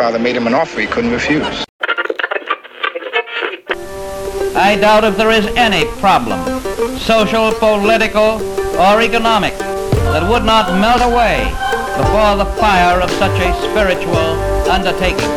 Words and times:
grandfather 0.00 0.22
made 0.22 0.34
him 0.34 0.46
an 0.46 0.54
offer 0.54 0.80
he 0.80 0.86
couldn't 0.86 1.10
refuse. 1.10 1.66
I 4.56 4.78
doubt 4.80 5.04
if 5.04 5.18
there 5.18 5.30
is 5.30 5.46
any 5.58 5.84
problem, 6.00 6.40
social, 6.98 7.52
political, 7.52 8.40
or 8.80 9.02
economic, 9.02 9.52
that 9.58 10.26
would 10.26 10.44
not 10.44 10.80
melt 10.80 11.02
away 11.02 11.44
before 12.00 12.34
the 12.36 12.46
fire 12.58 12.98
of 13.02 13.10
such 13.10 13.38
a 13.42 13.52
spiritual 13.68 14.16
undertaking. 14.70 15.32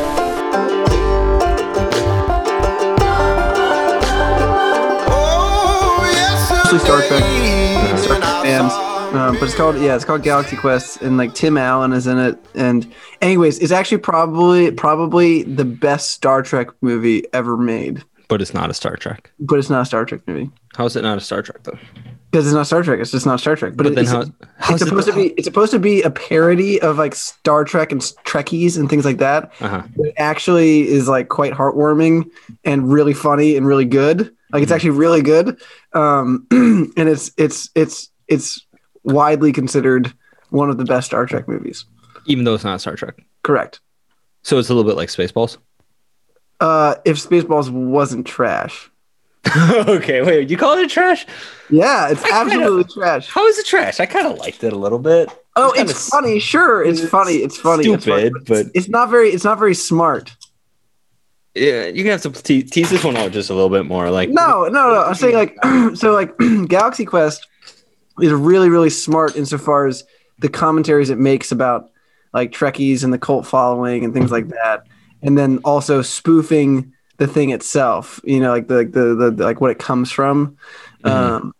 Oh, 5.11 5.99
Mostly 6.63 6.79
Star 6.79 7.01
Trek, 7.01 7.99
Star 7.99 8.17
Trek 8.17 8.43
fans. 8.45 8.82
Um, 9.13 9.35
but 9.35 9.43
it's 9.43 9.55
called 9.55 9.77
yeah, 9.77 9.95
it's 9.95 10.05
called 10.05 10.23
Galaxy 10.23 10.55
Quest, 10.57 11.01
and 11.01 11.17
like 11.17 11.33
Tim 11.35 11.57
Allen 11.57 11.93
is 11.93 12.07
in 12.07 12.17
it. 12.17 12.37
And 12.55 12.91
anyways, 13.21 13.59
it's 13.59 13.71
actually 13.71 13.99
probably 13.99 14.71
probably 14.71 15.43
the 15.43 15.65
best 15.65 16.11
Star 16.11 16.41
Trek 16.41 16.67
movie 16.81 17.23
ever 17.33 17.55
made. 17.57 18.03
But 18.27 18.41
it's 18.41 18.53
not 18.53 18.69
a 18.69 18.73
Star 18.73 18.95
Trek. 18.95 19.31
But 19.39 19.59
it's 19.59 19.69
not 19.69 19.81
a 19.83 19.85
Star 19.85 20.05
Trek 20.05 20.21
movie 20.27 20.49
How 20.75 20.85
is 20.85 20.95
it 20.95 21.03
not 21.03 21.17
a 21.17 21.21
Star 21.21 21.41
Trek 21.43 21.61
though? 21.63 21.77
because 22.31 22.47
it's 22.47 22.55
not 22.55 22.65
Star 22.65 22.81
Trek. 22.81 22.99
It's 22.99 23.11
just 23.11 23.27
not 23.27 23.39
Star 23.39 23.55
Trek. 23.55 23.73
But, 23.75 23.83
But 23.83 23.93
then 23.95 24.03
it's, 24.05 24.11
how- 24.11 24.25
how 24.57 24.73
it's 24.73 24.81
is 24.81 24.87
it- 24.87 24.89
supposed 24.89 25.07
to 25.07 25.13
be 25.13 25.27
it's 25.37 25.45
supposed 25.45 25.71
to 25.71 25.77
be 25.77 26.01
a 26.01 26.09
parody 26.09 26.81
of 26.81 26.97
like 26.97 27.13
Star 27.13 27.63
Trek 27.63 27.91
and 27.91 28.01
Trekkies 28.01 28.75
and 28.79 28.89
things 28.89 29.05
like 29.05 29.17
that. 29.19 29.51
Uh-huh. 29.59 29.83
It 29.97 30.15
actually 30.17 30.87
is 30.87 31.07
like 31.07 31.27
quite 31.29 31.53
heartwarming 31.53 32.31
and 32.63 32.91
really 32.91 33.13
funny 33.13 33.55
and 33.55 33.67
really 33.67 33.85
good. 33.85 34.33
Like 34.51 34.63
it's 34.63 34.71
actually 34.71 34.91
really 34.91 35.21
good. 35.21 35.61
Um, 35.93 36.47
and 36.51 36.91
it's 37.09 37.31
it's 37.37 37.69
it's 37.75 38.09
it's 38.27 38.62
widely 39.03 39.51
considered 39.51 40.13
one 40.49 40.69
of 40.69 40.77
the 40.77 40.85
best 40.85 41.07
Star 41.07 41.25
Trek 41.25 41.47
movies. 41.47 41.85
Even 42.25 42.45
though 42.45 42.53
it's 42.53 42.63
not 42.63 42.79
Star 42.81 42.95
Trek. 42.95 43.23
Correct. 43.43 43.79
So 44.43 44.57
it's 44.59 44.69
a 44.69 44.73
little 44.73 44.89
bit 44.89 44.97
like 44.97 45.09
Spaceballs. 45.09 45.57
Uh, 46.59 46.95
if 47.05 47.17
Spaceballs 47.17 47.69
wasn't 47.69 48.25
trash. 48.25 48.89
okay, 49.87 50.21
wait, 50.21 50.49
you 50.49 50.55
call 50.55 50.77
it 50.77 50.89
trash? 50.89 51.25
Yeah, 51.69 52.09
it's 52.09 52.23
I 52.23 52.29
kinda- 52.29 52.55
absolutely 52.55 52.85
trash. 52.93 53.27
How 53.27 53.45
is 53.47 53.57
it 53.59 53.65
trash? 53.65 53.99
I 53.99 54.05
kind 54.05 54.27
of 54.27 54.37
liked 54.37 54.63
it 54.63 54.71
a 54.71 54.77
little 54.77 54.99
bit. 54.99 55.29
Oh, 55.57 55.73
kinda 55.75 55.91
it's 55.91 56.09
funny. 56.09 56.39
Sure, 56.39 56.81
it's 56.83 57.01
it's 57.01 57.09
funny. 57.09 57.33
It's 57.35 57.57
funny. 57.57 57.85
it's 57.91 58.05
funny, 58.05 58.29
stupid, 58.29 58.45
but- 58.47 58.67
it's 58.73 58.87
not 58.87 59.09
very. 59.09 59.29
It's 59.29 59.43
not 59.43 59.59
very 59.59 59.75
smart. 59.75 60.33
Yeah, 61.55 61.85
you 61.87 62.03
can 62.03 62.11
have 62.13 62.21
to 62.23 62.31
te- 62.31 62.63
tease 62.63 62.89
this 62.89 63.03
one 63.03 63.15
out 63.17 63.31
just 63.31 63.49
a 63.49 63.53
little 63.53 63.69
bit 63.69 63.85
more. 63.85 64.09
Like, 64.09 64.29
No, 64.29 64.63
no, 64.63 64.93
no. 64.93 65.03
I'm 65.03 65.13
saying 65.13 65.35
like 65.35 65.55
so 65.95 66.13
like 66.13 66.33
Galaxy 66.67 67.05
Quest 67.05 67.45
is 68.21 68.31
really 68.31 68.69
really 68.69 68.89
smart 68.89 69.35
insofar 69.35 69.87
as 69.87 70.03
the 70.39 70.49
commentaries 70.49 71.09
it 71.09 71.17
makes 71.17 71.51
about 71.51 71.91
like 72.33 72.51
Trekkies 72.51 73.03
and 73.03 73.13
the 73.13 73.17
cult 73.17 73.45
following 73.45 74.03
and 74.03 74.13
things 74.13 74.31
like 74.31 74.49
that, 74.49 74.87
and 75.21 75.37
then 75.37 75.59
also 75.63 76.01
spoofing 76.01 76.91
the 77.17 77.27
thing 77.27 77.51
itself. 77.51 78.19
You 78.23 78.39
know, 78.39 78.51
like 78.51 78.67
the 78.67 78.85
the, 78.85 79.15
the, 79.15 79.31
the 79.31 79.43
like 79.43 79.61
what 79.61 79.71
it 79.71 79.79
comes 79.79 80.11
from. 80.11 80.57
Um, 81.03 81.53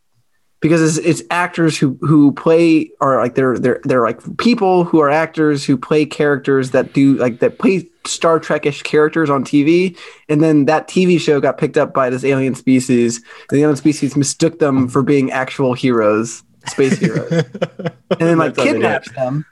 because 0.64 0.98
it's, 0.98 1.06
it's 1.06 1.28
actors 1.30 1.78
who 1.78 1.98
who 2.00 2.32
play 2.32 2.90
or 3.02 3.18
like 3.18 3.36
they're 3.36 3.60
they're 3.60 3.82
they're 3.84 4.02
like 4.02 4.38
people 4.38 4.86
who 4.86 5.02
are 5.02 5.10
actors 5.10 5.66
who 5.66 5.76
play 5.78 6.06
characters 6.06 6.72
that 6.72 6.94
do 6.94 7.16
like 7.18 7.40
that 7.40 7.60
play 7.60 7.90
Star 8.08 8.40
Trek-ish 8.40 8.82
characters 8.84 9.30
on 9.30 9.44
TV, 9.44 9.98
and 10.30 10.42
then 10.42 10.66
that 10.66 10.88
TV 10.88 11.20
show 11.20 11.42
got 11.42 11.58
picked 11.58 11.78
up 11.78 11.94
by 11.94 12.10
this 12.10 12.24
alien 12.24 12.56
species. 12.56 13.18
And 13.18 13.58
the 13.58 13.62
alien 13.62 13.76
species 13.76 14.16
mistook 14.16 14.60
them 14.60 14.88
for 14.88 15.04
being 15.04 15.32
actual 15.32 15.74
heroes, 15.74 16.44
space 16.66 16.98
heroes, 16.98 17.32
and 17.32 18.20
then 18.20 18.38
like 18.38 18.56
That's 18.56 18.68
how 18.70 18.74
they 18.74 18.80
did 18.80 18.86
it. 18.90 19.04
kidnaps 19.04 19.12
them, 19.12 19.46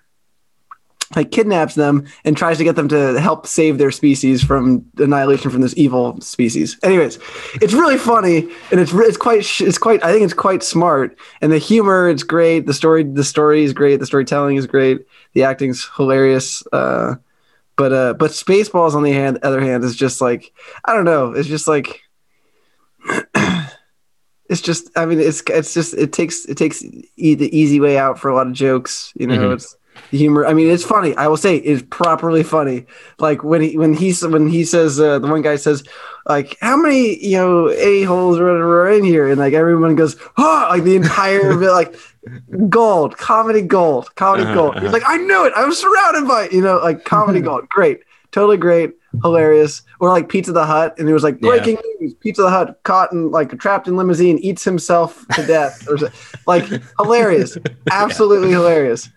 like 1.16 1.32
kidnaps 1.32 1.76
them 1.76 2.06
and 2.26 2.38
tries 2.38 2.58
to 2.58 2.64
get 2.64 2.76
them 2.76 2.88
to 2.90 3.20
help 3.20 3.46
save 3.48 3.78
their 3.78 3.92
species 3.92 4.44
from 4.44 4.86
annihilation 4.98 5.52
from 5.52 5.62
this 5.62 5.74
evil 5.78 6.20
species. 6.22 6.78
Anyways, 6.84 7.20
it's 7.56 7.74
really 7.74 7.98
funny 7.98 8.48
and 8.72 8.80
it's 8.80 8.94
it's 8.94 9.18
quite 9.18 9.46
it's 9.62 9.78
quite 9.78 10.04
I 10.04 10.12
think 10.12 10.24
it's 10.24 10.34
quite 10.34 10.64
smart 10.64 11.18
and 11.42 11.52
the 11.52 11.58
humor 11.58 12.10
it's 12.10 12.24
great. 12.24 12.66
The 12.66 12.74
story 12.74 13.04
the 13.04 13.24
story 13.24 13.64
is 13.64 13.74
great. 13.74 14.00
The 14.00 14.06
storytelling 14.06 14.58
is 14.58 14.68
great. 14.68 15.06
The 15.34 15.44
acting's 15.44 15.88
hilarious. 15.98 16.64
Uh, 16.72 17.16
but 17.78 17.94
uh, 17.94 18.14
but 18.14 18.32
Spaceballs 18.32 18.94
on 18.94 19.04
the 19.04 19.12
hand, 19.14 19.40
other 19.44 19.62
hand 19.62 19.84
is 19.84 19.96
just 19.96 20.22
like 20.22 20.52
I 20.86 20.94
don't 20.94 21.06
know. 21.06 21.32
It's 21.32 21.48
just 21.48 21.68
like 21.68 22.02
it's 24.50 24.62
just 24.62 24.90
I 24.98 25.06
mean 25.06 25.20
it's 25.20 25.42
it's 25.48 25.74
just 25.74 25.94
it 25.94 26.14
takes 26.14 26.46
it 26.46 26.58
takes 26.58 26.84
e- 27.16 27.36
the 27.36 27.56
easy 27.58 27.80
way 27.80 27.98
out 27.98 28.20
for 28.20 28.30
a 28.30 28.36
lot 28.36 28.48
of 28.48 28.54
jokes. 28.54 29.12
You 29.16 29.28
know, 29.28 29.38
Mhm. 29.50 29.54
it's 29.56 29.76
the 30.12 30.18
humor. 30.18 30.46
I 30.46 30.54
mean, 30.54 30.70
it's 30.70 30.84
funny. 30.84 31.16
I 31.16 31.28
will 31.28 31.38
say 31.38 31.58
it's 31.58 31.84
properly 31.90 32.44
funny. 32.44 32.86
Like 33.20 33.44
when 33.44 33.62
he 33.62 33.78
when 33.78 33.94
he 33.94 34.14
when 34.28 34.48
he 34.48 34.64
says 34.66 35.00
uh, 35.00 35.20
the 35.20 35.28
one 35.28 35.42
guy 35.42 35.56
says 35.56 35.84
like 36.28 36.58
how 36.62 36.78
many 36.78 37.18
you 37.26 37.38
know 37.38 37.70
a 37.72 38.04
holes 38.04 38.38
are 38.38 38.90
in 38.92 39.04
here 39.04 39.28
and 39.28 39.40
like 39.40 39.54
everyone 39.54 39.96
goes 39.96 40.16
oh 40.38 40.68
like 40.70 40.84
the 40.84 40.96
entire 40.96 41.58
bit 41.60 41.72
like 41.72 41.96
gold 42.70 43.18
comedy 43.18 43.62
gold 43.62 44.14
comedy 44.16 44.44
Uh-huh, 44.44 44.54
gold. 44.54 44.72
uh-huh. 44.76 44.82
He's 44.86 44.94
like 44.94 45.04
I 45.08 45.18
knew 45.18 45.46
it. 45.46 45.54
I 45.56 45.66
was 45.66 45.80
surrounded 45.80 46.28
by 46.28 46.46
it," 46.46 46.54
you 46.54 46.62
know 46.62 46.78
like 46.78 47.06
comedy 47.06 47.42
gold. 47.50 47.68
Great, 47.70 48.02
totally 48.32 48.58
great. 48.58 48.92
Hilarious, 49.24 49.82
or 50.00 50.08
like 50.08 50.30
Pizza 50.30 50.54
the 50.54 50.66
Hut, 50.66 50.96
and 50.98 51.10
it 51.10 51.14
was 51.14 51.22
like 51.22 51.36
Yeah. 51.42 51.50
breaking 51.50 51.78
news: 52.00 52.14
Pizza 52.22 52.44
the 52.44 52.50
Hut 52.50 52.80
caught 52.84 53.12
in 53.12 53.30
like 53.30 53.60
trapped 53.60 53.88
in 53.90 53.98
limousine, 53.98 54.38
eats 54.38 54.64
himself 54.64 55.28
to 55.36 55.46
death, 55.46 55.86
or 55.90 55.98
like 56.48 56.64
hilarious, 57.00 57.58
absolutely 57.92 58.52
hilarious 58.52 59.10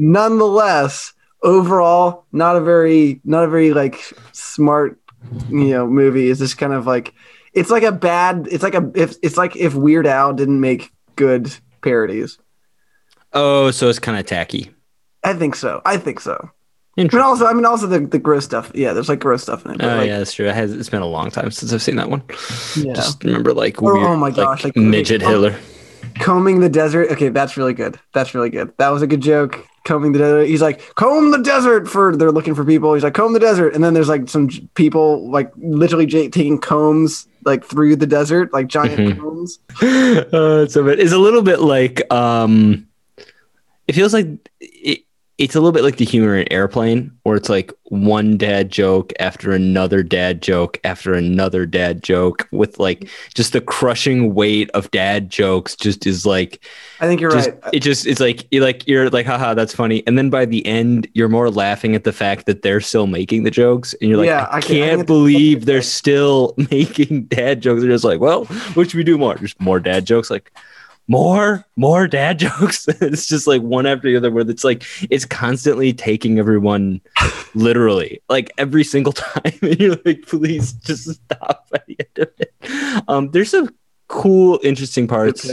nonetheless 0.00 1.12
overall 1.42 2.24
not 2.32 2.56
a 2.56 2.60
very 2.60 3.20
not 3.24 3.44
a 3.44 3.48
very 3.48 3.72
like 3.72 4.00
smart 4.32 4.98
you 5.50 5.68
know 5.70 5.86
movie 5.86 6.30
it's 6.30 6.40
just 6.40 6.56
kind 6.58 6.72
of 6.72 6.86
like 6.86 7.12
it's 7.52 7.70
like 7.70 7.82
a 7.82 7.92
bad 7.92 8.48
it's 8.50 8.62
like 8.62 8.74
a 8.74 8.90
if 8.94 9.14
it's 9.22 9.36
like 9.36 9.54
if 9.56 9.74
weird 9.74 10.06
al 10.06 10.32
didn't 10.32 10.60
make 10.60 10.90
good 11.16 11.54
parodies 11.82 12.38
oh, 13.34 13.70
so 13.70 13.88
it's 13.88 13.98
kind 13.98 14.18
of 14.18 14.24
tacky. 14.26 14.70
i 15.22 15.34
think 15.34 15.54
so 15.54 15.82
i 15.84 15.96
think 15.98 16.18
so 16.20 16.50
but 16.96 17.14
also 17.20 17.46
i 17.46 17.52
mean 17.52 17.64
also 17.64 17.86
the, 17.86 18.00
the 18.00 18.18
gross 18.18 18.44
stuff 18.44 18.70
yeah 18.74 18.92
there's 18.92 19.08
like 19.08 19.20
gross 19.20 19.42
stuff 19.42 19.64
in 19.66 19.72
it 19.72 19.82
Oh 19.82 19.96
like, 19.98 20.06
yeah, 20.06 20.18
that's 20.18 20.32
true. 20.34 20.46
It 20.48 20.54
has, 20.54 20.72
it's 20.72 20.88
been 20.90 21.00
a 21.02 21.06
long 21.06 21.30
time 21.30 21.50
since 21.50 21.72
I've 21.72 21.80
seen 21.80 21.96
that 21.96 22.10
one. 22.10 22.22
yeah. 22.76 22.92
Just 22.92 23.22
remember 23.24 23.54
like 23.54 23.80
Oh, 23.80 23.86
weird, 23.86 23.98
oh 24.06 24.16
my 24.16 24.30
gosh, 24.30 24.64
like, 24.64 24.76
like- 24.76 24.84
midget 24.84 25.22
oh. 25.22 25.28
Hitler. 25.28 25.58
combing 26.18 26.60
the 26.60 26.68
desert 26.68 27.10
okay 27.12 27.28
that's 27.28 27.56
really 27.56 27.72
good 27.74 27.98
that's 28.12 28.34
really 28.34 28.50
good 28.50 28.72
that 28.78 28.88
was 28.90 29.00
a 29.02 29.06
good 29.06 29.20
joke 29.20 29.66
combing 29.84 30.12
the 30.12 30.18
desert. 30.18 30.44
He's 30.46 30.62
like 30.62 30.94
comb 30.94 31.30
the 31.30 31.38
desert 31.42 31.88
for 31.88 32.16
they're 32.16 32.30
looking 32.32 32.54
for 32.54 32.64
people. 32.64 32.94
He's 32.94 33.02
like 33.04 33.14
comb 33.14 33.32
the 33.32 33.40
desert. 33.40 33.74
And 33.74 33.82
then 33.82 33.94
there's 33.94 34.08
like 34.08 34.28
some 34.28 34.48
j- 34.48 34.68
people 34.74 35.30
like 35.30 35.52
literally 35.56 36.06
j- 36.06 36.28
taking 36.28 36.58
combs 36.58 37.26
like 37.44 37.64
through 37.64 37.96
the 37.96 38.06
desert 38.06 38.52
like 38.52 38.66
giant 38.68 38.98
Mhm. 39.00 39.18
combs. 39.20 39.58
Uh, 40.32 40.66
so 40.66 40.86
it 40.88 41.00
is 41.00 41.12
a 41.12 41.18
little 41.18 41.42
bit 41.42 41.60
like 41.60 42.02
um 42.12 42.86
it 43.88 43.94
feels 43.94 44.12
like 44.12 44.26
it, 44.60 45.00
it's 45.40 45.54
a 45.54 45.58
little 45.58 45.72
bit 45.72 45.82
like 45.82 45.96
the 45.96 46.04
humor 46.04 46.36
in 46.36 46.46
airplane 46.52 47.10
where 47.22 47.34
it's 47.34 47.48
like 47.48 47.72
one 47.84 48.36
dad 48.36 48.70
joke 48.70 49.10
after 49.18 49.52
another 49.52 50.02
dad 50.02 50.42
joke 50.42 50.78
after 50.84 51.14
another 51.14 51.64
dad 51.64 52.02
joke 52.02 52.46
with 52.52 52.78
like 52.78 53.08
just 53.34 53.54
the 53.54 53.60
crushing 53.60 54.34
weight 54.34 54.70
of 54.74 54.90
dad 54.90 55.30
jokes 55.30 55.74
just 55.74 56.06
is 56.06 56.26
like 56.26 56.62
i 57.00 57.06
think 57.06 57.22
you're 57.22 57.30
just 57.30 57.48
right. 57.48 57.58
it 57.72 57.80
just 57.80 58.06
it's 58.06 58.20
like 58.20 58.46
you're 58.50 58.62
like 58.62 58.86
you're 58.86 59.08
like 59.08 59.24
haha 59.24 59.54
that's 59.54 59.74
funny. 59.74 60.02
And 60.06 60.18
then 60.18 60.28
by 60.28 60.44
the 60.44 60.64
end 60.66 61.08
you're 61.14 61.28
more 61.30 61.50
laughing 61.50 61.94
at 61.94 62.04
the 62.04 62.12
fact 62.12 62.44
that 62.44 62.60
they're 62.60 62.82
still 62.82 63.06
making 63.06 63.44
the 63.44 63.50
jokes 63.50 63.94
and 64.00 64.10
you're 64.10 64.18
like 64.18 64.26
Yeah, 64.26 64.46
i, 64.50 64.58
I 64.58 64.60
can- 64.60 64.76
I 64.76 64.78
can't 64.80 64.98
think 64.98 65.06
believe 65.06 65.64
they're 65.64 65.80
still 65.82 66.54
making 66.70 67.24
dad 67.24 67.62
jokes. 67.62 67.80
They're 67.80 67.90
just 67.90 68.04
like 68.04 68.20
well 68.20 68.44
what 68.74 68.90
should 68.90 68.98
we 68.98 69.04
do 69.04 69.16
more? 69.16 69.36
Just 69.36 69.58
more 69.58 69.80
dad 69.80 70.04
jokes 70.04 70.30
like 70.30 70.52
more 71.10 71.64
more 71.76 72.06
dad 72.06 72.38
jokes 72.46 72.86
it's 72.88 73.26
just 73.26 73.46
like 73.46 73.60
one 73.62 73.84
after 73.84 74.08
the 74.08 74.16
other 74.16 74.30
where 74.30 74.48
it's 74.48 74.62
like 74.64 74.84
it's 75.10 75.24
constantly 75.24 75.92
taking 75.92 76.38
everyone 76.38 77.00
literally 77.54 78.22
like 78.28 78.52
every 78.58 78.84
single 78.84 79.12
time 79.26 79.52
and 79.62 79.80
you're 79.80 79.96
like 80.04 80.22
please 80.26 80.72
just 80.74 81.10
stop 81.10 81.66
at 81.74 81.84
the 81.86 81.96
end 81.98 82.28
of 82.28 82.32
it 82.38 82.54
um 83.08 83.30
there's 83.32 83.50
some 83.50 83.68
cool 84.06 84.60
interesting 84.62 85.06
parts 85.08 85.50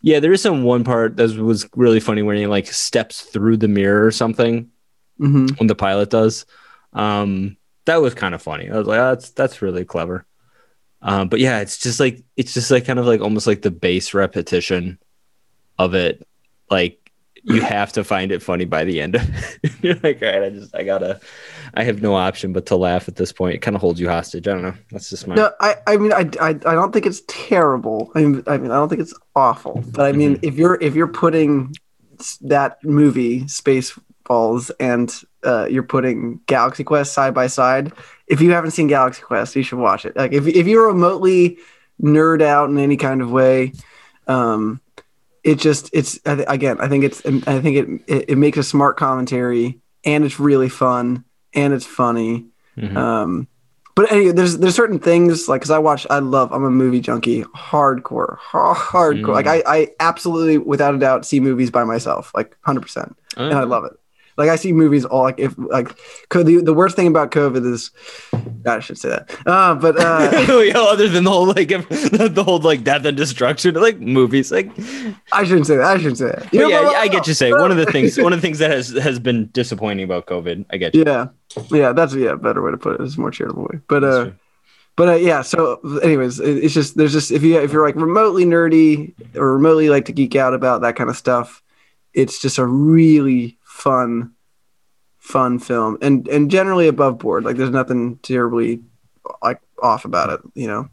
yeah, 0.00 0.20
there 0.20 0.32
is 0.32 0.40
some 0.40 0.62
one 0.64 0.84
part 0.84 1.16
that 1.18 1.36
was 1.36 1.68
really 1.76 2.00
funny 2.00 2.22
when 2.22 2.36
he 2.38 2.46
like 2.46 2.66
steps 2.66 3.20
through 3.20 3.58
the 3.58 3.68
mirror 3.68 4.04
or 4.06 4.10
something 4.10 4.70
Mhm. 5.20 5.58
when 5.60 5.66
the 5.66 5.74
pilot 5.74 6.10
does. 6.10 6.44
Um, 6.92 7.56
that 7.84 8.00
was 8.02 8.14
kind 8.14 8.34
of 8.34 8.42
funny. 8.42 8.68
I 8.70 8.76
was 8.76 8.86
like, 8.86 8.98
oh, 8.98 9.08
that's 9.14 9.30
that's 9.30 9.62
really 9.62 9.84
clever. 9.84 10.26
Um, 11.02 11.28
but 11.28 11.40
yeah, 11.40 11.60
it's 11.60 11.78
just 11.78 12.00
like 12.00 12.22
it's 12.36 12.54
just 12.54 12.70
like 12.70 12.84
kind 12.84 12.98
of 12.98 13.06
like 13.06 13.20
almost 13.20 13.46
like 13.46 13.62
the 13.62 13.70
base 13.70 14.14
repetition 14.14 14.98
of 15.78 15.94
it. 15.94 16.26
Like 16.70 17.10
you 17.42 17.60
have 17.62 17.92
to 17.92 18.04
find 18.04 18.32
it 18.32 18.42
funny 18.42 18.64
by 18.64 18.84
the 18.84 19.00
end 19.00 19.14
of 19.16 19.22
it. 19.62 19.72
You're 19.82 19.94
like, 20.02 20.22
all 20.22 20.28
right, 20.28 20.42
I 20.44 20.50
just 20.50 20.74
I 20.74 20.82
gotta 20.82 21.20
I 21.74 21.84
have 21.84 22.02
no 22.02 22.14
option 22.14 22.52
but 22.52 22.66
to 22.66 22.76
laugh 22.76 23.08
at 23.08 23.16
this 23.16 23.32
point. 23.32 23.54
It 23.54 23.58
kind 23.62 23.76
of 23.76 23.80
holds 23.80 24.00
you 24.00 24.08
hostage. 24.08 24.48
I 24.48 24.52
don't 24.52 24.62
know. 24.62 24.74
That's 24.90 25.10
just 25.10 25.26
my 25.26 25.34
no 25.34 25.50
i 25.60 25.76
i 25.86 25.96
mean 25.96 26.12
I, 26.12 26.28
I 26.40 26.48
i 26.48 26.74
don't 26.74 26.92
think 26.92 27.06
it's 27.06 27.22
terrible 27.28 28.10
i 28.14 28.20
mean 28.22 28.42
i 28.46 28.56
mean 28.56 28.70
i 28.70 28.74
don't 28.74 28.88
think 28.88 29.00
it's 29.00 29.14
awful 29.34 29.84
but 29.92 30.06
i 30.06 30.12
mean 30.12 30.38
if 30.42 30.56
you're 30.56 30.78
if 30.80 30.94
you're 30.94 31.06
putting 31.06 31.74
that 32.42 32.82
movie 32.84 33.42
spaceballs 33.42 34.70
and 34.80 35.14
uh, 35.46 35.66
you're 35.70 35.82
putting 35.84 36.40
Galaxy 36.46 36.84
Quest 36.84 37.12
side 37.14 37.32
by 37.34 37.46
side. 37.46 37.92
If 38.26 38.40
you 38.40 38.50
haven't 38.52 38.72
seen 38.72 38.88
Galaxy 38.88 39.22
Quest, 39.22 39.54
you 39.56 39.62
should 39.62 39.78
watch 39.78 40.04
it. 40.04 40.16
Like 40.16 40.32
if 40.32 40.46
if 40.46 40.66
you're 40.66 40.88
remotely 40.88 41.58
nerd 42.02 42.42
out 42.42 42.68
in 42.68 42.76
any 42.78 42.96
kind 42.96 43.22
of 43.22 43.30
way, 43.30 43.72
um, 44.26 44.80
it 45.44 45.56
just 45.60 45.90
it's 45.92 46.18
again 46.26 46.78
I 46.80 46.88
think 46.88 47.04
it's 47.04 47.24
I 47.24 47.60
think 47.60 47.76
it, 47.76 47.88
it 48.06 48.30
it 48.30 48.36
makes 48.38 48.58
a 48.58 48.62
smart 48.64 48.96
commentary 48.96 49.78
and 50.04 50.24
it's 50.24 50.40
really 50.40 50.68
fun 50.68 51.24
and 51.54 51.72
it's 51.72 51.86
funny. 51.86 52.46
Mhm. 52.76 52.96
Um, 52.96 53.48
but 53.94 54.10
anyway, 54.12 54.32
there's 54.32 54.58
there's 54.58 54.74
certain 54.74 54.98
things 54.98 55.48
like 55.48 55.60
because 55.62 55.70
I 55.70 55.78
watch 55.78 56.06
I 56.10 56.18
love 56.18 56.52
I'm 56.52 56.64
a 56.64 56.70
movie 56.70 57.00
junkie 57.00 57.44
hardcore 57.44 58.36
ha- 58.38 58.74
hardcore 58.74 59.22
Mm. 59.24 59.34
like 59.34 59.46
I 59.46 59.62
I 59.66 59.88
absolutely 60.00 60.58
without 60.58 60.94
a 60.94 60.98
doubt 60.98 61.24
see 61.24 61.40
movies 61.40 61.70
by 61.70 61.84
myself 61.84 62.32
like 62.34 62.56
hundred 62.62 62.80
percent 62.82 63.16
and 63.36 63.54
I 63.54 63.62
love 63.62 63.84
it. 63.84 63.92
Like 64.36 64.50
I 64.50 64.56
see 64.56 64.72
movies 64.72 65.04
all 65.04 65.22
like 65.22 65.38
if 65.38 65.54
like 65.56 65.96
the 66.30 66.60
the 66.62 66.74
worst 66.74 66.94
thing 66.96 67.06
about 67.06 67.30
COVID 67.30 67.64
is 67.72 67.90
I 68.66 68.80
should 68.80 68.98
say 68.98 69.08
that. 69.10 69.34
Uh, 69.46 69.74
but 69.74 69.98
uh, 69.98 70.30
other 70.78 71.08
than 71.08 71.24
the 71.24 71.30
whole 71.30 71.46
like 71.46 71.68
the, 71.68 72.30
the 72.32 72.44
whole 72.44 72.58
like 72.58 72.84
death 72.84 73.04
and 73.06 73.16
destruction, 73.16 73.74
like 73.74 73.98
movies, 73.98 74.52
like 74.52 74.70
I 75.32 75.44
shouldn't 75.44 75.66
say 75.66 75.76
that. 75.76 75.86
I 75.86 75.96
shouldn't 75.96 76.18
say 76.18 76.26
that. 76.26 76.52
You 76.52 76.60
know, 76.60 76.68
yeah, 76.68 76.82
but- 76.82 76.96
I 76.96 77.08
get 77.08 77.26
you 77.26 77.34
say 77.34 77.52
one 77.52 77.70
of 77.70 77.78
the 77.78 77.86
things 77.86 78.18
one 78.26 78.32
of 78.32 78.38
the 78.38 78.42
things 78.42 78.58
that 78.58 78.70
has 78.70 78.90
has 78.90 79.18
been 79.18 79.46
disappointing 79.52 80.04
about 80.04 80.26
COVID. 80.26 80.66
I 80.70 80.76
get 80.76 80.94
you. 80.94 81.04
Yeah, 81.06 81.28
yeah, 81.70 81.92
that's 81.92 82.14
yeah, 82.14 82.32
a 82.32 82.36
better 82.36 82.60
way 82.62 82.70
to 82.72 82.76
put 82.76 83.00
it. 83.00 83.04
It's 83.04 83.16
a 83.16 83.20
more 83.20 83.30
charitable 83.30 83.64
way. 83.64 83.80
But 83.88 84.00
That's 84.00 84.16
uh, 84.16 84.24
true. 84.24 84.34
but 84.96 85.08
uh, 85.08 85.14
yeah. 85.14 85.42
So, 85.42 85.80
anyways, 86.02 86.40
it- 86.40 86.64
it's 86.64 86.74
just 86.74 86.96
there's 86.96 87.12
just 87.12 87.30
if 87.30 87.42
you 87.42 87.58
if 87.58 87.72
you're 87.72 87.86
like 87.86 87.96
remotely 87.96 88.44
nerdy 88.44 89.14
or 89.34 89.54
remotely 89.54 89.88
like 89.88 90.04
to 90.06 90.12
geek 90.12 90.36
out 90.36 90.52
about 90.52 90.82
that 90.82 90.96
kind 90.96 91.08
of 91.08 91.16
stuff, 91.16 91.62
it's 92.12 92.40
just 92.40 92.58
a 92.58 92.66
really 92.66 93.56
fun, 93.76 94.32
fun 95.18 95.58
film 95.58 95.98
and 96.00 96.26
and 96.28 96.50
generally 96.50 96.88
above 96.88 97.18
board. 97.18 97.44
Like 97.44 97.56
there's 97.56 97.70
nothing 97.70 98.16
terribly 98.22 98.82
like 99.42 99.60
off 99.82 100.04
about 100.04 100.30
it. 100.30 100.40
You 100.54 100.66
know. 100.68 100.88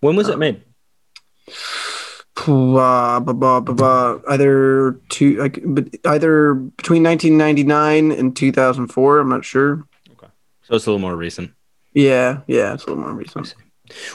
When 0.00 0.16
was 0.16 0.28
it 0.28 0.38
made? 0.38 0.62
Blah, 2.44 3.20
blah, 3.20 3.32
blah, 3.32 3.60
blah, 3.60 3.74
blah. 3.74 4.18
Either 4.28 5.00
two, 5.08 5.36
like, 5.36 5.58
but 5.64 5.88
either 6.04 6.54
between 6.54 7.02
1999 7.02 8.12
and 8.12 8.36
2004. 8.36 9.18
I'm 9.18 9.28
not 9.30 9.44
sure. 9.44 9.86
Okay, 10.12 10.26
So 10.62 10.74
it's 10.76 10.86
a 10.86 10.90
little 10.90 11.00
more 11.00 11.16
recent. 11.16 11.52
Yeah, 11.94 12.40
yeah, 12.46 12.74
it's 12.74 12.84
a 12.84 12.88
little 12.88 13.02
more 13.02 13.14
recent. 13.14 13.54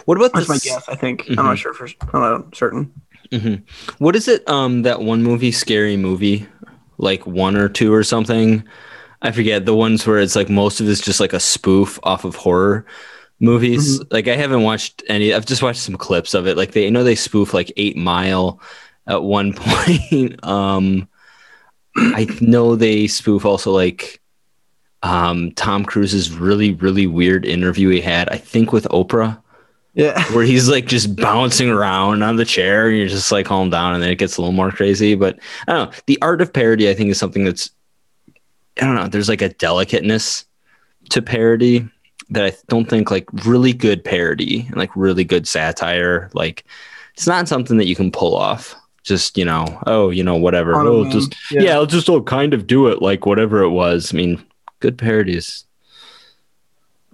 What 0.05 0.17
about 0.17 0.33
That's 0.33 0.47
my 0.49 0.59
guess. 0.59 0.87
I 0.87 0.95
think 0.95 1.25
I'm 1.29 1.35
Mhm. 1.35 1.43
not 1.45 1.57
sure 1.57 1.73
for. 1.73 1.87
I'm 2.13 2.21
not 2.21 2.55
certain. 2.55 2.91
hmm 3.31 3.55
What 3.97 4.15
is 4.15 4.27
it? 4.27 4.47
Um, 4.47 4.83
that 4.83 5.01
one 5.01 5.23
movie, 5.23 5.51
scary 5.51 5.97
movie, 5.97 6.47
like 7.01 7.25
one 7.25 7.55
or 7.55 7.67
two 7.67 7.93
or 7.93 8.03
something. 8.03 8.63
I 9.21 9.31
forget 9.31 9.65
the 9.65 9.75
ones 9.75 10.05
where 10.07 10.19
it's 10.19 10.35
like 10.35 10.49
most 10.49 10.79
of 10.79 10.89
it's 10.89 11.01
just 11.01 11.19
like 11.19 11.33
a 11.33 11.39
spoof 11.39 11.99
off 12.03 12.25
of 12.25 12.35
horror 12.35 12.85
movies. 13.39 13.99
Mm-hmm. 13.99 14.07
Like 14.13 14.27
I 14.27 14.35
haven't 14.35 14.63
watched 14.63 15.03
any. 15.07 15.33
I've 15.33 15.45
just 15.45 15.63
watched 15.63 15.81
some 15.81 15.97
clips 15.97 16.33
of 16.33 16.47
it. 16.47 16.57
Like 16.57 16.71
they 16.71 16.87
I 16.87 16.89
know 16.89 17.03
they 17.03 17.15
spoof 17.15 17.53
like 17.53 17.71
Eight 17.77 17.97
Mile 17.97 18.59
at 19.07 19.23
one 19.23 19.53
point. 19.57 20.43
um, 20.45 21.07
I 21.95 22.25
know 22.39 22.75
they 22.75 23.07
spoof 23.07 23.45
also 23.45 23.71
like 23.71 24.21
um 25.03 25.51
Tom 25.53 25.83
Cruise's 25.83 26.31
really 26.31 26.73
really 26.73 27.07
weird 27.07 27.45
interview 27.45 27.89
he 27.89 28.01
had. 28.01 28.29
I 28.29 28.37
think 28.37 28.71
with 28.71 28.85
Oprah 28.85 29.41
Yeah, 29.93 30.23
where 30.33 30.45
he's 30.45 30.69
like 30.69 30.85
just 30.85 31.15
bouncing 31.17 31.69
around 31.69 32.23
on 32.23 32.37
the 32.37 32.45
chair 32.45 32.87
and 32.87 32.97
you're 32.97 33.07
just 33.07 33.31
like 33.31 33.45
calm 33.45 33.69
down 33.69 33.93
and 33.93 34.01
then 34.01 34.09
it 34.09 34.15
gets 34.15 34.37
a 34.37 34.41
little 34.41 34.53
more 34.53 34.71
crazy 34.71 35.15
but 35.15 35.37
i 35.67 35.73
don't 35.73 35.91
know 35.91 35.99
the 36.05 36.17
art 36.21 36.41
of 36.41 36.53
parody 36.53 36.89
i 36.89 36.93
think 36.93 37.09
is 37.09 37.19
something 37.19 37.43
that's 37.43 37.71
i 38.81 38.85
don't 38.85 38.95
know 38.95 39.09
there's 39.09 39.27
like 39.27 39.41
a 39.41 39.49
delicateness 39.49 40.45
to 41.09 41.21
parody 41.21 41.85
that 42.29 42.45
i 42.45 42.53
don't 42.69 42.89
think 42.89 43.11
like 43.11 43.27
really 43.45 43.73
good 43.73 44.01
parody 44.01 44.61
and 44.67 44.77
like 44.77 44.95
really 44.95 45.25
good 45.25 45.45
satire 45.45 46.29
like 46.33 46.63
it's 47.15 47.27
not 47.27 47.49
something 47.49 47.75
that 47.75 47.87
you 47.87 47.95
can 47.95 48.11
pull 48.11 48.33
off 48.33 48.73
just 49.03 49.37
you 49.37 49.43
know 49.43 49.65
oh 49.87 50.09
you 50.09 50.23
know 50.23 50.37
whatever 50.37 50.73
oh 50.73 51.03
just 51.09 51.35
Yeah. 51.51 51.61
yeah. 51.63 51.73
i'll 51.73 51.85
just 51.85 52.09
oh, 52.09 52.21
kind 52.21 52.53
of 52.53 52.65
do 52.65 52.87
it 52.87 53.01
like 53.01 53.25
whatever 53.25 53.61
it 53.61 53.71
was 53.71 54.13
i 54.13 54.15
mean 54.15 54.41
good 54.79 54.97
parodies 54.97 55.65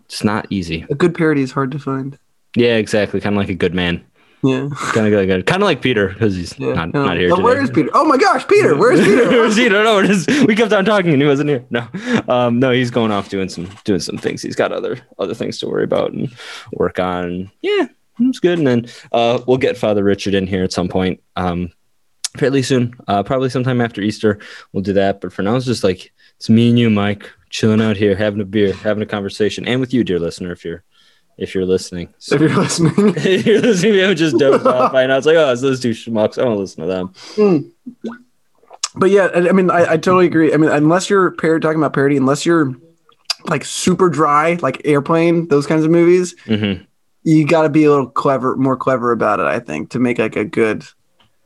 it's 0.05 0.23
not 0.23 0.45
easy 0.51 0.85
a 0.91 0.95
good 0.95 1.15
parody 1.15 1.41
is 1.41 1.51
hard 1.51 1.71
to 1.71 1.79
find. 1.79 2.19
Yeah 2.57 2.75
exactly 2.75 3.21
kind 3.21 3.35
of 3.35 3.39
like 3.39 3.49
a 3.49 3.55
good 3.55 3.73
man 3.73 4.03
Yeah, 4.43 4.69
kind 4.93 5.07
of 5.07 5.13
like 5.13 5.29
a, 5.29 5.43
kind 5.43 5.63
of 5.63 5.67
like 5.67 5.81
Peter 5.81 6.09
because 6.09 6.35
he's 6.35 6.57
yeah. 6.59 6.73
not, 6.73 6.93
no. 6.93 7.05
not 7.05 7.17
here 7.17 7.29
today. 7.29 7.41
where 7.41 7.61
is 7.61 7.71
Peter? 7.71 7.89
Oh 7.93 8.05
my 8.05 8.17
gosh, 8.17 8.47
Peter! 8.47 8.75
Where's 8.81 8.99
Peter? 8.99 9.29
Where's 9.29 9.55
Peter? 9.55 9.83
No, 9.83 9.99
is- 9.99 10.27
we 10.47 10.55
kept 10.55 10.71
on 10.73 10.85
talking 10.85 11.11
and 11.13 11.21
he 11.21 11.27
wasn't 11.27 11.49
here. 11.49 11.65
No, 11.69 11.87
um, 12.27 12.59
no, 12.59 12.71
he's 12.71 12.91
going 12.91 13.11
off 13.11 13.29
doing 13.29 13.49
some 13.49 13.67
doing 13.83 13.99
some 13.99 14.17
things. 14.17 14.41
He's 14.43 14.55
got 14.55 14.71
other 14.71 14.99
other 15.17 15.33
things 15.33 15.57
to 15.59 15.67
worry 15.67 15.83
about 15.83 16.13
and 16.13 16.31
work 16.73 16.99
on. 16.99 17.49
Yeah, 17.61 17.87
it's 18.19 18.39
good. 18.39 18.59
And 18.59 18.67
then 18.67 18.85
uh, 19.11 19.41
we'll 19.47 19.57
get 19.57 19.77
Father 19.77 20.03
Richard 20.03 20.35
in 20.35 20.45
here 20.45 20.63
at 20.63 20.71
some 20.71 20.87
point, 20.87 21.19
um, 21.35 21.71
fairly 22.37 22.61
soon. 22.61 22.93
Uh, 23.07 23.23
probably 23.23 23.49
sometime 23.49 23.81
after 23.81 24.01
Easter. 24.01 24.39
We'll 24.71 24.83
do 24.83 24.93
that. 24.93 25.19
But 25.19 25.33
for 25.33 25.41
now, 25.41 25.55
it's 25.55 25.65
just 25.65 25.83
like 25.83 26.13
it's 26.37 26.49
me 26.49 26.69
and 26.69 26.77
you, 26.77 26.91
Mike, 26.91 27.27
chilling 27.49 27.81
out 27.81 27.97
here, 27.97 28.15
having 28.15 28.41
a 28.41 28.45
beer, 28.45 28.73
having 28.73 29.01
a 29.01 29.07
conversation, 29.07 29.67
and 29.67 29.79
with 29.79 29.93
you, 29.95 30.03
dear 30.03 30.19
listener, 30.19 30.51
if 30.51 30.63
you're 30.63 30.83
if 31.37 31.53
you're 31.55 31.65
listening. 31.65 32.13
So- 32.17 32.35
if 32.35 32.41
you're 32.41 32.55
listening. 32.55 32.93
if 33.17 33.45
you're 33.45 33.61
listening, 33.61 33.91
we 33.93 33.99
haven't 33.99 34.17
just 34.17 34.37
dozed 34.37 34.65
off 34.67 34.91
by 34.91 35.05
now. 35.05 35.17
It's 35.17 35.25
like, 35.27 35.35
oh, 35.37 35.51
it's 35.51 35.61
those 35.61 35.79
two 35.79 35.91
schmucks. 35.91 36.37
I 36.39 36.43
don't 36.45 36.57
listen 36.57 36.81
to 36.81 36.87
them. 36.87 37.71
But 38.95 39.11
yeah, 39.11 39.27
I 39.33 39.49
I 39.49 39.51
mean, 39.51 39.69
I, 39.69 39.83
I 39.93 39.97
totally 39.97 40.25
agree. 40.25 40.53
I 40.53 40.57
mean, 40.57 40.71
unless 40.71 41.09
you're 41.09 41.31
par- 41.31 41.59
talking 41.59 41.77
about 41.79 41.93
parody, 41.93 42.17
unless 42.17 42.45
you're 42.45 42.73
like 43.45 43.63
super 43.63 44.09
dry, 44.09 44.53
like 44.61 44.81
Airplane, 44.85 45.47
those 45.49 45.67
kinds 45.67 45.83
of 45.85 45.91
movies, 45.91 46.35
Mm-hmm. 46.45 46.83
you 47.23 47.45
got 47.45 47.61
to 47.63 47.69
be 47.69 47.83
a 47.83 47.89
little 47.91 48.07
clever, 48.09 48.55
more 48.55 48.75
clever 48.75 49.11
about 49.11 49.39
it. 49.39 49.45
I 49.45 49.59
think 49.59 49.91
to 49.91 49.99
make 49.99 50.17
like 50.17 50.35
a 50.35 50.43
good, 50.45 50.83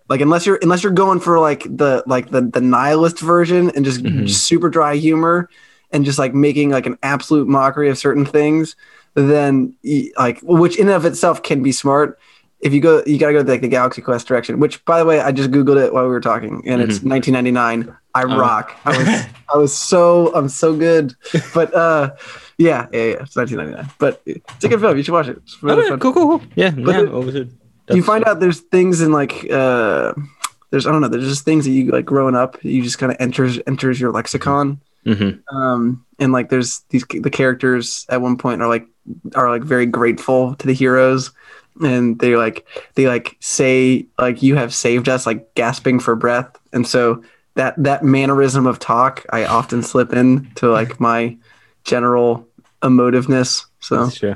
like 0.08 0.22
unless 0.22 0.46
you're 0.46 0.60
unless 0.62 0.82
you're 0.84 0.94
going 0.94 1.20
for 1.20 1.40
like 1.40 1.64
the 1.64 2.04
like 2.08 2.30
the 2.30 2.42
the 2.42 2.62
nihilist 2.62 3.20
version 3.20 3.70
and 3.72 3.84
just 3.84 4.02
Mhm. 4.02 4.30
super 4.30 4.70
dry 4.70 4.96
humor 4.96 5.50
and 5.92 6.06
just 6.06 6.18
like 6.20 6.34
making 6.34 6.70
like 6.70 6.86
an 6.86 6.98
absolute 7.04 7.50
mockery 7.50 7.90
of 7.90 7.98
certain 7.98 8.26
things, 8.26 8.78
then 9.16 9.76
like 10.18 10.40
which 10.42 10.78
in 10.78 10.88
and 10.88 10.96
of 10.96 11.06
itself 11.06 11.44
can 11.44 11.62
be 11.64 11.72
smart. 11.72 12.20
If 12.62 12.74
you 12.74 12.80
go, 12.80 13.02
you 13.08 13.18
gotta 13.18 13.34
go 13.34 13.40
like 13.42 13.62
the 13.62 13.68
Galaxy 13.68 14.04
Quest 14.04 14.28
direction. 14.28 14.60
Which, 14.60 14.86
by 14.86 15.00
the 15.00 15.06
way, 15.06 15.20
I 15.20 15.32
just 15.32 15.50
googled 15.50 15.84
it 15.84 15.94
while 15.94 16.04
we 16.04 16.10
were 16.12 16.22
talking, 16.22 16.62
and 16.68 16.80
it's 16.80 17.02
1999. 17.02 17.96
I 18.14 18.24
Oh. 18.24 18.38
rock. 18.38 18.76
I 18.86 18.98
was, 18.98 19.08
I 19.56 19.58
was 19.58 19.78
so, 19.78 20.32
I'm 20.36 20.48
so 20.50 20.76
good. 20.76 21.16
But 21.56 21.74
uh, 21.74 22.12
yeah, 22.58 22.88
yeah, 22.92 23.00
yeah. 23.00 23.24
It's 23.24 23.36
1999. 23.36 23.90
But 23.98 24.22
it's 24.26 24.64
a 24.64 24.70
good 24.70 24.80
film. 24.80 24.96
You 24.96 25.02
should 25.04 25.14
watch 25.14 25.28
it. 25.28 25.38
It's 25.38 25.64
really 25.64 25.88
cool, 25.98 26.14
cool, 26.14 26.14
cool. 26.14 26.42
Yeah, 26.56 26.70
But 26.72 26.96
yeah. 27.10 27.42
it? 27.42 27.48
You 27.90 28.04
find 28.04 28.24
out 28.26 28.40
there's 28.40 28.60
things 28.60 29.02
in 29.02 29.12
like 29.12 29.50
uh, 29.50 30.14
there's 30.70 30.86
I 30.86 30.92
don't 30.92 31.02
know. 31.02 31.08
There's 31.08 31.28
just 31.28 31.44
things 31.46 31.66
that 31.66 31.72
you 31.72 31.92
like 31.92 32.06
growing 32.06 32.36
up. 32.36 32.64
You 32.64 32.84
just 32.84 33.00
kind 33.00 33.12
of 33.12 33.18
enters 33.20 33.60
enters 33.66 34.00
your 34.00 34.12
lexicon. 34.12 34.80
Hmm 35.06 35.32
Um, 35.56 36.06
and 36.20 36.32
like 36.32 36.50
there's 36.50 36.82
these 36.90 37.06
the 37.10 37.30
characters 37.30 38.06
at 38.10 38.22
one 38.22 38.38
point 38.38 38.62
are 38.62 38.68
like 38.68 38.88
are 39.36 39.50
like 39.50 39.64
very 39.64 39.86
grateful 39.86 40.56
to 40.56 40.68
the 40.68 40.74
heroes 40.74 41.32
and 41.82 42.20
they 42.20 42.36
like 42.36 42.66
they 42.96 43.08
like 43.08 43.38
say 43.40 44.06
like 44.20 44.44
you 44.44 44.56
have 44.56 44.74
saved 44.74 45.10
us 45.10 45.26
like 45.26 45.54
gasping 45.56 46.00
for 46.00 46.16
breath 46.16 46.56
and 46.74 46.86
so 46.86 47.24
that 47.56 47.74
that 47.82 48.04
mannerism 48.04 48.68
of 48.68 48.78
talk 48.78 49.26
i 49.32 49.44
often 49.46 49.82
slip 49.82 50.14
in 50.14 50.50
to 50.56 50.70
like 50.70 51.00
my 51.00 51.36
general 51.84 52.48
emotiveness 52.84 53.66
so 53.82 54.10
true. 54.12 54.36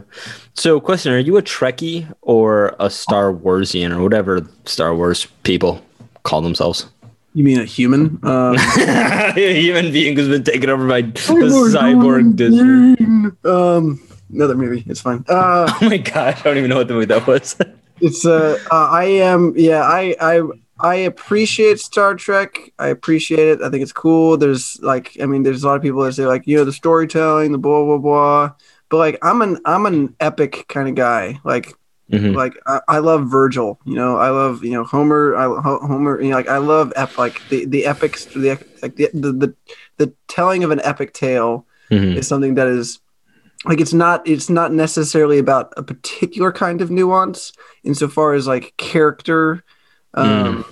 So, 0.55 0.79
question: 0.79 1.13
Are 1.13 1.19
you 1.19 1.37
a 1.37 1.41
Trekkie 1.41 2.11
or 2.21 2.75
a 2.79 2.89
Star 2.89 3.31
Warsian 3.31 3.95
or 3.95 4.01
whatever 4.01 4.41
Star 4.65 4.95
Wars 4.95 5.27
people 5.43 5.81
call 6.23 6.41
themselves? 6.41 6.87
You 7.35 7.43
mean 7.43 7.59
a 7.59 7.65
human 7.65 8.17
um 8.23 8.57
Human 9.35 9.91
being 9.91 10.15
who's 10.15 10.29
been 10.29 10.43
taken 10.43 10.69
over 10.69 10.87
by 10.87 11.01
the 11.01 11.11
cyborg 11.11 12.35
Disney. 12.37 12.95
um 13.43 14.01
another 14.33 14.55
movie. 14.55 14.83
It's 14.87 15.01
fine. 15.01 15.23
Uh 15.27 15.71
Oh 15.81 15.89
my 15.89 15.97
god, 15.97 16.35
I 16.39 16.41
don't 16.41 16.57
even 16.57 16.69
know 16.69 16.77
what 16.77 16.87
the 16.87 16.93
movie 16.95 17.05
that 17.07 17.27
was. 17.27 17.55
it's 18.01 18.25
uh, 18.25 18.57
uh 18.71 18.89
i 18.89 19.05
am 19.05 19.53
yeah 19.55 19.81
i 19.81 20.15
i 20.19 20.41
i 20.79 20.95
appreciate 20.95 21.79
star 21.79 22.15
trek. 22.15 22.71
I 22.79 22.87
appreciate 22.87 23.47
it. 23.47 23.61
I 23.61 23.69
think 23.69 23.83
it's 23.83 23.93
cool. 23.93 24.37
There's 24.37 24.79
like 24.81 25.17
i 25.21 25.25
mean 25.25 25.43
there's 25.43 25.63
a 25.63 25.67
lot 25.67 25.75
of 25.75 25.81
people 25.81 26.01
that 26.03 26.13
say 26.13 26.25
like 26.25 26.47
you 26.47 26.57
know 26.57 26.63
the 26.63 26.73
storytelling 26.73 27.51
the 27.51 27.57
blah 27.57 27.83
blah 27.83 27.97
blah. 27.97 28.53
But 28.89 28.97
like 28.97 29.19
i'm 29.21 29.41
an 29.41 29.59
i'm 29.65 29.85
an 29.85 30.15
epic 30.21 30.65
kind 30.69 30.87
of 30.87 30.95
guy. 30.95 31.39
Like 31.43 31.73
Mhm. 32.11 32.35
like 32.35 32.53
I, 32.67 32.81
I 32.87 32.97
love 32.99 33.27
virgil 33.27 33.79
you 33.83 33.95
know 33.95 34.17
i 34.17 34.29
love 34.29 34.63
you 34.63 34.71
know 34.73 34.83
homer 34.83 35.35
i 35.35 35.45
Ho- 35.45 35.79
homer 35.87 36.21
you 36.21 36.29
know 36.29 36.35
like 36.35 36.47
i 36.47 36.57
love 36.59 36.93
ep- 36.95 37.17
like 37.17 37.41
the 37.49 37.65
the 37.65 37.85
epics 37.87 38.25
the 38.25 38.59
like 38.83 38.95
the, 38.95 39.09
the 39.13 39.31
the 39.31 39.55
the 39.97 40.13
telling 40.27 40.63
of 40.63 40.69
an 40.71 40.81
epic 40.83 41.13
tale 41.13 41.65
Mhm. 41.89 42.15
is 42.17 42.27
something 42.27 42.53
that 42.55 42.67
is 42.67 42.99
like 43.65 43.79
it's 43.81 43.93
not 43.93 44.27
it's 44.27 44.49
not 44.51 44.71
necessarily 44.71 45.39
about 45.39 45.73
a 45.77 45.81
particular 45.83 46.51
kind 46.51 46.79
of 46.81 46.91
nuance 46.91 47.51
insofar 47.83 48.33
as 48.33 48.45
like 48.45 48.73
character 48.77 49.63
um 50.13 50.63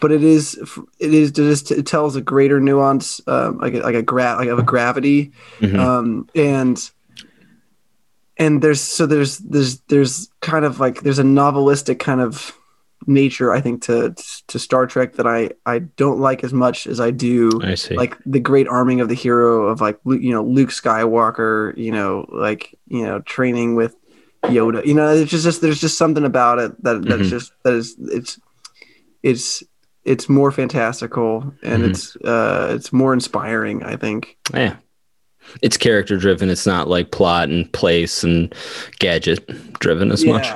but 0.00 0.10
it 0.12 0.22
is 0.22 0.58
it 0.98 1.14
is 1.14 1.30
just 1.32 1.70
it 1.70 1.86
tells 1.86 2.14
a 2.16 2.20
greater 2.20 2.60
nuance, 2.60 3.20
um, 3.26 3.56
like 3.58 3.74
a, 3.74 3.78
like 3.78 3.94
a 3.94 4.02
gra- 4.02 4.36
like 4.36 4.48
of 4.48 4.58
a 4.58 4.62
gravity, 4.62 5.30
Mhm. 5.60 5.78
um, 5.78 6.28
and 6.34 6.90
and 8.36 8.62
there's 8.62 8.80
so 8.80 9.06
there's 9.06 9.38
there's 9.38 9.80
there's 9.88 10.28
kind 10.40 10.64
of 10.64 10.80
like 10.80 11.02
there's 11.02 11.18
a 11.18 11.22
novelistic 11.24 11.98
kind 11.98 12.20
of 12.20 12.52
nature 13.06 13.52
I 13.52 13.60
think 13.60 13.82
to 13.82 14.14
to 14.48 14.58
Star 14.58 14.86
Trek 14.86 15.14
that 15.14 15.26
I 15.26 15.50
I 15.66 15.80
don't 15.80 16.20
like 16.20 16.42
as 16.42 16.52
much 16.52 16.86
as 16.86 17.00
I 17.00 17.10
do 17.10 17.60
I 17.62 17.74
see. 17.74 17.94
like 17.96 18.16
the 18.24 18.40
great 18.40 18.66
arming 18.68 19.00
of 19.00 19.08
the 19.08 19.14
hero 19.14 19.66
of 19.66 19.80
like 19.80 19.98
you 20.06 20.30
know 20.32 20.42
Luke 20.42 20.70
Skywalker, 20.70 21.76
you 21.76 21.92
know, 21.92 22.26
like 22.32 22.74
you 22.88 23.04
know 23.04 23.20
training 23.20 23.74
with 23.74 23.94
Yoda. 24.44 24.84
You 24.86 24.94
know, 24.94 25.08
it's 25.14 25.30
just, 25.30 25.44
just 25.44 25.60
there's 25.60 25.80
just 25.80 25.98
something 25.98 26.24
about 26.24 26.58
it 26.58 26.82
that 26.82 27.02
that's 27.04 27.22
Mhm. 27.22 27.28
just 27.30 27.52
that 27.62 27.74
is 27.74 27.94
it's 28.00 28.40
it's 29.22 29.62
it's 30.04 30.28
more 30.28 30.50
fantastical 30.50 31.52
and 31.62 31.82
Mhm. 31.82 31.90
it's 31.90 32.16
uh 32.16 32.72
it's 32.74 32.92
more 32.92 33.12
inspiring. 33.12 33.82
I 33.82 33.96
think. 33.96 34.36
yeah. 34.52 34.76
It's 35.62 35.76
character 35.76 36.16
driven. 36.16 36.50
It's 36.50 36.66
not 36.66 36.88
like 36.88 37.10
plot 37.10 37.48
and 37.48 37.70
place 37.72 38.24
and 38.24 38.54
gadget 38.98 39.46
driven 39.78 40.10
as 40.10 40.24
much. 40.24 40.46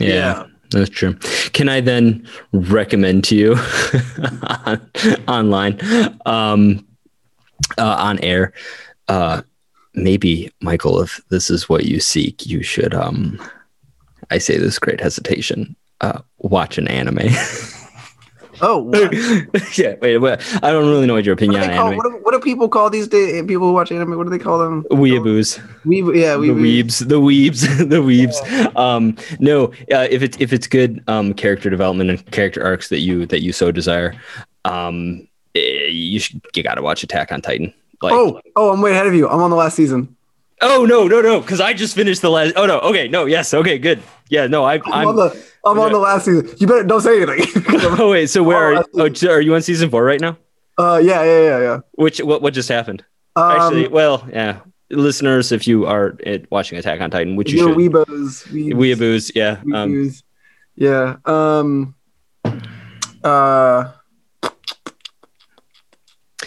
Yeah. 0.00 0.08
Yeah, 0.08 0.46
that's 0.70 0.90
true. 0.90 1.14
Can 1.52 1.68
I 1.68 1.80
then 1.80 2.26
recommend 2.52 3.24
to 3.24 3.36
you 3.36 3.54
online, 5.28 5.78
um, 6.26 6.86
uh, 7.78 7.96
on 7.98 8.18
air? 8.20 8.52
Uh, 9.08 9.42
maybe 9.94 10.50
Michael, 10.60 11.00
if 11.00 11.20
this 11.28 11.50
is 11.50 11.68
what 11.68 11.84
you 11.84 12.00
seek, 12.00 12.46
you 12.46 12.62
should. 12.62 12.94
Um, 12.94 13.40
I 14.30 14.38
say 14.38 14.58
this 14.58 14.74
with 14.74 14.80
great 14.80 15.00
hesitation. 15.00 15.76
Uh, 16.00 16.20
watch 16.38 16.78
an 16.78 16.88
anime. 16.88 17.18
Oh, 18.60 18.78
what, 18.82 19.78
yeah, 19.78 19.94
wait, 20.00 20.18
wait, 20.18 20.38
I 20.62 20.70
don't 20.70 20.88
really 20.88 21.06
know 21.06 21.14
what 21.14 21.24
your 21.24 21.34
opinion 21.34 21.60
they 21.60 21.68
on 21.68 21.74
call, 21.74 21.86
anime. 21.88 21.96
what, 21.96 22.02
do, 22.04 22.16
what 22.22 22.32
do 22.32 22.40
people 22.40 22.68
call 22.68 22.90
these 22.90 23.08
days? 23.08 23.42
People 23.42 23.68
who 23.68 23.72
watch 23.72 23.90
anime, 23.92 24.16
what 24.16 24.24
do 24.24 24.30
they 24.30 24.38
call 24.38 24.58
them? 24.58 24.84
Weeaboos. 24.90 25.60
We 25.84 26.02
yeah 26.20 26.36
we 26.36 26.48
the 26.48 26.54
weebs, 26.54 27.08
the 27.08 27.20
weebs, 27.20 27.78
the 27.88 27.96
weebs. 27.96 28.76
Um, 28.76 29.16
no, 29.38 29.66
uh, 29.92 30.08
if 30.10 30.22
it's 30.22 30.36
if 30.40 30.52
it's 30.52 30.66
good 30.66 31.02
um, 31.08 31.34
character 31.34 31.70
development 31.70 32.10
and 32.10 32.30
character 32.30 32.64
arcs 32.64 32.88
that 32.88 33.00
you 33.00 33.26
that 33.26 33.42
you 33.42 33.52
so 33.52 33.70
desire, 33.72 34.14
um, 34.64 35.26
eh, 35.54 35.86
you 35.86 36.18
should 36.18 36.40
you 36.54 36.62
got 36.62 36.74
to 36.74 36.82
watch 36.82 37.02
Attack 37.02 37.32
on 37.32 37.40
Titan. 37.40 37.72
Like, 38.02 38.12
Oh 38.12 38.40
oh, 38.56 38.72
I'm 38.72 38.80
way 38.80 38.92
ahead 38.92 39.06
of 39.06 39.14
you. 39.14 39.28
I'm 39.28 39.40
on 39.40 39.50
the 39.50 39.56
last 39.56 39.76
season. 39.76 40.16
Oh 40.64 40.84
no, 40.84 41.06
no, 41.06 41.20
no, 41.20 41.40
because 41.40 41.60
I 41.60 41.72
just 41.72 41.94
finished 41.94 42.22
the 42.22 42.30
last. 42.30 42.54
Oh 42.56 42.66
no, 42.66 42.80
okay, 42.80 43.08
no, 43.08 43.26
yes, 43.26 43.54
okay, 43.54 43.78
good. 43.78 44.02
Yeah, 44.28 44.46
no, 44.46 44.64
I, 44.64 44.74
I'm, 44.74 44.82
I'm. 44.92 45.08
on 45.08 45.16
the 45.16 45.44
I'm 45.64 45.78
on 45.78 45.92
the 45.92 45.98
last 45.98 46.24
season. 46.24 46.48
You 46.58 46.66
better 46.66 46.84
don't 46.84 47.00
say 47.00 47.22
anything. 47.22 47.62
oh 47.98 48.10
wait, 48.10 48.28
so 48.28 48.42
where 48.42 48.74
Oh, 48.94 49.04
are 49.04 49.10
oh, 49.22 49.28
are 49.28 49.40
you 49.40 49.54
on 49.54 49.62
season 49.62 49.90
four 49.90 50.04
right 50.04 50.20
now? 50.20 50.36
uh 50.76 51.00
yeah 51.02 51.22
yeah 51.22 51.40
yeah 51.40 51.58
yeah. 51.60 51.78
Which 51.92 52.18
what 52.20 52.42
what 52.42 52.52
just 52.54 52.68
happened? 52.68 53.04
Um, 53.36 53.50
Actually, 53.50 53.88
well, 53.88 54.28
yeah, 54.32 54.60
listeners, 54.90 55.52
if 55.52 55.66
you 55.66 55.86
are 55.86 56.16
uh, 56.26 56.38
watching 56.50 56.78
Attack 56.78 57.00
on 57.00 57.10
Titan, 57.10 57.36
which 57.36 57.52
you 57.52 57.58
should, 57.58 57.76
weebos, 57.76 58.46
weebs, 58.48 58.72
weeaboos, 58.74 59.32
yeah. 59.34 59.60
Um, 59.72 59.92
weebos. 59.92 60.22
yeah. 60.76 61.16
Um. 61.24 61.94
Uh. 63.22 63.92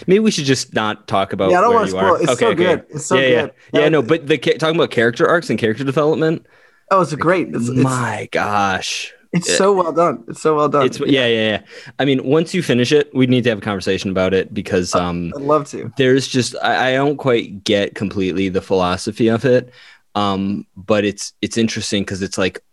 Maybe 0.07 0.19
we 0.19 0.31
should 0.31 0.45
just 0.45 0.73
not 0.73 1.07
talk 1.07 1.33
about. 1.33 1.51
Yeah, 1.51 1.59
I 1.59 1.61
don't 1.61 1.69
where 1.71 1.79
want 1.79 1.87
to 1.87 1.91
spoil. 1.91 2.15
are. 2.15 2.21
It's 2.21 2.31
okay, 2.31 2.45
so 2.45 2.47
okay. 2.51 2.55
good. 2.55 2.85
It's 2.89 3.05
so 3.05 3.15
yeah, 3.15 3.21
good. 3.29 3.53
yeah, 3.73 3.79
yeah. 3.81 3.85
Uh, 3.87 3.89
No, 3.89 4.01
but 4.01 4.27
the 4.27 4.37
talking 4.37 4.75
about 4.75 4.91
character 4.91 5.27
arcs 5.27 5.49
and 5.49 5.59
character 5.59 5.83
development. 5.83 6.45
Oh, 6.89 7.01
it's 7.01 7.13
great. 7.15 7.49
It's 7.53 7.67
it's, 7.67 7.77
my 7.77 8.29
gosh, 8.31 9.13
it's 9.33 9.53
so 9.53 9.73
well 9.73 9.91
done. 9.91 10.23
It's 10.27 10.41
so 10.41 10.55
well 10.55 10.69
done. 10.69 10.85
it's 10.85 10.99
yeah, 10.99 11.27
yeah, 11.27 11.49
yeah. 11.49 11.61
I 11.99 12.05
mean, 12.05 12.23
once 12.23 12.53
you 12.53 12.63
finish 12.63 12.91
it, 12.91 13.13
we 13.13 13.27
need 13.27 13.43
to 13.43 13.49
have 13.49 13.57
a 13.59 13.61
conversation 13.61 14.09
about 14.09 14.33
it 14.33 14.53
because 14.53 14.95
um, 14.95 15.33
I'd 15.35 15.41
love 15.41 15.67
to. 15.69 15.91
there's 15.97 16.27
just 16.27 16.55
I, 16.63 16.91
I 16.91 16.93
don't 16.95 17.17
quite 17.17 17.63
get 17.63 17.95
completely 17.95 18.49
the 18.49 18.61
philosophy 18.61 19.27
of 19.29 19.45
it. 19.45 19.71
Um, 20.15 20.65
but 20.75 21.05
it's 21.05 21.33
it's 21.41 21.57
interesting 21.57 22.03
because 22.03 22.21
it's 22.21 22.37
like 22.37 22.63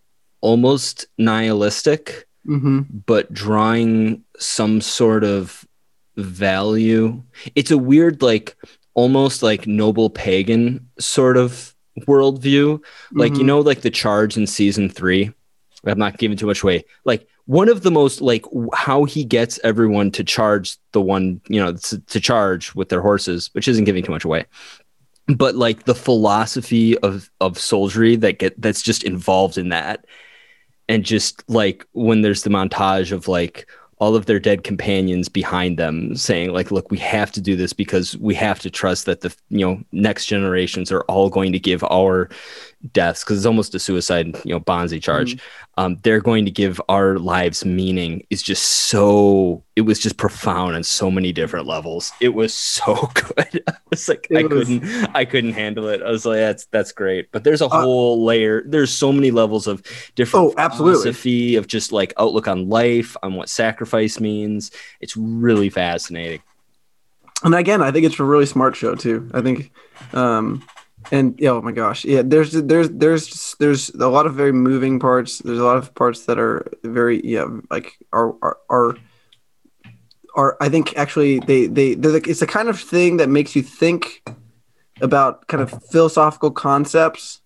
almost 0.41 1.07
nihilistic, 1.19 2.27
hmm 2.47 2.83
but 3.07 3.33
drawing 3.33 4.23
some 4.39 4.81
sort 4.81 5.25
of 5.25 5.67
value. 6.17 7.23
It's 7.55 7.71
a 7.71 7.79
weird, 7.79 8.23
like 8.23 8.57
almost 8.95 9.43
like 9.43 9.67
noble 9.67 10.11
pagan 10.11 10.89
sort 10.99 11.37
of 11.37 11.75
worldview. 12.01 12.81
Like, 13.13 13.35
you 13.35 13.41
Mhm. 13.43 13.47
know, 13.47 13.61
like 13.61 13.81
the 13.83 13.91
charge 13.91 14.37
in 14.37 14.47
season 14.47 14.89
three. 14.89 15.33
I'm 15.87 15.99
not 15.99 16.17
giving 16.19 16.37
too 16.37 16.47
much 16.47 16.63
away. 16.63 16.85
Like 17.05 17.27
one 17.47 17.69
of 17.69 17.83
the 17.83 17.91
most 17.91 18.21
like 18.23 18.45
how 18.73 19.05
he 19.05 19.23
gets 19.23 19.61
everyone 19.63 20.11
to 20.13 20.25
charge 20.25 20.77
the 20.93 21.01
one, 21.03 21.41
you 21.49 21.61
know, 21.63 21.75
to, 21.75 21.99
to 21.99 22.21
charge 22.21 22.75
with 22.75 22.89
their 22.89 23.03
horses, 23.03 23.51
which 23.53 23.69
isn't 23.69 23.85
giving 23.85 24.03
too 24.03 24.13
much 24.13 24.25
away. 24.25 24.47
But 25.27 25.55
like 25.57 25.85
the 25.85 25.95
philosophy 25.95 26.97
of 26.99 27.31
of 27.41 27.59
soldiery 27.59 28.17
that 28.17 28.39
get 28.39 28.61
that's 28.61 28.81
just 28.83 29.03
involved 29.05 29.59
in 29.59 29.69
that 29.71 30.07
and 30.89 31.05
just 31.05 31.43
like 31.49 31.87
when 31.93 32.23
there's 32.23 32.43
the 32.43 32.51
montage 32.51 33.13
of 33.13 33.29
like 33.29 33.67
all 33.99 34.17
of 34.17 34.27
their 34.27 34.41
dead 34.41 34.65
companions 34.65 35.29
behind 35.29 35.79
them 35.79 36.17
saying 36.17 36.53
like 36.53 36.71
look 36.71 36.91
we 36.91 36.99
have 36.99 37.31
to 37.33 37.41
do 37.41 37.57
this 37.57 37.73
because 37.73 38.17
we 38.19 38.35
have 38.35 38.59
to 38.59 38.71
trust 38.71 39.07
that 39.07 39.21
the 39.21 39.35
you 39.51 39.61
know 39.61 39.83
next 39.93 40.27
generations 40.27 40.91
are 40.91 41.03
all 41.03 41.31
going 41.31 41.53
to 41.53 41.59
give 41.59 41.85
our 41.85 42.29
deaths 42.93 43.25
because 43.25 43.39
it's 43.39 43.47
almost 43.47 43.75
a 43.75 43.79
suicide 43.79 44.37
you 44.45 44.53
know 44.53 44.61
banzai 44.61 44.99
charge. 44.99 45.39
Um, 45.77 45.97
they're 46.03 46.21
going 46.21 46.45
to 46.45 46.51
give 46.53 46.81
our 46.89 47.19
lives 47.19 47.65
meaning 47.65 48.25
is 48.31 48.43
just 48.43 48.63
so 48.65 49.65
it 49.75 49.81
was 49.81 49.99
just 49.99 50.17
profound 50.19 50.77
on 50.77 50.85
so 50.85 51.11
many 51.11 51.33
different 51.33 51.67
levels. 51.67 52.13
It 52.21 52.29
was 52.35 52.53
so 52.55 52.95
good. 53.15 53.63
I 53.67 53.73
was 53.91 54.09
like 54.09 54.27
It 54.31 54.39
i 54.39 54.43
was- 54.43 54.69
couldn't 54.69 55.09
i 55.17 55.25
couldn't 55.25 55.55
handle 55.55 55.89
it. 55.89 56.03
I 56.03 56.11
was 56.11 56.25
like 56.27 56.39
that's 56.39 56.67
that's 56.67 56.93
great. 56.93 57.33
But 57.33 57.43
there's 57.45 57.63
a 57.63 57.67
Uh, 57.67 57.81
whole 57.83 58.25
layer 58.25 58.63
there's 58.67 58.93
so 58.93 59.13
many 59.13 59.31
levels 59.31 59.67
of 59.67 59.83
different 60.15 60.47
Oh, 60.47 60.55
absolutely. 60.59 61.03
philosophy 61.03 61.57
of 61.57 61.67
just 61.67 61.91
like 61.93 62.13
outlook 62.19 62.47
on 62.49 62.69
life 62.69 63.17
on 63.23 63.35
what 63.35 63.49
sacrifice 63.49 64.21
means. 64.21 64.71
It's 65.01 65.17
really 65.17 65.71
fascinating. 65.71 66.43
And 67.43 67.55
again, 67.55 67.83
I 67.83 67.91
think 67.91 68.07
it's 68.07 68.19
a 68.21 68.25
really 68.25 68.47
smart 68.47 68.75
show 68.77 68.95
too. 68.95 69.29
I 69.35 69.41
think, 69.43 69.71
um, 70.15 70.65
and 71.13 71.35
yeah, 71.39 71.51
oh 71.51 71.63
my 71.63 71.73
gosh, 71.73 72.05
yeah. 72.05 72.23
There's 72.25 72.53
there's 72.53 72.91
there's 72.91 73.55
there's 73.59 73.91
a 73.91 74.09
lot 74.09 74.27
of 74.27 74.35
very 74.35 74.53
moving 74.53 74.99
parts. 74.99 75.39
There's 75.39 75.59
a 75.59 75.65
lot 75.65 75.77
of 75.77 75.95
parts 75.95 76.27
that 76.27 76.39
are 76.39 76.67
very 76.83 77.25
yeah, 77.25 77.47
like 77.71 77.99
are 78.13 78.35
are 78.43 78.59
are, 78.71 78.97
are 80.35 80.57
I 80.61 80.69
think 80.69 80.97
actually 80.97 81.41
they 81.41 81.67
they 81.67 81.95
they're 81.95 82.13
like, 82.13 82.29
it's 82.29 82.41
the 82.41 82.47
kind 82.47 82.69
of 82.69 82.81
thing 82.81 83.19
that 83.19 83.29
makes 83.29 83.55
you 83.55 83.63
think 83.63 84.23
about 85.01 85.47
kind 85.49 85.63
of 85.63 85.71
philosophical 85.91 86.51
concepts 86.51 87.41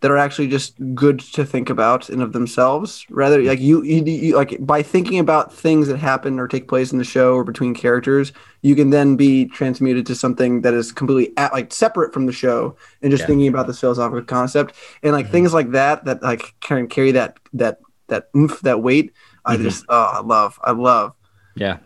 that 0.00 0.10
are 0.10 0.16
actually 0.18 0.46
just 0.46 0.74
good 0.94 1.18
to 1.20 1.44
think 1.44 1.70
about 1.70 2.10
in 2.10 2.20
of 2.20 2.32
themselves 2.32 3.06
rather 3.10 3.42
like 3.42 3.60
you, 3.60 3.82
you, 3.82 4.04
you 4.04 4.36
like 4.36 4.56
by 4.60 4.82
thinking 4.82 5.18
about 5.18 5.52
things 5.52 5.88
that 5.88 5.96
happen 5.96 6.38
or 6.38 6.46
take 6.46 6.68
place 6.68 6.92
in 6.92 6.98
the 6.98 7.04
show 7.04 7.34
or 7.34 7.44
between 7.44 7.74
characters 7.74 8.32
you 8.62 8.76
can 8.76 8.90
then 8.90 9.16
be 9.16 9.46
transmuted 9.46 10.04
to 10.06 10.14
something 10.14 10.60
that 10.62 10.74
is 10.74 10.92
completely 10.92 11.32
at, 11.38 11.52
like 11.52 11.72
separate 11.72 12.12
from 12.12 12.26
the 12.26 12.32
show 12.32 12.76
and 13.02 13.10
just 13.10 13.22
Yeah. 13.22 13.26
thinking 13.28 13.48
about 13.48 13.66
this 13.66 13.80
philosophical 13.80 14.22
concept 14.24 14.74
and 15.02 15.12
like 15.12 15.26
Mhm. 15.28 15.30
things 15.32 15.54
like 15.54 15.70
that 15.72 16.04
that 16.04 16.22
like 16.22 16.54
of 16.84 16.90
carry 16.90 17.12
that 17.12 17.38
that 17.54 17.78
that 18.08 18.28
oomph, 18.36 18.60
that 18.60 18.82
weight 18.82 19.12
i 19.44 19.56
Mhm. 19.56 19.62
just 19.62 19.84
oh 19.88 20.10
i 20.14 20.20
love 20.20 20.58
i 20.62 20.72
love 20.72 21.12
Yeah. 21.54 21.78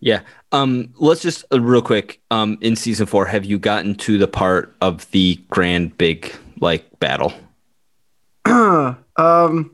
Yeah. 0.00 0.20
Um, 0.52 0.90
let's 0.96 1.22
just 1.22 1.44
uh, 1.50 1.60
real 1.60 1.80
quick. 1.80 2.20
Um, 2.30 2.58
in 2.60 2.76
season 2.76 3.06
four, 3.06 3.24
have 3.24 3.46
you 3.46 3.58
gotten 3.58 3.94
to 3.94 4.18
the 4.18 4.28
part 4.28 4.76
of 4.82 5.10
the 5.12 5.40
grand 5.48 5.96
big 5.96 6.30
like 6.60 6.98
battle? 7.00 7.32
um 8.46 9.70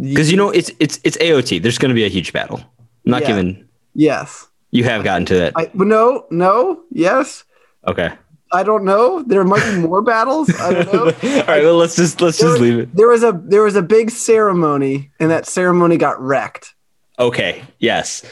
Because 0.00 0.30
you 0.30 0.36
know 0.36 0.50
it's 0.50 0.70
it's 0.80 0.98
it's 1.04 1.16
AOT. 1.18 1.62
There's 1.62 1.78
going 1.78 1.90
to 1.90 1.94
be 1.94 2.04
a 2.04 2.08
huge 2.08 2.32
battle. 2.32 2.60
I'm 3.04 3.10
not 3.10 3.22
Yeah. 3.22 3.28
giving. 3.28 3.68
yes 3.94 4.46
You 4.70 4.84
have 4.84 5.04
gotten 5.04 5.26
to 5.26 5.34
that. 5.34 5.52
i 5.56 5.68
no 5.74 6.24
no 6.30 6.80
yes 6.90 7.44
Okay. 7.86 8.10
i 8.52 8.62
don't 8.62 8.84
know 8.84 9.22
there 9.22 9.44
might 9.44 9.64
be 9.74 9.78
more 9.80 10.00
battles 10.02 10.48
i 10.60 10.72
don't 10.72 10.92
know 10.92 11.04
All 11.40 11.46
right. 11.46 11.62
Well, 11.64 11.76
let's 11.76 11.96
just 11.96 12.20
let's 12.20 12.38
There 12.38 12.48
just 12.48 12.60
was- 12.60 12.70
leave 12.70 12.78
it. 12.78 12.94
There 12.96 13.08
was 13.08 13.22
a 13.22 13.32
there 13.44 13.62
was 13.62 13.76
a 13.76 13.82
big 13.82 14.10
ceremony, 14.10 15.10
and 15.20 15.30
that 15.30 15.46
ceremony 15.46 15.96
got 15.98 16.20
wrecked. 16.20 16.74
Okay. 17.18 17.62
Yes. 17.78 18.24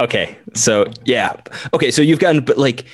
Okay. 0.00 0.36
So 0.54 0.86
yeah. 1.04 1.32
Okay. 1.72 1.90
So 1.90 2.02
you've 2.02 2.18
gotten, 2.18 2.44
but 2.44 2.58
like, 2.58 2.84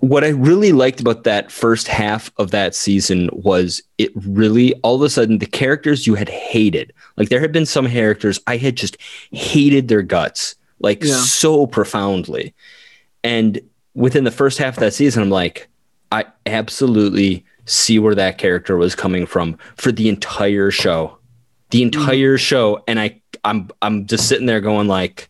what 0.00 0.24
I 0.24 0.28
really 0.28 0.72
liked 0.72 1.00
about 1.00 1.24
that 1.24 1.50
first 1.50 1.88
half 1.88 2.30
of 2.36 2.50
that 2.52 2.74
season 2.74 3.28
was 3.32 3.82
it 3.98 4.12
really 4.14 4.74
all 4.82 4.96
of 4.96 5.02
a 5.02 5.10
sudden 5.10 5.38
the 5.38 5.46
characters 5.46 6.06
you 6.06 6.14
had 6.14 6.28
hated, 6.28 6.92
like 7.16 7.30
there 7.30 7.40
had 7.40 7.52
been 7.52 7.66
some 7.66 7.88
characters 7.88 8.38
I 8.46 8.56
had 8.58 8.76
just 8.76 8.96
hated 9.32 9.88
their 9.88 10.02
guts, 10.02 10.54
like 10.78 11.02
Yeah. 11.02 11.16
so 11.16 11.66
profoundly, 11.66 12.54
and 13.24 13.60
within 13.94 14.24
the 14.24 14.30
first 14.30 14.58
half 14.58 14.76
of 14.76 14.80
that 14.80 14.94
season, 14.94 15.22
I'm 15.22 15.30
like, 15.30 15.68
I 16.12 16.26
absolutely 16.46 17.44
see 17.64 17.98
where 17.98 18.14
that 18.14 18.38
character 18.38 18.76
was 18.76 18.94
coming 18.94 19.26
from 19.26 19.58
for 19.76 19.90
the 19.90 20.08
entire 20.08 20.70
show, 20.70 21.18
the 21.70 21.82
mm-hmm. 21.82 22.00
entire 22.00 22.38
show, 22.38 22.82
and 22.86 23.00
I 23.00 23.20
I'm 23.44 23.68
I'm 23.82 24.06
just 24.06 24.28
sitting 24.28 24.46
there 24.46 24.60
going 24.60 24.86
like, 24.86 25.28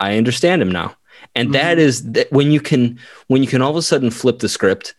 I 0.00 0.18
understand 0.18 0.60
him 0.60 0.72
now. 0.72 0.96
And 1.36 1.48
mm-hmm. 1.48 1.52
that 1.52 1.78
is 1.78 2.12
that 2.12 2.32
when 2.32 2.50
you 2.50 2.60
can 2.60 2.98
when 3.28 3.42
you 3.42 3.48
can 3.48 3.62
all 3.62 3.70
of 3.70 3.76
a 3.76 3.82
sudden 3.82 4.10
flip 4.10 4.40
the 4.40 4.48
script 4.48 4.94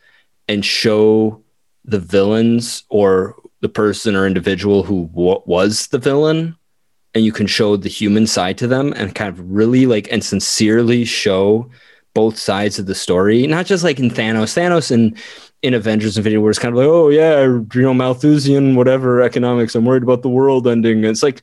and 0.48 0.63
show 0.63 1.44
the 1.84 2.00
villains 2.00 2.84
or 2.89 3.36
the 3.62 3.70
person 3.70 4.15
or 4.15 4.27
individual 4.27 4.84
who 4.84 5.10
wa 5.13 5.39
was 5.46 5.88
the 5.88 5.98
villain 5.98 6.56
and 7.15 7.25
you 7.25 7.32
can 7.32 7.48
show 7.48 7.75
the 7.75 7.89
human 7.89 8.27
side 8.27 8.58
to 8.60 8.67
them 8.67 8.94
and 8.96 9.15
kind 9.15 9.29
of 9.29 9.51
really 9.51 9.88
like 9.88 10.08
and 10.12 10.24
sincerely 10.24 11.03
show 11.03 11.70
both 12.13 12.38
sides 12.38 12.77
of 12.77 12.86
the 12.86 12.96
story 12.96 13.48
not 13.48 13.65
just 13.65 13.84
like 13.84 14.00
in 14.00 14.12
thanos. 14.12 14.53
Thanos 14.56 14.91
and 14.91 15.17
in 15.63 15.74
avengers 15.74 16.17
infinity 16.17 16.38
war 16.38 16.51
is 16.51 16.60
kind 16.60 16.74
of 16.74 16.77
like 16.77 16.88
oh 16.88 17.10
yeah 17.10 17.41
you 17.41 17.82
know 17.82 17.96
malthusian 17.96 18.75
whatever 18.75 19.24
economics. 19.24 19.74
I'm 19.74 19.86
worried 19.86 20.03
about 20.03 20.22
the 20.22 20.29
world 20.29 20.67
ending. 20.67 21.03
It's 21.03 21.24
like 21.24 21.41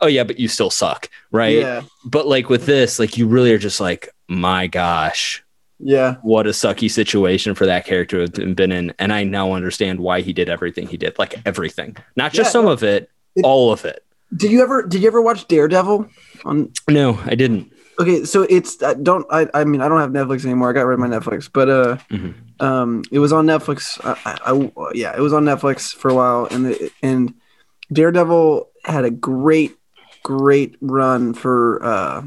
oh 0.00 0.06
yeah 0.06 0.24
but 0.24 0.38
you 0.38 0.48
still 0.48 0.70
suck 0.70 1.08
right 1.32 1.58
Yeah. 1.58 1.82
but 2.04 2.26
like 2.26 2.48
with 2.48 2.66
this 2.66 2.98
like 2.98 3.16
you 3.18 3.26
really 3.26 3.52
are 3.52 3.58
just 3.58 3.80
like 3.80 4.08
my 4.28 4.66
gosh 4.66 5.42
Yeah. 5.80 6.16
what 6.22 6.46
a 6.46 6.50
sucky 6.50 6.90
situation 6.90 7.54
for 7.54 7.66
that 7.66 7.84
character 7.86 8.26
to 8.28 8.46
have 8.46 8.56
been 8.56 8.72
in 8.72 8.92
and 8.98 9.12
i 9.12 9.24
now 9.24 9.52
understand 9.52 10.00
why 10.00 10.20
he 10.20 10.32
did 10.32 10.48
everything 10.48 10.86
he 10.88 10.96
did 10.96 11.18
like 11.18 11.34
everything 11.46 11.96
not 12.16 12.32
just 12.32 12.48
Yeah, 12.48 12.52
some 12.52 12.66
of 12.66 12.82
it, 12.82 13.10
it- 13.36 13.44
all 13.44 13.72
of 13.72 13.84
it 13.84 14.04
Did 14.36 14.50
you 14.52 14.62
ever 14.62 14.82
did 14.86 15.02
you 15.02 15.08
ever 15.08 15.22
watch 15.22 15.46
Daredevil 15.48 16.06
on 16.44 16.72
no 16.88 17.18
i 17.24 17.34
didn't 17.34 17.72
Okay, 18.00 18.24
so 18.24 18.42
it's 18.44 18.80
I 18.80 18.94
don't 18.94 19.26
I 19.28 19.48
I 19.54 19.64
mean 19.64 19.80
I 19.80 19.88
don't 19.88 19.98
have 19.98 20.10
Netflix 20.10 20.44
anymore. 20.44 20.70
I 20.70 20.72
got 20.72 20.82
rid 20.86 20.94
of 20.94 21.00
my 21.00 21.08
Netflix, 21.08 21.50
but 21.52 21.68
uh, 21.68 21.96
Mhm. 22.12 22.32
um, 22.62 23.02
it 23.10 23.18
was 23.18 23.32
on 23.32 23.44
Netflix. 23.44 23.98
I, 24.04 24.14
I, 24.46 24.52
I- 24.54 24.92
yeah, 24.94 25.16
it 25.16 25.20
was 25.20 25.32
on 25.32 25.44
Netflix 25.44 25.92
for 25.96 26.08
a 26.08 26.14
while, 26.14 26.46
and 26.48 26.66
the, 26.66 26.92
and 27.02 27.34
Daredevil 27.92 28.68
had 28.84 29.04
a 29.04 29.10
great 29.10 29.76
great 30.28 30.76
run 30.82 31.32
for 31.32 31.82
uh 31.82 32.22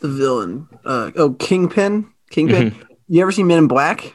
the 0.00 0.08
villain. 0.08 0.66
Uh 0.84 1.12
oh, 1.16 1.34
Kingpin. 1.34 2.08
Kingpin. 2.30 2.74
You 3.08 3.22
ever 3.22 3.30
seen 3.30 3.46
Men 3.46 3.58
in 3.58 3.68
Black? 3.68 4.14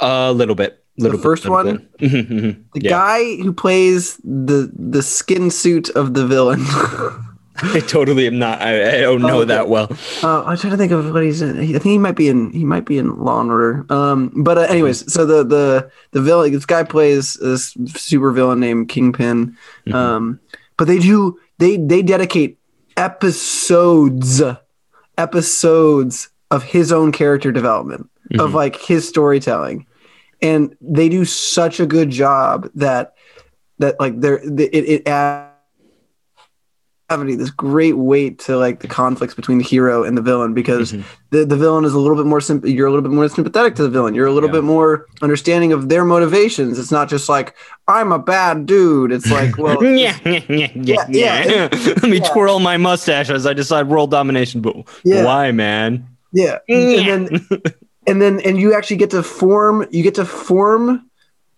a 0.00 0.32
little 0.32 0.54
bit 0.54 0.84
little 0.98 1.16
bit, 1.18 1.22
first 1.24 1.42
little 1.44 1.56
one? 1.56 1.88
bit. 1.98 2.10
Mhm, 2.12 2.28
mhm. 2.28 2.64
The 2.74 2.80
Yeah. 2.82 2.90
guy 2.90 3.36
who 3.42 3.52
plays 3.52 4.16
the 4.18 4.70
the 4.78 5.02
skin 5.02 5.50
suit 5.50 5.90
of 5.90 6.14
the 6.14 6.24
villain. 6.26 6.64
i 7.62 7.80
totally 7.80 8.26
am 8.26 8.38
not 8.38 8.60
i, 8.62 8.98
I 8.98 9.00
don't 9.00 9.20
know 9.22 9.38
Oh, 9.38 9.42
okay. 9.42 9.48
that 9.48 9.68
well 9.68 9.88
Uh, 10.22 10.42
I'm 10.44 10.56
trying 10.56 10.72
to 10.72 10.76
think 10.76 10.92
of 10.92 11.12
what 11.12 11.22
he's 11.22 11.42
in. 11.42 11.58
I 11.58 11.66
think 11.66 11.82
he 11.84 11.98
might 11.98 12.16
be 12.16 12.28
in. 12.28 12.50
He 12.52 12.64
might 12.64 12.84
be 12.84 12.98
in 12.98 13.18
Law 13.18 13.40
and 13.40 13.50
Order. 13.50 13.84
Um, 13.90 14.32
but 14.34 14.58
uh, 14.58 14.62
anyways, 14.62 15.12
so 15.12 15.24
the 15.26 15.44
the 15.44 15.90
the 16.12 16.20
villain. 16.20 16.52
This 16.52 16.66
guy 16.66 16.82
plays 16.84 17.34
this 17.34 17.74
super 17.94 18.32
villain 18.32 18.58
named 18.60 18.88
Kingpin. 18.88 19.56
Mm-hmm. 19.86 19.94
Um, 19.94 20.40
but 20.76 20.86
they 20.88 20.98
do 20.98 21.38
they 21.58 21.76
they 21.76 22.02
dedicate 22.02 22.58
episodes 22.96 24.42
episodes 25.16 26.28
of 26.50 26.62
his 26.62 26.92
own 26.92 27.12
character 27.12 27.52
development 27.52 28.08
of 28.38 28.50
Mhm. 28.50 28.54
like 28.54 28.76
his 28.76 29.08
storytelling, 29.08 29.86
and 30.42 30.74
they 30.80 31.08
do 31.08 31.24
such 31.24 31.80
a 31.80 31.86
good 31.86 32.10
job 32.10 32.70
that 32.74 33.14
that 33.78 33.98
like 34.00 34.20
they're 34.20 34.38
it 34.38 34.74
it 34.74 35.08
adds 35.08 35.47
having 37.08 37.38
this 37.38 37.50
great 37.50 37.96
weight 37.96 38.38
to 38.38 38.58
like 38.58 38.80
the 38.80 38.86
conflicts 38.88 39.34
between 39.34 39.56
the 39.58 39.64
hero 39.64 40.04
and 40.04 40.16
the 40.16 40.20
villain 40.20 40.52
because 40.52 40.92
Mhm. 40.92 41.04
the, 41.30 41.44
the 41.46 41.56
villain 41.56 41.84
is 41.86 41.94
a 41.94 41.98
little 41.98 42.16
bit 42.16 42.26
more 42.26 42.40
symp- 42.40 42.66
you're 42.66 42.86
a 42.86 42.90
little 42.90 43.02
bit 43.02 43.12
more 43.12 43.26
sympathetic 43.28 43.74
to 43.76 43.82
the 43.82 43.88
villain 43.88 44.14
you're 44.14 44.26
a 44.26 44.32
little 44.32 44.50
Yeah. 44.50 44.56
bit 44.56 44.64
more 44.64 45.06
understanding 45.22 45.72
of 45.72 45.88
their 45.88 46.04
motivations 46.04 46.78
it's 46.78 46.90
not 46.92 47.08
just 47.08 47.26
like 47.28 47.54
i'm 47.88 48.12
a 48.12 48.18
bad 48.18 48.66
dude 48.66 49.10
it's 49.10 49.30
like 49.30 49.56
well 49.64 49.82
yeah, 49.82 50.18
yeah, 50.26 50.40
yeah, 50.50 50.68
yeah, 50.74 51.06
yeah. 51.08 51.68
Let 51.72 52.02
me 52.02 52.20
twirl 52.20 52.58
my 52.60 52.76
mustache 52.76 53.30
as 53.30 53.46
I 53.46 53.54
decide 53.54 53.88
world 53.88 54.10
domination. 54.10 54.60
But 54.60 54.76
why, 55.04 55.50
man? 55.52 56.06
yeah 56.34 56.58
and 56.68 57.08
then 57.08 57.46
and 58.06 58.20
then 58.20 58.40
and 58.40 58.60
you 58.60 58.74
actually 58.74 58.98
get 58.98 59.10
to 59.10 59.22
form 59.22 59.86
you 59.90 60.02
get 60.02 60.16
to 60.16 60.26
form 60.26 61.08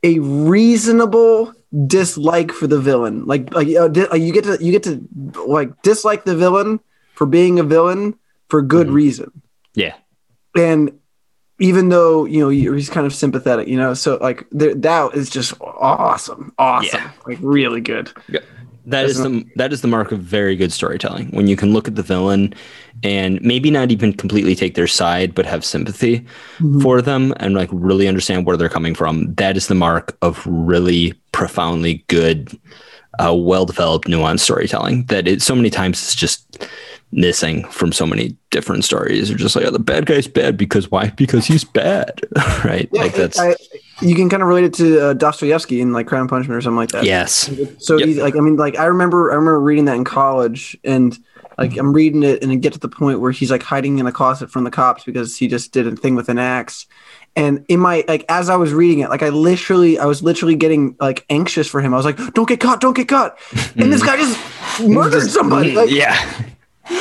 a 0.04 0.20
reasonable 0.20 1.52
dislike 1.86 2.50
for 2.52 2.66
the 2.66 2.80
villain. 2.80 3.26
Like, 3.26 3.52
like 3.54 3.68
uh, 3.76 3.88
di- 3.88 4.16
you 4.16 4.32
get 4.32 4.44
to 4.44 4.58
you 4.60 4.72
get 4.72 4.82
to 4.84 5.06
like 5.46 5.82
dislike 5.82 6.24
the 6.24 6.36
villain 6.36 6.80
for 7.14 7.26
being 7.26 7.58
a 7.58 7.62
villain 7.62 8.14
for 8.48 8.62
good 8.62 8.88
Mhm. 8.88 8.94
reason. 8.94 9.42
Yeah, 9.74 9.94
and 10.56 10.92
even 11.60 11.88
though 11.90 12.24
you 12.24 12.40
know 12.40 12.48
you're- 12.48 12.76
he's 12.76 12.90
kind 12.90 13.06
of 13.06 13.14
sympathetic 13.14 13.68
you 13.68 13.76
know 13.76 13.92
so 13.94 14.16
like 14.20 14.46
there, 14.50 14.74
that 14.74 15.14
is 15.14 15.28
just 15.30 15.52
awesome 15.60 16.52
awesome 16.58 17.00
Yeah. 17.02 17.10
like 17.26 17.38
really 17.40 17.80
good. 17.80 18.10
That 18.86 19.04
is 19.04 19.18
That's 19.18 19.28
the 19.30 19.44
that 19.56 19.72
is 19.72 19.82
the 19.82 19.88
mark 19.88 20.10
of 20.10 20.20
very 20.20 20.56
good 20.56 20.72
storytelling. 20.72 21.28
When 21.32 21.46
you 21.46 21.54
can 21.54 21.72
look 21.72 21.86
at 21.86 21.94
the 21.96 22.02
villain 22.02 22.54
and 23.02 23.40
maybe 23.42 23.70
not 23.70 23.90
even 23.90 24.12
completely 24.12 24.54
take 24.54 24.74
their 24.74 24.86
side, 24.86 25.34
but 25.34 25.46
have 25.46 25.64
sympathy 25.64 26.24
Mhm. 26.60 26.82
for 26.82 27.00
them 27.02 27.32
and 27.38 27.54
like 27.54 27.68
really 27.72 28.06
understand 28.08 28.46
where 28.46 28.56
they're 28.56 28.68
coming 28.68 28.94
from. 28.94 29.34
That 29.34 29.56
is 29.56 29.66
the 29.68 29.74
mark 29.74 30.16
of 30.22 30.46
really 30.46 31.14
profoundly 31.32 32.04
good, 32.08 32.50
uh, 33.18 33.34
well 33.34 33.64
developed, 33.66 34.08
nuanced 34.08 34.40
storytelling. 34.40 35.04
That 35.06 35.26
it 35.28 35.40
so 35.42 35.54
many 35.54 35.70
times 35.70 36.02
it's 36.02 36.14
just 36.14 36.66
missing 37.12 37.64
from 37.68 37.90
so 37.90 38.06
many 38.06 38.36
different 38.50 38.84
stories. 38.84 39.28
They're 39.28 39.36
just 39.38 39.56
like, 39.56 39.64
oh, 39.66 39.70
the 39.72 39.78
bad 39.80 40.06
guy's 40.06 40.28
bad 40.28 40.56
because 40.56 40.90
why? 40.90 41.08
Because 41.16 41.44
he's 41.44 41.64
bad, 41.64 42.20
right? 42.64 42.88
yeah 42.92 43.02
like 43.02 43.14
that's 43.14 43.38
I, 43.38 43.56
you 44.00 44.14
can 44.14 44.28
kind 44.30 44.42
of 44.42 44.48
relate 44.48 44.64
it 44.64 44.74
to 44.74 45.06
uh, 45.06 45.12
dostoevsky 45.14 45.80
in 45.80 45.92
like 45.92 46.06
crime 46.06 46.22
and 46.22 46.30
punishment 46.30 46.56
or 46.56 46.60
something 46.60 46.76
like 46.76 46.90
that 46.92 47.04
yes, 47.04 47.50
so 47.78 47.98
Yep. 47.98 48.16
like 48.22 48.34
i 48.36 48.40
mean 48.40 48.56
like 48.56 48.78
i 48.78 48.84
remember 48.86 49.30
i 49.30 49.34
remember 49.34 49.60
reading 49.60 49.84
that 49.86 49.96
in 49.96 50.04
college 50.04 50.74
and 50.84 51.18
like 51.60 51.76
i'm 51.76 51.92
reading 51.92 52.22
it 52.22 52.42
and 52.42 52.50
it 52.50 52.56
get 52.56 52.72
to 52.72 52.78
the 52.78 52.88
point 52.88 53.20
where 53.20 53.30
he's 53.30 53.50
like 53.50 53.62
hiding 53.62 53.98
in 53.98 54.06
a 54.06 54.12
closet 54.12 54.50
from 54.50 54.64
the 54.64 54.70
cops 54.70 55.04
because 55.04 55.36
he 55.36 55.46
just 55.46 55.72
did 55.72 55.86
a 55.86 55.94
thing 55.94 56.14
with 56.14 56.28
an 56.28 56.38
axe. 56.38 56.86
And 57.36 57.64
in 57.68 57.78
my 57.78 58.04
like 58.08 58.24
as 58.28 58.48
i 58.48 58.56
was 58.56 58.72
reading 58.72 59.00
it 59.00 59.10
like 59.10 59.22
i 59.22 59.28
literally 59.28 59.98
i 59.98 60.04
was 60.04 60.22
literally 60.22 60.56
getting 60.56 60.96
like 60.98 61.24
anxious 61.30 61.68
for 61.68 61.80
him. 61.80 61.94
I 61.94 61.96
was 61.96 62.06
like 62.06 62.16
don't 62.34 62.48
get 62.48 62.58
caught 62.58 62.80
don't 62.80 62.96
get 62.96 63.06
caught. 63.06 63.38
And 63.76 63.92
this 63.92 64.02
mm. 64.02 64.06
guy 64.06 64.16
just 64.16 64.82
murdered 64.82 65.30
somebody 65.30 65.72
like 65.72 65.90
yeah, 65.90 66.16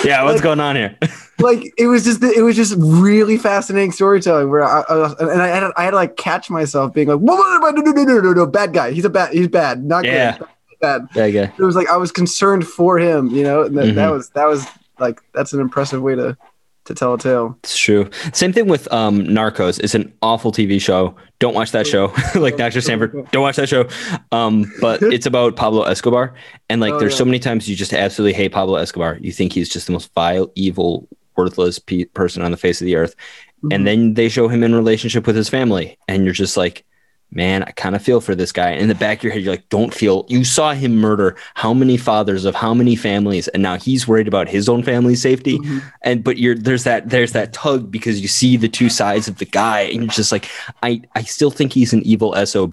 yeah. 0.03 0.23
What's 0.23 0.35
like- 0.35 0.43
going 0.43 0.59
on 0.59 0.75
here? 0.75 0.95
like 1.39 1.73
it 1.77 1.87
was 1.87 2.03
just 2.03 2.21
it 2.21 2.43
was 2.43 2.55
just 2.55 2.75
really 2.77 3.37
fascinating 3.37 3.91
storytelling 3.91 4.49
where 4.49 4.63
I, 4.63 4.83
I 4.87 4.95
was, 4.97 5.15
and 5.19 5.41
I 5.41 5.47
had 5.47 5.71
I 5.77 5.85
had 5.85 5.91
to 5.91 5.95
like 5.95 6.17
catch 6.17 6.49
myself 6.49 6.93
being 6.93 7.07
like 7.07 7.19
whoa, 7.19 7.35
no 7.35 7.69
no 7.71 7.91
no 7.91 8.03
no 8.03 8.19
no 8.19 8.33
no 8.33 8.45
bad 8.45 8.73
guy. 8.73 8.91
He's 8.91 9.05
a 9.05 9.09
bad 9.09 9.33
he's 9.33 9.47
bad. 9.47 9.83
Not 9.83 10.05
Yeah. 10.05 10.37
good 10.37 10.47
bad 10.79 11.07
Yeah, 11.15 11.25
yeah. 11.25 11.51
it 11.57 11.63
was 11.63 11.75
like 11.75 11.89
I 11.89 11.97
was 11.97 12.11
concerned 12.11 12.65
for 12.67 12.97
him, 12.97 13.27
you 13.29 13.43
know. 13.43 13.63
And 13.63 13.77
that, 13.77 13.95
that 13.95 14.09
Mhm. 14.09 14.13
was 14.13 14.29
that 14.31 14.47
was 14.47 14.65
like 14.99 15.21
that's 15.33 15.53
an 15.53 15.59
impressive 15.61 16.01
way 16.01 16.15
to 16.15 16.37
to 16.85 16.93
tell 16.95 17.13
a 17.13 17.19
tale. 17.19 17.55
It's 17.63 17.77
true. 17.77 18.09
Same 18.33 18.51
thing 18.51 18.67
with 18.67 18.91
um, 18.91 19.21
Narcos. 19.25 19.79
It's 19.79 19.93
an 19.93 20.11
awful 20.23 20.51
TV 20.51 20.81
show. 20.81 21.15
Don't 21.37 21.53
watch 21.53 21.71
that 21.71 21.85
show. 21.85 22.11
like 22.35 22.57
Dr. 22.57 22.81
Sanford, 22.81 23.13
don't 23.31 23.43
watch 23.43 23.57
that 23.57 23.69
show. 23.69 23.87
Um, 24.31 24.71
but 24.81 25.01
it's 25.15 25.27
about 25.27 25.55
Pablo 25.55 25.83
Escobar, 25.83 26.33
and 26.69 26.81
like 26.81 26.93
Oh, 26.93 26.99
there's 26.99 27.13
yeah. 27.13 27.17
so 27.19 27.25
many 27.25 27.37
times 27.39 27.69
you 27.69 27.75
just 27.75 27.93
absolutely 27.93 28.33
hate 28.33 28.51
Pablo 28.51 28.75
Escobar. 28.77 29.17
You 29.21 29.31
think 29.31 29.53
he's 29.53 29.69
just 29.69 29.85
the 29.85 29.93
most 29.93 30.11
vile, 30.15 30.51
evil, 30.55 31.07
worthless 31.37 31.77
pe- 31.77 32.05
person 32.05 32.41
on 32.41 32.49
the 32.51 32.57
face 32.57 32.81
of 32.81 32.85
the 32.85 32.95
earth, 32.95 33.15
Mhm. 33.63 33.75
and 33.75 33.85
then 33.87 34.13
they 34.15 34.27
show 34.27 34.47
him 34.47 34.63
in 34.63 34.73
relationship 34.73 35.27
with 35.27 35.35
his 35.35 35.49
family, 35.49 35.97
and 36.07 36.23
you're 36.25 36.33
just 36.33 36.57
like. 36.57 36.83
Man, 37.31 37.61
I 37.63 37.69
kind 37.71 37.95
of 37.95 38.01
feel 38.01 38.21
for 38.21 38.33
this 38.33 38.51
guy. 38.51 38.71
In 38.71 38.87
the 38.87 38.95
back 38.95 39.19
of 39.19 39.23
your 39.25 39.33
head, 39.33 39.43
you're 39.43 39.53
like, 39.53 39.69
don't 39.69 39.93
feel. 39.93 40.25
You 40.29 40.43
saw 40.43 40.73
him 40.73 40.95
murder 40.95 41.35
how 41.53 41.75
many 41.75 41.95
fathers 41.95 42.43
of 42.43 42.55
how 42.55 42.73
many 42.73 42.95
families, 42.95 43.47
and 43.49 43.61
now 43.61 43.77
he's 43.77 44.07
worried 44.07 44.27
about 44.27 44.49
his 44.49 44.67
own 44.67 44.81
family's 44.81 45.21
safety 45.21 45.59
Mhm. 45.59 45.83
and 46.01 46.23
but 46.23 46.37
you're 46.39 46.55
there's 46.55 46.85
that 46.85 47.09
there's 47.09 47.33
that 47.33 47.53
tug 47.53 47.91
because 47.91 48.19
you 48.19 48.27
see 48.27 48.57
the 48.57 48.67
two 48.67 48.89
sides 48.89 49.27
of 49.27 49.37
the 49.37 49.45
guy 49.45 49.81
and 49.81 49.95
you're 50.01 50.07
just 50.07 50.31
like 50.31 50.49
i 50.81 51.01
i 51.15 51.21
still 51.21 51.51
think 51.51 51.71
he's 51.73 51.93
an 51.93 52.01
evil 52.03 52.33
sob 52.45 52.71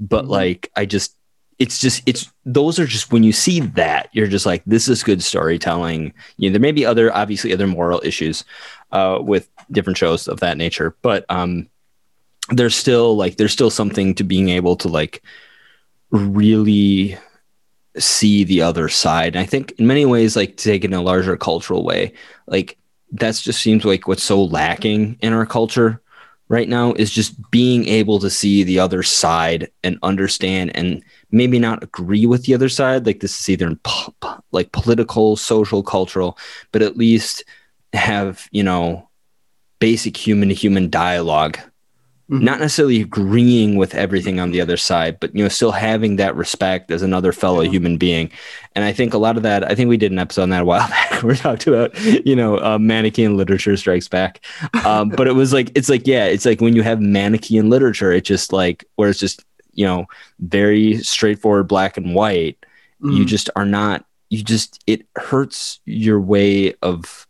but 0.00 0.24
Mhm. 0.24 0.28
like 0.28 0.70
i 0.76 0.84
just 0.86 1.16
it's 1.58 1.78
just 1.78 2.02
it's 2.06 2.32
those 2.44 2.78
are 2.78 2.86
just 2.86 3.12
when 3.12 3.22
you 3.22 3.32
see 3.32 3.60
that 3.60 4.08
you're 4.12 4.26
just 4.26 4.46
like 4.46 4.62
this 4.66 4.88
is 4.88 5.02
good 5.02 5.22
storytelling 5.22 6.12
you 6.36 6.48
know 6.48 6.52
there 6.52 6.60
may 6.60 6.72
be 6.72 6.84
other 6.86 7.14
obviously 7.14 7.52
other 7.52 7.66
moral 7.66 8.00
issues 8.04 8.44
uh 8.92 9.18
with 9.20 9.48
different 9.70 9.96
shows 9.98 10.26
of 10.28 10.40
that 10.40 10.56
nature 10.56 10.96
but 11.02 11.24
um 11.28 11.68
there's 12.50 12.74
still 12.74 13.16
like 13.16 13.36
there's 13.36 13.52
still 13.52 13.70
something 13.70 14.14
to 14.14 14.24
being 14.24 14.48
able 14.48 14.76
to 14.76 14.88
like 14.88 15.22
really 16.10 17.16
see 17.98 18.44
the 18.44 18.62
other 18.62 18.88
side. 18.88 19.36
And 19.36 19.42
I 19.42 19.46
think 19.46 19.72
in 19.72 19.86
many 19.86 20.04
ways, 20.04 20.36
like 20.36 20.56
take 20.56 20.84
it 20.84 20.88
in 20.88 20.94
a 20.94 21.02
larger 21.02 21.36
cultural 21.36 21.84
way, 21.84 22.12
like 22.46 22.76
that's 23.12 23.42
just 23.42 23.60
seems 23.60 23.84
like 23.84 24.08
what's 24.08 24.22
so 24.22 24.44
lacking 24.44 25.16
in 25.20 25.32
our 25.32 25.46
culture 25.46 26.00
right 26.48 26.68
now 26.68 26.92
is 26.92 27.10
just 27.10 27.50
being 27.50 27.86
able 27.88 28.18
to 28.18 28.28
see 28.28 28.62
the 28.62 28.78
other 28.78 29.02
side 29.02 29.70
and 29.82 29.98
understand 30.02 30.76
and 30.76 31.02
maybe 31.30 31.58
not 31.58 31.82
agree 31.82 32.26
with 32.26 32.44
the 32.44 32.54
other 32.54 32.68
side. 32.68 33.06
Like 33.06 33.20
this 33.20 33.38
is 33.40 33.48
either 33.48 33.66
in 33.66 33.76
po- 33.82 34.14
po- 34.20 34.42
like 34.52 34.72
political, 34.72 35.36
social, 35.36 35.82
cultural, 35.82 36.36
but 36.72 36.82
at 36.82 36.96
least 36.96 37.44
have, 37.92 38.46
you 38.50 38.62
know, 38.62 39.08
basic 39.78 40.16
human 40.16 40.48
to 40.48 40.54
human 40.54 40.90
dialogue 40.90 41.58
Mhm. 42.30 42.40
not 42.40 42.58
necessarily 42.58 43.02
agreeing 43.02 43.76
with 43.76 43.94
everything 43.94 44.40
on 44.40 44.50
the 44.50 44.60
other 44.60 44.78
side, 44.78 45.18
but 45.20 45.34
you 45.36 45.42
know, 45.42 45.48
still 45.48 45.72
having 45.72 46.16
that 46.16 46.34
respect 46.34 46.90
as 46.90 47.02
another 47.02 47.32
fellow 47.32 47.60
Yeah. 47.60 47.70
human 47.72 47.98
being. 47.98 48.30
And 48.74 48.82
I 48.82 48.92
think 48.94 49.12
a 49.12 49.18
lot 49.18 49.36
of 49.36 49.42
that, 49.42 49.70
I 49.70 49.74
think 49.74 49.90
we 49.90 49.98
did 49.98 50.10
an 50.10 50.18
episode 50.18 50.44
on 50.44 50.48
that 50.50 50.62
a 50.62 50.64
while 50.64 50.88
back. 50.88 51.22
where 51.22 51.32
We 51.32 51.36
talked 51.36 51.66
about, 51.66 51.92
you 52.24 52.34
know, 52.34 52.56
uh, 52.64 52.78
Manichaean 52.78 53.36
literature 53.36 53.76
strikes 53.76 54.08
back. 54.08 54.40
Um, 54.86 55.10
but 55.10 55.26
it 55.28 55.34
was 55.34 55.52
like, 55.52 55.70
it's 55.74 55.90
like, 55.90 56.06
yeah, 56.06 56.24
it's 56.24 56.46
like 56.46 56.62
when 56.62 56.74
you 56.74 56.82
have 56.82 56.98
Manichaean 57.00 57.68
literature, 57.68 58.10
it's 58.12 58.26
just 58.28 58.52
like, 58.54 58.84
where 58.96 59.10
it's 59.10 59.20
just, 59.20 59.44
you 59.74 59.84
know, 59.84 60.06
very 60.40 60.96
straightforward 61.02 61.68
black 61.68 61.96
and 61.98 62.14
white. 62.14 62.56
You 63.02 63.24
Mhm. 63.24 63.26
just 63.26 63.50
are 63.54 63.66
not, 63.66 64.06
you 64.30 64.42
just, 64.42 64.82
it 64.86 65.02
hurts 65.16 65.80
your 65.84 66.20
way 66.22 66.72
of 66.80 67.26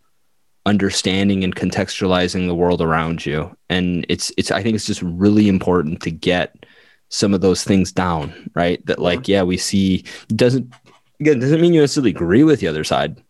understanding 0.66 1.44
and 1.44 1.54
contextualizing 1.54 2.46
the 2.46 2.54
world 2.54 2.80
around 2.80 3.24
you. 3.26 3.54
And 3.68 4.06
it's 4.08 4.32
it's 4.36 4.50
i 4.50 4.62
think 4.62 4.74
it's 4.74 4.86
just 4.86 5.02
really 5.02 5.48
important 5.48 6.00
to 6.02 6.10
get 6.10 6.64
some 7.10 7.34
of 7.34 7.40
those 7.40 7.64
things 7.64 7.92
down 7.92 8.50
right? 8.54 8.84
That 8.86 8.98
like 8.98 9.28
yeah 9.28 9.42
we 9.42 9.56
see 9.56 10.04
doesn't 10.28 10.72
again 11.20 11.38
doesn't 11.38 11.60
mean 11.60 11.74
you 11.74 11.80
necessarily 11.80 12.10
agree 12.10 12.44
with 12.44 12.60
the 12.60 12.68
other 12.68 12.84
side 12.84 13.22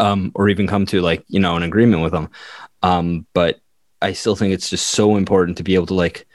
um 0.00 0.32
or 0.34 0.48
even 0.48 0.66
come 0.66 0.86
to 0.86 1.00
like 1.00 1.24
you 1.28 1.40
know 1.40 1.56
an 1.56 1.62
agreement 1.62 2.02
with 2.02 2.12
them. 2.12 2.30
Um 2.82 3.26
but 3.34 3.60
i 4.00 4.12
still 4.12 4.36
think 4.36 4.54
it's 4.54 4.70
just 4.70 4.90
so 4.90 5.16
important 5.16 5.56
to 5.56 5.64
be 5.64 5.74
able 5.74 5.86
to 5.86 5.94
like 5.94 6.26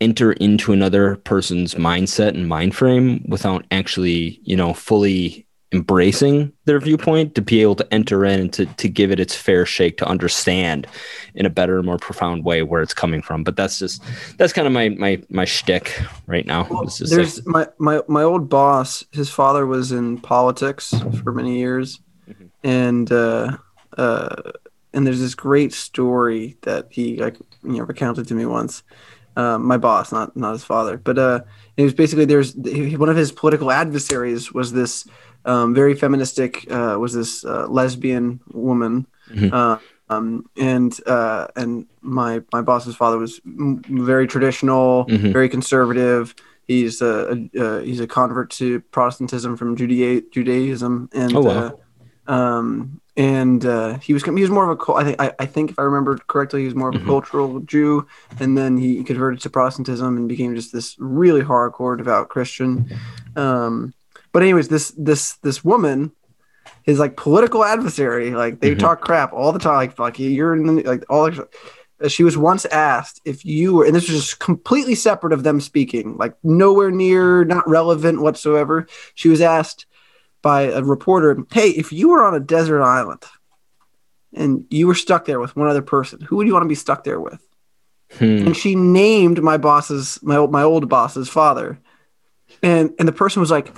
enter 0.00 0.32
into 0.32 0.72
another 0.72 1.16
person's 1.16 1.74
mindset 1.74 2.28
and 2.28 2.48
mind 2.48 2.74
frame 2.74 3.24
without 3.28 3.64
actually 3.70 4.40
you 4.42 4.56
know 4.56 4.72
fully 4.74 5.46
embracing 5.72 6.52
their 6.66 6.78
viewpoint 6.78 7.34
to 7.34 7.42
be 7.42 7.60
able 7.60 7.74
to 7.74 7.94
enter 7.94 8.24
in 8.24 8.38
and 8.40 8.52
to, 8.52 8.66
to 8.66 8.88
give 8.88 9.10
it 9.10 9.18
its 9.18 9.34
fair 9.34 9.66
shake 9.66 9.98
to 9.98 10.06
understand 10.06 10.86
in 11.34 11.46
a 11.46 11.50
better 11.50 11.76
and 11.78 11.86
more 11.86 11.98
profound 11.98 12.44
way 12.44 12.62
where 12.62 12.80
it's 12.80 12.94
coming 12.94 13.20
from 13.20 13.42
but 13.42 13.56
that's 13.56 13.78
just 13.80 14.02
that's 14.38 14.52
kind 14.52 14.66
of 14.68 14.72
my 14.72 14.88
my 14.90 15.20
my 15.30 15.44
shtick 15.44 16.00
right 16.26 16.46
now 16.46 16.66
Well, 16.70 16.84
just 16.84 17.00
like- 17.00 17.10
there's 17.10 17.44
my, 17.46 17.66
my 17.78 18.00
my 18.08 18.22
old 18.22 18.48
boss. 18.48 19.04
His 19.12 19.30
father 19.30 19.66
was 19.66 19.90
in 19.90 20.18
politics 20.20 20.94
for 21.22 21.32
many 21.32 21.58
years, 21.58 22.00
Mhm. 22.30 22.48
and 22.62 23.12
uh, 23.12 23.56
uh, 23.98 24.52
and 24.92 25.06
there's 25.06 25.20
this 25.20 25.34
great 25.34 25.72
story 25.72 26.56
that 26.62 26.86
he 26.90 27.16
like 27.18 27.36
you 27.64 27.78
know 27.78 27.84
recounted 27.84 28.28
to 28.28 28.34
me 28.34 28.46
once. 28.46 28.82
Um, 29.36 29.64
my 29.66 29.76
boss, 29.76 30.12
not 30.12 30.36
not 30.36 30.52
his 30.52 30.62
father, 30.64 30.96
but 30.96 31.18
uh, 31.18 31.40
it 31.76 31.82
was 31.82 31.92
basically 31.94 32.24
there's 32.24 32.54
one 32.54 33.08
of 33.08 33.16
his 33.16 33.32
political 33.32 33.72
adversaries 33.72 34.52
was 34.52 34.72
this 34.72 35.06
um, 35.44 35.74
very 35.74 35.94
feministic 35.94 36.66
uh, 36.70 36.96
was 36.98 37.12
this 37.12 37.44
uh, 37.44 37.66
lesbian 37.68 38.40
woman. 38.52 39.06
Mhm. 39.30 39.52
Uh, 39.52 39.78
um, 40.10 40.44
and 40.56 40.98
uh, 41.06 41.46
and 41.56 41.86
my 42.02 42.42
my 42.52 42.60
boss's 42.60 42.94
father 42.94 43.18
was 43.18 43.40
m- 43.46 43.82
very 43.88 44.26
traditional, 44.26 45.06
Mhm. 45.06 45.32
very 45.32 45.48
conservative. 45.48 46.34
He's 46.66 47.00
a, 47.02 47.12
a 47.54 47.60
uh, 47.64 47.80
he's 47.80 48.00
a 48.00 48.06
convert 48.06 48.50
to 48.58 48.80
Protestantism 48.90 49.56
from 49.56 49.76
Judea- 49.76 50.22
Judaism, 50.30 51.08
and 51.14 51.36
Oh, 51.36 51.40
wow. 51.42 51.80
uh, 52.28 52.32
um, 52.32 53.00
and 53.16 53.64
uh, 53.64 53.98
he 53.98 54.12
was 54.12 54.24
he 54.24 54.30
was 54.30 54.50
more 54.50 54.70
of 54.70 54.78
a 54.78 54.92
I 54.92 55.04
think 55.04 55.20
I, 55.20 55.32
I 55.38 55.46
think 55.46 55.70
if 55.70 55.78
I 55.78 55.82
remember 55.82 56.18
correctly, 56.26 56.60
he 56.60 56.66
was 56.66 56.74
more 56.74 56.88
of 56.90 56.96
a 56.96 56.98
Mhm. 56.98 57.06
cultural 57.06 57.60
Jew, 57.60 58.06
and 58.40 58.56
then 58.58 58.76
he 58.76 59.04
converted 59.04 59.40
to 59.40 59.50
Protestantism 59.50 60.16
and 60.16 60.28
became 60.28 60.54
just 60.54 60.72
this 60.72 60.96
really 60.98 61.42
hardcore 61.42 61.96
devout 61.96 62.28
Christian. 62.28 62.88
Um, 63.36 63.94
but 64.34 64.42
anyways, 64.42 64.68
this 64.68 64.92
this 64.98 65.34
this 65.36 65.64
woman, 65.64 66.10
his 66.82 66.98
like 66.98 67.16
political 67.16 67.64
adversary, 67.64 68.32
like 68.32 68.60
they 68.60 68.74
Mhm. 68.74 68.80
talk 68.80 69.00
crap 69.00 69.32
all 69.32 69.52
the 69.52 69.58
time, 69.60 69.76
like 69.76 69.98
like 69.98 70.18
you, 70.18 70.28
you're 70.28 70.54
in 70.54 70.66
the 70.66 70.82
like 70.82 71.04
all. 71.08 71.30
The, 71.30 71.48
she 72.08 72.24
was 72.24 72.36
once 72.36 72.64
asked 72.66 73.20
if 73.24 73.44
you 73.44 73.74
were, 73.76 73.84
and 73.86 73.94
this 73.94 74.10
was 74.10 74.20
just 74.20 74.40
completely 74.40 74.96
separate 74.96 75.32
of 75.32 75.44
them 75.44 75.60
speaking, 75.60 76.16
like 76.18 76.34
nowhere 76.42 76.90
near, 76.90 77.44
not 77.44 77.66
relevant 77.68 78.20
whatsoever. 78.20 78.86
She 79.14 79.28
was 79.28 79.40
asked 79.40 79.86
by 80.42 80.62
a 80.62 80.82
reporter, 80.82 81.38
"Hey, 81.52 81.68
if 81.70 81.92
you 81.92 82.08
were 82.08 82.24
on 82.24 82.34
a 82.34 82.40
desert 82.40 82.82
island 82.82 83.22
and 84.34 84.64
you 84.68 84.88
were 84.88 84.96
stuck 84.96 85.24
there 85.26 85.38
with 85.38 85.54
one 85.56 85.68
other 85.68 85.80
person, 85.80 86.20
who 86.20 86.36
would 86.36 86.48
you 86.48 86.52
want 86.52 86.64
to 86.64 86.68
be 86.68 86.74
stuck 86.74 87.04
there 87.04 87.20
with?" 87.20 87.40
Hmm. 88.18 88.46
and 88.46 88.56
she 88.56 88.74
named 88.74 89.42
my 89.42 89.56
boss's 89.56 90.18
my 90.22 90.36
old 90.36 90.52
my 90.52 90.62
old 90.62 90.88
boss's 90.88 91.28
father 91.28 91.78
and 92.62 92.92
and 92.98 93.08
the 93.08 93.12
person 93.12 93.40
was 93.40 93.50
like 93.50 93.76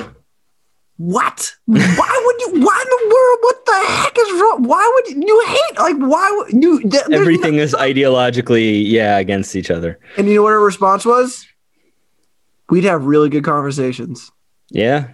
what? 0.98 1.54
Why 1.66 2.22
would 2.24 2.40
you 2.40 2.64
why 2.64 2.84
in 2.84 3.08
the 3.08 3.14
world 3.14 3.38
what 3.42 3.66
the 3.66 3.86
heck 3.86 4.18
is 4.18 4.40
wrong? 4.40 4.62
Why 4.64 4.92
would 4.94 5.14
you, 5.14 5.22
you 5.26 5.44
hate 5.46 5.78
like 5.78 5.96
why 5.96 6.30
would 6.36 6.62
you 6.62 6.80
th- 6.80 6.92
there's 6.92 7.08
no- 7.08 7.20
everything 7.20 7.56
is 7.56 7.74
ideologically 7.74 8.82
yeah 8.88 9.18
against 9.18 9.54
each 9.56 9.70
other. 9.70 9.98
And 10.16 10.28
you 10.28 10.36
know 10.36 10.42
what 10.42 10.50
her 10.50 10.60
response 10.60 11.04
was? 11.04 11.46
We'd 12.70 12.84
have 12.84 13.04
really 13.04 13.28
good 13.28 13.44
conversations. 13.44 14.30
Yeah. 14.70 15.08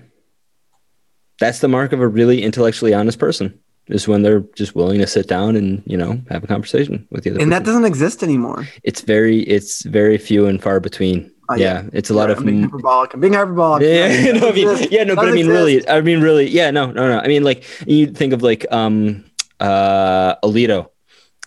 That's 1.40 1.58
the 1.58 1.68
mark 1.68 1.92
of 1.92 2.00
a 2.00 2.08
really 2.08 2.42
intellectually 2.42 2.94
honest 2.94 3.18
person 3.18 3.58
is 3.88 4.06
when 4.06 4.22
they're 4.22 4.44
just 4.54 4.76
willing 4.76 5.00
to 5.00 5.06
sit 5.08 5.26
down 5.26 5.56
and 5.56 5.82
you 5.86 5.96
know 5.96 6.22
have 6.30 6.44
a 6.44 6.46
conversation 6.46 7.06
with 7.10 7.24
the 7.24 7.30
other 7.30 7.40
and 7.40 7.50
that 7.50 7.64
doesn't 7.64 7.84
exist 7.84 8.22
anymore. 8.22 8.68
It's 8.84 9.00
very 9.00 9.40
it's 9.40 9.82
very 9.82 10.18
few 10.18 10.46
and 10.46 10.62
far 10.62 10.78
between 10.78 11.31
Oh, 11.48 11.54
yeah. 11.56 11.82
it's 11.92 12.08
a 12.08 12.14
lot 12.14 12.28
Yeah, 12.28 12.32
of 12.32 12.38
I'm 12.38 12.46
being 12.46 12.62
hyperbolic 12.62 13.14
i'm 13.14 13.20
being 13.20 13.32
hyperbolic 13.32 13.82
yeah, 13.82 14.06
yeah, 14.12 14.32
no, 14.38 14.48
I 14.48 14.52
mean, 14.52 14.88
yeah, 14.90 15.04
no, 15.04 15.16
but 15.16 15.28
I 15.28 15.32
mean, 15.32 15.48
really. 15.48 15.86
I 15.88 16.00
mean, 16.00 16.20
really, 16.22 16.48
yeah, 16.48 16.70
no, 16.70 16.86
no, 16.86 17.08
no. 17.08 17.18
I 17.18 17.26
mean, 17.26 17.42
like, 17.42 17.64
you 17.86 18.06
think 18.06 18.32
of 18.32 18.42
like, 18.42 18.64
um, 18.70 19.24
uh, 19.60 20.36
Alito, 20.44 20.88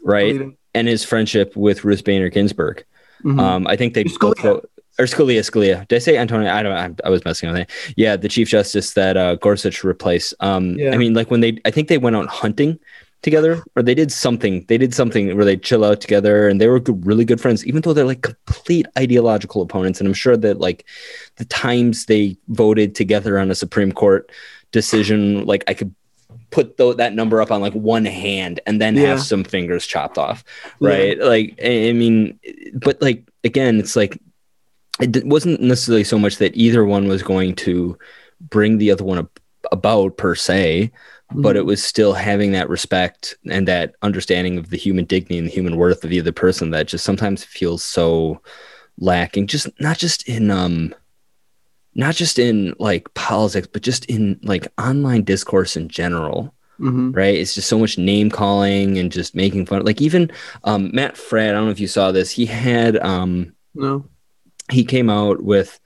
right, 0.03 0.35
exist. 0.35 0.55
and 0.73 0.87
his 0.87 1.03
friendship 1.05 1.55
with 1.55 1.83
Ruth 1.85 2.03
Bader 2.03 2.29
Ginsburg. 2.29 2.83
Mhm. 3.23 3.39
Um, 3.39 3.67
I 3.67 3.75
think 3.75 3.93
they 3.93 4.03
Scalia. 4.03 4.41
both 4.43 4.65
or 4.99 5.05
Scalia, 5.05 5.39
Scalia. 5.49 5.87
Did 5.87 5.95
I 5.95 5.99
say 5.99 6.17
Antonio? 6.17 6.49
I 6.51 6.61
don't. 6.63 6.73
I, 6.73 7.07
I 7.07 7.09
was 7.09 7.23
messing 7.25 7.49
with 7.51 7.61
it. 7.61 7.69
Yeah, 7.97 8.15
the 8.17 8.29
Chief 8.29 8.47
Justice 8.47 8.93
that 8.93 9.17
uh, 9.17 9.35
Gorsuch 9.35 9.83
replaced. 9.83 10.33
Um, 10.41 10.75
Yeah. 10.77 10.93
I 10.93 10.97
mean, 10.97 11.13
like 11.13 11.31
when 11.31 11.39
they, 11.41 11.59
I 11.65 11.71
think 11.71 11.87
they 11.87 11.97
went 11.97 12.15
out 12.15 12.27
hunting 12.27 12.79
together, 13.25 13.61
or 13.75 13.83
they 13.83 13.93
did 13.95 14.11
something. 14.11 14.63
They 14.69 14.77
did 14.77 14.93
something 14.93 15.35
where 15.35 15.43
they 15.43 15.57
chill 15.57 15.83
out 15.83 15.99
together, 15.99 16.47
and 16.47 16.61
they 16.61 16.69
were 16.69 16.79
good, 16.79 17.05
really 17.05 17.25
good 17.25 17.41
friends, 17.41 17.65
even 17.65 17.81
though 17.81 17.91
they're 17.93 18.05
like 18.05 18.21
complete 18.21 18.85
ideological 18.97 19.61
opponents. 19.61 19.99
And 19.99 20.07
I'm 20.07 20.13
sure 20.13 20.37
that 20.37 20.59
like 20.61 20.85
the 21.35 21.45
times 21.45 22.05
they 22.05 22.37
voted 22.47 22.95
together 22.95 23.37
on 23.37 23.51
a 23.51 23.55
Supreme 23.55 23.91
Court 23.91 24.31
decision, 24.71 25.45
like 25.45 25.63
I 25.67 25.73
could 25.73 25.93
put 26.51 26.77
tho- 26.77 26.93
that 26.93 27.13
number 27.13 27.41
up 27.41 27.51
on 27.51 27.59
like 27.59 27.73
one 27.73 28.05
hand 28.05 28.61
and 28.65 28.79
then 28.79 28.95
Yeah. 28.95 29.07
have 29.07 29.21
some 29.21 29.43
fingers 29.43 29.85
chopped 29.85 30.17
off 30.17 30.43
Yeah. 30.79 30.89
right 30.89 31.19
like 31.19 31.59
I, 31.61 31.89
I 31.89 31.93
mean 31.93 32.39
but 32.73 33.01
like 33.01 33.27
again 33.43 33.79
it's 33.79 33.95
like 33.95 34.17
it 35.01 35.25
wasn't 35.25 35.59
necessarily 35.61 36.03
so 36.05 36.17
much 36.19 36.37
that 36.37 36.55
either 36.55 36.85
one 36.85 37.07
was 37.07 37.23
going 37.23 37.55
to 37.67 37.97
bring 38.39 38.77
the 38.77 38.91
other 38.91 39.03
one 39.03 39.17
ab- 39.17 39.39
about 39.71 40.15
per 40.17 40.35
se 40.35 40.91
but 41.33 41.55
Mhm. 41.55 41.59
it 41.59 41.65
was 41.65 41.83
still 41.83 42.13
having 42.13 42.51
that 42.51 42.69
respect 42.69 43.35
and 43.49 43.67
that 43.67 43.95
understanding 44.01 44.57
of 44.57 44.69
the 44.69 44.77
human 44.77 45.05
dignity 45.05 45.37
and 45.37 45.47
the 45.47 45.51
human 45.51 45.75
worth 45.75 46.03
of 46.03 46.09
the 46.09 46.19
other 46.19 46.31
person 46.31 46.69
that 46.71 46.87
just 46.87 47.03
sometimes 47.03 47.43
feels 47.43 47.83
so 47.83 48.39
lacking 48.99 49.47
just 49.47 49.67
not 49.79 49.97
just 49.97 50.27
in 50.29 50.51
um 50.51 50.93
not 51.95 52.13
just 52.15 52.37
in 52.39 52.73
like 52.79 53.11
politics 53.13 53.67
but 53.71 53.81
just 53.81 54.05
in 54.05 54.39
like 54.43 54.67
online 54.79 55.23
discourse 55.23 55.75
in 55.75 55.87
general 55.89 56.53
Mhm. 56.79 57.15
right 57.15 57.35
it's 57.35 57.55
just 57.55 57.67
so 57.69 57.79
much 57.79 57.97
name 57.97 58.29
calling 58.29 58.97
and 58.97 59.11
just 59.11 59.33
making 59.35 59.65
fun 59.65 59.83
like 59.83 60.01
even 60.01 60.31
um 60.63 60.91
matt 60.93 61.15
fradd 61.15 61.49
i 61.49 61.51
don't 61.53 61.65
know 61.65 61.71
if 61.71 61.79
you 61.79 61.87
saw 61.87 62.11
this 62.11 62.29
he 62.31 62.45
had 62.45 62.97
um 62.97 63.53
no 63.73 64.05
he 64.71 64.83
came 64.85 65.09
out 65.09 65.41
with 65.43 65.79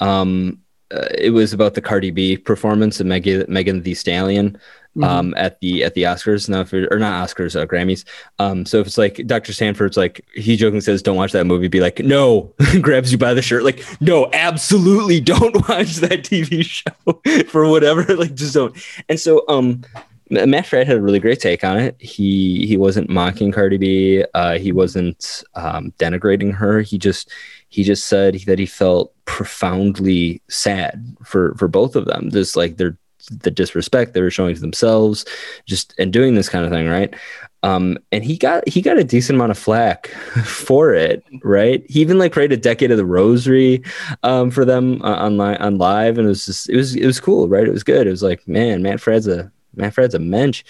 um 0.00 0.58
uh, 0.92 1.06
it 1.16 1.30
was 1.30 1.52
about 1.52 1.74
the 1.74 1.80
Cardi 1.80 2.10
B 2.10 2.36
performance 2.36 3.00
of 3.00 3.06
Megan 3.06 3.44
Megan 3.48 3.82
Thee 3.82 3.94
Stallion 3.94 4.58
Mhm. 4.96 5.04
um 5.04 5.34
at 5.36 5.60
the 5.60 5.84
at 5.84 5.94
the 5.94 6.02
Oscars 6.02 6.48
now 6.48 6.62
if 6.62 6.74
it, 6.74 6.88
or 6.92 6.98
not 6.98 7.24
Oscars 7.24 7.54
uh, 7.54 7.64
Grammys 7.64 8.04
um 8.40 8.66
so 8.66 8.80
if 8.80 8.88
it's 8.88 8.98
like 8.98 9.24
Dr. 9.24 9.52
Sanford's 9.52 9.96
like 9.96 10.20
he 10.34 10.56
jokingly 10.56 10.80
says 10.80 11.00
don't 11.00 11.14
watch 11.14 11.30
that 11.30 11.44
movie 11.46 11.68
be 11.68 11.78
like 11.78 12.00
no 12.00 12.52
grabs 12.80 13.12
you 13.12 13.16
by 13.18 13.32
the 13.32 13.40
shirt 13.40 13.62
like 13.62 13.84
no 14.00 14.28
absolutely 14.32 15.20
don't 15.20 15.54
watch 15.68 15.98
that 15.98 16.24
TV 16.24 16.64
show 16.64 17.44
for 17.48 17.68
whatever 17.70 18.02
like 18.16 18.34
just 18.34 18.54
don't 18.54 18.76
and 19.08 19.20
so 19.20 19.44
um 19.46 19.82
Matt 20.28 20.64
Fradd 20.66 20.86
had 20.86 20.96
a 20.96 21.00
really 21.02 21.18
great 21.18 21.40
take 21.40 21.64
on 21.64 21.76
it. 21.76 21.96
He 22.00 22.64
he 22.66 22.76
wasn't 22.76 23.10
mocking 23.10 23.50
Cardi 23.50 23.78
B. 23.78 24.24
Uh, 24.32 24.58
he 24.58 24.70
wasn't 24.70 25.42
um, 25.56 25.92
denigrating 25.98 26.54
her. 26.54 26.82
He 26.82 26.98
just 26.98 27.28
he 27.70 27.84
just 27.84 28.06
said 28.06 28.34
that 28.46 28.58
he 28.58 28.66
felt 28.66 29.14
profoundly 29.24 30.42
sad 30.48 31.16
for 31.24 31.54
for 31.54 31.68
both 31.68 31.96
of 31.96 32.04
them. 32.04 32.30
Just 32.30 32.56
like 32.56 32.76
their 32.76 32.98
the 33.30 33.50
disrespect 33.50 34.12
they 34.12 34.20
were 34.20 34.30
showing 34.30 34.54
to 34.54 34.60
themselves, 34.60 35.24
just 35.66 35.94
and 35.98 36.12
doing 36.12 36.34
this 36.34 36.48
kind 36.48 36.64
of 36.64 36.70
thing, 36.70 36.88
right? 36.88 37.14
Um, 37.62 37.98
and 38.10 38.24
he 38.24 38.36
got 38.36 38.66
he 38.68 38.80
got 38.80 38.98
a 38.98 39.04
decent 39.04 39.36
amount 39.36 39.52
of 39.52 39.58
flack 39.58 40.08
for 40.44 40.94
it, 40.94 41.22
right? 41.42 41.84
He 41.88 42.00
even 42.00 42.18
like 42.18 42.32
prayed 42.32 42.52
a 42.52 42.56
decade 42.56 42.90
of 42.90 42.96
the 42.96 43.04
rosary 43.06 43.82
um, 44.22 44.50
for 44.50 44.64
them 44.64 45.00
uh, 45.02 45.24
online 45.24 45.56
on 45.58 45.78
live, 45.78 46.18
and 46.18 46.26
it 46.26 46.30
was 46.30 46.46
just 46.46 46.68
it 46.68 46.76
was 46.76 46.96
it 46.96 47.06
was 47.06 47.20
cool, 47.20 47.48
right? 47.48 47.66
It 47.66 47.72
was 47.72 47.84
good. 47.84 48.06
It 48.06 48.10
was 48.10 48.22
like 48.22 48.46
man, 48.48 48.82
Matt 48.82 49.00
Fradd's 49.00 49.28
a 49.28 49.52
Matt 49.76 49.94
Fradd's 49.94 50.14
a 50.14 50.18
mensch. 50.18 50.64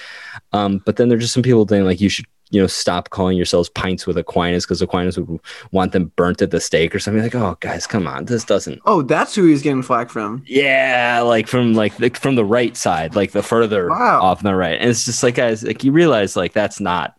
Um, 0.52 0.82
but 0.84 0.96
then 0.96 1.08
there's 1.08 1.22
just 1.22 1.34
some 1.34 1.42
people 1.42 1.66
saying 1.66 1.84
like 1.84 2.00
you 2.00 2.08
should 2.08 2.26
you 2.50 2.60
know, 2.60 2.66
stop 2.66 3.10
calling 3.10 3.36
yourselves 3.36 3.68
pints 3.68 4.06
with 4.06 4.18
Aquinas 4.18 4.64
because 4.66 4.82
Aquinas 4.82 5.16
would 5.18 5.40
want 5.70 5.92
them 5.92 6.10
burnt 6.16 6.42
at 6.42 6.50
the 6.50 6.60
stake 6.60 6.94
or 6.94 6.98
something 6.98 7.22
like, 7.22 7.34
oh, 7.34 7.56
guys, 7.60 7.86
come 7.86 8.06
on, 8.08 8.24
this 8.24 8.44
doesn't. 8.44 8.80
Oh, 8.86 9.02
that's 9.02 9.34
who 9.34 9.44
he's 9.46 9.62
getting 9.62 9.82
flack 9.82 10.10
from. 10.10 10.42
Yeah, 10.46 11.20
like 11.20 11.46
from 11.46 11.74
like 11.74 11.96
the, 11.96 12.10
from 12.10 12.34
the 12.34 12.44
right 12.44 12.76
side, 12.76 13.14
like 13.14 13.32
the 13.32 13.42
further 13.42 13.88
Wow. 13.88 14.20
off 14.22 14.42
the 14.42 14.54
right, 14.54 14.78
and 14.80 14.90
it's 14.90 15.04
just 15.04 15.22
like 15.22 15.36
guys, 15.36 15.62
like 15.62 15.84
you 15.84 15.92
realize 15.92 16.36
like 16.36 16.52
that's 16.52 16.80
not 16.80 17.14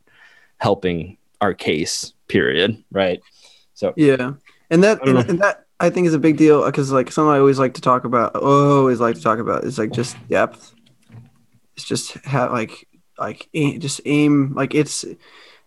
helping 0.57 1.17
our 1.39 1.53
case. 1.53 2.13
Period. 2.27 2.81
Right. 2.91 3.19
So 3.73 3.93
Yeah, 3.97 4.33
and 4.69 4.83
that 4.83 5.05
and, 5.07 5.17
and 5.29 5.39
that 5.39 5.65
I 5.79 5.89
think 5.89 6.07
is 6.07 6.13
a 6.13 6.19
big 6.19 6.37
deal 6.37 6.63
because 6.65 6.91
like 6.91 7.11
something 7.11 7.31
I 7.31 7.39
always 7.39 7.57
like 7.59 7.73
to 7.75 7.81
talk 7.81 8.03
about. 8.05 8.31
oh, 8.35 8.79
Always 8.79 8.99
like 8.99 9.15
to 9.15 9.21
talk 9.21 9.39
about 9.39 9.63
is 9.63 9.77
like 9.79 9.91
just 9.91 10.15
depth. 10.29 10.73
It's 11.75 11.85
just 11.85 12.13
have 12.25 12.51
like 12.51 12.87
like 13.17 13.49
aim, 13.53 13.79
just 13.79 14.01
aim 14.05 14.53
like 14.55 14.75
it's. 14.75 15.05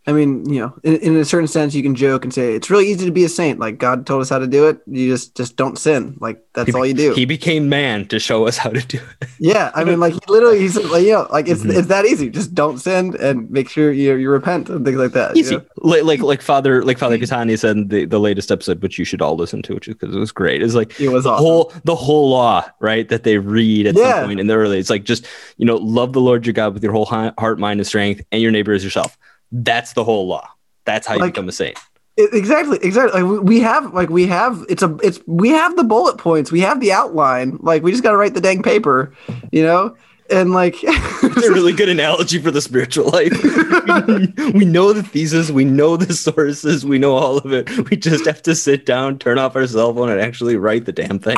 I 0.07 0.13
mean, 0.13 0.45
you 0.53 0.61
know, 0.61 0.75
in, 0.83 0.97
in 0.97 1.17
a 1.17 1.25
certain 1.25 1.47
sense, 1.49 1.75
you 1.75 1.83
can 1.83 1.95
joke 1.95 2.25
and 2.25 2.35
say 2.35 2.53
it's 2.55 2.69
really 2.69 2.87
easy 2.89 3.07
to 3.07 3.11
be 3.11 3.25
a 3.25 3.29
saint. 3.29 3.59
Like 3.59 3.79
God 3.79 4.07
told 4.07 4.21
us 4.21 4.29
how 4.29 4.39
to 4.39 4.47
do 4.47 4.69
it. 4.69 4.81
You 4.87 5.09
just 5.11 5.35
just 5.35 5.57
don't 5.57 5.79
sin. 5.79 6.19
Like 6.21 6.45
that's 6.53 6.75
all 6.75 6.85
you 6.85 6.93
do. 6.93 7.15
he 7.15 7.25
became 7.25 7.71
man 7.71 8.07
to 8.09 8.19
show 8.19 8.47
us 8.47 8.59
how 8.59 8.69
to 8.69 8.81
do 8.87 8.99
it. 9.21 9.29
yeah, 9.39 9.71
I 9.75 9.83
mean, 9.83 10.01
like 10.01 10.13
he 10.13 10.21
literally, 10.29 10.59
he's 10.61 10.77
like, 10.77 11.05
you 11.05 11.13
know, 11.13 11.27
like 11.33 11.49
it's 11.49 11.63
Mhm. 11.63 11.75
it's 11.79 11.89
that 11.89 12.05
easy. 12.05 12.29
Just 12.29 12.55
don't 12.55 12.77
sin 12.79 13.17
and 13.19 13.51
make 13.51 13.71
sure 13.71 13.93
you 13.93 14.15
you 14.17 14.29
repent 14.29 14.69
and 14.69 14.85
things 14.85 14.99
like 14.99 15.13
that. 15.13 15.37
you 15.37 15.41
Easy. 15.41 15.57
know? 15.57 15.65
Like, 15.79 16.03
like 16.05 16.21
like 16.21 16.43
Father 16.43 16.83
like 16.85 16.99
Father 16.99 17.17
Catani 17.17 17.59
said 17.59 17.75
in 17.77 17.89
the, 17.89 18.05
the 18.05 18.21
latest 18.21 18.53
episode, 18.53 18.83
which 18.83 18.99
you 18.99 19.07
should 19.07 19.23
all 19.23 19.37
listen 19.37 19.63
to, 19.63 19.75
which 19.75 19.89
is 19.89 19.95
because 19.95 20.15
it 20.15 20.19
was 20.19 20.33
great. 20.33 20.63
It's 20.63 20.75
like 20.75 21.01
It 21.01 21.09
was 21.09 21.25
the 21.25 21.31
awesome. 21.31 21.45
whole 21.47 21.73
the 21.85 21.95
whole 21.95 22.29
law, 22.29 22.63
right? 22.79 23.09
That 23.09 23.23
they 23.25 23.39
read 23.39 23.87
at 23.87 23.97
Yeah. 23.97 24.17
some 24.21 24.27
point 24.27 24.41
in 24.41 24.49
the 24.49 24.55
early. 24.55 24.79
It's 24.79 24.91
like 24.91 25.05
just 25.05 25.27
you 25.57 25.65
know, 25.65 25.77
love 25.77 26.13
the 26.13 26.21
Lord 26.21 26.45
your 26.45 26.53
God 26.53 26.75
with 26.75 26.83
your 26.83 26.93
whole 26.93 27.07
heart, 27.07 27.59
mind, 27.59 27.81
and 27.81 27.87
strength, 27.87 28.21
and 28.33 28.43
your 28.43 28.51
neighbor 28.51 28.73
as 28.75 28.85
yourself. 28.85 29.17
That's 29.53 29.93
the 29.93 30.05
whole 30.05 30.27
law. 30.27 30.49
That's 30.85 31.07
how 31.07 31.15
you 31.15 31.21
Like- 31.21 31.35
become 31.35 31.49
a 31.49 31.53
saint. 31.53 31.79
It- 32.17 32.33
exactly 32.33 32.79
exactly 32.83 33.23
like 33.23 33.43
we- 33.43 33.61
have 33.61 33.93
like 33.93 34.09
we 34.09 34.27
have 34.27 34.65
it's 34.69 34.83
a 34.85 34.97
it's 35.03 35.19
we 35.27 35.49
have 35.49 35.75
the 35.77 35.83
bullet 35.83 36.17
points 36.17 36.53
we 36.53 36.61
have 36.61 36.79
the 36.81 36.93
outline 36.93 37.59
like 37.61 37.83
we 37.83 37.91
just 37.91 38.05
got 38.05 38.13
to 38.13 38.17
write 38.17 38.35
the 38.35 38.41
dang 38.41 38.63
paper 38.63 39.13
you 39.51 39.65
know 39.65 39.97
and 40.31 40.53
like 40.53 40.77
It's 40.83 41.47
a 41.47 41.51
really 41.53 41.73
good 41.73 41.89
analogy 41.89 42.39
for 42.41 42.53
the 42.53 42.61
spiritual 42.61 43.11
life. 43.11 43.33
we 44.55 44.65
know 44.65 44.93
the 44.93 45.03
thesis, 45.03 45.51
we 45.51 45.65
know 45.65 45.97
the 45.97 46.15
sources, 46.15 46.87
we 46.87 46.99
know 46.99 47.15
all 47.17 47.39
of 47.39 47.53
it. 47.53 47.69
We 47.91 47.97
just 47.97 48.25
have 48.27 48.41
to 48.43 48.55
sit 48.55 48.87
down, 48.87 49.19
turn 49.19 49.39
off 49.39 49.57
our 49.57 49.67
cell 49.67 49.93
phone, 49.93 50.09
and 50.11 50.21
actually 50.21 50.57
write 50.57 50.85
the 50.87 50.93
damn 50.93 51.19
thing. 51.19 51.37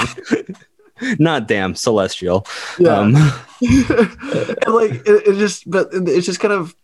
Not 1.18 1.48
damn 1.48 1.74
celestial. 1.74 2.46
yeah 2.78 2.98
Um, 2.98 3.12
like 4.66 4.92
it, 5.06 5.26
it 5.28 5.38
just 5.38 5.68
but 5.70 5.88
it's 5.92 6.26
just 6.26 6.40
kind 6.40 6.52
of 6.54 6.74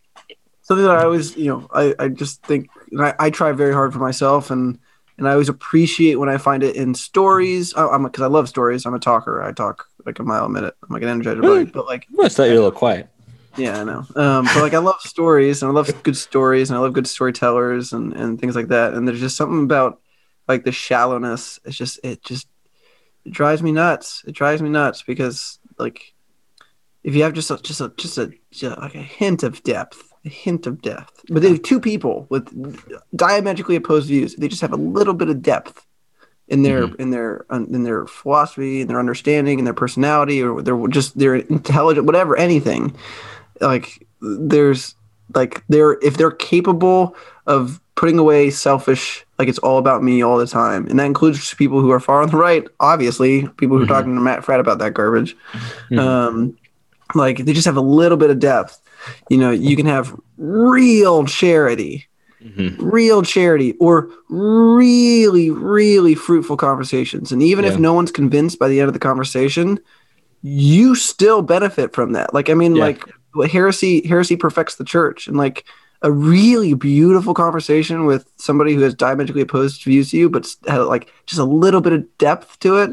something 0.73 0.87
that 0.87 0.97
i 0.97 1.05
always 1.05 1.37
you 1.37 1.47
know 1.47 1.67
i 1.73 1.95
i 1.99 2.09
just 2.09 2.43
think 2.43 2.69
and 2.91 3.03
i, 3.03 3.15
I 3.19 3.31
try 3.31 3.53
very 3.53 3.73
hard 3.73 3.93
for 3.93 3.99
myself 3.99 4.51
and 4.51 4.79
and 5.19 5.29
i 5.29 5.33
always 5.33 5.49
appreciate 5.49 6.17
when 6.17 6.29
i 6.29 6.39
find 6.39 6.63
it 6.63 6.77
in 6.77 6.95
stories 6.95 7.75
I, 7.75 7.87
i'm 7.89 8.03
because 8.05 8.23
i 8.23 8.27
love 8.27 8.49
stories 8.49 8.87
i'm 8.87 8.95
a 8.95 8.99
talker 8.99 9.43
i 9.43 9.53
talk 9.53 9.87
like 10.07 10.19
a 10.19 10.23
mile 10.23 10.47
a 10.47 10.49
minute 10.49 10.75
i'm 10.83 10.89
like 10.95 11.03
an 11.03 11.09
energizer 11.09 11.43
Really? 11.43 11.65
bunny 11.65 11.71
but 11.73 11.87
like 11.87 12.07
I 12.23 12.29
thought 12.29 12.45
you 12.45 12.51
were 12.51 12.57
a 12.57 12.65
little 12.65 12.73
quiet. 12.73 13.09
Yeah, 13.57 13.81
I 13.81 13.85
know. 13.85 14.07
Um, 14.17 14.45
but 14.47 14.57
like 14.57 14.75
I 14.75 14.79
love 14.79 15.01
stories 15.03 15.63
and 15.63 15.71
I 15.71 15.75
love 15.75 16.03
good 16.03 16.17
stories 16.17 16.71
and 16.71 16.79
I 16.79 16.81
love 16.81 16.95
good 16.95 17.07
storytellers 17.07 17.93
and, 17.93 18.15
and 18.15 18.41
things 18.41 18.57
like 18.57 18.69
that. 18.69 18.95
And 18.95 19.07
there's 19.07 19.21
just 19.21 19.37
something 19.37 19.65
about 19.65 20.01
like 20.49 20.65
the 20.65 20.73
shallowness. 20.73 21.61
It's 21.65 21.77
just 21.77 22.01
it 22.03 22.23
just 22.25 22.49
it 23.25 23.33
drives 23.33 23.63
me 23.63 23.73
nuts. 23.73 24.23
It 24.27 24.33
drives 24.33 24.63
me 24.63 24.71
nuts 24.71 25.03
because 25.03 25.59
like 25.79 26.15
if 27.05 27.15
you 27.15 27.25
have 27.25 27.35
just 27.35 27.51
a, 27.51 27.59
just 27.59 27.81
a 27.81 27.93
just 27.97 28.17
a 28.19 28.33
just 28.51 28.79
like 28.79 28.95
a 28.95 29.03
hint 29.03 29.43
of 29.43 29.63
depth, 29.63 30.12
a 30.25 30.29
hint 30.29 30.67
of 30.67 30.81
depth. 30.83 31.25
But 31.29 31.45
if 31.45 31.63
two 31.63 31.81
people 31.81 32.27
with 32.29 32.47
diametrically 33.17 33.77
opposed 33.77 34.09
views, 34.09 34.35
they 34.37 34.49
just 34.49 34.61
have 34.63 34.73
a 34.73 34.77
little 34.77 35.15
bit 35.15 35.29
of 35.29 35.43
depth 35.43 35.85
in 36.49 36.63
their 36.63 36.85
in 36.99 37.11
their 37.11 37.45
in 37.51 37.83
their 37.83 38.07
philosophy, 38.07 38.81
in 38.83 38.89
their 38.89 38.99
understanding, 38.99 39.59
in 39.59 39.65
their 39.65 39.75
personality, 39.75 40.43
or 40.43 40.61
their 40.63 40.87
just 40.89 41.19
their 41.19 41.37
intelligent, 41.37 42.07
whatever, 42.07 42.37
anything 42.37 42.95
like 43.61 44.07
there's 44.21 44.95
like 45.35 45.63
they're 45.69 45.95
if 46.03 46.17
they're 46.17 46.31
capable 46.31 47.17
of 47.47 47.81
putting 47.95 48.19
away 48.19 48.51
selfish 48.51 49.25
like 49.39 49.49
it's 49.49 49.59
all 49.59 49.79
about 49.79 50.03
me 50.03 50.23
all 50.23 50.37
the 50.39 50.47
time 50.47 50.87
and 50.89 50.99
that 50.99 51.05
includes 51.05 51.55
people 51.55 51.81
who 51.81 51.91
are 51.91 52.01
far 52.01 52.23
on 52.23 52.29
the 52.31 52.37
right 52.37 52.67
obviously 52.81 53.47
people 53.59 53.77
who 53.77 53.83
are 53.83 53.87
Mhm. 53.87 53.89
talking 53.89 54.15
to 54.15 54.21
matt 54.21 54.41
fradd 54.43 54.59
about 54.61 54.79
that 54.79 54.95
garbage 54.95 55.37
Mhm. 55.91 55.99
um 55.99 56.57
like 57.15 57.39
they 57.45 57.53
just 57.53 57.67
have 57.67 57.77
a 57.77 57.81
little 57.81 58.17
bit 58.19 58.31
of 58.31 58.39
depth 58.39 58.81
you 59.31 59.37
know 59.39 59.51
you 59.51 59.77
can 59.77 59.87
have 59.87 60.15
real 60.39 61.25
charity 61.25 62.07
Mhm. 62.45 62.75
real 62.81 63.23
charity 63.23 63.75
or 63.79 64.11
really 64.29 65.51
really 65.51 66.15
fruitful 66.17 66.57
conversations 66.57 67.31
and 67.31 67.41
even 67.43 67.65
Yeah. 67.65 67.71
if 67.73 67.79
no 67.79 67.93
one's 67.95 68.11
convinced 68.11 68.59
by 68.59 68.69
the 68.69 68.81
end 68.81 68.89
of 68.89 68.95
the 68.95 68.99
conversation 68.99 69.79
you 70.43 70.97
still 70.97 71.43
benefit 71.43 71.93
from 71.95 72.13
that 72.15 72.35
like 72.35 72.51
i 72.51 72.55
mean 72.55 72.75
Yeah. 72.75 72.85
like 72.87 73.05
heresy 73.49 74.05
heresy 74.07 74.35
perfects 74.37 74.75
the 74.75 74.85
church 74.85 75.29
and 75.29 75.37
like 75.37 75.65
a 76.03 76.11
really 76.11 76.75
beautiful 76.75 77.33
conversation 77.33 78.07
with 78.07 78.27
somebody 78.39 78.75
who 78.75 78.81
has 78.81 78.93
diametrically 78.95 79.43
opposed 79.43 79.85
views 79.85 80.11
to 80.11 80.17
you 80.19 80.29
but 80.29 80.49
had 80.67 80.79
like 80.81 81.13
just 81.27 81.41
a 81.41 81.45
little 81.45 81.81
bit 81.81 81.93
of 81.93 82.05
depth 82.19 82.59
to 82.59 82.77
it 82.79 82.91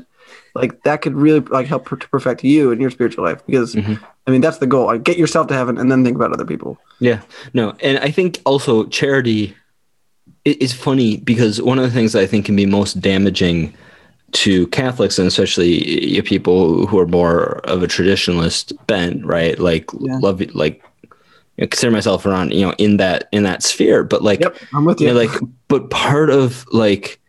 like 0.55 0.83
that 0.83 1.01
could 1.01 1.15
really 1.15 1.39
like 1.41 1.67
help 1.67 1.85
per- 1.85 1.95
to 1.97 2.07
perfect 2.09 2.43
you 2.43 2.71
in 2.71 2.79
your 2.81 2.89
spiritual 2.91 3.23
life 3.23 3.45
because 3.45 3.75
Mhm. 3.75 3.99
i 4.27 4.31
mean 4.31 4.41
that's 4.41 4.57
the 4.59 4.67
goal 4.67 4.85
like 4.87 5.03
get 5.03 5.17
yourself 5.17 5.47
to 5.47 5.53
heaven 5.53 5.77
and 5.77 5.91
then 5.91 6.03
think 6.03 6.15
about 6.15 6.31
other 6.33 6.45
people 6.45 6.77
Yeah, 6.99 7.21
no, 7.53 7.75
and 7.81 7.97
I 7.99 8.11
think 8.11 8.41
also 8.45 8.83
charity 8.85 9.55
is 10.45 10.73
funny 10.73 11.17
because 11.17 11.61
one 11.61 11.79
of 11.79 11.85
the 11.85 11.91
things 11.91 12.11
that 12.13 12.21
I 12.21 12.27
think 12.27 12.45
can 12.45 12.55
be 12.55 12.65
most 12.65 12.99
damaging 13.01 13.73
to 14.43 14.67
Catholics 14.67 15.17
and 15.17 15.27
especially 15.27 16.21
people 16.23 16.85
who 16.87 16.99
are 16.99 17.07
more 17.07 17.59
of 17.65 17.81
a 17.83 17.87
traditionalist 17.87 18.73
bent, 18.87 19.25
right? 19.25 19.57
Like 19.59 19.89
Yeah. 19.99 20.17
love, 20.21 20.41
like 20.53 20.83
you 21.57 21.63
know, 21.63 21.67
consider 21.67 21.91
myself 21.91 22.25
around, 22.25 22.53
you 22.53 22.65
know, 22.65 22.73
in 22.77 22.97
that 22.97 23.27
in 23.31 23.43
that 23.43 23.63
sphere, 23.63 24.03
but 24.03 24.21
like 24.23 24.39
yep 24.41 24.55
i'm 24.73 24.85
with 24.85 24.99
you, 25.01 25.07
you 25.07 25.13
know, 25.13 25.19
like 25.19 25.31
but 25.67 25.89
part 25.89 26.29
of 26.29 26.65
like 26.71 27.19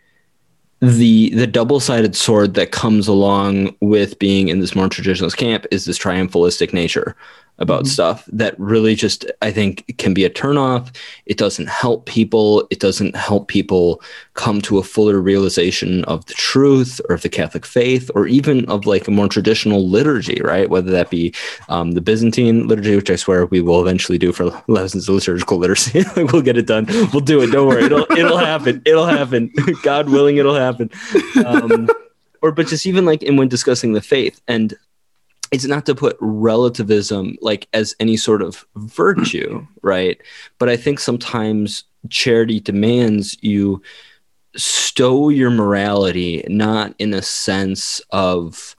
the 0.80 1.30
the 1.34 1.46
double-sided 1.46 2.16
sword 2.16 2.54
that 2.54 2.72
comes 2.72 3.06
along 3.06 3.76
with 3.80 4.18
being 4.18 4.48
in 4.48 4.60
this 4.60 4.74
more 4.74 4.88
traditionalist 4.88 5.36
camp 5.36 5.66
is 5.70 5.84
this 5.84 5.98
triumphalistic 5.98 6.72
nature 6.72 7.14
about 7.60 7.84
Mhm. 7.84 7.88
stuff 7.88 8.24
that 8.32 8.58
really 8.58 8.94
just 8.94 9.24
I 9.42 9.50
think 9.52 9.94
can 9.98 10.14
be 10.14 10.24
a 10.24 10.30
turnoff. 10.30 10.88
It 11.26 11.36
doesn't 11.36 11.68
help 11.68 12.06
people. 12.06 12.66
It 12.70 12.80
doesn't 12.80 13.14
help 13.14 13.48
people 13.48 14.02
come 14.34 14.60
to 14.62 14.78
a 14.78 14.82
fuller 14.82 15.20
realization 15.20 16.02
of 16.04 16.24
the 16.26 16.34
truth 16.34 17.00
or 17.08 17.14
of 17.14 17.22
the 17.22 17.28
Catholic 17.28 17.66
faith 17.66 18.10
or 18.14 18.26
even 18.26 18.64
of 18.66 18.86
like 18.86 19.06
a 19.06 19.10
more 19.10 19.28
traditional 19.28 19.86
liturgy, 19.88 20.40
right? 20.42 20.70
Whether 20.70 20.90
that 20.90 21.10
be 21.10 21.32
um, 21.68 21.92
the 21.92 22.00
Byzantine 22.00 22.66
liturgy, 22.66 22.96
which 22.96 23.10
I 23.10 23.16
swear 23.16 23.46
we 23.46 23.60
will 23.60 23.80
eventually 23.80 24.18
do 24.18 24.32
for 24.32 24.50
lessons 24.68 25.08
of 25.08 25.14
liturgical 25.16 25.58
literacy. 25.58 26.04
we'll 26.16 26.42
get 26.42 26.56
it 26.56 26.66
done. 26.66 26.86
We'll 27.12 27.20
do 27.20 27.42
it. 27.42 27.48
Don't 27.52 27.68
worry. 27.68 27.84
It'll 27.84 28.06
it'll 28.16 28.38
happen. 28.38 28.80
It'll 28.86 29.06
happen. 29.06 29.52
God 29.82 30.08
willing, 30.08 30.38
it'll 30.38 30.54
happen. 30.54 30.90
Um, 31.44 31.88
or 32.42 32.52
but 32.52 32.66
just 32.68 32.86
even 32.86 33.04
like 33.04 33.22
in 33.22 33.36
when 33.36 33.48
discussing 33.48 33.92
the 33.92 34.00
faith 34.00 34.40
and 34.48 34.74
it's 35.50 35.64
not 35.64 35.86
to 35.86 35.94
put 35.94 36.16
relativism 36.20 37.36
like 37.40 37.68
as 37.72 37.94
any 38.00 38.16
sort 38.16 38.42
of 38.42 38.64
virtue, 38.76 39.66
right? 39.82 40.20
But 40.58 40.68
I 40.68 40.76
think 40.76 41.00
sometimes 41.00 41.84
charity 42.08 42.60
demands 42.60 43.36
you 43.42 43.82
stow 44.56 45.28
your 45.28 45.50
morality 45.50 46.44
not 46.48 46.94
in 46.98 47.14
a 47.14 47.22
sense 47.22 48.00
of 48.10 48.74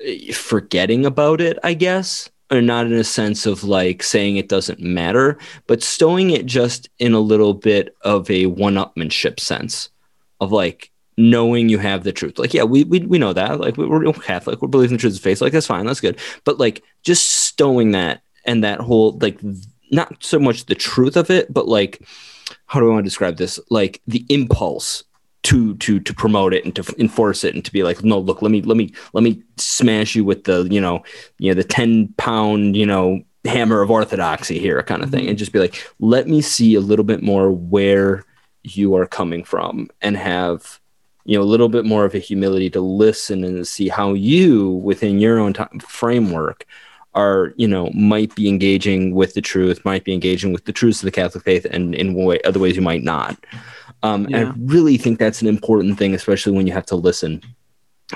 eh, 0.00 0.32
forgetting 0.32 1.04
about 1.04 1.40
it, 1.40 1.58
I 1.62 1.74
guess, 1.74 2.30
or 2.50 2.62
not 2.62 2.86
in 2.86 2.94
a 2.94 3.04
sense 3.04 3.44
of 3.44 3.64
like 3.64 4.02
saying 4.02 4.36
it 4.36 4.48
doesn't 4.48 4.80
matter, 4.80 5.38
but 5.66 5.82
stowing 5.82 6.30
it 6.30 6.46
just 6.46 6.88
in 6.98 7.12
a 7.12 7.20
little 7.20 7.54
bit 7.54 7.94
of 8.02 8.30
a 8.30 8.46
one-upmanship 8.46 9.40
sense 9.40 9.90
of 10.40 10.52
like 10.52 10.90
knowing 11.18 11.68
you 11.68 11.78
have 11.78 12.04
the 12.04 12.12
truth. 12.12 12.38
Like, 12.38 12.54
yeah, 12.54 12.62
we 12.62 12.84
we, 12.84 13.00
we 13.00 13.18
know 13.18 13.32
that. 13.32 13.60
Like, 13.60 13.76
we- 13.76 13.86
we're 13.86 14.12
Catholic, 14.14 14.62
we're 14.62 14.68
believing 14.68 14.96
the 14.96 15.00
truth 15.00 15.16
of 15.16 15.20
faith. 15.20 15.42
Like, 15.42 15.52
that's 15.52 15.66
fine, 15.66 15.84
that's 15.84 16.00
good. 16.00 16.18
But 16.44 16.58
like, 16.58 16.82
just 17.02 17.30
stowing 17.30 17.90
that 17.92 18.22
and 18.44 18.64
that 18.64 18.80
whole 18.80 19.18
like 19.20 19.38
not 19.90 20.22
so 20.22 20.38
much 20.38 20.66
the 20.66 20.74
truth 20.74 21.16
of 21.16 21.30
it, 21.30 21.52
but 21.52 21.66
like, 21.66 22.02
how 22.66 22.80
do 22.80 22.86
I 22.86 22.92
want 22.92 23.04
to 23.04 23.08
describe 23.10 23.36
this? 23.36 23.58
Like 23.68 24.00
the 24.06 24.24
impulse 24.28 25.04
to 25.44 25.76
to 25.76 26.00
to 26.00 26.14
promote 26.14 26.52
it 26.54 26.64
and 26.64 26.74
to 26.76 26.94
enforce 26.98 27.44
it 27.44 27.54
and 27.54 27.64
to 27.64 27.72
be 27.72 27.82
like, 27.82 28.04
no, 28.04 28.18
look, 28.18 28.42
let 28.42 28.50
me 28.50 28.62
let 28.62 28.76
me 28.76 28.92
let 29.12 29.24
me 29.24 29.42
smash 29.56 30.14
you 30.14 30.24
with 30.24 30.44
the 30.44 30.68
you 30.70 30.80
know 30.80 31.02
you 31.38 31.50
know 31.50 31.54
the 31.54 31.64
ten 31.64 32.14
pound 32.16 32.76
you 32.76 32.86
know 32.86 33.20
hammer 33.44 33.82
of 33.82 33.90
orthodoxy 33.90 34.58
here 34.58 34.82
kind 34.82 35.02
of 35.02 35.10
thing, 35.10 35.20
mm-hmm. 35.20 35.30
and 35.30 35.38
just 35.38 35.52
be 35.52 35.58
like, 35.58 35.82
let 35.98 36.28
me 36.28 36.40
see 36.40 36.74
a 36.74 36.80
little 36.80 37.04
bit 37.04 37.22
more 37.22 37.50
where 37.50 38.24
you 38.62 38.94
are 38.94 39.06
coming 39.06 39.44
from 39.44 39.88
and 40.00 40.16
have 40.16 40.80
you 41.28 41.36
know 41.36 41.44
a 41.44 41.52
little 41.52 41.68
bit 41.68 41.84
more 41.84 42.06
of 42.06 42.14
a 42.14 42.18
humility 42.18 42.70
to 42.70 42.80
listen 42.80 43.44
and 43.44 43.68
see 43.68 43.86
how 43.86 44.14
you 44.14 44.70
within 44.70 45.18
your 45.18 45.38
own 45.38 45.52
time 45.52 45.78
framework 45.78 46.64
are 47.14 47.52
you 47.56 47.68
know 47.68 47.90
might 47.90 48.34
be 48.34 48.48
engaging 48.48 49.14
with 49.14 49.34
the 49.34 49.42
truth 49.42 49.84
might 49.84 50.04
be 50.04 50.14
engaging 50.14 50.54
with 50.54 50.64
the 50.64 50.72
truths 50.72 51.02
of 51.02 51.04
the 51.04 51.10
catholic 51.12 51.44
faith 51.44 51.66
and 51.66 51.94
in 51.94 52.14
way, 52.14 52.40
other 52.42 52.58
ways 52.58 52.74
you 52.74 52.82
might 52.82 53.02
not. 53.02 53.36
Um, 54.02 54.26
and 54.26 54.36
i 54.36 54.52
really 54.58 54.96
think 54.96 55.18
that's 55.18 55.42
an 55.42 55.48
important 55.48 55.98
thing 55.98 56.14
especially 56.14 56.52
when 56.52 56.66
you 56.66 56.72
have 56.72 56.86
to 56.86 56.96
listen 56.96 57.42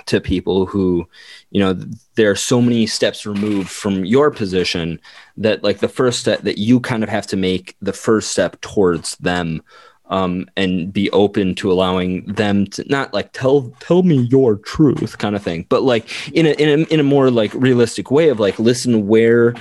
to 0.07 0.21
people 0.21 0.65
who 0.65 1.07
you 1.51 1.61
know 1.61 1.75
there 2.15 2.31
are 2.31 2.37
so 2.37 2.63
many 2.63 2.87
steps 2.87 3.27
removed 3.27 3.69
from 3.69 4.07
your 4.07 4.31
position 4.31 4.99
that 5.37 5.63
like 5.63 5.81
the 5.81 5.89
first 5.89 6.21
step 6.21 6.41
that 6.43 6.57
you 6.57 6.81
kind 6.81 7.03
of 7.03 7.11
have 7.11 7.27
to 7.27 7.37
make 7.37 7.77
the 7.83 7.93
first 7.93 8.31
step 8.31 8.59
towards 8.63 9.17
them 9.17 9.61
um, 10.07 10.47
and 10.57 10.93
be 10.93 11.11
open 11.11 11.55
to 11.55 11.71
allowing 11.73 12.25
them 12.27 12.67
to 12.67 12.85
not 12.89 13.15
like 13.15 13.33
tell 13.33 13.73
tell 13.81 14.03
me 14.03 14.17
your 14.31 14.57
truth 14.57 15.17
kind 15.19 15.35
of 15.37 15.43
thing 15.43 15.65
but 15.69 15.83
like 15.83 16.05
in 16.35 16.47
a, 16.47 16.51
in 16.53 16.81
a 16.81 16.83
in 16.93 17.01
a 17.01 17.05
more 17.05 17.31
like 17.31 17.53
realistic 17.55 18.11
way 18.11 18.29
of 18.29 18.39
like 18.41 18.59
listen 18.59 19.07
where 19.07 19.55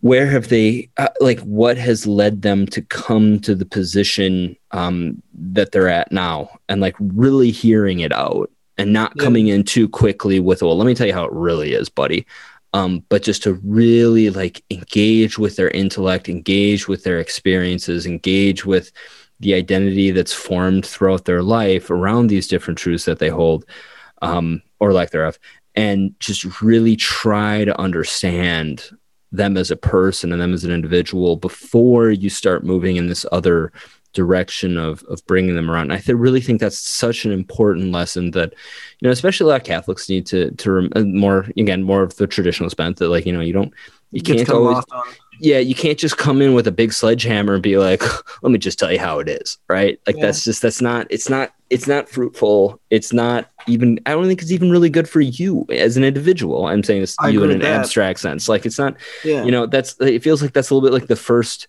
where 0.00 0.26
have 0.26 0.48
they 0.48 0.88
uh, 0.98 1.08
like 1.20 1.40
what 1.40 1.76
has 1.78 2.06
led 2.06 2.42
them 2.42 2.66
to 2.66 2.82
come 2.82 3.40
to 3.40 3.54
the 3.54 3.64
position 3.64 4.54
um, 4.72 5.22
that 5.32 5.72
they're 5.72 5.88
at 5.88 6.12
now 6.12 6.50
and 6.68 6.80
like 6.80 6.96
really 6.98 7.50
hearing 7.50 8.00
it 8.00 8.12
out 8.12 8.50
and 8.76 8.92
not 8.92 9.12
Yeah. 9.16 9.22
coming 9.24 9.48
in 9.48 9.62
too 9.64 9.88
quickly 9.88 10.40
with 10.40 10.62
well 10.62 10.76
let 10.76 10.86
me 10.86 10.94
tell 10.94 11.06
you 11.06 11.14
how 11.14 11.24
it 11.24 11.32
really 11.32 11.72
is 11.74 11.88
buddy 11.88 12.26
um, 12.72 13.04
but 13.08 13.22
just 13.22 13.44
to 13.44 13.54
really 13.62 14.30
like 14.30 14.64
engage 14.70 15.38
with 15.38 15.54
their 15.56 15.70
intellect 15.70 16.28
engage 16.28 16.88
with 16.88 17.04
their 17.04 17.20
experiences 17.20 18.04
engage 18.04 18.66
with 18.66 18.90
the 19.40 19.54
identity 19.54 20.10
that's 20.10 20.32
formed 20.32 20.86
throughout 20.86 21.24
their 21.24 21.42
life 21.42 21.90
around 21.90 22.28
these 22.28 22.48
different 22.48 22.78
truths 22.78 23.04
that 23.04 23.18
they 23.18 23.28
hold 23.28 23.64
um, 24.22 24.62
or 24.80 24.92
lack 24.92 25.10
thereof 25.10 25.38
and 25.74 26.14
just 26.20 26.62
really 26.62 26.96
try 26.96 27.64
to 27.64 27.78
understand 27.80 28.90
them 29.32 29.56
as 29.56 29.70
a 29.70 29.76
person 29.76 30.32
and 30.32 30.40
them 30.40 30.54
as 30.54 30.64
an 30.64 30.70
individual 30.70 31.36
before 31.36 32.10
you 32.10 32.30
start 32.30 32.64
moving 32.64 32.96
in 32.96 33.08
this 33.08 33.26
other 33.32 33.72
direction 34.12 34.78
of 34.78 35.02
of 35.04 35.24
bringing 35.26 35.56
them 35.56 35.68
around. 35.68 35.92
I 35.92 35.98
th- 35.98 36.16
really 36.16 36.40
think 36.40 36.60
that's 36.60 36.78
such 36.78 37.24
an 37.24 37.32
important 37.32 37.90
lesson 37.90 38.30
that 38.30 38.52
you 39.00 39.06
know, 39.06 39.10
especially 39.10 39.44
a 39.44 39.48
lot 39.48 39.60
of 39.60 39.66
Catholics 39.66 40.08
need 40.08 40.24
to 40.26 40.52
to 40.52 40.70
rem- 40.70 40.92
uh, 40.94 41.02
more 41.02 41.46
again 41.58 41.82
more 41.82 42.02
of 42.02 42.16
the 42.16 42.28
traditional 42.28 42.70
bent 42.76 42.98
that 42.98 43.08
like 43.08 43.26
you 43.26 43.32
know 43.32 43.40
you 43.40 43.52
don't 43.52 43.74
you 44.14 44.22
can't 44.22 44.48
always 44.50 44.84
on. 44.92 45.02
yeah 45.40 45.58
you 45.58 45.74
can't 45.74 45.98
just 45.98 46.16
come 46.16 46.40
in 46.40 46.54
with 46.54 46.66
a 46.66 46.72
big 46.72 46.92
sledgehammer 46.92 47.54
and 47.54 47.62
be 47.62 47.76
like 47.76 48.02
let 48.42 48.50
me 48.52 48.58
just 48.58 48.78
tell 48.78 48.90
you 48.92 48.98
how 48.98 49.18
it 49.18 49.28
is 49.28 49.58
right 49.68 50.00
like 50.06 50.16
Yeah. 50.16 50.26
that's 50.26 50.44
just 50.44 50.62
that's 50.62 50.80
not 50.80 51.06
it's 51.10 51.28
not 51.28 51.52
it's 51.70 51.86
not 51.86 52.08
fruitful 52.08 52.80
it's 52.90 53.12
not 53.12 53.50
even 53.66 53.98
i 54.06 54.12
don't 54.12 54.26
think 54.26 54.40
it's 54.40 54.52
even 54.52 54.70
really 54.70 54.88
good 54.90 55.08
for 55.08 55.20
you 55.20 55.66
as 55.70 55.96
an 55.96 56.04
individual 56.04 56.66
i'm 56.66 56.82
saying 56.82 57.00
this 57.00 57.16
I 57.18 57.30
you 57.30 57.42
in 57.44 57.50
an 57.50 57.58
that. 57.60 57.80
abstract 57.80 58.20
sense 58.20 58.48
like 58.48 58.64
it's 58.64 58.78
not 58.78 58.96
Yeah. 59.24 59.42
you 59.44 59.50
know 59.50 59.66
that's 59.66 60.00
it 60.00 60.22
feels 60.22 60.40
like 60.42 60.52
that's 60.52 60.70
a 60.70 60.74
little 60.74 60.88
bit 60.88 60.94
like 60.94 61.08
the 61.08 61.16
first 61.16 61.66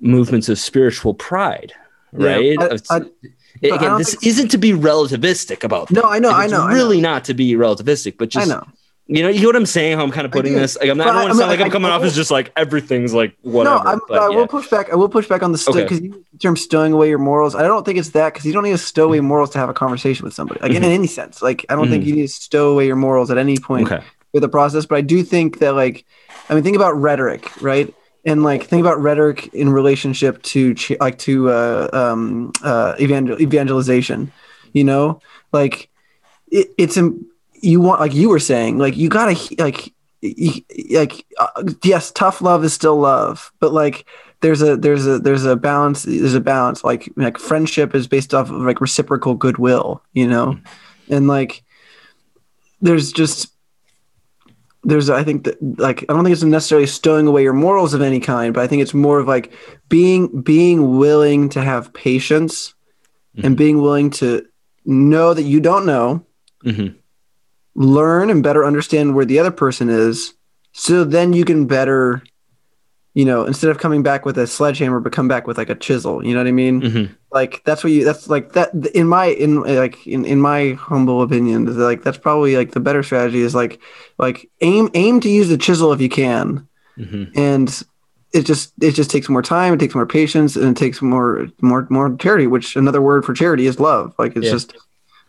movements 0.00 0.48
of 0.48 0.58
spiritual 0.58 1.14
pride 1.14 1.72
Yeah, 2.18 2.26
right 2.26 2.56
I- 2.60 2.96
I- 2.96 2.96
I 3.64 3.66
again 3.76 3.98
this 3.98 4.16
isn't 4.24 4.48
to 4.52 4.58
be 4.58 4.72
relativistic 4.72 5.62
about 5.62 5.90
No, 5.90 6.02
I 6.02 6.18
know, 6.18 6.30
I 6.30 6.44
it's 6.44 6.52
know. 6.52 6.66
Really 6.66 7.00
not 7.00 7.24
to 7.26 7.34
be 7.34 7.52
relativistic 7.52 8.16
but 8.18 8.30
just 8.30 8.50
I 8.50 8.54
know. 8.54 8.64
You 9.08 9.22
know 9.22 9.28
you 9.28 9.40
know 9.42 9.48
what 9.48 9.56
i'm 9.56 9.66
saying 9.66 9.96
how 9.96 10.02
i'm 10.04 10.10
kind 10.12 10.24
of 10.24 10.30
putting 10.32 10.54
this 10.54 10.76
like 10.78 10.88
i'm 10.88 10.96
not 10.96 11.06
But 11.06 11.10
i 11.10 11.12
don't 11.14 11.22
want 11.22 11.32
to 11.32 11.38
sound 11.38 11.48
I- 11.50 11.54
like 11.54 11.60
i'm 11.60 11.66
I- 11.66 11.70
coming 11.70 11.90
I 11.90 11.94
off 11.94 12.02
as 12.02 12.14
just 12.14 12.30
like 12.30 12.52
everything's 12.56 13.12
like 13.12 13.36
whatever 13.42 13.82
No, 13.84 13.90
I'm, 13.90 14.00
but 14.08 14.18
I 14.20 14.30
yeah. 14.30 14.36
will 14.36 14.46
push 14.46 14.68
back. 14.68 14.92
I 14.92 14.94
will 14.96 15.08
push 15.08 15.26
back 15.28 15.42
on 15.42 15.50
the 15.52 15.58
stow 15.58 15.72
Okay. 15.72 15.82
because 15.82 16.00
you 16.00 16.24
the 16.32 16.38
term 16.38 16.56
stowing 16.56 16.92
away 16.92 17.08
your 17.08 17.18
morals. 17.18 17.54
I 17.56 17.62
don't 17.62 17.84
think 17.84 17.98
it's 17.98 18.10
that 18.10 18.32
because 18.32 18.46
you 18.46 18.52
don't 18.52 18.62
need 18.62 18.70
to 18.70 18.78
stow 18.78 19.06
away 19.06 19.20
morals 19.20 19.50
to 19.50 19.58
have 19.58 19.68
a 19.68 19.74
conversation 19.74 20.24
with 20.24 20.34
somebody. 20.34 20.60
Like 20.60 20.72
in 20.72 20.82
Mhm. 20.82 20.94
any 20.94 21.06
sense. 21.08 21.42
Like 21.42 21.66
I 21.68 21.74
don't 21.74 21.88
think 21.90 22.04
Mhm. 22.04 22.06
you 22.06 22.14
need 22.14 22.22
to 22.22 22.28
stow 22.28 22.70
away 22.70 22.86
your 22.86 22.96
morals 22.96 23.30
at 23.30 23.38
any 23.38 23.58
point 23.58 23.90
okay 23.90 24.04
with 24.32 24.42
the 24.42 24.48
process. 24.48 24.86
But 24.86 24.96
I 24.98 25.00
do 25.02 25.22
think 25.24 25.58
that 25.58 25.74
like 25.74 26.04
I 26.48 26.54
mean 26.54 26.62
think 26.62 26.76
about 26.76 26.94
rhetoric, 27.00 27.50
right? 27.60 27.92
And 28.24 28.44
like 28.44 28.64
think 28.64 28.80
about 28.80 29.02
rhetoric 29.02 29.50
in 29.52 29.68
relationship 29.70 30.40
to 30.54 30.74
ch- 30.74 30.92
like 31.00 31.18
to 31.18 31.50
uh, 31.50 31.88
um, 31.92 32.52
uh, 32.62 32.94
evangel- 33.00 33.40
evangelization. 33.42 34.30
You 34.72 34.84
know, 34.84 35.20
like 35.52 35.88
it, 36.52 36.68
it's 36.78 36.96
im- 36.96 37.26
you 37.62 37.80
want 37.80 38.00
like 38.00 38.12
you 38.14 38.28
were 38.28 38.38
saying 38.40 38.76
like 38.78 38.96
you 38.96 39.08
gotta 39.08 39.36
like 39.58 39.92
like 40.90 41.24
uh, 41.38 41.62
yes 41.82 42.10
tough 42.12 42.40
love 42.42 42.64
is 42.64 42.72
still 42.72 42.96
love 42.96 43.50
but 43.60 43.72
like 43.72 44.06
there's 44.40 44.60
a 44.62 44.76
there's 44.76 45.06
a 45.06 45.18
there's 45.18 45.44
a 45.44 45.54
balance 45.56 46.02
there's 46.02 46.34
a 46.34 46.40
balance. 46.40 46.82
Like 46.84 47.08
like 47.16 47.38
friendship 47.38 47.94
is 47.94 48.08
based 48.08 48.34
off 48.34 48.50
of 48.50 48.56
like 48.62 48.80
reciprocal 48.80 49.34
goodwill 49.34 50.02
you 50.12 50.26
know? 50.26 50.58
And 51.08 51.28
like 51.28 51.62
there's 52.80 53.12
just 53.12 53.48
there's 54.84 55.08
i 55.08 55.22
think 55.22 55.44
that 55.44 55.56
like 55.78 56.02
i 56.08 56.12
don't 56.12 56.24
think 56.24 56.32
it's 56.32 56.42
necessarily 56.42 56.88
stowing 56.88 57.28
away 57.28 57.42
your 57.44 57.52
morals 57.52 57.94
of 57.94 58.02
any 58.02 58.18
kind 58.18 58.52
but 58.52 58.62
i 58.62 58.66
think 58.66 58.82
it's 58.82 58.94
more 58.94 59.20
of 59.20 59.28
like 59.28 59.52
being 59.88 60.42
being 60.42 60.98
willing 60.98 61.48
to 61.48 61.60
have 61.62 61.92
patience 61.94 62.74
and 63.36 63.54
Mhm. 63.54 63.58
being 63.58 63.80
willing 63.80 64.10
to 64.10 64.44
know 64.84 65.32
that 65.34 65.44
you 65.44 65.60
don't 65.60 65.86
know 65.86 66.26
hmm 66.64 66.88
learn 67.74 68.30
and 68.30 68.42
better 68.42 68.64
understand 68.64 69.14
where 69.14 69.24
the 69.24 69.38
other 69.38 69.50
person 69.50 69.88
is 69.88 70.34
so 70.72 71.04
then 71.04 71.32
you 71.32 71.44
can 71.44 71.66
better 71.66 72.22
you 73.14 73.24
know 73.24 73.44
instead 73.44 73.70
of 73.70 73.78
coming 73.78 74.02
back 74.02 74.24
with 74.24 74.36
a 74.38 74.46
sledgehammer 74.46 75.00
but 75.00 75.12
come 75.12 75.28
back 75.28 75.46
with 75.46 75.56
like 75.58 75.70
a 75.70 75.74
chisel 75.74 76.24
you 76.24 76.32
know 76.34 76.40
what 76.40 76.46
i 76.46 76.52
mean? 76.52 76.80
Hmm 76.82 77.04
like 77.32 77.62
that's 77.64 77.82
what 77.82 77.90
you 77.94 78.04
that's 78.04 78.28
like 78.28 78.52
that 78.52 78.74
in 78.94 79.08
my 79.08 79.24
in 79.26 79.62
like 79.62 80.06
in, 80.06 80.26
in 80.26 80.38
my 80.38 80.72
humble 80.72 81.22
opinion 81.22 81.64
like 81.78 82.02
that's 82.02 82.18
probably 82.18 82.56
like 82.58 82.72
the 82.72 82.80
better 82.80 83.02
strategy 83.02 83.40
is 83.40 83.54
like 83.54 83.80
like 84.18 84.50
aim 84.60 84.90
aim 84.92 85.18
to 85.20 85.30
use 85.30 85.48
the 85.48 85.56
chisel 85.56 85.92
if 85.94 86.00
you 86.02 86.10
can. 86.10 86.68
Hmm 86.96 87.24
and 87.34 87.82
it 88.34 88.44
just 88.44 88.74
it 88.82 88.92
just 88.92 89.10
takes 89.10 89.30
more 89.30 89.40
time 89.40 89.72
it 89.72 89.80
takes 89.80 89.94
more 89.94 90.04
patience 90.04 90.56
and 90.56 90.76
it 90.76 90.76
takes 90.76 91.00
more 91.00 91.48
more 91.62 91.86
more 91.88 92.14
charity 92.16 92.46
which 92.46 92.76
another 92.76 93.00
word 93.00 93.24
for 93.24 93.32
charity 93.32 93.66
is 93.66 93.80
love. 93.80 94.14
Like 94.18 94.36
it's 94.36 94.44
Yeah. 94.46 94.52
just 94.52 94.76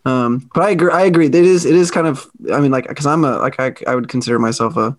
um 0.06 0.50
but 0.54 0.64
i 0.64 0.70
agree 0.70 0.92
i 0.92 1.02
agree 1.04 1.28
it 1.28 1.36
is 1.36 1.66
it 1.66 1.76
is 1.76 1.90
kind 1.92 2.08
of 2.08 2.30
i 2.54 2.60
mean 2.60 2.72
like 2.72 2.88
because 2.88 3.06
i'm 3.06 3.24
a 3.24 3.38
like 3.38 3.60
I, 3.60 3.74
I 3.88 3.96
would 3.96 4.10
consider 4.10 4.38
myself 4.40 4.76
a 4.78 4.98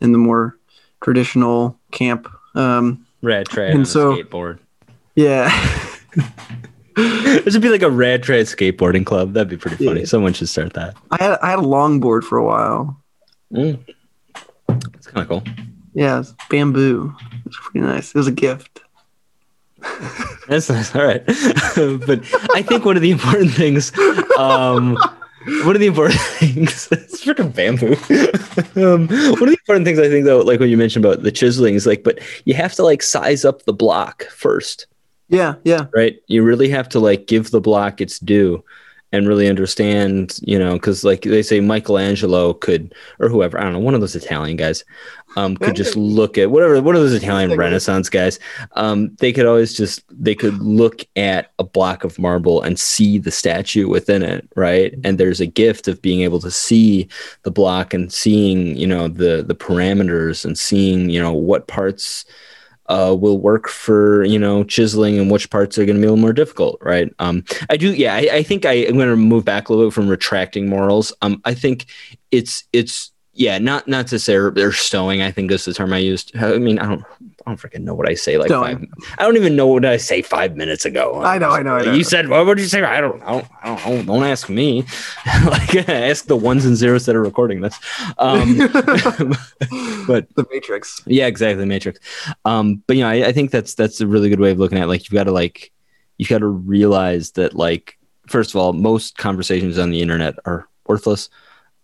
in 0.00 0.12
the 0.12 0.18
more 0.18 0.56
traditional 1.02 1.78
camp 1.90 2.26
um 2.54 3.04
rad 3.22 3.46
trad 3.48 3.74
And 3.74 3.86
so- 3.86 4.16
skateboard 4.16 4.58
yeah 5.14 5.50
This 6.96 7.52
would 7.52 7.60
be 7.62 7.68
like 7.68 7.82
a 7.82 7.90
rad 7.90 8.22
trad 8.22 8.44
skateboarding 8.44 9.04
club. 9.04 9.34
That'd 9.34 9.50
be 9.50 9.58
pretty 9.58 9.84
funny. 9.84 10.00
Yeah. 10.00 10.06
Someone 10.06 10.32
should 10.32 10.48
start 10.48 10.72
that. 10.72 10.96
i 11.10 11.22
had 11.22 11.38
i 11.42 11.50
had 11.50 11.58
a 11.58 11.62
longboard 11.62 12.22
for 12.24 12.38
a 12.38 12.44
while 12.44 13.00
Mm. 13.52 13.78
That's 14.68 15.06
kind 15.06 15.22
of 15.22 15.28
cool. 15.28 15.44
yeah 15.94 16.18
it's 16.20 16.34
bamboo 16.50 17.14
it's 17.44 17.56
pretty 17.60 17.80
nice 17.86 18.08
it 18.10 18.16
was 18.16 18.26
a 18.26 18.32
gift 18.32 18.80
That's 20.48 20.68
nice. 20.68 20.94
All 20.94 21.04
right. 21.04 21.24
but 21.26 22.20
I 22.54 22.62
think 22.62 22.84
one 22.84 22.96
of 22.96 23.02
the 23.02 23.10
important 23.10 23.52
things, 23.52 23.96
um, 24.38 24.96
one 25.64 25.74
of 25.74 25.80
the 25.80 25.86
important 25.86 26.20
things, 26.20 26.88
it's 26.90 27.24
freaking 27.24 27.54
bamboo. 27.54 27.94
um, 28.80 29.08
one 29.08 29.42
of 29.42 29.48
the 29.48 29.58
important 29.60 29.86
things 29.86 29.98
I 29.98 30.08
think 30.08 30.24
though, 30.24 30.40
like 30.40 30.60
when 30.60 30.70
you 30.70 30.76
mentioned 30.76 31.04
about 31.04 31.22
the 31.22 31.32
chiseling 31.32 31.74
is 31.74 31.86
like, 31.86 32.04
but 32.04 32.18
you 32.44 32.54
have 32.54 32.74
to 32.74 32.84
like 32.84 33.02
size 33.02 33.44
up 33.44 33.64
the 33.64 33.72
block 33.72 34.24
first, 34.30 34.86
yeah 35.28 35.56
yeah 35.64 35.86
right? 35.92 36.20
You 36.28 36.44
really 36.44 36.68
have 36.68 36.88
to 36.90 37.00
like 37.00 37.26
give 37.26 37.50
the 37.50 37.60
block 37.60 38.00
its 38.00 38.20
due 38.20 38.62
and 39.12 39.28
really 39.28 39.48
understand, 39.48 40.38
you 40.42 40.58
know, 40.58 40.74
because 40.74 41.04
like 41.04 41.22
they 41.22 41.42
say 41.42 41.60
Michelangelo 41.60 42.52
could, 42.52 42.94
or 43.18 43.28
whoever, 43.28 43.58
I 43.58 43.64
don't 43.64 43.72
know, 43.72 43.78
one 43.78 43.94
of 43.94 44.00
those 44.00 44.16
Italian 44.16 44.56
guys, 44.56 44.84
um, 45.36 45.56
could 45.56 45.76
just 45.76 45.96
look 45.96 46.38
at 46.38 46.50
whatever, 46.50 46.80
one 46.80 46.96
of 46.96 47.02
those 47.02 47.12
Italian 47.12 47.56
Renaissance 47.56 48.08
guys. 48.08 48.38
Um, 48.72 49.14
they 49.20 49.32
could 49.32 49.46
always 49.46 49.74
just, 49.74 50.02
they 50.10 50.34
could 50.34 50.58
look 50.58 51.02
at 51.14 51.52
a 51.58 51.64
block 51.64 52.04
of 52.04 52.18
marble 52.18 52.62
and 52.62 52.78
see 52.78 53.18
the 53.18 53.30
statue 53.30 53.88
within 53.88 54.22
it, 54.22 54.48
right? 54.56 54.94
And 55.04 55.18
there's 55.18 55.40
a 55.40 55.46
gift 55.46 55.88
of 55.88 56.00
being 56.00 56.22
able 56.22 56.40
to 56.40 56.50
see 56.50 57.08
the 57.42 57.50
block 57.50 57.92
and 57.92 58.12
seeing, 58.12 58.76
you 58.76 58.86
know, 58.86 59.08
the 59.08 59.44
the 59.46 59.54
parameters 59.54 60.44
and 60.44 60.58
seeing, 60.58 61.10
you 61.10 61.20
know, 61.20 61.32
what 61.32 61.68
parts 61.68 62.24
uh, 62.88 63.16
will 63.18 63.38
work 63.38 63.68
for 63.68 64.24
you 64.24 64.38
know 64.38 64.62
chiseling 64.62 65.18
and 65.18 65.30
which 65.30 65.50
parts 65.50 65.76
are 65.76 65.84
going 65.84 65.96
to 65.96 66.00
be 66.00 66.06
a 66.06 66.10
little 66.10 66.22
more 66.22 66.32
difficult 66.32 66.78
right 66.80 67.12
um 67.18 67.44
i 67.68 67.76
do 67.76 67.92
yeah 67.92 68.14
i, 68.14 68.28
I 68.32 68.42
think 68.44 68.64
I, 68.64 68.74
i'm 68.86 68.94
going 68.94 69.08
to 69.08 69.16
move 69.16 69.44
back 69.44 69.68
a 69.68 69.72
little 69.72 69.88
bit 69.88 69.94
from 69.94 70.08
retracting 70.08 70.68
morals 70.68 71.12
um 71.20 71.40
i 71.44 71.52
think 71.52 71.86
it's 72.30 72.64
it's 72.72 73.10
yeah 73.36 73.58
not 73.58 73.86
not 73.86 74.06
to 74.06 74.18
say 74.18 74.36
they're 74.50 74.72
stowing 74.72 75.22
i 75.22 75.30
think 75.30 75.50
is 75.50 75.64
the 75.64 75.74
term 75.74 75.92
i 75.92 75.98
used 75.98 76.36
i 76.36 76.58
mean 76.58 76.78
i 76.78 76.86
don't 76.86 77.04
i 77.46 77.50
don't 77.50 77.60
freaking 77.60 77.82
know 77.82 77.94
what 77.94 78.08
i 78.08 78.14
say 78.14 78.38
like 78.38 78.50
five 78.50 78.84
i 79.18 79.22
don't 79.22 79.36
even 79.36 79.54
know 79.54 79.66
what 79.66 79.84
i 79.84 79.96
say 79.96 80.22
five 80.22 80.56
minutes 80.56 80.84
ago 80.84 81.20
I 81.22 81.38
know, 81.38 81.50
I 81.50 81.62
know, 81.62 81.76
I 81.76 81.84
know. 81.84 81.92
you 81.92 82.02
said 82.02 82.28
what 82.28 82.44
would 82.46 82.58
you 82.58 82.66
say 82.66 82.82
i 82.82 83.00
don't 83.00 83.22
i 83.22 83.32
don't 83.32 83.46
i 83.62 83.74
don't, 83.74 84.06
know. 84.06 84.14
don't 84.14 84.24
ask 84.24 84.48
me 84.48 84.84
like 85.44 85.74
ask 85.88 86.26
the 86.26 86.36
ones 86.36 86.64
and 86.64 86.76
zeros 86.76 87.06
that 87.06 87.14
are 87.14 87.22
recording 87.22 87.60
this 87.60 87.78
um 88.18 88.56
but 90.06 90.26
the 90.34 90.46
matrix 90.50 91.02
yeah, 91.06 91.26
exactly, 91.26 91.60
The 91.60 91.66
Matrix. 91.66 92.00
Um, 92.44 92.82
but 92.86 92.96
you 92.96 93.02
know, 93.02 93.08
I, 93.08 93.28
I 93.28 93.32
think 93.32 93.50
that's 93.50 93.74
that's 93.74 94.00
a 94.00 94.06
really 94.06 94.28
good 94.28 94.40
way 94.40 94.50
of 94.50 94.58
looking 94.58 94.78
at. 94.78 94.84
It. 94.84 94.88
Like, 94.88 95.04
you've 95.04 95.14
got 95.14 95.24
to 95.24 95.32
like, 95.32 95.72
you've 96.18 96.28
got 96.28 96.38
to 96.38 96.46
realize 96.46 97.32
that 97.32 97.54
like, 97.54 97.98
first 98.26 98.50
of 98.50 98.56
all, 98.56 98.72
most 98.72 99.16
conversations 99.16 99.78
on 99.78 99.90
the 99.90 100.02
internet 100.02 100.34
are 100.44 100.68
worthless. 100.86 101.28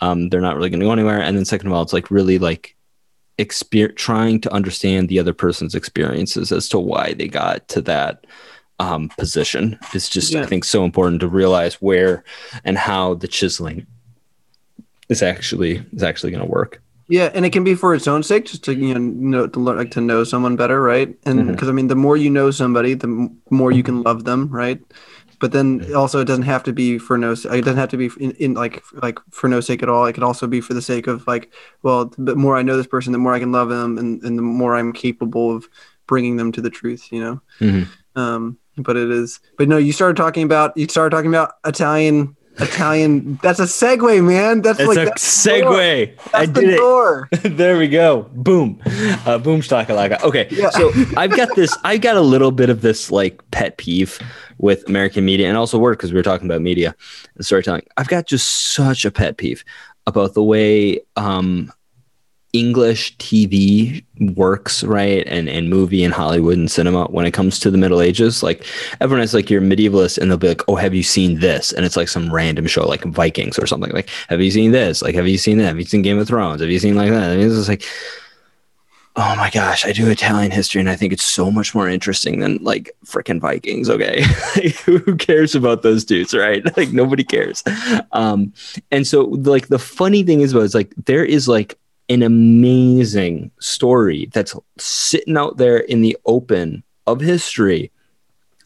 Um, 0.03 0.29
they're 0.29 0.43
not 0.43 0.57
really 0.57 0.69
going 0.69 0.81
to 0.81 0.87
go 0.87 0.93
anywhere. 0.93 1.23
And 1.23 1.37
then 1.37 1.47
second 1.47 1.69
of 1.69 1.73
all, 1.73 1.83
it's 1.83 1.95
like 1.95 2.11
really 2.11 2.39
like, 2.39 2.77
exper- 3.39 3.97
trying 3.97 4.41
to 4.41 4.53
understand 4.53 5.09
the 5.09 5.19
other 5.19 5.33
person's 5.33 5.75
experiences 5.75 6.53
as 6.53 6.69
to 6.69 6.79
why 6.79 7.15
they 7.15 7.29
got 7.29 7.67
to 7.69 7.81
that 7.81 8.27
um, 8.79 9.09
position 9.17 9.79
is 9.95 10.09
just 10.09 10.35
I 10.35 10.45
think 10.47 10.65
so 10.65 10.85
important 10.85 11.21
to 11.21 11.29
realize 11.29 11.75
where 11.75 12.25
and 12.65 12.77
how 12.77 13.15
the 13.15 13.29
chiseling 13.29 13.87
is 15.09 15.23
actually 15.23 15.85
is 15.93 16.03
actually 16.03 16.31
going 16.31 16.45
to 16.45 16.51
work. 16.51 16.83
Yeah, 17.09 17.31
and 17.35 17.45
it 17.45 17.53
can 17.53 17.65
be 17.65 17.75
for 17.75 17.95
its 17.95 18.09
own 18.09 18.23
sake, 18.23 18.47
just 18.47 18.65
to 18.65 18.75
you 18.75 18.95
know, 18.95 19.01
know 19.01 19.47
to 19.47 19.61
learn, 19.61 19.77
like 19.77 19.91
to 19.93 20.01
know 20.01 20.25
someone 20.25 20.57
better, 20.57 20.81
right? 20.81 21.15
And 21.25 21.49
because 21.49 21.69
I 21.69 21.73
mean, 21.73 21.89
the 21.89 21.97
more 21.97 22.17
you 22.17 22.31
know 22.31 22.51
somebody, 22.51 22.95
the 22.95 23.31
more 23.51 23.71
you 23.71 23.83
can 23.83 24.03
love 24.03 24.25
them, 24.25 24.49
right? 24.49 24.81
But 25.43 25.51
then 25.51 25.93
also, 25.93 26.21
it 26.21 26.27
doesn't 26.27 26.45
have 26.45 26.63
to 26.63 26.73
be 26.73 26.99
for 26.99 27.19
no. 27.19 27.33
It 27.33 27.65
doesn't 27.65 27.77
have 27.77 27.89
to 27.89 27.97
be 27.97 28.11
in, 28.21 28.31
in 28.39 28.55
like 28.55 28.81
like 29.03 29.19
for 29.33 29.49
no 29.49 29.59
sake 29.59 29.83
at 29.83 29.89
all. 29.89 30.07
It 30.07 30.13
could 30.13 30.23
also 30.23 30.47
be 30.47 30.61
for 30.61 30.73
the 30.73 30.81
sake 30.81 31.09
of 31.09 31.27
like, 31.27 31.53
well, 31.83 32.13
the 32.17 32.37
more 32.37 32.57
I 32.57 32.63
know 32.63 32.77
this 32.77 32.87
person, 32.87 33.13
the 33.13 33.19
more 33.19 33.35
I 33.35 33.41
can 33.41 33.51
love 33.51 33.69
them, 33.69 33.99
and, 33.99 34.23
and 34.23 34.39
the 34.39 34.43
more 34.43 34.77
I'm 34.77 34.93
capable 34.93 35.53
of 35.53 35.69
bringing 36.07 36.37
them 36.37 36.53
to 36.53 36.61
the 36.61 36.71
truth. 36.71 37.09
You 37.11 37.21
know. 37.21 37.41
Mhm. 37.59 37.89
Um, 38.15 38.57
but 38.77 38.97
it 38.97 39.11
is. 39.11 39.41
But 39.59 39.69
no, 39.69 39.79
you 39.79 39.91
started 39.91 40.17
talking 40.17 40.45
about 40.45 40.77
you 40.77 40.87
started 40.87 41.11
talking 41.11 41.33
about 41.35 41.55
Italian. 41.65 42.37
Italian. 42.59 43.39
That's 43.43 43.59
a 43.61 43.65
segue, 43.65 44.25
man. 44.27 44.63
That's 44.63 44.79
It's 44.81 44.89
like 44.89 44.99
a 44.99 45.05
that's 45.07 45.45
the 45.45 45.51
segue. 45.51 46.17
That's 46.17 46.35
I 46.35 46.47
the 46.47 46.61
did 46.61 46.71
it. 46.71 46.77
door. 46.77 47.29
there 47.43 47.79
we 47.79 47.89
go. 47.89 48.29
Boom. 48.33 48.81
Uh, 49.27 49.39
boom 49.39 49.61
shakalaka. 49.61 50.23
Okay. 50.23 50.49
Yeah. 50.51 50.71
So 50.71 50.91
I've 51.17 51.35
got 51.37 51.55
this, 51.57 51.77
I've 51.85 52.01
got 52.01 52.17
a 52.17 52.21
little 52.21 52.51
bit 52.51 52.69
of 52.71 52.83
this 52.83 53.11
like 53.11 53.43
pet 53.51 53.79
peeve 53.79 54.19
with 54.59 54.87
American 54.89 55.25
media 55.25 55.49
and 55.49 55.57
also 55.57 55.79
work 55.79 55.99
because 55.99 56.13
we 56.13 56.17
were 56.19 56.23
talking 56.23 56.47
about 56.47 56.61
media 56.61 56.95
and 57.37 57.45
storytelling. 57.45 57.87
I've 57.97 58.09
got 58.09 58.27
just 58.27 58.73
such 58.75 59.05
a 59.05 59.11
pet 59.11 59.37
peeve 59.39 59.65
about 60.07 60.35
the 60.35 60.43
way 60.43 61.01
um, 61.17 61.73
English 62.53 63.17
TV 63.17 64.05
works, 64.37 64.85
right? 64.85 65.27
And 65.27 65.49
and 65.49 65.71
movie 65.71 66.05
and 66.05 66.13
Hollywood 66.13 66.59
and 66.59 66.71
cinema 66.71 67.07
when 67.07 67.25
it 67.25 67.33
comes 67.33 67.59
to 67.61 67.71
the 67.71 67.79
Middle 67.79 68.01
Ages. 68.03 68.43
Like 68.43 68.67
everyone 69.01 69.23
is 69.23 69.33
like 69.33 69.49
you're 69.49 69.63
medievalist 69.63 70.19
and 70.19 70.31
they'll 70.31 70.39
be 70.39 70.49
like, 70.49 70.63
Oh, 70.69 70.77
have 70.77 70.95
you 70.95 71.03
seen 71.03 71.41
this? 71.41 71.73
And 71.73 71.85
it's 71.85 71.97
like 71.97 72.09
some 72.09 72.33
random 72.33 72.67
show 72.67 72.87
like 72.87 73.05
Vikings 73.05 73.59
or 73.59 73.67
something. 73.67 73.91
Like, 73.93 74.11
have 74.29 74.41
you 74.41 74.51
seen 74.51 74.73
this? 74.73 75.03
Like, 75.03 75.15
have 75.15 75.27
you 75.27 75.39
seen 75.39 75.59
that? 75.59 75.67
Have 75.67 75.79
you 75.79 75.85
seen 75.85 76.03
Game 76.03 76.19
of 76.19 76.29
Thrones? 76.29 76.61
Have 76.61 76.71
you 76.71 76.79
seen 76.79 76.95
like 76.95 77.11
that? 77.11 77.31
I 77.31 77.37
mean, 77.37 77.47
it's 77.47 77.69
like 77.69 77.85
Oh 79.15 79.37
my 79.37 79.51
gosh, 79.51 79.85
I 79.85 79.93
do 79.93 80.09
Italian 80.09 80.51
history 80.51 80.81
and 80.81 80.89
I 80.89 80.97
think 80.97 81.13
it's 81.13 81.25
so 81.25 81.51
much 81.51 81.75
more 81.75 81.87
interesting 81.87 82.41
than 82.41 82.57
like 82.63 82.91
freaking 83.05 83.41
Vikings. 83.41 83.89
Okay. 83.91 84.25
Like, 84.55 84.77
who 84.81 85.17
cares 85.17 85.55
about 85.55 85.83
those 85.83 86.05
dudes, 86.05 86.35
right? 86.35 86.65
Like 86.77 86.93
nobody 86.93 87.25
cares. 87.25 87.63
Um, 88.13 88.53
and 88.91 89.07
so 89.07 89.23
like 89.23 89.69
the 89.69 89.79
funny 89.79 90.23
thing 90.23 90.41
is 90.41 90.53
about 90.53 90.65
it's 90.65 90.75
like 90.75 90.93
there 91.07 91.25
is 91.25 91.49
like 91.49 91.79
an 92.09 92.23
amazing 92.23 93.51
story 93.61 94.29
that's 94.33 94.55
sitting 94.79 95.37
out 95.37 95.57
there 95.57 95.79
in 95.79 96.03
the 96.03 96.17
open 96.27 96.83
of 97.07 97.21
history 97.21 97.91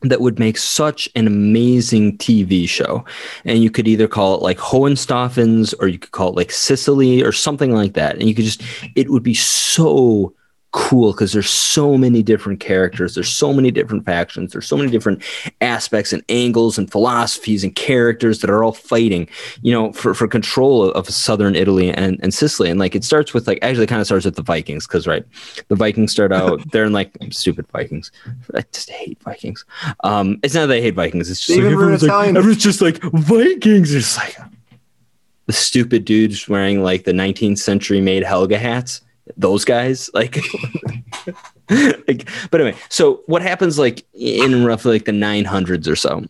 that 0.03 0.21
would 0.21 0.39
make 0.39 0.59
such 0.59 1.09
an 1.15 1.27
amazing 1.27 2.19
TV 2.19 2.69
show. 2.69 3.05
And 3.45 3.63
you 3.63 3.71
could 3.71 3.89
either 3.89 4.09
call 4.09 4.35
it 4.35 4.43
like 4.43 4.59
Hohenstaufens 4.59 5.75
or 5.81 5.89
you 5.89 5.99
could 5.99 6.13
call 6.13 6.31
it 6.31 6.37
like 6.37 6.53
Sicily 6.53 7.23
or 7.23 7.33
something 7.33 7.73
like 7.73 7.95
that. 7.95 8.17
And 8.17 8.29
you 8.29 8.35
could 8.35 8.45
just, 8.45 8.63
it 8.95 9.11
would 9.11 9.23
be 9.23 9.35
so 9.35 10.35
cool 10.77 11.13
because 11.13 11.33
there's 11.33 11.49
so 11.49 11.97
many 11.97 12.23
different 12.23 12.61
characters, 12.61 13.15
there's 13.15 13.31
so 13.31 13.51
many 13.51 13.71
different 13.71 14.05
factions, 14.05 14.53
there's 14.53 14.67
so 14.67 14.77
many 14.77 14.91
different 14.91 15.23
aspects 15.63 16.13
and 16.13 16.23
angles 16.29 16.77
and 16.77 16.93
philosophies 16.93 17.65
and 17.65 17.75
characters 17.75 18.41
that 18.41 18.51
are 18.51 18.63
all 18.63 18.73
fighting, 18.73 19.27
you 19.63 19.73
know, 19.73 19.91
for, 19.95 20.13
for 20.13 20.29
control 20.29 20.85
of, 20.85 20.95
of 20.95 21.09
southern 21.09 21.57
Italy 21.57 21.91
and, 21.91 22.21
and 22.23 22.35
Sicily. 22.35 22.69
And 22.69 22.79
like 22.79 22.95
it 22.95 23.05
starts 23.05 23.33
with 23.33 23.49
like 23.49 23.59
actually 23.63 23.87
kind 23.87 24.03
of 24.03 24.07
starts 24.07 24.27
with 24.27 24.37
the 24.37 24.43
Vikings, 24.43 24.87
because 24.87 25.07
right, 25.07 25.25
the 25.69 25.77
Vikings 25.77 26.13
start 26.13 26.31
out, 26.41 26.61
they're 26.71 26.85
in 26.85 26.93
like 26.93 27.17
stupid 27.31 27.67
Vikings. 27.69 28.13
I 28.55 28.63
just 28.71 28.91
hate 28.91 29.19
Vikings. 29.23 29.65
Um, 30.05 30.39
it's 30.43 30.55
not 30.55 30.67
that 30.67 30.77
I 30.77 30.81
hate 30.83 30.95
Vikings, 30.95 31.31
it's 31.31 31.41
just 31.41 31.59
like, 31.59 31.59
even 31.59 31.75
were 31.75 31.83
everyone's 31.85 32.03
like, 32.03 32.29
everyone's 32.29 32.63
just 32.63 32.83
like 32.83 33.01
Vikings. 33.03 33.95
It's 33.95 34.19
like 34.19 34.37
the 35.47 35.55
stupid 35.55 36.05
dudes 36.05 36.51
wearing 36.51 36.83
like 36.83 37.05
the 37.05 37.13
19th 37.13 37.59
century 37.61 38.03
made 38.03 38.25
Helga 38.25 38.59
hats. 38.59 39.01
Those 39.37 39.65
guys, 39.65 40.11
like, 40.15 40.37
like, 41.71 42.29
but 42.51 42.61
anyway. 42.61 42.77
So 42.89 43.23
what 43.27 43.43
happens, 43.43 43.79
like 43.79 44.05
in 44.15 44.65
roughly 44.65 44.93
like 44.93 45.05
the 45.05 45.13
900s 45.13 45.89
or 45.89 45.97
so, 45.97 46.25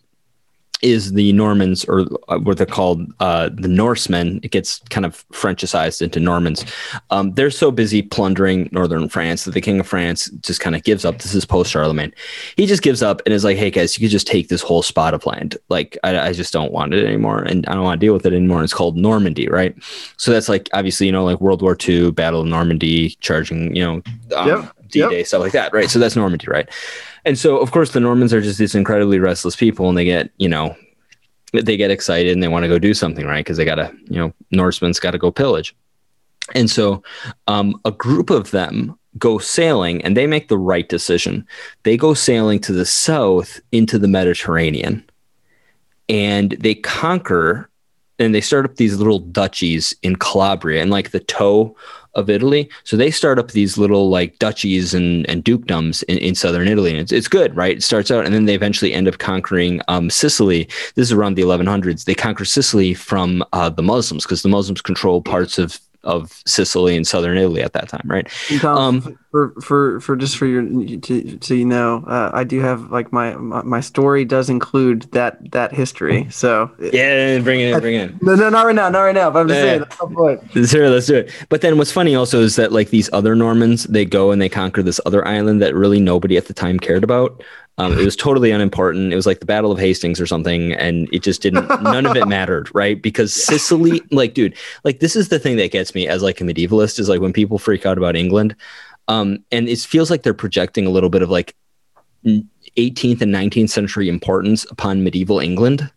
is 0.81 1.13
the 1.13 1.33
Normans, 1.33 1.85
or 1.85 2.05
uh, 2.27 2.37
what 2.39 2.57
they're 2.57 2.65
called, 2.65 3.11
uh, 3.19 3.49
the 3.53 3.67
Norsemen. 3.67 4.39
It 4.43 4.51
gets 4.51 4.79
kind 4.89 5.05
of 5.05 5.27
Frenchicized 5.29 6.01
into 6.01 6.19
Normans. 6.19 6.65
Um, 7.09 7.33
they're 7.33 7.51
so 7.51 7.71
busy 7.71 8.01
plundering 8.01 8.69
northern 8.71 9.09
France 9.09 9.45
that 9.45 9.51
the 9.51 9.61
King 9.61 9.79
of 9.79 9.87
France 9.87 10.29
just 10.41 10.59
kind 10.59 10.75
of 10.75 10.83
gives 10.83 11.05
up. 11.05 11.19
This 11.19 11.33
is 11.33 11.45
post 11.45 11.71
Charlemagne. 11.71 12.13
He 12.55 12.65
just 12.65 12.83
gives 12.83 13.01
up 13.01 13.21
and 13.25 13.33
is 13.33 13.43
like, 13.43 13.57
"Hey 13.57 13.71
guys, 13.71 13.97
you 13.97 14.05
could 14.05 14.11
just 14.11 14.27
take 14.27 14.49
this 14.49 14.61
whole 14.61 14.83
spot 14.83 15.13
of 15.13 15.25
land. 15.25 15.57
Like, 15.69 15.97
I, 16.03 16.19
I 16.19 16.33
just 16.33 16.53
don't 16.53 16.71
want 16.71 16.93
it 16.93 17.05
anymore, 17.05 17.39
and 17.39 17.65
I 17.67 17.73
don't 17.73 17.83
want 17.83 17.99
to 17.99 18.05
deal 18.05 18.13
with 18.13 18.25
it 18.25 18.33
anymore." 18.33 18.63
It's 18.63 18.73
called 18.73 18.97
Normandy, 18.97 19.47
right? 19.47 19.75
So 20.17 20.31
that's 20.31 20.49
like 20.49 20.69
obviously, 20.73 21.07
you 21.07 21.11
know, 21.11 21.25
like 21.25 21.41
World 21.41 21.61
War 21.61 21.77
II, 21.87 22.11
Battle 22.11 22.41
of 22.41 22.47
Normandy, 22.47 23.09
charging, 23.19 23.75
you 23.75 23.83
know, 23.83 24.01
um, 24.35 24.47
Yep, 24.47 24.73
D-Day, 24.89 25.23
stuff 25.23 25.41
like 25.41 25.51
that, 25.51 25.73
right? 25.73 25.89
So 25.89 25.99
that's 25.99 26.15
Normandy, 26.15 26.47
right? 26.47 26.69
And 27.27 27.37
so, 27.37 27.57
of 27.57 27.71
course, 27.71 27.91
the 27.91 27.99
Normans 27.99 28.33
are 28.33 28.39
just 28.39 28.57
these 28.57 28.73
incredibly 28.73 29.19
restless 29.19 29.53
people, 29.53 29.89
and 29.89 29.97
they 29.97 30.05
get, 30.05 30.31
you 30.37 30.47
know, 30.47 30.73
they 31.51 31.75
get 31.75 31.91
excited 31.91 32.31
and 32.31 32.41
they 32.41 32.47
want 32.47 32.63
to 32.63 32.69
go 32.69 32.79
do 32.79 32.93
something, 32.93 33.25
right? 33.25 33.43
Because 33.43 33.57
they 33.57 33.65
got 33.65 33.75
to, 33.75 33.93
you 34.05 34.17
know, 34.17 34.33
Norsemen's 34.51 34.99
got 34.99 35.11
to 35.11 35.17
go 35.17 35.29
pillage. 35.29 35.75
And 36.55 36.69
so, 36.69 37.03
um, 37.47 37.79
a 37.83 37.91
group 37.91 38.29
of 38.29 38.51
them 38.51 38.97
go 39.17 39.39
sailing, 39.39 40.01
and 40.05 40.15
they 40.15 40.25
make 40.25 40.47
the 40.47 40.57
right 40.57 40.87
decision. 40.87 41.45
They 41.83 41.97
go 41.97 42.13
sailing 42.13 42.59
to 42.61 42.71
the 42.71 42.85
south 42.85 43.59
into 43.73 43.99
the 43.99 44.07
Mediterranean, 44.07 45.03
and 46.07 46.51
they 46.51 46.75
conquer. 46.75 47.69
And 48.19 48.33
they 48.33 48.41
start 48.41 48.65
up 48.65 48.77
these 48.77 48.97
little 48.97 49.19
duchies 49.19 49.93
in 50.01 50.15
Calabria 50.15 50.81
and 50.81 50.89
like 50.89 51.11
the 51.11 51.19
toe 51.19 51.75
of 52.17 52.29
Italy. 52.29 52.69
So 52.83 52.97
they 52.97 53.11
start 53.11 53.39
up 53.39 53.51
these 53.51 53.77
little 53.77 54.09
like 54.09 54.37
duchies 54.39 54.93
and, 54.93 55.29
and 55.29 55.45
dukedoms 55.45 56.03
in, 56.03 56.17
in 56.17 56.35
southern 56.35 56.67
Italy. 56.67 56.91
And 56.91 56.99
it's, 56.99 57.11
it's 57.11 57.27
good, 57.27 57.55
right? 57.55 57.77
It 57.77 57.83
starts 57.83 58.11
out 58.11 58.25
and 58.25 58.33
then 58.33 58.45
they 58.45 58.55
eventually 58.55 58.91
end 58.91 59.07
up 59.07 59.19
conquering 59.19 59.81
um, 59.87 60.09
Sicily. 60.09 60.65
This 60.95 61.07
is 61.07 61.11
around 61.11 61.35
the 61.35 61.43
1100s. 61.43 62.05
They 62.05 62.15
conquer 62.15 62.43
Sicily 62.43 62.93
from 62.93 63.43
uh, 63.53 63.69
the 63.69 63.83
Muslims 63.83 64.25
because 64.25 64.41
the 64.41 64.49
Muslims 64.49 64.81
control 64.81 65.21
parts 65.21 65.57
of, 65.57 65.79
of 66.03 66.41
Sicily 66.45 66.95
and 66.95 67.05
southern 67.07 67.37
Italy 67.37 67.61
at 67.61 67.73
that 67.73 67.89
time, 67.89 68.03
right? 68.05 68.27
Tom, 68.61 68.77
Um, 68.77 69.17
for 69.31 69.53
for 69.61 69.99
for 69.99 70.15
just 70.15 70.37
for 70.37 70.45
your 70.45 70.63
to, 70.63 71.37
so 71.41 71.53
you 71.53 71.65
know, 71.65 72.03
uh, 72.07 72.31
I 72.33 72.43
do 72.43 72.59
have 72.61 72.91
like 72.91 73.11
my, 73.11 73.35
my 73.35 73.61
my 73.63 73.79
story 73.81 74.25
does 74.25 74.49
include 74.49 75.03
that 75.11 75.51
that 75.51 75.73
history. 75.73 76.27
So 76.31 76.71
Yeah, 76.79 77.39
bring 77.39 77.59
it 77.61 77.69
in, 77.69 77.79
bring 77.79 77.95
it 77.95 78.11
in. 78.11 78.19
no, 78.21 78.35
no, 78.35 78.49
not 78.49 78.65
right 78.65 78.75
now, 78.75 78.89
not 78.89 79.01
right 79.01 79.15
now. 79.15 79.29
But 79.29 79.39
I'm 79.39 79.47
just 79.47 79.59
Yeah, 79.59 79.61
saying, 79.61 79.79
yeah. 79.79 79.85
that's 79.85 79.97
the 79.97 80.07
point. 80.07 80.69
Sure, 80.69 80.89
let's 80.89 81.07
do 81.07 81.15
it. 81.15 81.31
But 81.49 81.61
then 81.61 81.77
what's 81.77 81.91
funny 81.91 82.15
also 82.15 82.41
is 82.41 82.55
that 82.55 82.71
like 82.71 82.89
these 82.89 83.09
other 83.13 83.35
Normans, 83.35 83.83
they 83.85 84.05
go 84.05 84.31
and 84.31 84.41
they 84.41 84.49
conquer 84.49 84.81
this 84.83 84.99
other 85.05 85.27
island 85.27 85.61
that 85.61 85.75
really 85.75 85.99
nobody 85.99 86.37
at 86.37 86.45
the 86.47 86.53
time 86.53 86.79
cared 86.79 87.03
about. 87.03 87.43
Um, 87.79 87.93
it 87.93 88.03
was 88.03 88.15
totally 88.15 88.49
unimportant. 88.49 89.13
It 89.13 89.15
was 89.15 89.27
like 89.27 89.39
the 89.39 89.45
Battle 89.45 89.71
of 89.71 89.77
Hastings 89.77 90.19
or 90.19 90.25
something, 90.25 90.73
and 90.73 91.07
it 91.13 91.21
just 91.21 91.43
didn't. 91.43 91.67
None 91.83 92.07
of 92.07 92.15
it 92.15 92.27
mattered, 92.27 92.73
right? 92.73 92.99
Because 92.99 93.33
Sicily, 93.33 94.01
like, 94.09 94.33
dude, 94.33 94.55
like 94.83 94.99
this 94.99 95.15
is 95.15 95.29
the 95.29 95.37
thing 95.37 95.57
that 95.57 95.71
gets 95.71 95.93
me 95.93 96.07
as 96.07 96.23
like 96.23 96.41
a 96.41 96.43
medievalist 96.43 96.99
is 96.99 97.07
like 97.07 97.21
when 97.21 97.33
people 97.33 97.59
freak 97.59 97.85
out 97.85 97.97
about 97.99 98.15
England, 98.15 98.55
um, 99.07 99.43
and 99.51 99.69
it 99.69 99.77
feels 99.79 100.09
like 100.09 100.23
they're 100.23 100.33
projecting 100.33 100.87
a 100.87 100.89
little 100.89 101.09
bit 101.09 101.21
of 101.21 101.29
like 101.29 101.55
18th 102.25 103.21
and 103.21 103.33
19th 103.33 103.69
century 103.69 104.09
importance 104.09 104.65
upon 104.71 105.03
medieval 105.03 105.39
England 105.39 105.89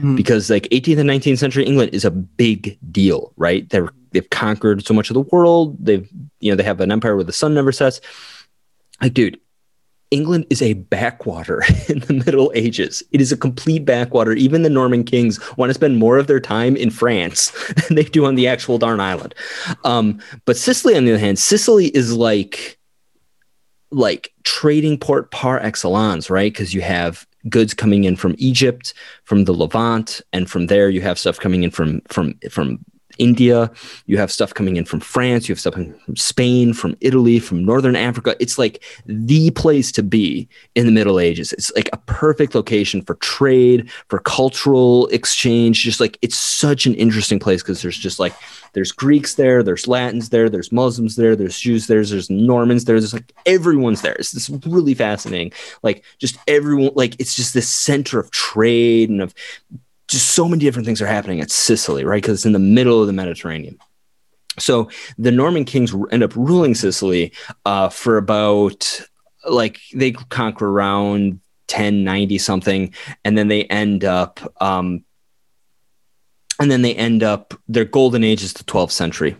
Mm. 0.00 0.16
because 0.16 0.48
like 0.48 0.62
18th 0.70 1.00
and 1.00 1.10
19th 1.10 1.36
century 1.36 1.66
England 1.66 1.92
is 1.92 2.06
a 2.06 2.10
big 2.10 2.78
deal, 2.90 3.30
right? 3.36 3.68
They're 3.68 3.90
they've 4.12 4.30
conquered 4.30 4.86
so 4.86 4.94
much 4.94 5.10
of 5.10 5.14
the 5.14 5.20
world. 5.20 5.76
They've 5.84 6.08
you 6.40 6.50
know 6.50 6.56
they 6.56 6.62
have 6.62 6.80
an 6.80 6.90
empire 6.90 7.14
where 7.14 7.24
the 7.24 7.32
sun 7.32 7.52
never 7.52 7.72
sets. 7.72 8.00
Like, 9.02 9.12
dude, 9.12 9.38
England 10.12 10.46
is 10.50 10.60
a 10.62 10.74
backwater 10.74 11.64
in 11.88 12.00
the 12.00 12.12
Middle 12.12 12.52
Ages. 12.54 13.02
It 13.10 13.20
is 13.20 13.32
a 13.32 13.36
complete 13.36 13.84
backwater. 13.84 14.32
Even 14.32 14.62
the 14.62 14.70
Norman 14.70 15.02
kings 15.02 15.40
want 15.56 15.70
to 15.70 15.74
spend 15.74 15.96
more 15.96 16.18
of 16.18 16.26
their 16.26 16.38
time 16.38 16.76
in 16.76 16.90
France 16.90 17.50
than 17.88 17.96
they 17.96 18.04
do 18.04 18.26
on 18.26 18.36
the 18.36 18.46
actual 18.46 18.78
darn 18.78 19.00
island. 19.00 19.34
Um, 19.84 20.20
but 20.44 20.56
Sicily, 20.56 20.96
on 20.96 21.06
the 21.06 21.12
other 21.12 21.18
hand, 21.18 21.38
Sicily 21.38 21.88
is 21.88 22.12
like 22.12 22.78
like 23.90 24.32
trading 24.42 24.98
port 24.98 25.30
par 25.30 25.58
excellence, 25.60 26.30
right? 26.30 26.52
Because 26.52 26.72
you 26.72 26.80
have 26.80 27.26
goods 27.48 27.74
coming 27.74 28.04
in 28.04 28.16
from 28.16 28.34
Egypt, 28.38 28.94
from 29.24 29.44
the 29.44 29.52
Levant, 29.52 30.20
and 30.32 30.50
from 30.50 30.66
there 30.66 30.88
you 30.88 31.00
have 31.02 31.18
stuff 31.18 31.38
coming 31.38 31.62
in 31.62 31.70
from 31.70 32.00
from 32.08 32.34
from 32.50 32.84
India, 33.22 33.70
you 34.06 34.18
have 34.18 34.32
stuff 34.32 34.52
coming 34.52 34.74
in 34.76 34.84
from 34.84 34.98
France, 34.98 35.48
you 35.48 35.52
have 35.52 35.60
stuff 35.60 35.74
from 35.74 36.16
Spain, 36.16 36.74
from 36.74 36.96
Italy, 37.00 37.38
from 37.38 37.64
Northern 37.64 37.94
Africa. 37.94 38.34
It's 38.40 38.58
like 38.58 38.82
the 39.06 39.52
place 39.52 39.92
to 39.92 40.02
be 40.02 40.48
in 40.74 40.86
the 40.86 40.92
Middle 40.92 41.20
Ages. 41.20 41.52
It's 41.52 41.70
like 41.76 41.88
a 41.92 41.98
perfect 41.98 42.56
location 42.56 43.00
for 43.02 43.14
trade, 43.16 43.88
for 44.08 44.18
cultural 44.18 45.06
exchange. 45.08 45.82
Just 45.82 46.00
like 46.00 46.18
it's 46.20 46.36
such 46.36 46.84
an 46.84 46.94
interesting 46.94 47.38
place 47.38 47.62
because 47.62 47.80
there's 47.80 47.96
just 47.96 48.18
like 48.18 48.34
there's 48.72 48.90
Greeks 48.90 49.36
there, 49.36 49.62
there's 49.62 49.86
Latins 49.86 50.30
there, 50.30 50.50
there's 50.50 50.72
Muslims 50.72 51.14
there, 51.14 51.36
there's 51.36 51.58
Jews 51.58 51.86
there, 51.86 52.04
there's 52.04 52.28
Normans 52.30 52.86
there, 52.86 52.98
there's 52.98 53.14
like 53.14 53.32
everyone's 53.46 54.02
there. 54.02 54.16
It's 54.18 54.32
this 54.32 54.50
really 54.66 54.94
fascinating. 54.94 55.52
Like 55.84 56.04
just 56.18 56.36
everyone, 56.48 56.92
like 56.96 57.14
it's 57.20 57.34
just 57.34 57.54
this 57.54 57.68
center 57.68 58.18
of 58.18 58.32
trade 58.32 59.10
and 59.10 59.22
of 59.22 59.32
just 60.12 60.30
so 60.30 60.46
many 60.46 60.60
different 60.60 60.86
things 60.86 61.02
are 61.02 61.06
happening 61.06 61.40
at 61.40 61.50
Sicily, 61.50 62.04
right? 62.04 62.22
Because 62.22 62.38
it's 62.40 62.46
in 62.46 62.52
the 62.52 62.58
middle 62.58 63.00
of 63.00 63.06
the 63.06 63.12
Mediterranean. 63.12 63.78
So 64.58 64.90
the 65.18 65.32
Norman 65.32 65.64
kings 65.64 65.94
end 66.10 66.22
up 66.22 66.36
ruling 66.36 66.74
Sicily 66.74 67.32
uh, 67.64 67.88
for 67.88 68.18
about 68.18 69.00
like 69.48 69.80
they 69.94 70.12
conquer 70.12 70.68
around 70.68 71.40
1090 71.68 72.38
something, 72.38 72.94
and 73.24 73.36
then 73.36 73.48
they 73.48 73.64
end 73.64 74.04
up 74.04 74.40
um, 74.60 75.04
and 76.60 76.70
then 76.70 76.82
they 76.82 76.94
end 76.94 77.22
up 77.22 77.54
their 77.66 77.86
golden 77.86 78.22
age 78.22 78.42
is 78.42 78.52
the 78.52 78.64
12th 78.64 78.92
century 78.92 79.36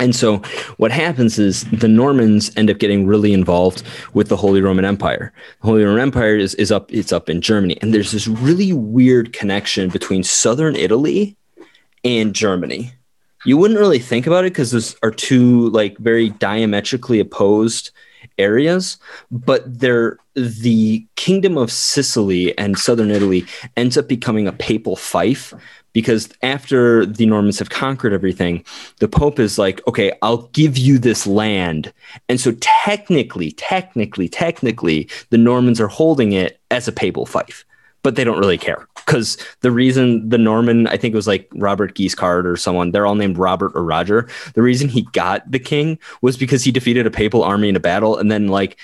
and 0.00 0.16
so 0.16 0.38
what 0.78 0.90
happens 0.90 1.38
is 1.38 1.64
the 1.70 1.86
Normans 1.86 2.50
end 2.56 2.70
up 2.70 2.78
getting 2.78 3.06
really 3.06 3.32
involved 3.32 3.82
with 4.14 4.28
the 4.28 4.36
Holy 4.36 4.62
Roman 4.62 4.84
Empire. 4.84 5.32
The 5.60 5.66
Holy 5.66 5.84
Roman 5.84 6.00
Empire 6.00 6.36
is, 6.36 6.54
is 6.54 6.72
up 6.72 6.90
it's 6.92 7.12
up 7.12 7.28
in 7.28 7.40
Germany. 7.40 7.78
And 7.82 7.92
there's 7.92 8.12
this 8.12 8.26
really 8.26 8.72
weird 8.72 9.32
connection 9.32 9.90
between 9.90 10.24
southern 10.24 10.74
Italy 10.74 11.36
and 12.02 12.34
Germany. 12.34 12.92
You 13.44 13.58
wouldn't 13.58 13.80
really 13.80 13.98
think 13.98 14.26
about 14.26 14.44
it 14.44 14.52
because 14.52 14.70
those 14.70 14.96
are 15.02 15.10
two 15.10 15.68
like 15.68 15.98
very 15.98 16.30
diametrically 16.30 17.20
opposed 17.20 17.90
areas, 18.38 18.98
but 19.30 19.62
they're 19.80 20.18
the 20.34 21.06
kingdom 21.16 21.58
of 21.58 21.70
Sicily 21.70 22.56
and 22.58 22.78
southern 22.78 23.10
Italy 23.10 23.44
ends 23.76 23.98
up 23.98 24.08
becoming 24.08 24.46
a 24.46 24.52
papal 24.52 24.96
fief 24.96 25.52
because 25.92 26.28
after 26.42 27.04
the 27.06 27.26
Normans 27.26 27.58
have 27.58 27.70
conquered 27.70 28.12
everything, 28.12 28.64
the 28.98 29.08
Pope 29.08 29.38
is 29.38 29.58
like, 29.58 29.86
okay, 29.88 30.12
I'll 30.22 30.48
give 30.48 30.78
you 30.78 30.98
this 30.98 31.26
land. 31.26 31.92
And 32.28 32.40
so 32.40 32.52
technically, 32.60 33.52
technically, 33.52 34.28
technically, 34.28 35.08
the 35.30 35.38
Normans 35.38 35.80
are 35.80 35.88
holding 35.88 36.32
it 36.32 36.60
as 36.70 36.86
a 36.86 36.92
papal 36.92 37.26
fief, 37.26 37.64
but 38.02 38.16
they 38.16 38.24
don't 38.24 38.38
really 38.38 38.58
care 38.58 38.86
because 39.10 39.36
the 39.60 39.72
reason 39.72 40.28
the 40.28 40.38
Norman, 40.38 40.86
I 40.86 40.96
think 40.96 41.12
it 41.12 41.16
was 41.16 41.26
like 41.26 41.48
Robert 41.54 41.94
Guiscard 41.96 42.44
or 42.44 42.56
someone, 42.56 42.92
they're 42.92 43.06
all 43.06 43.16
named 43.16 43.38
Robert 43.38 43.72
or 43.74 43.82
Roger. 43.82 44.28
The 44.54 44.62
reason 44.62 44.88
he 44.88 45.02
got 45.12 45.50
the 45.50 45.58
king 45.58 45.98
was 46.22 46.36
because 46.36 46.62
he 46.62 46.70
defeated 46.70 47.06
a 47.06 47.10
papal 47.10 47.42
army 47.42 47.68
in 47.68 47.76
a 47.76 47.80
battle 47.80 48.16
and 48.16 48.30
then 48.30 48.48
like 48.48 48.78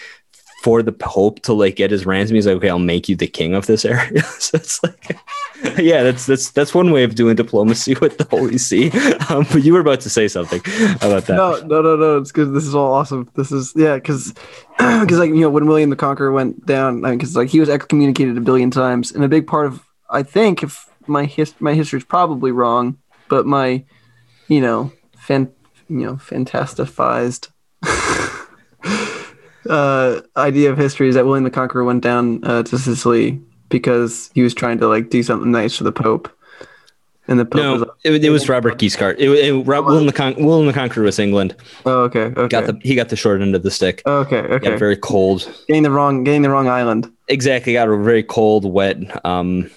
for 0.67 0.83
the 0.83 0.91
Pope 0.91 1.39
to 1.43 1.53
like 1.53 1.77
get 1.77 1.93
his 1.93 2.05
ransom, 2.05 2.35
he's 2.35 2.45
like, 2.45 2.57
okay, 2.57 2.69
I'll 2.69 2.81
make 2.81 3.09
you 3.09 3.15
the 3.15 3.29
king 3.29 3.55
of 3.55 3.67
this 3.67 3.85
area. 3.85 4.21
so 4.41 4.57
it's 4.57 4.83
like, 4.83 5.17
yeah, 5.79 6.03
that's 6.03 6.27
that's 6.27 6.51
that's 6.51 6.75
one 6.75 6.91
way 6.91 7.05
of 7.05 7.15
doing 7.15 7.37
diplomacy 7.37 7.95
with 8.01 8.19
the 8.19 8.25
Holy 8.25 8.59
See. 8.59 8.91
Um, 9.29 9.45
but 9.53 9.65
you 9.65 9.73
were 9.73 9.81
about 9.81 10.01
to 10.01 10.11
say 10.11 10.29
something 10.29 10.61
about 10.97 11.27
that. 11.27 11.37
No, 11.37 11.61
no, 11.67 11.83
no, 11.83 11.97
no. 11.97 12.19
It's 12.19 12.31
good. 12.33 12.53
This 12.55 12.65
is 12.65 12.75
all 12.75 12.93
awesome. 12.93 13.29
This 13.35 13.51
is 13.51 13.73
yeah, 13.77 13.97
because 13.97 14.35
because 14.77 15.19
like 15.19 15.31
you 15.31 15.41
know 15.41 15.51
when 15.51 15.67
William 15.67 15.91
the 15.91 15.97
Conqueror 15.97 16.33
went 16.33 16.65
down, 16.67 17.03
because 17.03 17.35
like 17.35 17.49
he 17.49 17.59
was 17.59 17.69
excommunicated 17.69 18.37
a 18.37 18.41
billion 18.41 18.71
times, 18.71 19.13
and 19.13 19.25
a 19.25 19.29
big 19.29 19.47
part 19.47 19.67
of 19.67 19.85
I 20.11 20.23
think 20.23 20.63
if 20.63 20.89
my 21.07 21.25
his 21.25 21.55
my 21.61 21.75
history 21.75 21.99
is 21.99 22.05
probably 22.05 22.53
wrong, 22.53 22.99
but 23.29 23.47
my 23.47 23.85
you 24.49 24.61
know 24.61 24.93
fan 25.17 25.53
you 25.89 26.05
know 26.05 26.15
fantastifized 26.15 27.51
uh, 29.69 30.21
idea 30.37 30.71
of 30.71 30.79
history 30.79 31.09
is 31.09 31.15
that 31.15 31.27
William 31.27 31.45
the 31.45 31.51
Conqueror 31.51 31.85
went 31.85 32.03
down 32.03 32.45
uh, 32.45 32.63
to 32.65 32.79
Sicily 32.79 33.41
because 33.69 34.31
he 34.35 34.43
was 34.43 34.55
trying 34.55 34.79
to 34.79 34.89
like 34.89 35.11
do 35.11 35.23
something 35.23 35.51
nice 35.51 35.77
for 35.77 35.85
the 35.85 35.93
Pope. 35.93 36.31
And 37.29 37.41
the 37.41 37.45
Pope 37.45 37.61
no, 37.61 37.73
was 37.73 37.81
like, 37.81 37.91
it, 38.05 38.25
it 38.25 38.31
was 38.31 38.49
Robert 38.49 38.79
Guiscard. 38.79 39.17
It, 39.19 39.29
it, 39.29 39.67
Rob, 39.67 39.87
William, 39.87 40.07
the 40.07 40.13
Con- 40.13 40.37
William 40.37 40.67
the 40.67 40.73
Conqueror 40.73 41.03
was 41.03 41.19
England. 41.19 41.57
oh, 41.85 42.03
okay, 42.03 42.27
okay, 42.37 42.49
Got 42.49 42.67
the 42.67 42.79
he 42.83 42.95
got 42.95 43.09
the 43.09 43.17
short 43.17 43.41
end 43.41 43.57
of 43.57 43.65
the 43.65 43.71
stick. 43.71 44.03
okay, 44.07 44.39
okay. 44.39 44.71
Got 44.71 44.79
very 44.79 44.97
cold. 44.97 45.51
getting 45.67 45.83
the 45.83 45.91
wrong, 45.91 46.23
getting 46.23 46.43
the 46.43 46.51
wrong 46.51 46.69
island. 46.69 47.11
Exactly, 47.29 47.73
got 47.73 47.89
a 47.89 47.97
very 47.97 48.23
cold, 48.23 48.65
wet 48.65 48.99
um, 49.27 49.69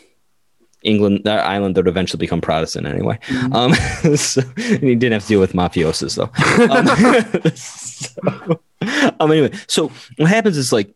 England 0.84 1.22
that 1.26 1.46
island 1.46 1.76
that 1.76 1.82
would 1.82 1.90
eventually 1.90 2.20
become 2.20 2.40
Protestant 2.42 2.88
anyway. 2.88 3.20
Mm-hmm. 3.28 3.54
Um, 3.54 3.74
so, 4.16 4.42
and 4.56 4.84
he 4.84 4.96
didn't 4.96 5.14
have 5.14 5.24
to 5.24 5.28
deal 5.28 5.40
with 5.40 5.54
mafiosos 5.54 6.16
though. 6.16 6.30
Um, 6.70 7.52
so, 8.00 8.62
um, 9.20 9.32
anyway, 9.32 9.52
so 9.68 9.91
what 10.18 10.30
happens 10.30 10.58
is 10.58 10.72
like, 10.72 10.93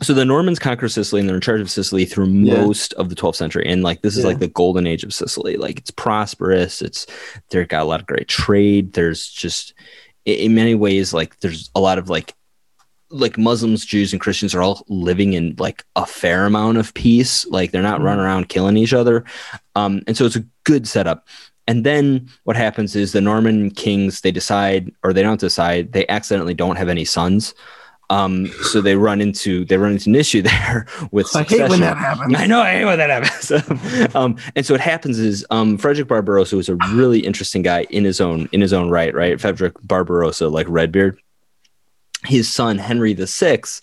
so 0.00 0.14
the 0.14 0.24
Normans 0.24 0.58
conquer 0.58 0.88
Sicily 0.88 1.20
and 1.20 1.28
they're 1.28 1.36
in 1.36 1.42
charge 1.42 1.60
of 1.60 1.70
Sicily 1.70 2.04
through 2.04 2.26
Yeah. 2.26 2.60
most 2.62 2.92
of 2.94 3.08
the 3.08 3.14
12th 3.14 3.36
century, 3.36 3.64
and 3.66 3.82
like 3.82 4.02
this 4.02 4.16
is 4.16 4.24
Yeah. 4.24 4.28
like 4.30 4.38
the 4.40 4.48
golden 4.48 4.86
age 4.86 5.04
of 5.04 5.14
Sicily. 5.14 5.56
Like 5.56 5.78
it's 5.78 5.90
prosperous. 5.92 6.82
It's 6.82 7.06
they've 7.50 7.68
got 7.68 7.82
a 7.82 7.84
lot 7.84 8.00
of 8.00 8.06
great 8.06 8.26
trade. 8.28 8.94
There's 8.94 9.28
just 9.28 9.74
in 10.24 10.54
many 10.54 10.74
ways 10.74 11.12
like 11.12 11.38
there's 11.40 11.70
a 11.74 11.80
lot 11.80 11.98
of 11.98 12.08
like 12.08 12.34
like 13.10 13.36
Muslims, 13.36 13.84
Jews, 13.84 14.12
and 14.12 14.20
Christians 14.22 14.54
are 14.54 14.62
all 14.62 14.84
living 14.88 15.34
in 15.34 15.54
like 15.58 15.84
a 15.96 16.06
fair 16.06 16.46
amount 16.46 16.78
of 16.78 16.94
peace. 16.94 17.44
Like 17.46 17.70
they're 17.70 17.82
not 17.82 18.00
Mhm. 18.00 18.04
running 18.04 18.24
around 18.24 18.48
killing 18.48 18.78
each 18.78 18.94
other. 18.94 19.24
Um, 19.74 20.00
and 20.06 20.16
so 20.16 20.24
it's 20.24 20.34
a 20.36 20.46
good 20.64 20.88
setup. 20.88 21.28
And 21.66 21.84
then 21.84 22.28
what 22.44 22.56
happens 22.56 22.96
is 22.96 23.12
the 23.12 23.20
Norman 23.20 23.70
kings, 23.70 24.20
they 24.20 24.32
decide, 24.32 24.92
or 25.04 25.12
they 25.12 25.22
don't 25.22 25.40
decide, 25.40 25.92
they 25.92 26.06
accidentally 26.08 26.54
don't 26.54 26.76
have 26.76 26.88
any 26.88 27.04
sons. 27.04 27.54
Um, 28.10 28.48
so 28.64 28.82
they 28.82 28.94
run 28.96 29.22
into 29.22 29.64
they 29.64 29.78
run 29.78 29.92
into 29.92 30.10
an 30.10 30.16
issue 30.16 30.42
there 30.42 30.86
with 31.12 31.26
succession. 31.28 31.60
I 31.60 31.64
hate 31.64 31.70
when 31.70 31.80
that 31.80 31.96
happens. 31.96 32.34
I 32.36 32.46
know, 32.46 32.60
I 32.60 32.72
hate 32.72 32.84
when 32.84 32.98
that 32.98 33.24
happens. 33.24 34.14
um, 34.14 34.36
and 34.54 34.66
so 34.66 34.74
what 34.74 34.82
happens 34.82 35.18
is 35.18 35.46
um, 35.50 35.78
Frederick 35.78 36.08
Barbarossa 36.08 36.56
was 36.56 36.68
a 36.68 36.74
really 36.92 37.20
interesting 37.20 37.62
guy 37.62 37.86
in 37.88 38.04
his 38.04 38.20
own 38.20 38.48
in 38.52 38.60
his 38.60 38.74
own 38.74 38.90
right, 38.90 39.14
right? 39.14 39.40
Frederick 39.40 39.74
Barbarossa, 39.82 40.48
like 40.48 40.66
Redbeard. 40.68 41.18
His 42.24 42.52
son 42.52 42.78
Henry 42.78 43.14
the 43.14 43.26
Sixth, 43.26 43.82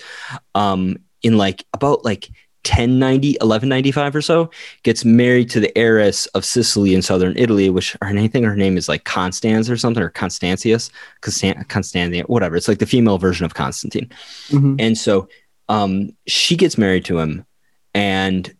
um, 0.56 0.98
in 1.24 1.38
like 1.38 1.66
about 1.74 2.06
like 2.06 2.30
1090, 2.66 3.30
1195 3.40 4.16
or 4.16 4.22
so, 4.22 4.50
gets 4.84 5.06
married 5.06 5.50
to 5.50 5.60
the 5.60 5.76
heiress 5.78 6.26
of 6.28 6.44
Sicily 6.44 6.94
in 6.94 7.02
southern 7.02 7.38
Italy, 7.38 7.70
which 7.70 7.96
or 8.02 8.08
anything 8.08 8.44
her 8.44 8.56
name 8.56 8.78
is 8.78 8.90
like 8.90 9.06
Constance 9.06 9.70
or 9.70 9.78
something, 9.78 10.04
or 10.04 10.10
Constantius, 10.10 10.92
Constan- 11.22 11.68
Constantia, 11.70 12.24
whatever. 12.24 12.56
It's 12.56 12.68
like 12.68 12.80
the 12.80 12.86
female 12.86 13.18
version 13.18 13.46
of 13.46 13.54
Constantine. 13.54 14.10
Mhm. 14.50 14.76
And 14.80 14.98
so 14.98 15.30
um, 15.70 16.12
she 16.28 16.56
gets 16.56 16.78
married 16.78 17.06
to 17.06 17.20
him, 17.20 17.46
and 17.94 18.54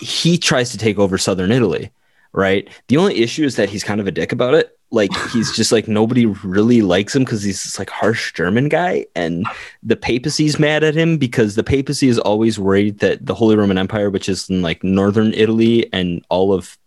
he 0.00 0.38
tries 0.38 0.70
to 0.70 0.78
take 0.78 0.98
over 0.98 1.18
southern 1.18 1.52
Italy. 1.52 1.90
Right. 2.32 2.68
The 2.88 2.98
only 2.98 3.16
issue 3.22 3.44
is 3.44 3.56
that 3.56 3.70
he's 3.70 3.84
kind 3.84 4.00
of 4.00 4.06
a 4.06 4.10
dick 4.10 4.30
about 4.30 4.52
it. 4.54 4.75
Like 4.90 5.10
he's 5.32 5.54
just 5.54 5.72
like 5.72 5.88
nobody 5.88 6.26
really 6.26 6.80
likes 6.80 7.14
him 7.14 7.24
because 7.24 7.42
he's 7.42 7.64
this 7.64 7.78
like 7.78 7.90
harsh 7.90 8.32
German 8.32 8.68
guy, 8.68 9.06
and 9.16 9.44
the 9.82 9.96
papacy's 9.96 10.58
mad 10.58 10.84
at 10.84 10.94
him 10.94 11.18
because 11.18 11.56
the 11.56 11.64
papacy 11.64 12.08
is 12.08 12.20
always 12.20 12.58
worried 12.58 13.00
that 13.00 13.26
the 13.26 13.34
Holy 13.34 13.56
Roman 13.56 13.78
Empire, 13.78 14.10
which 14.10 14.28
is 14.28 14.48
in 14.48 14.62
like 14.62 14.84
northern 14.84 15.34
Italy 15.34 15.92
and 15.92 16.24
all 16.28 16.52
of 16.52 16.78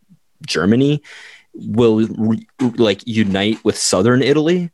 Germany, 0.46 1.04
will 1.54 2.08
re- 2.08 2.48
like 2.60 3.06
unite 3.06 3.64
with 3.66 3.78
southern 3.78 4.22
Italy, 4.22 4.72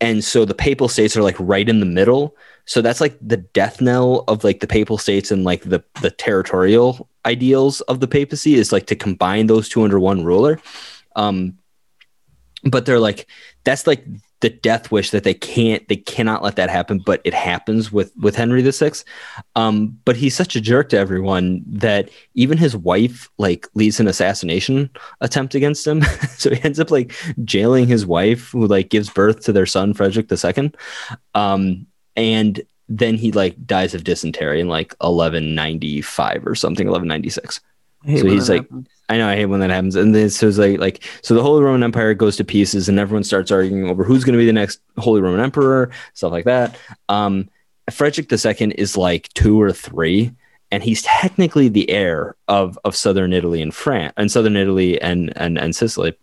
and 0.00 0.22
so 0.22 0.44
the 0.44 0.54
papal 0.54 0.88
states 0.88 1.16
are 1.16 1.22
like 1.22 1.36
right 1.38 1.68
in 1.68 1.80
the 1.80 1.86
middle. 1.86 2.36
So 2.66 2.82
that's 2.82 3.00
like 3.00 3.16
the 3.22 3.38
death 3.38 3.80
knell 3.80 4.24
of 4.28 4.44
like 4.44 4.60
the 4.60 4.66
papal 4.66 4.98
states 4.98 5.30
and 5.30 5.42
like 5.42 5.62
the 5.62 5.82
the 6.02 6.10
territorial 6.10 7.08
ideals 7.24 7.80
of 7.82 8.00
the 8.00 8.08
papacy 8.08 8.56
is 8.56 8.72
like 8.72 8.86
to 8.88 8.96
combine 8.96 9.46
those 9.46 9.70
two 9.70 9.82
under 9.82 9.98
one 9.98 10.22
ruler. 10.22 10.60
Um, 11.16 11.56
but 12.70 12.86
they're 12.86 13.00
like 13.00 13.26
that's 13.64 13.86
like 13.86 14.04
the 14.40 14.50
death 14.50 14.92
wish 14.92 15.10
that 15.10 15.24
they 15.24 15.34
can't 15.34 15.86
they 15.88 15.96
cannot 15.96 16.44
let 16.44 16.54
that 16.56 16.70
happen 16.70 17.00
but 17.04 17.20
it 17.24 17.34
happens 17.34 17.90
with 17.90 18.12
with 18.16 18.36
henry 18.36 18.62
the 18.62 18.72
sixth. 18.72 19.04
Um 19.56 19.98
but 20.04 20.16
he's 20.16 20.36
such 20.36 20.54
a 20.54 20.60
jerk 20.60 20.88
to 20.90 20.98
everyone 20.98 21.64
that 21.66 22.08
even 22.34 22.56
his 22.58 22.76
wife 22.76 23.28
like 23.38 23.66
leads 23.74 23.98
an 24.00 24.06
assassination 24.06 24.90
attempt 25.20 25.54
against 25.54 25.86
him. 25.86 26.02
So 26.38 26.50
he 26.54 26.62
ends 26.62 26.78
up 26.78 26.90
like 26.92 27.12
jailing 27.44 27.88
his 27.88 28.06
wife 28.06 28.50
who 28.52 28.66
like 28.68 28.90
gives 28.90 29.10
birth 29.10 29.40
to 29.44 29.52
their 29.52 29.66
son 29.66 29.92
frederick 29.92 30.28
the 30.28 30.36
second. 30.36 30.76
Um 31.34 31.86
and 32.16 32.60
then 32.88 33.16
he 33.16 33.32
like 33.32 33.66
dies 33.66 33.92
of 33.94 34.04
dysentery 34.04 34.60
in 34.60 34.68
like 34.68 34.94
1195 35.00 36.46
or 36.46 36.54
something 36.54 36.86
1196 36.86 37.60
So 38.06 38.26
he's 38.26 38.48
like- 38.48 38.62
happens. 38.62 38.88
I 39.08 39.16
know 39.16 39.28
I 39.28 39.36
hate 39.36 39.46
when 39.46 39.60
that 39.60 39.70
happens. 39.70 39.96
And 39.96 40.14
then 40.14 40.28
so 40.30 40.48
it's 40.48 40.58
like 40.58 40.78
like 40.78 41.02
so 41.22 41.34
the 41.34 41.42
Holy 41.42 41.62
Roman 41.62 41.82
Empire 41.82 42.14
goes 42.14 42.36
to 42.36 42.44
pieces 42.44 42.88
and 42.88 42.98
everyone 42.98 43.24
starts 43.24 43.50
arguing 43.50 43.88
over 43.88 44.04
who's 44.04 44.24
going 44.24 44.34
to 44.34 44.38
be 44.38 44.46
the 44.46 44.52
next 44.52 44.80
Holy 44.98 45.20
Roman 45.20 45.40
Emperor, 45.40 45.90
stuff 46.14 46.32
like 46.32 46.44
that. 46.44 46.76
Um 47.08 47.48
Frederick 47.90 48.30
II 48.30 48.74
is 48.76 48.98
like 48.98 49.32
2 49.32 49.60
or 49.60 49.72
3 49.72 50.30
and 50.70 50.82
he's 50.82 51.02
technically 51.02 51.68
the 51.68 51.88
heir 51.90 52.36
of 52.48 52.78
of 52.84 52.94
southern 52.94 53.32
Italy 53.32 53.62
and 53.62 53.74
France 53.74 54.12
and 54.16 54.30
southern 54.30 54.56
Italy 54.56 55.00
and 55.00 55.32
and 55.36 55.58
and 55.58 55.74
Sicily. 55.74 56.16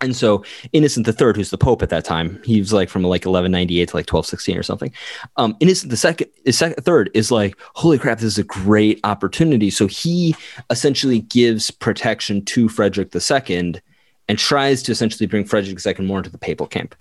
And 0.00 0.14
so 0.14 0.44
Innocent 0.72 1.08
III, 1.08 1.32
who's 1.34 1.50
the 1.50 1.58
Pope 1.58 1.82
at 1.82 1.88
that 1.88 2.04
time, 2.04 2.40
he 2.44 2.58
was 2.58 2.72
like 2.72 2.88
from 2.88 3.02
like 3.02 3.24
1198 3.24 3.88
to 3.88 3.96
like 3.96 4.12
1216 4.12 4.58
or 4.58 4.62
something. 4.62 4.92
Um, 5.36 5.56
Innocent 5.60 5.90
the 5.90 5.96
second, 5.96 6.28
is 6.44 6.58
second, 6.58 6.82
third 6.84 7.10
is 7.14 7.30
like, 7.30 7.56
holy 7.74 7.98
crap, 7.98 8.18
this 8.18 8.26
is 8.26 8.38
a 8.38 8.44
great 8.44 9.00
opportunity. 9.04 9.70
So 9.70 9.86
he 9.86 10.36
essentially 10.70 11.20
gives 11.20 11.70
protection 11.70 12.44
to 12.46 12.68
Frederick 12.68 13.14
II 13.14 13.80
and 14.28 14.38
tries 14.38 14.82
to 14.82 14.92
essentially 14.92 15.26
bring 15.26 15.44
Frederick 15.44 15.84
II 15.84 16.04
more 16.04 16.18
into 16.18 16.30
the 16.30 16.38
papal 16.38 16.66
camp. 16.66 16.94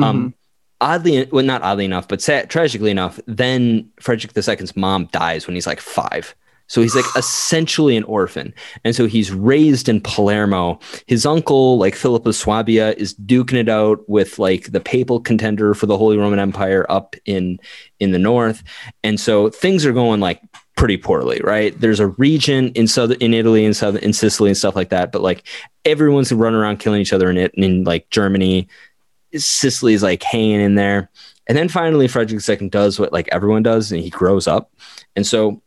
Um, 0.00 0.34
oddly, 0.80 1.24
well, 1.26 1.44
not 1.44 1.62
oddly 1.62 1.84
enough, 1.84 2.08
but 2.08 2.22
sad, 2.22 2.50
tragically 2.50 2.90
enough, 2.90 3.18
then 3.26 3.90
Frederick 4.00 4.36
II's 4.36 4.76
mom 4.76 5.06
dies 5.06 5.46
when 5.46 5.54
he's 5.54 5.66
like 5.66 5.80
five. 5.80 6.34
So 6.68 6.82
he's 6.82 6.94
like 6.94 7.04
essentially 7.16 7.96
an 7.96 8.04
orphan. 8.04 8.54
And 8.84 8.94
so 8.94 9.06
he's 9.06 9.32
raised 9.32 9.88
in 9.88 10.00
Palermo. 10.00 10.78
His 11.06 11.26
uncle, 11.26 11.78
like 11.78 11.94
Philip 11.94 12.26
of 12.26 12.36
Swabia, 12.36 12.92
is 12.92 13.14
duking 13.14 13.54
it 13.54 13.68
out 13.68 14.06
with 14.08 14.38
like 14.38 14.70
the 14.70 14.80
papal 14.80 15.20
contender 15.20 15.74
for 15.74 15.86
the 15.86 15.98
Holy 15.98 16.16
Roman 16.16 16.38
Empire 16.38 16.86
up 16.88 17.16
in 17.24 17.58
in 17.98 18.12
the 18.12 18.18
north. 18.18 18.62
And 19.02 19.18
so 19.18 19.48
things 19.48 19.84
are 19.84 19.92
going 19.92 20.20
like 20.20 20.40
pretty 20.76 20.96
poorly, 20.96 21.40
right? 21.42 21.78
There's 21.80 21.98
a 22.00 22.06
region 22.06 22.68
in 22.74 22.86
southern 22.86 23.18
in 23.18 23.34
Italy 23.34 23.64
and 23.64 23.76
southern 23.76 24.04
in 24.04 24.12
Sicily 24.12 24.50
and 24.50 24.56
stuff 24.56 24.76
like 24.76 24.90
that, 24.90 25.10
but 25.10 25.22
like 25.22 25.42
everyone's 25.84 26.30
running 26.32 26.60
around 26.60 26.78
killing 26.78 27.00
each 27.00 27.12
other 27.12 27.28
in 27.30 27.36
it 27.36 27.52
in 27.54 27.82
like 27.82 28.08
Germany. 28.10 28.68
Sicily's 29.34 30.02
like 30.02 30.22
hanging 30.22 30.60
in 30.60 30.76
there. 30.76 31.10
And 31.48 31.56
then 31.56 31.68
finally 31.68 32.06
Frederick 32.08 32.46
II 32.46 32.68
does 32.68 33.00
what 33.00 33.12
like 33.12 33.28
everyone 33.32 33.62
does 33.62 33.90
and 33.90 34.02
he 34.02 34.10
grows 34.10 34.46
up. 34.46 34.70
And 35.16 35.26
so 35.26 35.62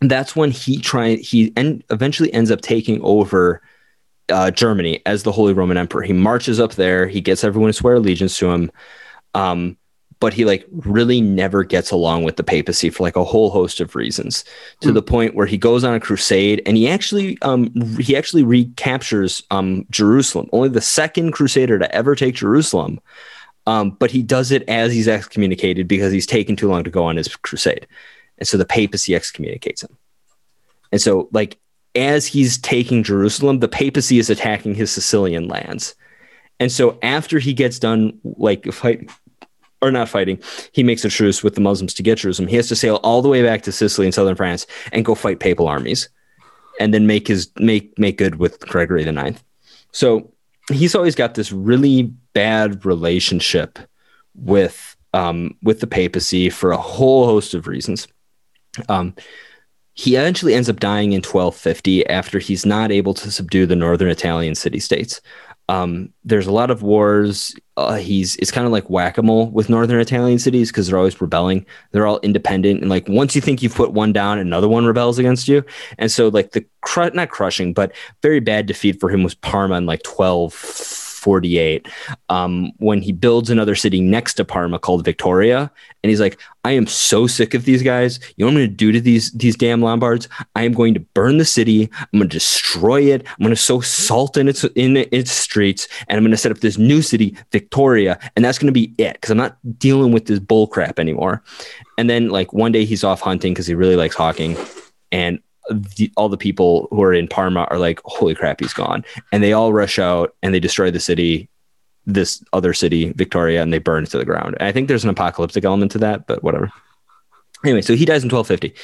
that's 0.00 0.36
when 0.36 0.50
he 0.50 0.78
tried 0.78 1.18
he 1.20 1.52
and 1.56 1.82
eventually 1.90 2.32
ends 2.32 2.50
up 2.50 2.60
taking 2.60 3.00
over 3.02 3.62
uh, 4.30 4.50
Germany 4.50 5.02
as 5.06 5.22
the 5.22 5.32
Holy 5.32 5.52
Roman 5.52 5.76
Emperor. 5.76 6.02
He 6.02 6.12
marches 6.12 6.60
up 6.60 6.74
there, 6.74 7.06
he 7.06 7.20
gets 7.20 7.44
everyone 7.44 7.68
to 7.68 7.72
swear 7.74 7.94
allegiance 7.96 8.38
to 8.38 8.50
him. 8.50 8.70
Um, 9.34 9.76
but 10.20 10.32
he 10.32 10.44
like 10.44 10.64
really 10.70 11.20
never 11.20 11.64
gets 11.64 11.90
along 11.90 12.24
with 12.24 12.36
the 12.36 12.44
papacy 12.44 12.88
for 12.88 13.02
like 13.02 13.16
a 13.16 13.24
whole 13.24 13.50
host 13.50 13.80
of 13.80 13.94
reasons 13.94 14.44
to 14.80 14.90
Hmm. 14.90 14.94
the 14.94 15.02
point 15.02 15.34
where 15.34 15.46
he 15.46 15.58
goes 15.58 15.84
on 15.84 15.92
a 15.94 16.00
crusade 16.00 16.62
and 16.64 16.76
he 16.76 16.88
actually 16.88 17.36
um 17.42 17.70
he 17.98 18.16
actually 18.16 18.42
recaptures 18.42 19.42
um 19.50 19.84
Jerusalem 19.90 20.48
only 20.52 20.68
the 20.70 20.80
second 20.80 21.32
crusader 21.32 21.78
to 21.78 21.92
ever 21.94 22.14
take 22.14 22.36
Jerusalem 22.36 23.00
um 23.66 23.90
but 23.90 24.10
he 24.10 24.22
does 24.22 24.50
it 24.50 24.62
as 24.68 24.92
he's 24.92 25.08
excommunicated 25.08 25.88
because 25.88 26.12
he's 26.12 26.26
taken 26.26 26.56
too 26.56 26.68
long 26.68 26.84
to 26.84 26.90
go 26.90 27.04
on 27.04 27.16
his 27.16 27.28
crusade 27.36 27.86
and 28.38 28.48
so 28.48 28.56
the 28.56 28.64
papacy 28.64 29.14
excommunicates 29.14 29.82
him 29.82 29.96
and 30.92 31.00
so 31.00 31.28
like 31.32 31.58
as 31.94 32.26
he's 32.26 32.58
taking 32.58 33.02
Jerusalem 33.02 33.60
the 33.60 33.68
papacy 33.68 34.18
is 34.18 34.30
attacking 34.30 34.74
his 34.74 34.90
Sicilian 34.90 35.48
lands 35.48 35.94
and 36.60 36.70
so 36.70 36.98
after 37.02 37.38
he 37.38 37.52
gets 37.52 37.78
done 37.78 38.18
like 38.24 38.72
fight 38.72 39.10
or 39.84 39.90
not 39.90 40.08
fighting, 40.08 40.42
he 40.72 40.82
makes 40.82 41.04
a 41.04 41.10
truce 41.10 41.42
with 41.42 41.54
the 41.54 41.60
Muslims 41.60 41.94
to 41.94 42.02
get 42.02 42.18
Jerusalem. 42.18 42.48
He 42.48 42.56
has 42.56 42.68
to 42.68 42.76
sail 42.76 42.96
all 43.02 43.22
the 43.22 43.28
way 43.28 43.42
back 43.42 43.62
to 43.62 43.72
Sicily 43.72 44.06
and 44.06 44.14
southern 44.14 44.34
France 44.34 44.66
and 44.92 45.04
go 45.04 45.14
fight 45.14 45.40
papal 45.40 45.68
armies, 45.68 46.08
and 46.80 46.94
then 46.94 47.06
make 47.06 47.28
his 47.28 47.50
make 47.58 47.96
make 47.98 48.18
good 48.18 48.36
with 48.36 48.58
Gregory 48.60 49.04
the 49.04 49.12
Ninth. 49.12 49.42
So 49.92 50.32
he's 50.72 50.94
always 50.94 51.14
got 51.14 51.34
this 51.34 51.52
really 51.52 52.04
bad 52.32 52.84
relationship 52.84 53.78
with 54.34 54.96
um, 55.12 55.56
with 55.62 55.80
the 55.80 55.86
papacy 55.86 56.50
for 56.50 56.72
a 56.72 56.78
whole 56.78 57.26
host 57.26 57.54
of 57.54 57.66
reasons. 57.66 58.08
Um, 58.88 59.14
he 59.94 60.16
eventually 60.16 60.54
ends 60.54 60.68
up 60.68 60.80
dying 60.80 61.12
in 61.12 61.18
1250 61.22 62.06
after 62.08 62.38
he's 62.38 62.66
not 62.66 62.90
able 62.90 63.14
to 63.14 63.30
subdue 63.30 63.64
the 63.64 63.76
northern 63.76 64.08
Italian 64.08 64.54
city 64.56 64.80
states. 64.80 65.20
Um, 65.68 66.12
there's 66.24 66.46
a 66.46 66.52
lot 66.52 66.70
of 66.70 66.82
wars. 66.82 67.54
Uh, 67.76 67.94
he's 67.94 68.36
it's 68.36 68.50
kind 68.50 68.66
of 68.66 68.72
like 68.72 68.90
whack 68.90 69.16
a 69.16 69.22
mole 69.22 69.46
with 69.50 69.70
northern 69.70 69.98
Italian 69.98 70.38
cities 70.38 70.70
because 70.70 70.88
they're 70.88 70.98
always 70.98 71.20
rebelling. 71.20 71.64
They're 71.92 72.06
all 72.06 72.20
independent, 72.22 72.80
and 72.80 72.90
like 72.90 73.08
once 73.08 73.34
you 73.34 73.40
think 73.40 73.62
you've 73.62 73.74
put 73.74 73.92
one 73.92 74.12
down, 74.12 74.38
another 74.38 74.68
one 74.68 74.84
rebels 74.84 75.18
against 75.18 75.48
you. 75.48 75.64
And 75.96 76.10
so 76.10 76.28
like 76.28 76.50
the 76.50 76.66
not 77.14 77.30
crushing, 77.30 77.72
but 77.72 77.92
very 78.20 78.40
bad 78.40 78.66
defeat 78.66 79.00
for 79.00 79.08
him 79.08 79.22
was 79.22 79.34
Parma 79.34 79.76
in 79.76 79.86
like 79.86 80.02
1248 81.24 81.88
um, 82.28 82.72
when 82.78 83.00
he 83.00 83.12
builds 83.12 83.50
another 83.50 83.74
city 83.74 84.00
next 84.00 84.34
to 84.34 84.44
Parma 84.44 84.78
called 84.78 85.04
Victoria, 85.04 85.70
and 86.02 86.10
he's 86.10 86.20
like, 86.20 86.38
I 86.64 86.72
am 86.72 86.86
so 86.86 87.26
sick 87.26 87.54
of 87.54 87.64
these 87.64 87.82
guys. 87.82 88.20
You 88.36 88.44
know 88.44 88.46
what 88.46 88.50
I'm 88.52 88.56
going 88.58 88.70
to 88.70 88.76
do 88.76 88.92
to 88.92 89.00
these 89.00 89.30
these 89.32 89.56
damn 89.56 89.82
Lombards? 89.82 90.28
I 90.54 90.62
am 90.62 90.72
going 90.72 90.94
to 90.94 91.00
burn 91.00 91.38
the 91.38 91.44
city. 91.44 91.90
I'm 92.00 92.18
going 92.18 92.28
to 92.28 92.36
destroy 92.36 93.02
it. 93.02 93.26
I'm 93.26 93.44
going 93.44 93.50
to 93.50 93.56
sow 93.56 93.80
salt 93.80 94.36
in 94.36 94.48
its 94.48 94.64
in 94.74 94.96
its 94.96 95.30
streets, 95.30 95.88
and 96.08 96.16
I'm 96.16 96.24
going 96.24 96.30
to 96.30 96.36
set 96.36 96.52
up 96.52 96.60
this 96.60 96.78
new 96.78 97.02
city, 97.02 97.36
Victoria, 97.52 98.18
and 98.36 98.44
that's 98.44 98.58
going 98.58 98.68
to 98.68 98.72
be 98.72 98.94
it 98.98 99.14
because 99.14 99.30
I'm 99.30 99.38
not 99.38 99.58
dealing 99.78 100.12
with 100.12 100.26
this 100.26 100.38
bull 100.38 100.66
crap 100.66 100.98
anymore. 100.98 101.42
And 101.98 102.08
then 102.08 102.28
like 102.30 102.52
one 102.52 102.72
day 102.72 102.84
he's 102.84 103.04
off 103.04 103.20
hunting 103.20 103.52
because 103.52 103.66
he 103.66 103.74
really 103.74 103.96
likes 103.96 104.16
hawking, 104.16 104.56
and 105.12 105.38
the, 105.70 106.12
all 106.16 106.28
the 106.28 106.36
people 106.36 106.88
who 106.90 107.02
are 107.02 107.14
in 107.14 107.28
Parma 107.28 107.66
are 107.70 107.78
like, 107.78 108.00
"Holy 108.04 108.34
crap, 108.34 108.60
he's 108.60 108.72
gone!" 108.72 109.04
And 109.32 109.42
they 109.42 109.52
all 109.52 109.72
rush 109.72 109.98
out 109.98 110.34
and 110.42 110.54
they 110.54 110.60
destroy 110.60 110.90
the 110.90 111.00
city 111.00 111.48
this 112.06 112.42
other 112.52 112.74
city, 112.74 113.12
Victoria, 113.12 113.62
and 113.62 113.72
they 113.72 113.78
burn 113.78 114.04
it 114.04 114.10
to 114.10 114.18
the 114.18 114.24
ground. 114.24 114.56
And 114.60 114.68
I 114.68 114.72
think 114.72 114.88
there's 114.88 115.04
an 115.04 115.10
apocalyptic 115.10 115.64
element 115.64 115.92
to 115.92 115.98
that, 115.98 116.26
but 116.26 116.42
whatever. 116.42 116.70
Anyway, 117.64 117.80
so 117.80 117.94
he 117.94 118.04
dies 118.04 118.22
in 118.22 118.28
1250. 118.28 118.74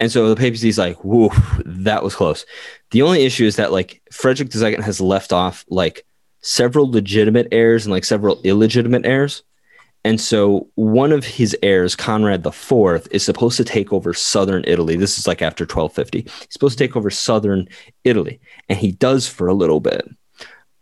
And 0.00 0.10
so 0.10 0.28
the 0.28 0.36
papacy's 0.36 0.78
like, 0.78 0.96
whoa, 1.04 1.30
that 1.66 2.02
was 2.02 2.14
close. 2.14 2.46
The 2.90 3.02
only 3.02 3.24
issue 3.24 3.44
is 3.44 3.56
that 3.56 3.72
like 3.72 4.00
Frederick 4.10 4.54
II 4.54 4.82
has 4.82 5.00
left 5.00 5.32
off 5.32 5.66
like 5.68 6.06
several 6.40 6.90
legitimate 6.90 7.48
heirs 7.52 7.84
and 7.84 7.92
like 7.92 8.04
several 8.04 8.40
illegitimate 8.42 9.04
heirs. 9.04 9.42
And 10.04 10.20
so 10.20 10.68
one 10.74 11.12
of 11.12 11.24
his 11.24 11.56
heirs, 11.62 11.94
Conrad 11.94 12.44
IV, 12.44 13.06
is 13.12 13.24
supposed 13.24 13.56
to 13.56 13.64
take 13.64 13.92
over 13.92 14.12
southern 14.12 14.64
Italy. 14.66 14.96
This 14.96 15.16
is 15.18 15.28
like 15.28 15.42
after 15.42 15.62
1250. 15.62 16.22
He's 16.22 16.32
supposed 16.50 16.76
to 16.76 16.84
take 16.84 16.96
over 16.96 17.08
southern 17.08 17.68
Italy, 18.02 18.40
and 18.68 18.78
he 18.78 18.90
does 18.92 19.28
for 19.28 19.46
a 19.46 19.54
little 19.54 19.80
bit 19.80 20.08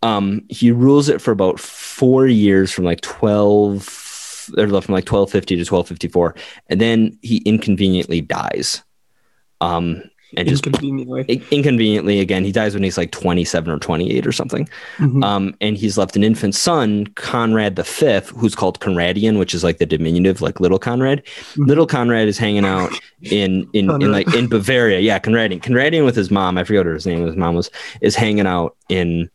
um 0.03 0.43
he 0.49 0.71
rules 0.71 1.09
it 1.09 1.21
for 1.21 1.31
about 1.31 1.61
four 1.61 2.27
years 2.27 2.73
from 2.73 2.85
like 2.85 3.01
12 3.03 4.53
or 4.57 4.67
from 4.67 4.95
like 4.95 5.09
1250 5.09 5.57
to 5.57 5.61
1254 5.61 6.35
and 6.69 6.81
then 6.81 7.19
he 7.23 7.39
inconveniently 7.39 8.21
dies 8.21 8.83
um 9.61 10.03
and 10.37 10.49
just 10.49 10.67
Inconveniently. 10.67 11.43
inconveniently 11.51 12.21
again 12.21 12.45
he 12.45 12.53
dies 12.53 12.75
when 12.75 12.83
he's 12.83 12.97
like 12.97 13.11
27 13.11 13.71
or 13.73 13.79
28 13.79 14.27
or 14.27 14.33
something 14.33 14.69
Mhm. 14.99 15.25
um 15.25 15.55
and 15.61 15.77
he's 15.77 15.99
left 15.99 16.15
an 16.17 16.23
infant 16.25 16.55
son 16.55 17.07
conrad 17.17 17.77
the 17.77 17.85
fifth 17.85 18.29
who's 18.31 18.55
called 18.55 18.79
conradin 18.81 19.39
which 19.39 19.55
is 19.55 19.65
like 19.65 19.79
the 19.79 19.87
diminutive 19.87 20.41
like 20.41 20.61
little 20.61 20.79
conrad 20.79 21.23
Mhm. 21.55 21.67
little 21.67 21.87
conrad 21.87 22.29
is 22.29 22.39
hanging 22.39 22.65
out 22.65 22.93
in 23.23 23.69
in, 23.73 23.91
in 24.03 24.13
like 24.13 24.33
in 24.35 24.49
bavaria 24.49 25.01
yeah 25.01 25.19
conradin 25.19 25.61
conradin 25.61 26.05
with 26.05 26.15
his 26.17 26.31
mom 26.31 26.57
i 26.59 26.65
forget 26.65 26.85
what 26.87 26.95
his 26.95 27.07
name 27.07 27.27
his 27.27 27.37
mom 27.37 27.55
was 27.55 27.71
is 28.01 28.15
hanging 28.15 28.47
out 28.47 28.77
in 28.89 29.29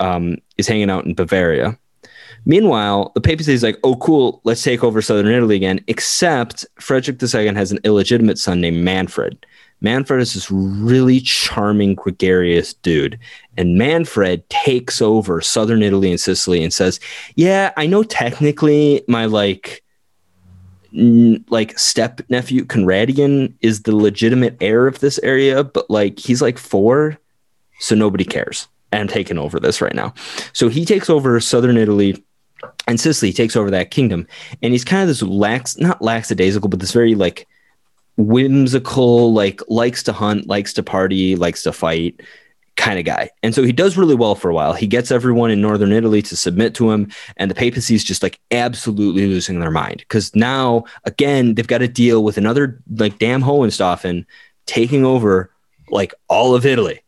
um 0.00 0.36
is 0.58 0.66
hanging 0.68 0.90
out 0.90 1.04
in 1.06 1.14
bavaria 1.14 1.78
Meanwhile, 2.44 3.12
the 3.14 3.20
papacy 3.20 3.52
is 3.52 3.62
like, 3.62 3.78
oh, 3.84 3.94
cool, 3.94 4.40
let's 4.42 4.64
take 4.64 4.82
over 4.82 5.00
southern 5.00 5.28
Italy 5.28 5.54
again. 5.54 5.78
Except 5.86 6.66
Frederick 6.80 7.22
II 7.22 7.54
has 7.54 7.70
an 7.70 7.78
illegitimate 7.84 8.36
son 8.36 8.60
named 8.60 8.82
Manfred. 8.84 9.46
Manfred 9.82 10.20
is 10.20 10.34
this 10.34 10.50
really 10.50 11.20
charming, 11.20 11.94
gregarious 11.96 12.72
dude. 12.72 13.18
And 13.56 13.76
Manfred 13.76 14.48
takes 14.48 15.02
over 15.02 15.40
southern 15.40 15.82
Italy 15.82 16.10
and 16.10 16.20
Sicily 16.20 16.62
and 16.62 16.72
says, 16.72 17.00
yeah, 17.34 17.72
I 17.76 17.86
know 17.86 18.04
technically 18.04 19.02
my 19.08 19.26
like, 19.26 19.82
n- 20.96 21.44
like 21.48 21.78
step 21.78 22.20
nephew 22.28 22.64
Conradin 22.64 23.52
is 23.60 23.82
the 23.82 23.94
legitimate 23.94 24.56
heir 24.60 24.86
of 24.86 25.00
this 25.00 25.18
area, 25.22 25.64
but 25.64 25.90
like 25.90 26.18
he's 26.18 26.40
like 26.40 26.58
four, 26.58 27.18
so 27.80 27.94
nobody 27.96 28.24
cares. 28.24 28.68
And 28.92 29.02
I'm 29.02 29.08
taking 29.08 29.38
over 29.38 29.58
this 29.58 29.80
right 29.80 29.94
now. 29.94 30.14
So 30.52 30.68
he 30.68 30.84
takes 30.84 31.10
over 31.10 31.40
southern 31.40 31.76
Italy 31.76 32.22
and 32.86 33.00
Sicily 33.00 33.32
takes 33.32 33.56
over 33.56 33.70
that 33.70 33.90
kingdom. 33.90 34.26
And 34.62 34.72
he's 34.72 34.84
kind 34.84 35.02
of 35.02 35.08
this 35.08 35.22
lax, 35.22 35.76
not 35.78 36.02
lackadaisical, 36.02 36.68
but 36.68 36.78
this 36.78 36.92
very 36.92 37.14
like 37.14 37.48
whimsical, 38.16 39.32
like 39.32 39.60
likes 39.68 40.02
to 40.04 40.12
hunt, 40.12 40.46
likes 40.46 40.72
to 40.74 40.82
party, 40.82 41.36
likes 41.36 41.62
to 41.62 41.72
fight 41.72 42.20
kind 42.76 42.98
of 42.98 43.04
guy. 43.04 43.30
And 43.42 43.54
so 43.54 43.62
he 43.62 43.72
does 43.72 43.96
really 43.96 44.14
well 44.14 44.34
for 44.34 44.50
a 44.50 44.54
while. 44.54 44.72
He 44.72 44.86
gets 44.86 45.10
everyone 45.10 45.50
in 45.50 45.60
northern 45.60 45.92
Italy 45.92 46.22
to 46.22 46.36
submit 46.36 46.74
to 46.76 46.90
him, 46.90 47.10
and 47.36 47.50
the 47.50 47.54
papacy 47.54 47.94
is 47.94 48.04
just 48.04 48.22
like 48.22 48.40
absolutely 48.50 49.26
losing 49.26 49.60
their 49.60 49.70
mind 49.70 49.98
because 49.98 50.34
now 50.34 50.84
again 51.04 51.54
they've 51.54 51.66
got 51.66 51.78
to 51.78 51.88
deal 51.88 52.24
with 52.24 52.38
another 52.38 52.82
like 52.90 53.18
damn 53.18 53.42
Hohenstaufen 53.42 54.24
taking 54.66 55.04
over 55.04 55.50
like 55.90 56.14
all 56.28 56.54
of 56.54 56.66
Italy. 56.66 57.00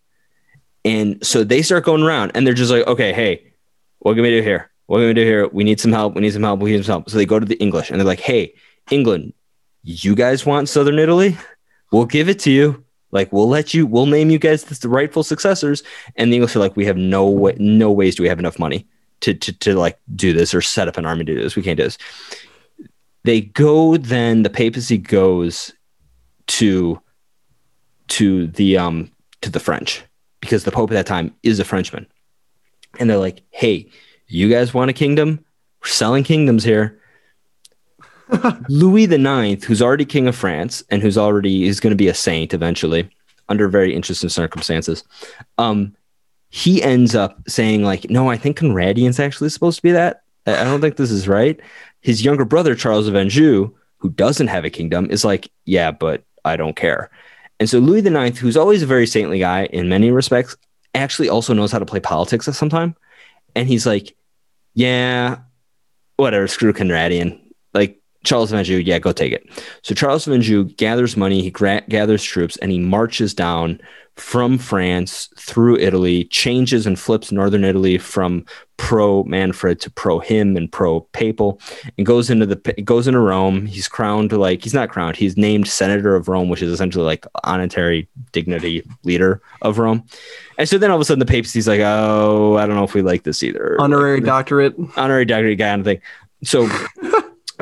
And 0.84 1.24
so 1.26 1.44
they 1.44 1.62
start 1.62 1.84
going 1.84 2.02
around 2.02 2.32
and 2.34 2.46
they're 2.46 2.52
just 2.52 2.70
like, 2.70 2.86
okay, 2.86 3.12
hey, 3.12 3.52
what 4.00 4.14
can 4.14 4.22
we 4.22 4.30
do 4.30 4.42
here? 4.42 4.70
What 4.86 4.98
can 4.98 5.06
we 5.06 5.14
do 5.14 5.24
here? 5.24 5.48
We 5.48 5.64
need 5.64 5.80
some 5.80 5.92
help. 5.92 6.14
We 6.14 6.20
need 6.20 6.34
some 6.34 6.42
help. 6.42 6.60
We 6.60 6.72
need 6.72 6.84
some 6.84 6.92
help. 6.92 7.10
So 7.10 7.16
they 7.16 7.24
go 7.24 7.40
to 7.40 7.46
the 7.46 7.56
English 7.56 7.90
and 7.90 7.98
they're 7.98 8.06
like, 8.06 8.20
hey, 8.20 8.54
England, 8.90 9.32
you 9.84 10.14
guys 10.14 10.44
want 10.44 10.68
southern 10.68 10.98
Italy? 10.98 11.36
We'll 11.92 12.06
give 12.06 12.28
it 12.28 12.40
to 12.40 12.50
you. 12.50 12.84
Like 13.12 13.32
we'll 13.32 13.48
let 13.48 13.72
you, 13.72 13.86
we'll 13.86 14.06
name 14.06 14.30
you 14.30 14.40
guys 14.40 14.64
the 14.64 14.88
rightful 14.88 15.22
successors. 15.22 15.84
And 16.16 16.32
the 16.32 16.36
English 16.36 16.56
are 16.56 16.58
like, 16.58 16.74
we 16.74 16.86
have 16.86 16.96
no 16.96 17.28
way, 17.28 17.54
no 17.58 17.92
ways 17.92 18.16
do 18.16 18.24
we 18.24 18.28
have 18.28 18.40
enough 18.40 18.58
money 18.58 18.88
to, 19.20 19.34
to, 19.34 19.52
to 19.60 19.74
like 19.74 19.98
do 20.16 20.32
this 20.32 20.52
or 20.52 20.60
set 20.60 20.88
up 20.88 20.96
an 20.96 21.06
army 21.06 21.24
to 21.24 21.34
do 21.34 21.40
this. 21.40 21.54
We 21.54 21.62
can't 21.62 21.76
do 21.76 21.84
this. 21.84 21.98
They 23.22 23.42
go 23.42 23.96
then 23.96 24.42
the 24.42 24.50
papacy 24.50 24.98
goes 24.98 25.72
to 26.48 27.00
to 28.08 28.48
the 28.48 28.76
um 28.76 29.10
to 29.40 29.50
the 29.50 29.60
French 29.60 30.02
because 30.40 30.64
the 30.64 30.72
Pope 30.72 30.90
at 30.90 30.94
that 30.94 31.06
time 31.06 31.34
is 31.42 31.58
a 31.58 31.64
Frenchman. 31.64 32.06
And 32.98 33.08
they're 33.08 33.16
like, 33.16 33.42
hey, 33.50 33.88
you 34.26 34.50
guys 34.50 34.74
want 34.74 34.90
a 34.90 34.94
kingdom? 34.94 35.44
We're 35.82 35.88
selling 35.88 36.24
kingdoms 36.24 36.64
here. 36.64 37.00
Louis 38.68 39.06
the 39.06 39.18
Ninth, 39.18 39.64
who's 39.64 39.82
already 39.82 40.04
king 40.04 40.26
of 40.26 40.36
France 40.36 40.82
and 40.90 41.02
who's 41.02 41.18
already 41.18 41.64
is 41.64 41.80
going 41.80 41.90
to 41.92 41.96
be 41.96 42.08
a 42.08 42.14
saint 42.14 42.54
eventually, 42.54 43.08
under 43.48 43.68
very 43.68 43.94
interesting 43.94 44.30
circumstances, 44.30 45.04
um, 45.58 45.94
he 46.50 46.82
ends 46.82 47.14
up 47.14 47.38
saying 47.48 47.82
like, 47.82 48.08
"No, 48.10 48.30
I 48.30 48.36
think 48.36 48.58
Conradin's 48.58 49.20
actually 49.20 49.50
supposed 49.50 49.76
to 49.76 49.82
be 49.82 49.92
that. 49.92 50.22
I 50.46 50.60
I 50.60 50.64
don't 50.64 50.80
think 50.80 50.96
this 50.96 51.10
is 51.10 51.28
right." 51.28 51.60
His 52.00 52.24
younger 52.24 52.44
brother 52.44 52.74
Charles 52.74 53.08
of 53.08 53.16
Anjou, 53.16 53.70
who 53.98 54.10
doesn't 54.10 54.48
have 54.48 54.64
a 54.64 54.70
kingdom, 54.70 55.10
is 55.10 55.24
like, 55.24 55.50
"Yeah, 55.64 55.90
but 55.90 56.22
I 56.44 56.56
don't 56.56 56.76
care." 56.76 57.10
And 57.60 57.68
so 57.68 57.78
Louis 57.78 58.00
the 58.00 58.10
Ninth, 58.10 58.38
who's 58.38 58.56
always 58.56 58.82
a 58.82 58.86
very 58.86 59.06
saintly 59.06 59.38
guy 59.38 59.66
in 59.66 59.88
many 59.88 60.10
respects, 60.10 60.56
actually 60.94 61.28
also 61.28 61.54
knows 61.54 61.72
how 61.72 61.78
to 61.78 61.86
play 61.86 62.00
politics 62.00 62.48
at 62.48 62.54
some 62.54 62.68
time. 62.68 62.96
And 63.54 63.68
he's 63.68 63.86
like, 63.86 64.16
yeah, 64.74 65.38
whatever, 66.16 66.48
screw 66.48 66.72
Conradin. 66.72 67.40
Charles 68.24 68.50
of 68.52 68.58
Anjou, 68.58 68.78
yeah, 68.78 68.98
go 68.98 69.12
take 69.12 69.32
it. 69.32 69.48
So 69.82 69.94
Charles 69.94 70.26
of 70.26 70.32
Anjou 70.32 70.64
gathers 70.64 71.16
money, 71.16 71.42
he 71.42 71.50
gra- 71.50 71.82
gathers 71.88 72.24
troops, 72.24 72.56
and 72.58 72.70
he 72.72 72.78
marches 72.78 73.34
down 73.34 73.80
from 74.16 74.58
France 74.58 75.28
through 75.36 75.76
Italy, 75.78 76.24
changes 76.26 76.86
and 76.86 76.96
flips 76.98 77.32
northern 77.32 77.64
Italy 77.64 77.98
from 77.98 78.44
pro 78.76 79.24
Manfred 79.24 79.80
to 79.80 79.90
pro 79.90 80.20
him 80.20 80.56
and 80.56 80.70
pro 80.70 81.00
papal, 81.12 81.60
and 81.98 82.06
goes 82.06 82.30
into 82.30 82.46
the 82.46 82.54
goes 82.84 83.08
into 83.08 83.18
Rome. 83.18 83.66
He's 83.66 83.88
crowned 83.88 84.30
like 84.30 84.62
he's 84.62 84.72
not 84.74 84.88
crowned. 84.88 85.16
He's 85.16 85.36
named 85.36 85.66
senator 85.66 86.14
of 86.14 86.28
Rome, 86.28 86.48
which 86.48 86.62
is 86.62 86.70
essentially 86.72 87.04
like 87.04 87.26
honorary 87.42 88.08
dignity 88.30 88.84
leader 89.02 89.42
of 89.62 89.78
Rome. 89.80 90.04
And 90.58 90.68
so 90.68 90.78
then 90.78 90.90
all 90.92 90.96
of 90.96 91.00
a 91.00 91.04
sudden 91.04 91.18
the 91.18 91.26
papacy's 91.26 91.66
like, 91.66 91.80
oh, 91.80 92.56
I 92.56 92.66
don't 92.66 92.76
know 92.76 92.84
if 92.84 92.94
we 92.94 93.02
like 93.02 93.24
this 93.24 93.42
either. 93.42 93.76
Honorary 93.80 94.18
Like, 94.18 94.26
doctorate. 94.26 94.74
honorary 94.96 95.24
doctorate 95.24 95.58
guy 95.58 95.70
kind 95.70 95.80
of 95.80 95.86
thing. 95.86 96.00
So 96.44 96.68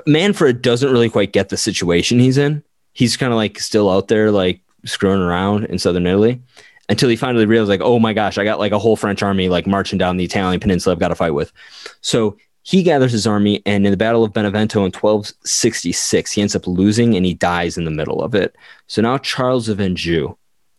Manfred 0.06 0.62
doesn't 0.62 0.90
really 0.90 1.10
quite 1.10 1.32
get 1.32 1.48
the 1.48 1.56
situation 1.56 2.18
he's 2.18 2.38
in. 2.38 2.62
He's 2.92 3.16
kind 3.16 3.32
of 3.32 3.36
like 3.36 3.58
still 3.58 3.90
out 3.90 4.08
there, 4.08 4.30
like 4.30 4.60
screwing 4.84 5.20
around 5.20 5.64
in 5.66 5.78
southern 5.78 6.06
Italy 6.06 6.40
until 6.88 7.08
he 7.08 7.16
finally 7.16 7.46
realized, 7.46 7.70
like, 7.70 7.80
oh 7.80 7.98
my 7.98 8.12
gosh, 8.12 8.38
I 8.38 8.44
got 8.44 8.58
like 8.58 8.72
a 8.72 8.78
whole 8.78 8.96
French 8.96 9.22
army 9.22 9.48
like 9.48 9.66
marching 9.66 9.98
down 9.98 10.16
the 10.16 10.24
Italian 10.24 10.60
peninsula 10.60 10.94
I've 10.94 11.00
got 11.00 11.08
to 11.08 11.14
fight 11.14 11.30
with. 11.30 11.52
So 12.00 12.36
he 12.64 12.82
gathers 12.82 13.12
his 13.12 13.26
army, 13.26 13.60
and 13.66 13.84
in 13.84 13.90
the 13.90 13.96
Battle 13.96 14.24
of 14.24 14.32
Benevento 14.32 14.80
in 14.80 14.92
1266, 14.92 16.32
he 16.32 16.40
ends 16.40 16.54
up 16.54 16.66
losing 16.66 17.16
and 17.16 17.26
he 17.26 17.34
dies 17.34 17.76
in 17.76 17.84
the 17.84 17.90
middle 17.90 18.22
of 18.22 18.34
it. 18.34 18.54
So 18.86 19.02
now 19.02 19.18
Charles 19.18 19.68
of 19.68 19.80
Anjou 19.80 20.36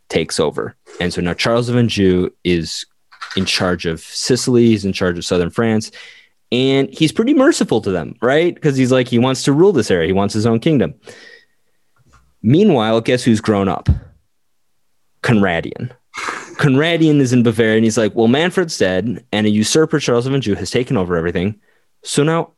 takes 0.07 0.39
over. 0.39 0.75
And 1.01 1.11
so 1.11 1.19
now 1.19 1.33
Charles 1.33 1.67
of 1.67 1.75
Anjou 1.75 2.29
is 2.43 2.85
in 3.35 3.45
charge 3.45 3.85
of 3.85 3.99
Sicily, 3.99 4.67
he's 4.67 4.85
in 4.85 4.93
charge 4.93 5.17
of 5.17 5.25
southern 5.25 5.49
France, 5.49 5.91
and 6.53 6.87
he's 6.93 7.11
pretty 7.11 7.33
merciful 7.33 7.81
to 7.81 7.91
them, 7.91 8.15
right? 8.21 8.53
Because 8.53 8.77
he's 8.77 8.91
like, 8.91 9.07
he 9.07 9.17
wants 9.17 9.41
to 9.43 9.51
rule 9.51 9.73
this 9.73 9.89
area, 9.89 10.05
he 10.05 10.13
wants 10.13 10.35
his 10.35 10.45
own 10.45 10.59
kingdom. 10.59 10.93
Meanwhile, 12.43 13.01
guess 13.01 13.23
who's 13.23 13.41
grown 13.41 13.67
up? 13.67 13.89
Conradin. 15.23 15.89
Conradin 16.57 17.19
is 17.19 17.33
in 17.33 17.41
Bavaria, 17.41 17.77
and 17.77 17.83
he's 17.83 17.97
like, 17.97 18.13
well, 18.13 18.27
Manfred's 18.27 18.77
dead, 18.77 19.25
and 19.31 19.47
a 19.47 19.49
usurper, 19.49 19.99
Charles 19.99 20.27
of 20.27 20.33
Anjou, 20.33 20.53
has 20.53 20.69
taken 20.69 20.95
over 20.95 21.15
everything. 21.15 21.59
So 22.03 22.21
now 22.21 22.51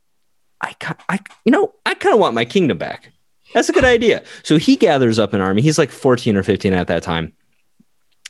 I, 0.60 0.76
I 1.08 1.20
you 1.46 1.52
know, 1.54 1.74
I 1.86 1.93
kind 1.93 2.14
of 2.14 2.20
want 2.20 2.36
my 2.36 2.43
kingdom 2.43 2.78
back. 2.78 3.14
That's 3.54 3.70
a 3.70 3.74
good 3.74 3.86
idea. 3.86 4.24
So 4.43 4.58
he 4.58 4.76
gathers 4.76 5.20
up 5.20 5.34
an 5.34 5.39
army. 5.39 5.62
He's 5.62 5.78
like 5.78 5.91
14 5.91 6.36
or 6.36 6.43
15 6.43 6.74
at 6.74 6.88
that 6.88 7.04
time 7.04 7.32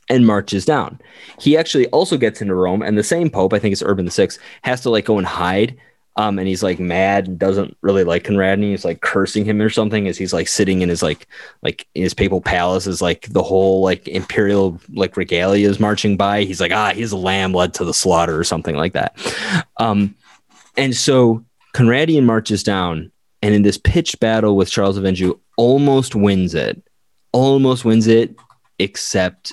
and 0.09 0.25
marches 0.25 0.65
down. 0.65 0.99
He 1.39 1.57
actually 1.57 1.87
also 1.87 2.17
gets 2.17 2.41
into 2.41 2.55
Rome, 2.55 2.81
and 2.81 2.97
the 2.97 3.03
same 3.03 3.29
Pope, 3.29 3.53
I 3.53 3.59
think 3.59 3.73
it's 3.73 3.83
Urban 3.83 4.09
VI, 4.09 4.29
has 4.61 4.81
to 4.81 4.89
like 4.89 5.05
go 5.05 5.17
and 5.17 5.27
hide. 5.27 5.77
Um, 6.17 6.39
and 6.39 6.47
he's 6.47 6.63
like 6.63 6.79
mad 6.79 7.27
and 7.27 7.37
doesn't 7.37 7.75
really 7.81 8.05
like 8.05 8.23
Conrad, 8.23 8.57
and 8.57 8.63
he's 8.63 8.85
like 8.85 9.01
cursing 9.01 9.43
him 9.43 9.61
or 9.61 9.69
something 9.69 10.07
as 10.07 10.17
he's 10.17 10.31
like 10.31 10.47
sitting 10.47 10.81
in 10.81 10.87
his 10.87 11.03
like 11.03 11.27
like 11.61 11.87
his 11.93 12.13
papal 12.13 12.39
palace 12.39 12.87
is 12.87 13.01
like 13.01 13.27
the 13.31 13.43
whole 13.43 13.81
like 13.81 14.07
imperial 14.07 14.79
like 14.93 15.17
regalia 15.17 15.67
is 15.67 15.79
marching 15.79 16.15
by. 16.15 16.43
He's 16.43 16.61
like, 16.61 16.71
ah, 16.71 16.93
he's 16.93 17.11
a 17.11 17.17
lamb 17.17 17.53
led 17.53 17.73
to 17.75 17.83
the 17.83 17.93
slaughter 17.93 18.39
or 18.39 18.45
something 18.45 18.77
like 18.77 18.93
that. 18.93 19.19
Um, 19.77 20.15
and 20.77 20.95
so 20.95 21.43
Conradin 21.73 22.23
marches 22.23 22.63
down, 22.63 23.11
and 23.41 23.53
in 23.53 23.63
this 23.63 23.77
pitched 23.77 24.21
battle 24.21 24.55
with 24.55 24.71
Charles 24.71 24.97
of 24.97 25.05
Anjou, 25.05 25.37
almost 25.57 26.15
wins 26.15 26.55
it, 26.55 26.81
almost 27.33 27.83
wins 27.83 28.07
it, 28.07 28.37
except 28.79 29.51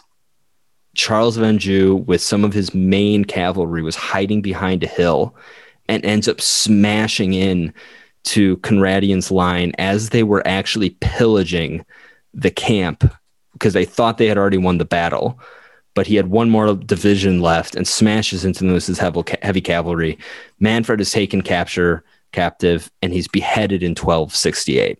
Charles 0.95 1.37
of 1.37 1.43
Anjou, 1.43 1.97
with 2.07 2.21
some 2.21 2.45
of 2.45 2.53
his 2.53 2.75
main 2.75 3.25
cavalry, 3.25 3.83
was 3.83 3.97
hiding 3.97 4.43
behind 4.43 4.83
a 4.83 4.87
hill 4.87 5.35
and 5.89 6.05
ends 6.05 6.29
up 6.29 6.41
smashing 6.41 7.35
in 7.35 7.73
to 8.25 8.57
Conradin's 8.59 9.31
line 9.31 9.73
as 9.79 10.11
they 10.11 10.23
were 10.23 10.47
actually 10.47 10.91
pillaging 11.01 11.85
the 12.35 12.51
camp 12.51 13.11
because 13.53 13.73
they 13.73 13.85
thought 13.85 14.19
they 14.19 14.27
had 14.27 14.39
already 14.39 14.59
won 14.59 14.79
the 14.79 14.85
battle. 14.85 15.39
But 15.95 16.07
he 16.07 16.15
had 16.17 16.29
one 16.29 16.49
more 16.49 16.75
division 16.75 17.41
left 17.43 17.75
and 17.75 17.87
smashes 17.87 18.45
into 18.45 18.65
Lewis's 18.65 18.99
heavy, 18.99 19.23
heavy 19.43 19.61
cavalry. 19.61 20.19
Manfred 20.61 21.01
is 21.01 21.11
taken 21.11 21.43
capture 21.43 22.03
captive 22.33 22.91
and 23.03 23.13
he's 23.13 23.29
beheaded 23.29 23.83
in 23.83 23.91
1268. 23.95 24.99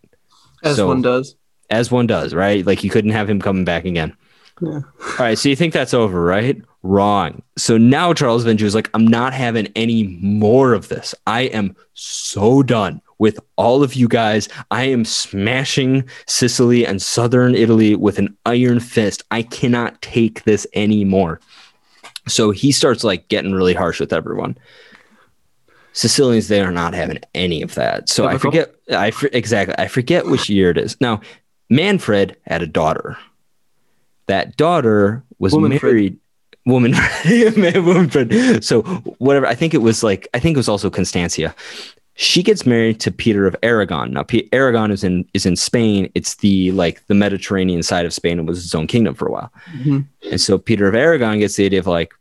As 0.63 0.77
So- 0.77 0.89
one 0.89 1.03
does. 1.03 1.37
As 1.71 1.91
one 1.91 2.07
does, 2.07 2.35
right? 2.35 2.67
Like 2.67 2.85
you 2.85 2.91
couldn't 2.91 3.13
have 3.13 3.31
him 3.31 3.41
coming 3.41 3.65
back 3.65 3.87
again. 3.87 4.15
Yeah. 4.63 4.81
All 5.01 5.17
right, 5.19 5.39
so 5.39 5.49
you 5.49 5.57
think 5.57 5.73
that's 5.73 5.95
over, 5.95 6.23
right? 6.23 6.61
Wrong. 6.85 7.43
So 7.57 7.77
now 7.77 8.13
Charles 8.13 8.45
Venture 8.45 8.67
is 8.67 8.75
like, 8.75 8.91
I'm 8.95 9.07
not 9.07 9.33
having 9.33 9.67
any 9.75 10.05
more 10.21 10.73
of 10.73 10.89
this. 10.89 11.15
I 11.27 11.43
am 11.43 11.75
so 11.95 12.63
done 12.63 13.01
with 13.19 13.41
all 13.57 13.83
of 13.83 13.95
you 13.95 14.09
guys. 14.09 14.49
I 14.71 14.85
am 14.85 15.05
smashing 15.05 16.09
Sicily 16.27 16.87
and 16.87 17.03
southern 17.03 17.55
Italy 17.55 17.97
with 17.97 18.19
an 18.19 18.37
iron 18.47 18.79
fist. 18.79 19.23
I 19.31 19.43
cannot 19.43 20.01
take 20.01 20.45
this 20.45 20.67
anymore. 20.75 21.41
So 22.29 22.53
he 22.53 22.71
starts 22.71 23.03
like 23.03 23.27
getting 23.29 23.53
really 23.53 23.75
harsh 23.75 23.99
with 23.99 24.13
everyone. 24.13 24.57
Sicilians, 25.93 26.49
they 26.49 26.61
are 26.61 26.73
not 26.73 26.95
having 26.95 27.19
any 27.35 27.63
of 27.63 27.75
that. 27.75 28.09
So 28.09 28.27
I 28.27 28.39
forget. 28.39 28.75
I 28.91 29.11
for, 29.11 29.29
exactly. 29.33 29.75
I 29.77 29.89
forget 29.89 30.27
which 30.27 30.49
year 30.49 30.71
it 30.71 30.79
is. 30.79 31.01
Now, 31.01 31.21
Manfred 31.69 32.37
had 32.47 32.63
a 32.63 32.67
daughter. 32.67 33.19
That 34.27 34.57
daughter 34.57 35.23
was 35.39 35.53
Womanfred. 35.53 35.83
married. 35.83 36.19
Woman, 36.65 36.93
Womanfred. 37.25 38.63
So 38.63 38.83
whatever. 39.19 39.47
I 39.47 39.55
think 39.55 39.75
it 39.75 39.79
was 39.83 40.03
like. 40.03 40.29
I 40.35 40.39
think 40.39 40.57
it 40.57 40.59
was 40.59 40.69
also 40.69 40.91
Constantia. 40.91 41.55
She 42.15 42.43
gets 42.43 42.67
married 42.67 43.01
to 43.01 43.11
Peter 43.11 43.47
of 43.47 43.57
Aragon. 43.63 44.13
Now, 44.13 44.23
P- 44.23 44.49
Aragon 44.53 44.91
is 44.91 45.03
in 45.03 45.27
is 45.35 45.45
in 45.47 45.57
Spain. 45.57 46.11
It's 46.15 46.37
the 46.37 46.71
like 46.73 47.05
the 47.07 47.15
Mediterranean 47.15 47.83
side 47.83 48.05
of 48.07 48.13
Spain. 48.13 48.39
It 48.39 48.45
was 48.47 48.65
its 48.65 48.75
own 48.75 48.87
kingdom 48.87 49.15
for 49.15 49.27
a 49.27 49.33
while. 49.33 49.51
Mhm. 49.79 50.07
And 50.31 50.41
so 50.41 50.57
Peter 50.59 50.87
of 50.87 50.95
Aragon 50.95 51.39
gets 51.41 51.57
the 51.57 51.65
idea 51.67 51.81
of 51.81 51.87
like, 51.87 52.13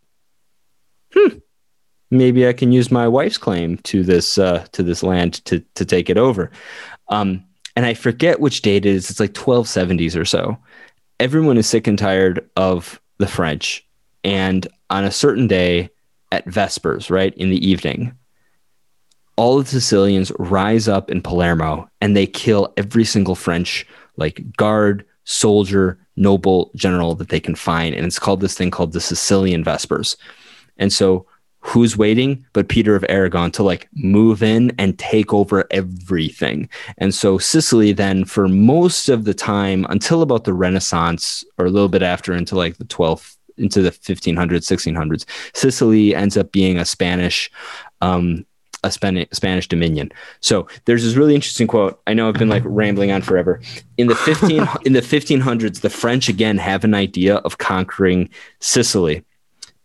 hmm, 1.14 1.38
maybe 2.10 2.47
I 2.47 2.54
can 2.54 2.72
use 2.72 2.89
my 2.91 3.08
wife's 3.08 3.38
claim 3.38 3.78
to 3.80 4.04
this 4.04 4.38
uh, 4.38 4.66
to 4.72 4.82
this 4.82 5.04
land 5.04 5.43
to 5.45 5.60
to 5.76 5.86
take 5.86 6.10
it 6.10 6.18
over. 6.18 6.49
Um, 7.10 7.43
and 7.76 7.86
I 7.86 7.93
forget 7.93 8.39
which 8.39 8.62
date 8.64 8.86
it 8.86 8.95
is. 8.95 9.10
It's 9.10 9.20
like 9.20 9.34
1270s 9.34 10.16
or 10.20 10.26
so. 10.26 10.58
Everyone 11.22 11.55
is 11.59 11.67
sick 11.67 11.86
and 11.86 11.99
tired 11.99 12.49
of 12.57 12.99
the 13.19 13.28
French. 13.28 13.86
And 14.24 14.67
on 14.89 15.03
a 15.03 15.11
certain 15.11 15.45
day 15.45 15.91
at 16.32 16.47
Vespers, 16.47 17.11
right 17.11 17.32
in 17.36 17.51
the 17.51 17.63
evening, 17.63 18.17
all 19.36 19.59
the 19.59 19.65
Sicilians 19.67 20.32
rise 20.39 20.88
up 20.88 21.11
in 21.11 21.22
Palermo 21.22 21.88
and 22.01 22.17
they 22.17 22.26
kill 22.26 22.74
every 22.76 23.05
single 23.05 23.36
French 23.36 23.86
like 24.17 24.41
guard, 24.57 25.05
soldier, 25.24 25.99
noble, 26.15 26.72
general 26.76 27.13
that 27.13 27.30
they 27.30 27.39
can 27.39 27.53
find. 27.53 27.93
And 27.93 28.03
it's 28.03 28.17
called 28.17 28.41
this 28.41 28.57
thing 28.57 28.72
called 28.72 28.93
the 28.93 28.99
Sicilian 28.99 29.63
Vespers. 29.63 30.17
And 30.80 30.91
so 30.91 31.28
who's 31.62 31.95
waiting 31.95 32.43
but 32.53 32.68
Peter 32.68 32.95
of 32.95 33.05
Aragon 33.07 33.51
to 33.51 33.64
like 33.64 33.88
move 33.93 34.43
in 34.43 34.74
and 34.78 34.97
take 34.99 35.34
over 35.34 35.66
everything. 35.72 36.68
And 36.97 37.14
so 37.14 37.38
Sicily 37.38 37.93
then 37.93 38.26
for 38.26 38.47
most 38.47 39.09
of 39.09 39.26
the 39.26 39.34
time 39.34 39.86
until 39.89 40.22
about 40.22 40.43
the 40.43 40.53
Renaissance 40.53 41.43
or 41.57 41.66
a 41.66 41.70
little 41.70 41.89
bit 41.89 42.03
after 42.03 42.34
into 42.34 42.55
like 42.55 42.78
the 42.78 42.86
12th 42.86 43.38
into 43.57 43.82
the 43.82 43.91
1500s 43.91 44.36
1600s 44.36 45.26
Sicily 45.53 46.16
ends 46.16 46.36
up 46.36 46.51
being 46.51 46.78
a 46.78 46.86
Spanish 46.86 47.51
um 48.01 48.45
a 48.84 48.89
Spanish, 48.89 49.68
dominion. 49.68 50.12
So 50.39 50.68
there's 50.86 51.03
this 51.03 51.14
really 51.14 51.36
interesting 51.36 51.68
quote. 51.68 52.01
I 52.07 52.16
know 52.16 52.28
I've 52.28 52.34
been 52.34 52.49
like 52.49 52.64
rambling 52.66 53.12
on 53.12 53.22
forever. 53.22 53.62
In 53.99 54.07
the 54.07 54.16
15 54.16 54.68
in 54.86 54.93
the 54.93 55.01
1500s, 55.01 55.82
the 55.82 55.89
French 55.89 56.28
again 56.30 56.57
have 56.57 56.84
an 56.84 56.95
idea 56.95 57.36
of 57.38 57.59
conquering 57.59 58.30
Sicily, 58.59 59.24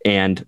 and 0.06 0.46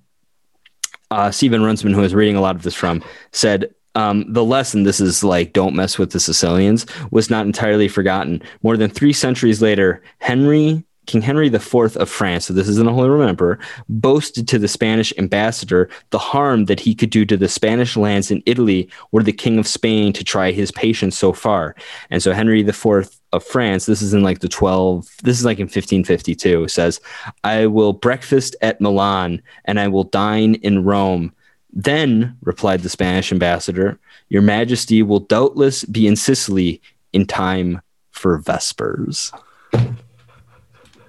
uh, 1.11 1.31
Stephen 1.31 1.63
Runciman, 1.63 1.95
who 1.95 2.01
was 2.01 2.15
reading 2.15 2.37
a 2.37 2.41
lot 2.41 2.57
of 2.57 2.63
this 2.63 2.75
from, 2.75 3.03
said 3.33 3.75
um, 3.95 4.33
the 4.33 4.45
lesson, 4.45 4.85
this 4.85 5.01
is 5.01 5.25
like, 5.25 5.53
don't 5.53 5.75
mess 5.75 5.99
with 5.99 6.13
the 6.13 6.21
Sicilians, 6.21 6.87
was 7.11 7.31
not 7.31 7.47
entirely 7.47 7.89
forgotten. 7.89 8.43
More 8.63 8.77
than 8.77 8.91
three 8.91 9.13
centuries 9.13 9.61
later, 9.61 10.03
Henry, 10.19 10.85
King 11.09 11.23
Henry 11.23 11.49
IV 11.49 11.97
of 11.97 12.09
France, 12.09 12.47
so 12.47 12.53
this 12.53 12.69
isn't 12.69 12.87
a 12.87 12.93
Holy 12.93 13.09
Roman 13.09 13.31
Emperor, 13.31 13.59
boasted 13.89 14.47
to 14.47 14.59
the 14.59 14.69
Spanish 14.69 15.11
ambassador 15.17 15.89
the 16.11 16.19
harm 16.19 16.67
that 16.67 16.79
he 16.79 16.95
could 16.95 17.09
do 17.09 17.25
to 17.25 17.37
the 17.37 17.49
Spanish 17.49 17.97
lands 17.97 18.31
in 18.31 18.43
Italy 18.45 18.91
were 19.11 19.23
the 19.23 19.33
King 19.33 19.59
of 19.59 19.67
Spain 19.67 20.13
to 20.13 20.23
try 20.23 20.53
his 20.53 20.71
patience 20.71 21.17
so 21.17 21.33
far. 21.33 21.75
And 22.11 22.23
so 22.23 22.33
Henry 22.33 22.61
IV 22.61 23.11
of 23.33 23.43
France, 23.43 23.87
this 23.87 24.03
is 24.03 24.13
in 24.13 24.23
like 24.23 24.41
the 24.41 24.49
12, 24.49 25.09
this 25.23 25.39
is 25.39 25.47
like 25.47 25.59
in 25.59 25.65
1552, 25.65 26.69
says, 26.69 27.01
I 27.43 27.67
will 27.67 27.95
breakfast 27.95 28.55
at 28.61 28.79
Milan 28.79 29.41
and 29.65 29.81
I 29.81 29.89
will 29.89 30.05
dine 30.05 30.57
in 30.57 30.85
Rome. 30.85 31.33
Then, 31.73 32.37
replied 32.43 32.83
the 32.83 32.91
Spanish 32.91 33.33
ambassador, 33.33 33.99
Your 34.29 34.43
Majesty 34.43 35.03
will 35.03 35.21
doubtless 35.21 35.85
be 35.85 36.07
in 36.07 36.17
Sicily 36.17 36.83
in 37.15 37.27
time 37.27 37.81
for 38.11 38.37
Vespers. 38.39 39.33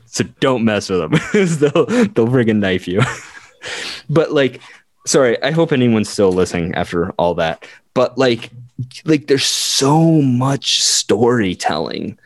So 0.09 0.23
don't 0.39 0.65
mess 0.65 0.89
with 0.89 0.99
them. 0.99 1.11
they'll 1.33 1.85
they'll 1.85 2.27
friggin' 2.27 2.57
knife 2.57 2.87
you. 2.87 3.01
but 4.09 4.31
like, 4.31 4.59
sorry, 5.05 5.41
I 5.43 5.51
hope 5.51 5.71
anyone's 5.71 6.09
still 6.09 6.31
listening 6.31 6.73
after 6.73 7.11
all 7.11 7.35
that. 7.35 7.67
But 7.93 8.17
like, 8.17 8.49
like 9.05 9.27
there's 9.27 9.45
so 9.45 10.21
much 10.21 10.81
storytelling 10.81 12.17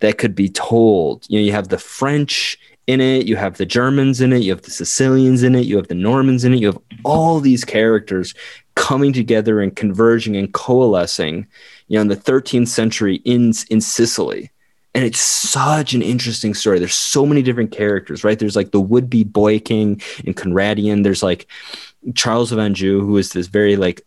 that 0.00 0.16
could 0.16 0.34
be 0.34 0.48
told. 0.48 1.26
You 1.28 1.38
know, 1.38 1.44
you 1.44 1.52
have 1.52 1.68
the 1.68 1.78
French 1.78 2.58
in 2.86 3.02
it, 3.02 3.26
you 3.26 3.36
have 3.36 3.58
the 3.58 3.66
Germans 3.66 4.20
in 4.22 4.32
it, 4.32 4.42
you 4.42 4.50
have 4.52 4.62
the 4.62 4.70
Sicilians 4.70 5.42
in 5.42 5.54
it, 5.54 5.66
you 5.66 5.76
have 5.76 5.88
the 5.88 5.94
Normans 5.94 6.44
in 6.44 6.54
it, 6.54 6.60
you 6.60 6.68
have 6.68 6.78
all 7.04 7.40
these 7.40 7.64
characters 7.64 8.32
coming 8.76 9.12
together 9.12 9.60
and 9.60 9.76
converging 9.76 10.36
and 10.36 10.54
coalescing, 10.54 11.46
you 11.88 11.96
know, 11.96 12.02
in 12.02 12.08
the 12.08 12.16
13th 12.16 12.68
century 12.68 13.16
in 13.24 13.52
in 13.68 13.80
Sicily. 13.80 14.50
And 14.96 15.04
it's 15.04 15.20
such 15.20 15.92
an 15.92 16.00
interesting 16.00 16.54
story. 16.54 16.78
There's 16.78 16.94
so 16.94 17.26
many 17.26 17.42
different 17.42 17.70
characters, 17.70 18.24
right? 18.24 18.38
There's 18.38 18.56
like 18.56 18.70
the 18.70 18.80
would-be 18.80 19.24
boy 19.24 19.58
king 19.58 20.00
in 20.24 20.32
Conradin. 20.32 21.02
There's 21.02 21.22
like 21.22 21.46
Charles 22.14 22.50
of 22.50 22.58
Anjou, 22.58 23.02
who 23.02 23.18
is 23.18 23.34
this 23.34 23.46
very 23.48 23.76
like 23.76 24.00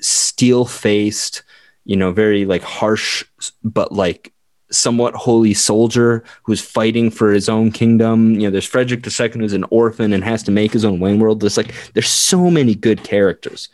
steel-faced, 0.00 1.42
you 1.86 1.96
know, 1.96 2.12
very 2.12 2.44
like 2.44 2.62
harsh, 2.62 3.24
but 3.64 3.90
like 3.90 4.32
somewhat 4.70 5.14
holy 5.16 5.54
soldier 5.54 6.22
who's 6.44 6.60
fighting 6.60 7.10
for 7.10 7.32
his 7.32 7.48
own 7.48 7.72
kingdom. 7.72 8.34
You 8.34 8.42
know, 8.42 8.50
there's 8.50 8.64
Frederick 8.64 9.04
II 9.04 9.30
who's 9.30 9.54
an 9.54 9.64
orphan 9.70 10.12
and 10.12 10.22
has 10.22 10.44
to 10.44 10.52
make 10.52 10.72
his 10.72 10.84
own 10.84 11.00
Wayne 11.00 11.18
world. 11.18 11.40
There's 11.40 11.56
like 11.56 11.74
there's 11.94 12.08
so 12.08 12.48
many 12.48 12.76
good 12.76 13.02
characters 13.02 13.68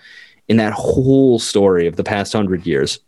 in 0.48 0.56
that 0.56 0.72
whole 0.72 1.38
story 1.38 1.86
of 1.86 1.96
the 1.96 2.04
past 2.04 2.32
hundred 2.32 2.66
years 2.66 3.00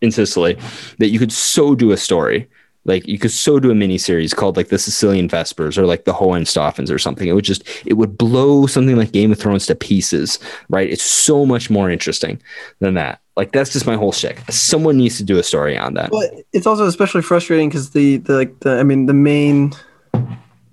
in 0.00 0.10
Sicily 0.10 0.58
that 0.98 1.08
you 1.08 1.18
could 1.18 1.32
so 1.32 1.74
do 1.74 1.92
a 1.92 1.98
story. 1.98 2.48
Like 2.84 3.06
you 3.06 3.18
could 3.18 3.30
so 3.30 3.60
do 3.60 3.70
a 3.70 3.74
mini 3.74 3.96
series 3.96 4.34
called 4.34 4.56
like 4.56 4.68
the 4.68 4.78
Sicilian 4.78 5.28
Vespers 5.28 5.78
or 5.78 5.86
like 5.86 6.04
the 6.04 6.12
Hohenstaufens 6.12 6.90
or 6.90 6.98
something. 6.98 7.28
It 7.28 7.32
would 7.32 7.44
just 7.44 7.62
it 7.86 7.94
would 7.94 8.18
blow 8.18 8.66
something 8.66 8.96
like 8.96 9.12
Game 9.12 9.30
of 9.30 9.38
Thrones 9.38 9.66
to 9.66 9.74
pieces, 9.74 10.38
right? 10.68 10.90
It's 10.90 11.02
so 11.02 11.46
much 11.46 11.70
more 11.70 11.90
interesting 11.90 12.42
than 12.80 12.94
that. 12.94 13.20
Like 13.36 13.52
that's 13.52 13.72
just 13.72 13.86
my 13.86 13.96
whole 13.96 14.12
shtick. 14.12 14.40
Someone 14.50 14.98
needs 14.98 15.16
to 15.18 15.24
do 15.24 15.38
a 15.38 15.42
story 15.42 15.78
on 15.78 15.94
that. 15.94 16.10
Well, 16.10 16.28
it's 16.52 16.66
also 16.66 16.86
especially 16.86 17.22
frustrating 17.22 17.68
because 17.68 17.90
the, 17.90 18.16
the 18.18 18.34
like 18.34 18.60
the 18.60 18.78
I 18.78 18.82
mean 18.82 19.06
the 19.06 19.14
main 19.14 19.72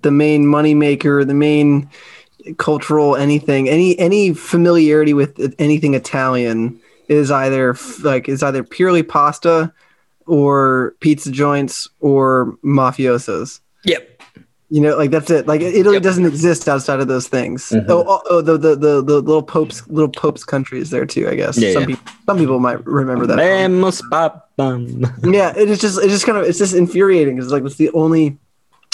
the 0.02 0.10
main 0.10 0.46
money 0.46 0.74
maker, 0.74 1.24
the 1.24 1.34
main 1.34 1.88
cultural 2.58 3.16
anything, 3.16 3.68
any 3.68 3.98
any 3.98 4.34
familiarity 4.34 5.14
with 5.14 5.54
anything 5.58 5.94
Italian 5.94 6.80
is 7.08 7.30
either 7.30 7.76
like 8.02 8.28
is 8.28 8.42
either 8.42 8.64
purely 8.64 9.02
pasta 9.02 9.72
or 10.30 10.94
pizza 11.00 11.30
joints 11.30 11.88
or 11.98 12.56
mafiosos. 12.64 13.58
Yep. 13.84 14.22
You 14.72 14.80
know, 14.80 14.96
like 14.96 15.10
that's 15.10 15.28
it. 15.30 15.48
Like 15.48 15.60
Italy 15.60 15.94
Yep. 15.96 16.02
doesn't 16.04 16.26
exist 16.26 16.68
outside 16.68 17.00
of 17.00 17.08
those 17.08 17.26
things. 17.26 17.70
Mhm. 17.70 17.86
Oh, 17.88 18.04
oh, 18.06 18.22
oh 18.30 18.40
the, 18.40 18.56
the 18.56 18.76
the 18.76 19.02
the 19.02 19.20
little 19.20 19.42
popes 19.42 19.82
little 19.88 20.08
popes 20.08 20.44
countries 20.44 20.90
there 20.90 21.04
too. 21.04 21.28
I 21.28 21.34
guess 21.34 21.58
Yeah, 21.58 21.72
some 21.72 21.82
yeah. 21.82 21.86
people 21.88 22.12
some 22.26 22.38
people 22.38 22.60
might 22.60 22.86
remember 22.86 23.26
that. 23.26 23.36
Vamos, 23.36 24.00
yeah, 25.24 25.52
it 25.56 25.68
is 25.68 25.80
just 25.80 25.98
it's 25.98 26.12
just 26.12 26.24
kind 26.24 26.38
of 26.38 26.44
it's 26.44 26.58
just 26.58 26.74
infuriating. 26.74 27.34
Because 27.34 27.46
it's 27.46 27.52
like 27.52 27.64
it's 27.64 27.76
the 27.76 27.90
only 27.90 28.38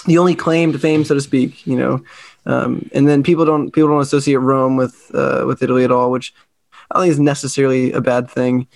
the 0.07 0.17
only 0.17 0.35
claim 0.35 0.73
to 0.73 0.79
fame, 0.79 1.05
so 1.05 1.15
to 1.15 1.21
speak. 1.21 1.67
You 1.67 1.77
know, 1.77 2.03
um, 2.47 2.89
and 2.95 3.07
then 3.07 3.23
people 3.23 3.45
don't 3.45 3.71
people 3.73 3.91
don't 3.91 4.01
associate 4.01 4.37
Rome 4.37 4.77
with 4.77 5.11
uh, 5.13 5.45
with 5.47 5.63
Italy 5.63 5.85
at 5.85 5.93
all, 5.93 6.11
which 6.11 6.33
I 6.91 6.95
don't 6.95 7.03
think 7.05 7.13
is 7.13 7.21
necessarily 7.21 7.93
a 7.93 8.01
bad 8.01 8.31
thing. 8.31 8.67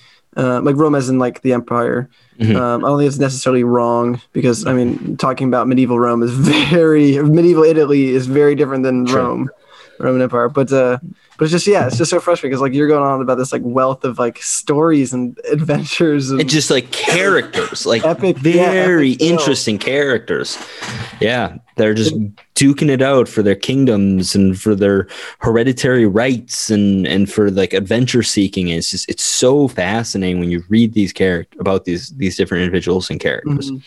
Uh, 0.41 0.61
like 0.62 0.76
Rome 0.76 0.95
as 0.95 1.09
in 1.11 1.18
like 1.18 1.43
the 1.43 1.53
empire. 1.53 2.09
Mhm. 2.41 2.57
Um, 2.57 2.84
I 2.84 2.88
don't 2.88 2.99
think 2.99 3.09
it's 3.09 3.18
necessarily 3.18 3.64
wrong 3.64 4.20
because 4.32 4.66
I 4.66 4.72
mean 4.72 5.16
talking 5.18 5.47
about 5.49 5.68
medieval 5.68 5.99
Rome 5.99 6.22
is 6.22 6.30
very 6.70 7.18
medieval 7.22 7.64
Italy 7.64 8.09
is 8.09 8.26
very 8.26 8.55
different 8.55 8.82
than 8.84 9.07
Sure. 9.07 9.18
Rome, 9.22 9.51
Roman 10.01 10.22
Empire. 10.22 10.48
But 10.48 10.72
uh, 10.72 10.98
but 11.38 11.44
it's 11.44 11.53
just 11.53 11.66
yeah, 11.66 11.86
it's 11.86 11.96
just 11.98 12.11
so 12.11 12.20
frustrating 12.20 12.51
because 12.51 12.61
like 12.62 12.72
you're 12.72 12.88
going 12.88 13.03
on 13.03 13.20
about 13.20 13.36
this 13.38 13.53
like 13.53 13.62
wealth 13.64 14.05
of 14.05 14.18
like 14.18 14.38
stories 14.42 15.12
and 15.12 15.38
adventures 15.51 16.30
and 16.30 16.40
and 16.40 16.51
just 16.51 16.70
like 16.70 16.90
characters, 16.90 17.86
like 17.86 18.05
Epic- 18.05 18.36
yeah, 18.42 18.70
very 18.70 19.11
epic 19.12 19.18
tale. 19.20 19.30
interesting 19.38 19.78
characters. 19.78 20.59
Yeah, 21.20 21.59
they're 21.76 21.94
just 21.94 22.14
duking 22.55 22.88
it 22.90 23.03
out 23.03 23.28
for 23.28 23.42
their 23.42 23.55
kingdoms 23.55 24.34
and 24.34 24.59
for 24.61 24.74
their 24.74 25.07
hereditary 25.40 26.07
rights 26.07 26.70
and 26.70 27.07
and 27.07 27.30
for 27.30 27.51
like 27.51 27.72
adventure 27.74 28.22
seeking. 28.22 28.70
And 28.70 28.78
it's 28.78 28.90
just 28.90 29.09
it's 29.09 29.22
so 29.22 29.68
fascinating 29.68 30.40
when 30.40 30.51
you 30.51 30.62
read 30.68 30.94
these 30.94 31.12
character 31.12 31.59
about 31.61 31.84
these 31.84 32.09
these 32.16 32.36
different 32.36 32.62
individuals 32.64 33.11
and 33.11 33.20
characters. 33.20 33.70
Mhm. 33.70 33.82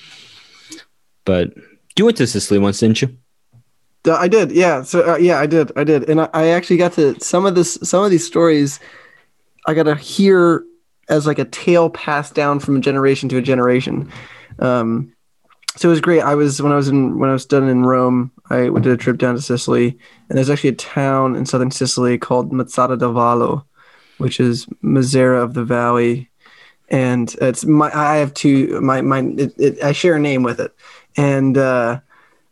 But 1.25 1.53
you 1.97 2.05
went 2.05 2.17
to 2.17 2.27
Sicily 2.27 2.59
once, 2.59 2.79
didn't 2.79 3.01
you? 3.01 3.15
I 4.05 4.27
did, 4.27 4.51
yeah. 4.51 4.83
So 4.83 5.13
uh, 5.13 5.17
yeah, 5.17 5.39
I 5.39 5.45
did, 5.45 5.71
I 5.77 5.83
did, 5.83 6.09
and 6.09 6.21
I, 6.21 6.29
I 6.33 6.47
actually 6.47 6.77
got 6.77 6.93
to 6.93 7.17
some 7.21 7.45
of 7.45 7.55
this, 7.55 7.75
some 7.83 8.03
of 8.03 8.11
these 8.11 8.25
stories. 8.25 8.79
I 9.65 9.73
got 9.73 9.83
to 9.83 9.95
hear 9.95 10.63
as 11.09 11.25
like 11.25 11.39
a 11.39 11.45
tale 11.45 11.89
passed 11.89 12.33
down 12.33 12.59
from 12.59 12.75
a 12.77 12.79
generation 12.81 13.29
to 13.29 13.37
a 13.37 13.41
generation. 13.41 14.11
Um, 14.59 15.13
so 15.75 15.87
it 15.87 15.91
was 15.91 16.01
great. 16.01 16.21
I 16.21 16.35
was 16.35 16.61
when 16.61 16.71
I 16.71 16.75
was 16.75 16.89
in 16.89 17.17
when 17.17 17.29
I 17.29 17.33
was 17.33 17.45
done 17.45 17.67
in 17.69 17.85
Rome. 17.85 18.31
I 18.49 18.69
went 18.69 18.83
did 18.83 18.93
a 18.93 18.97
trip 18.97 19.17
down 19.17 19.35
to 19.35 19.41
Sicily, 19.41 19.97
and 20.29 20.37
there's 20.37 20.49
actually 20.49 20.71
a 20.71 20.73
town 20.73 21.35
in 21.35 21.45
southern 21.45 21.71
Sicily 21.71 22.17
called 22.17 22.51
Mazara 22.51 22.99
del 22.99 23.13
Vallo, 23.13 23.63
which 24.17 24.39
is 24.39 24.65
Mazara 24.83 25.41
of 25.41 25.53
the 25.53 25.63
Valley, 25.63 26.29
and 26.89 27.33
it's 27.41 27.65
my. 27.65 27.89
I 27.93 28.17
have 28.17 28.33
two. 28.33 28.79
My 28.81 29.01
my. 29.01 29.21
It, 29.37 29.53
it, 29.57 29.83
I 29.83 29.93
share 29.93 30.15
a 30.15 30.19
name 30.19 30.43
with 30.43 30.59
it, 30.59 30.75
and. 31.15 31.57
uh 31.57 32.01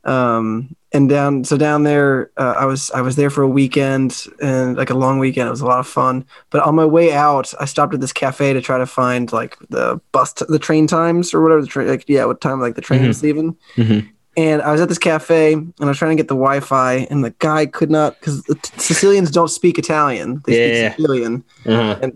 um 0.04 0.76
and 0.94 1.10
down 1.10 1.44
so 1.44 1.58
down 1.58 1.84
there 1.84 2.30
uh, 2.38 2.56
i 2.58 2.66
was 2.66 2.92
i 2.92 3.02
was 3.02 3.16
there 3.16 3.30
for 3.30 3.42
a 3.42 3.48
weekend 3.48 4.26
and 4.42 4.76
like 4.76 4.90
a 4.90 4.94
long 4.94 5.20
weekend 5.20 5.48
it 5.48 5.52
was 5.52 5.62
a 5.62 5.66
lot 5.66 5.80
of 5.80 5.88
fun 5.88 6.26
but 6.50 6.62
on 6.64 6.76
my 6.76 6.86
way 6.86 7.14
out 7.14 7.54
i 7.60 7.66
stopped 7.66 7.94
at 7.94 8.02
this 8.02 8.14
cafe 8.14 8.52
to 8.54 8.62
try 8.62 8.78
to 8.78 8.86
find 8.86 9.32
like 9.32 9.58
the 9.70 10.00
bus 10.12 10.34
t- 10.34 10.46
the 10.50 10.60
train 10.60 10.88
times 10.88 11.34
or 11.34 11.42
whatever 11.42 11.62
the 11.62 11.68
train 11.68 11.88
like 11.88 12.04
yeah 12.08 12.26
what 12.26 12.42
time 12.42 12.60
like 12.60 12.76
the 12.76 12.82
train 12.82 13.02
Mhm. 13.02 13.08
was 13.08 13.24
leaving 13.24 13.56
Mhm. 13.78 14.08
and 14.38 14.62
i 14.62 14.72
was 14.72 14.82
at 14.82 14.90
this 14.90 14.98
cafe 15.00 15.54
and 15.54 15.74
i 15.80 15.86
was 15.86 15.98
trying 15.98 16.16
to 16.18 16.22
get 16.22 16.28
the 16.28 16.36
wi-fi 16.36 17.08
and 17.10 17.24
the 17.24 17.32
guy 17.40 17.66
could 17.66 17.90
not 17.92 18.20
because 18.20 18.44
sicilians 18.78 19.32
don't 19.32 19.50
speak 19.50 19.78
italian 19.80 20.42
they 20.46 20.58
Yeah. 20.58 20.90
speak 20.90 20.98
sicilian 20.98 21.44
Uh-huh. 21.66 22.10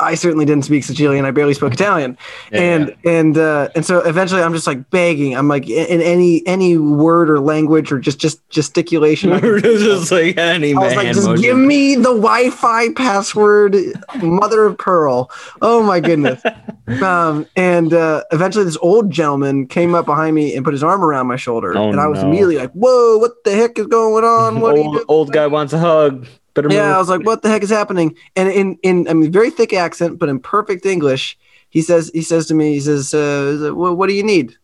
I 0.00 0.14
certainly 0.16 0.44
didn't 0.44 0.64
speak 0.66 0.84
Sicilian. 0.84 1.24
I 1.24 1.30
barely 1.30 1.54
spoke 1.54 1.72
Italian, 1.72 2.18
Yeah, 2.52 2.60
and 2.60 2.96
and 3.06 3.38
uh, 3.38 3.68
and 3.74 3.86
so 3.86 4.00
eventually 4.00 4.42
I'm 4.42 4.52
just 4.52 4.66
like 4.66 4.90
begging. 4.90 5.34
I'm 5.34 5.48
like 5.48 5.68
in 5.68 6.02
any 6.02 6.46
any 6.46 6.76
word 6.76 7.30
or 7.30 7.40
language 7.40 7.90
or 7.90 7.98
just 7.98 8.18
just 8.18 8.46
gesticulation. 8.50 9.32
I, 9.32 9.40
just 9.60 10.12
like 10.12 10.36
any 10.36 10.74
I 10.74 10.78
was 10.78 10.94
like, 10.94 11.06
just 11.06 11.26
motion. 11.26 11.42
give 11.42 11.56
me 11.56 11.94
the 11.94 12.12
Wi-Fi 12.14 12.92
password, 12.92 13.76
mother 14.22 14.66
of 14.66 14.76
pearl. 14.76 15.30
Oh 15.62 15.82
my 15.82 16.00
goodness. 16.00 16.42
um, 17.02 17.46
and 17.56 17.94
uh, 17.94 18.24
eventually 18.30 18.64
this 18.66 18.78
old 18.82 19.10
gentleman 19.10 19.66
came 19.66 19.94
up 19.94 20.04
behind 20.04 20.34
me 20.34 20.54
and 20.54 20.64
put 20.64 20.74
his 20.74 20.82
arm 20.82 21.02
around 21.02 21.26
my 21.28 21.36
shoulder, 21.36 21.76
Oh, 21.76 21.88
and 21.90 21.98
I 21.98 22.06
was 22.08 22.20
no. 22.22 22.28
immediately 22.28 22.56
like, 22.58 22.72
"Whoa, 22.72 23.16
what 23.18 23.42
the 23.44 23.54
heck 23.54 23.78
is 23.78 23.86
going 23.86 24.24
on? 24.24 24.60
What 24.60 24.76
old, 24.76 24.94
doing?" 24.96 25.04
old 25.08 25.32
guy 25.32 25.46
wants 25.46 25.72
a 25.72 25.78
hug. 25.78 26.26
Better 26.62 26.74
Yeah. 26.74 26.96
I 26.96 26.98
was 26.98 27.08
like, 27.08 27.24
"What 27.24 27.42
the 27.42 27.48
heck 27.48 27.62
is 27.62 27.70
happening?" 27.70 28.16
And 28.34 28.48
in 28.48 28.78
in 28.82 29.08
I 29.08 29.12
mean, 29.14 29.30
very 29.30 29.50
thick 29.50 29.72
accent, 29.72 30.18
but 30.18 30.28
in 30.28 30.40
perfect 30.40 30.84
English, 30.84 31.38
he 31.68 31.82
says 31.82 32.10
he 32.12 32.22
says 32.22 32.46
to 32.46 32.54
me, 32.54 32.74
he 32.74 32.80
says, 32.80 33.14
uh, 33.14 33.70
"What 33.74 33.96
what 33.96 34.08
do 34.08 34.14
you 34.14 34.24
need?" 34.24 34.56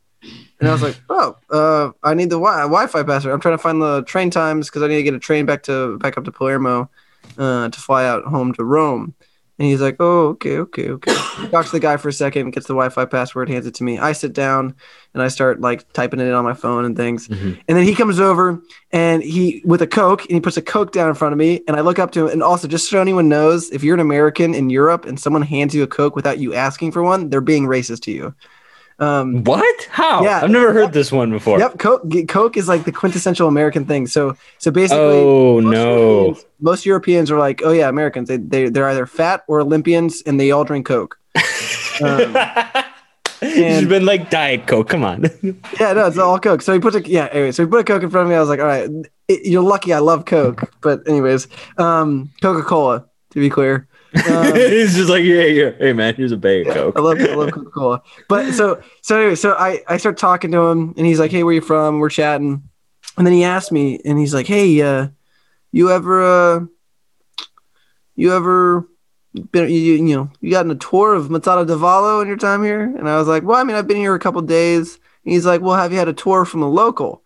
And 0.58 0.68
I 0.68 0.72
was 0.72 0.82
like, 0.82 0.96
"Oh, 1.08 1.36
uh, 1.50 1.92
I 2.02 2.14
need 2.14 2.30
the 2.30 2.36
wi- 2.36 2.62
Wi-Fi 2.62 3.02
password. 3.04 3.32
I'm 3.32 3.40
trying 3.40 3.54
to 3.54 3.62
find 3.62 3.80
the 3.80 4.02
train 4.02 4.30
times 4.30 4.68
because 4.68 4.82
I 4.82 4.88
need 4.88 4.96
to 4.96 5.02
get 5.02 5.14
a 5.14 5.18
train 5.20 5.46
back 5.46 5.62
to 5.64 5.98
back 5.98 6.18
up 6.18 6.24
to 6.24 6.32
Palermo, 6.32 6.90
uh, 7.38 7.68
to 7.68 7.80
fly 7.80 8.06
out 8.06 8.24
home 8.24 8.52
to 8.54 8.64
Rome." 8.64 9.14
And 9.58 9.68
he's 9.68 9.80
like, 9.80 9.96
"Oh, 10.00 10.28
okay, 10.28 10.58
okay, 10.58 10.90
okay." 10.90 11.14
Talks 11.50 11.70
to 11.70 11.76
the 11.76 11.80
guy 11.80 11.96
for 11.96 12.08
a 12.08 12.12
second, 12.12 12.50
gets 12.50 12.66
the 12.66 12.74
Wi-Fi 12.74 13.04
password, 13.04 13.48
hands 13.48 13.66
it 13.66 13.74
to 13.74 13.84
me. 13.84 13.98
I 13.98 14.12
sit 14.12 14.32
down 14.32 14.74
and 15.14 15.22
I 15.22 15.28
start 15.28 15.60
like 15.60 15.92
typing 15.92 16.18
it 16.18 16.24
in 16.24 16.32
on 16.32 16.42
my 16.42 16.54
phone 16.54 16.84
and 16.84 16.96
things. 16.96 17.28
Mhm. 17.28 17.58
And 17.68 17.78
then 17.78 17.84
he 17.84 17.94
comes 17.94 18.18
over 18.18 18.60
and 18.90 19.22
he 19.22 19.62
with 19.64 19.80
a 19.80 19.86
Coke 19.86 20.22
and 20.22 20.32
he 20.32 20.40
puts 20.40 20.56
a 20.56 20.62
Coke 20.62 20.90
down 20.90 21.08
in 21.08 21.14
front 21.14 21.32
of 21.32 21.38
me. 21.38 21.62
And 21.68 21.76
I 21.76 21.82
look 21.82 21.98
up 22.00 22.10
to 22.12 22.26
him. 22.26 22.32
And 22.32 22.42
also, 22.42 22.66
just 22.66 22.88
so 22.90 23.00
anyone 23.00 23.28
knows, 23.28 23.70
if 23.70 23.84
you're 23.84 23.94
an 23.94 24.00
American 24.00 24.54
in 24.54 24.70
Europe 24.70 25.06
and 25.06 25.20
someone 25.20 25.42
hands 25.42 25.74
you 25.74 25.82
a 25.84 25.86
Coke 25.86 26.16
without 26.16 26.38
you 26.38 26.52
asking 26.54 26.90
for 26.92 27.02
one, 27.02 27.30
they're 27.30 27.40
being 27.40 27.66
racist 27.66 28.00
to 28.02 28.10
you. 28.10 28.34
Um, 28.98 29.42
What? 29.44 29.88
How? 29.90 30.22
Yeah. 30.22 30.40
I've 30.42 30.50
never 30.50 30.72
heard 30.72 30.92
this 30.92 31.10
one 31.10 31.30
before. 31.30 31.58
Yep, 31.58 31.78
Coke. 31.78 32.02
Coke 32.28 32.56
is 32.56 32.68
like 32.68 32.84
the 32.84 32.92
quintessential 32.92 33.48
American 33.48 33.84
thing. 33.86 34.06
So, 34.06 34.36
so 34.58 34.70
basically, 34.70 35.00
Oh 35.02 35.60
most 35.60 35.72
no. 35.72 35.96
Europeans, 35.96 36.46
most 36.60 36.86
Europeans 36.86 37.30
are 37.30 37.38
like, 37.38 37.62
oh 37.64 37.72
yeah, 37.72 37.88
Americans. 37.88 38.28
They 38.28 38.36
they 38.36 38.68
they're 38.68 38.88
either 38.88 39.06
fat 39.06 39.42
or 39.48 39.60
Olympians, 39.60 40.22
and 40.26 40.38
they 40.38 40.50
all 40.50 40.64
drink 40.64 40.86
Coke. 40.86 41.18
Um, 42.00 42.36
It's 43.46 43.86
been 43.88 44.06
like 44.06 44.30
Diet 44.30 44.66
Coke. 44.66 44.88
Come 44.88 45.04
on. 45.04 45.24
yeah, 45.78 45.92
no, 45.92 46.06
it's 46.06 46.16
all 46.16 46.38
Coke. 46.40 46.62
So 46.62 46.72
he 46.72 46.78
put 46.78 46.94
a 46.94 47.06
yeah. 47.06 47.28
Anyway, 47.30 47.52
so 47.52 47.62
he 47.64 47.68
put 47.68 47.80
a 47.80 47.84
Coke 47.84 48.02
in 48.02 48.08
front 48.08 48.24
of 48.26 48.30
me. 48.30 48.36
I 48.36 48.40
was 48.40 48.48
like, 48.48 48.60
all 48.60 48.64
right, 48.66 48.88
it, 49.28 49.44
you're 49.46 49.62
lucky. 49.62 49.92
I 49.92 49.98
love 49.98 50.24
Coke, 50.24 50.72
but 50.80 51.06
anyways, 51.06 51.46
um, 51.76 52.30
Coca 52.40 52.62
Cola. 52.62 53.04
To 53.30 53.40
be 53.40 53.50
clear. 53.50 53.88
Um, 54.14 54.22
it's 54.54 54.94
just 54.94 55.10
like, 55.10 55.24
yeah, 55.24 55.42
yeah. 55.42 55.70
Hey 55.78 55.92
man, 55.92 56.14
here's 56.14 56.32
a 56.32 56.36
bag 56.36 56.66
of 56.68 56.72
I 56.72 56.74
Coke. 56.74 56.98
love 56.98 57.18
I 57.20 57.34
love 57.34 57.52
Coca 57.52 57.70
Cola. 57.70 58.02
But 58.28 58.52
so 58.54 58.80
so 59.02 59.18
anyway, 59.18 59.34
so 59.34 59.54
I 59.54 59.82
I 59.88 59.96
start 59.96 60.18
talking 60.18 60.52
to 60.52 60.58
him 60.66 60.94
and 60.96 61.06
he's 61.06 61.18
like, 61.18 61.30
"Hey, 61.30 61.42
where 61.42 61.54
you 61.54 61.60
from?" 61.60 61.98
We're 61.98 62.10
chatting, 62.10 62.62
and 63.18 63.26
then 63.26 63.34
he 63.34 63.44
asked 63.44 63.72
me 63.72 64.00
and 64.04 64.18
he's 64.18 64.32
like, 64.34 64.46
"Hey, 64.46 64.80
uh, 64.82 65.08
you 65.72 65.90
ever 65.90 66.22
uh, 66.22 66.60
you 68.16 68.32
ever 68.32 68.88
been 69.50 69.68
you, 69.68 69.94
you 69.94 70.14
know 70.16 70.30
you 70.40 70.50
gotten 70.52 70.70
a 70.70 70.76
tour 70.76 71.14
of 71.14 71.26
Mazara 71.28 71.66
del 71.66 71.78
Vallo 71.78 72.20
in 72.22 72.28
your 72.28 72.36
time 72.36 72.62
here?" 72.62 72.82
And 72.82 73.08
I 73.08 73.18
was 73.18 73.26
like, 73.26 73.42
"Well, 73.42 73.56
I 73.58 73.64
mean, 73.64 73.76
I've 73.76 73.88
been 73.88 73.96
here 73.96 74.14
a 74.14 74.20
couple 74.20 74.40
days." 74.42 74.94
And 75.24 75.32
he's 75.32 75.46
like, 75.46 75.60
"Well, 75.60 75.74
have 75.74 75.90
you 75.92 75.98
had 75.98 76.08
a 76.08 76.12
tour 76.12 76.44
from 76.44 76.62
a 76.62 76.68
local?" 76.70 77.23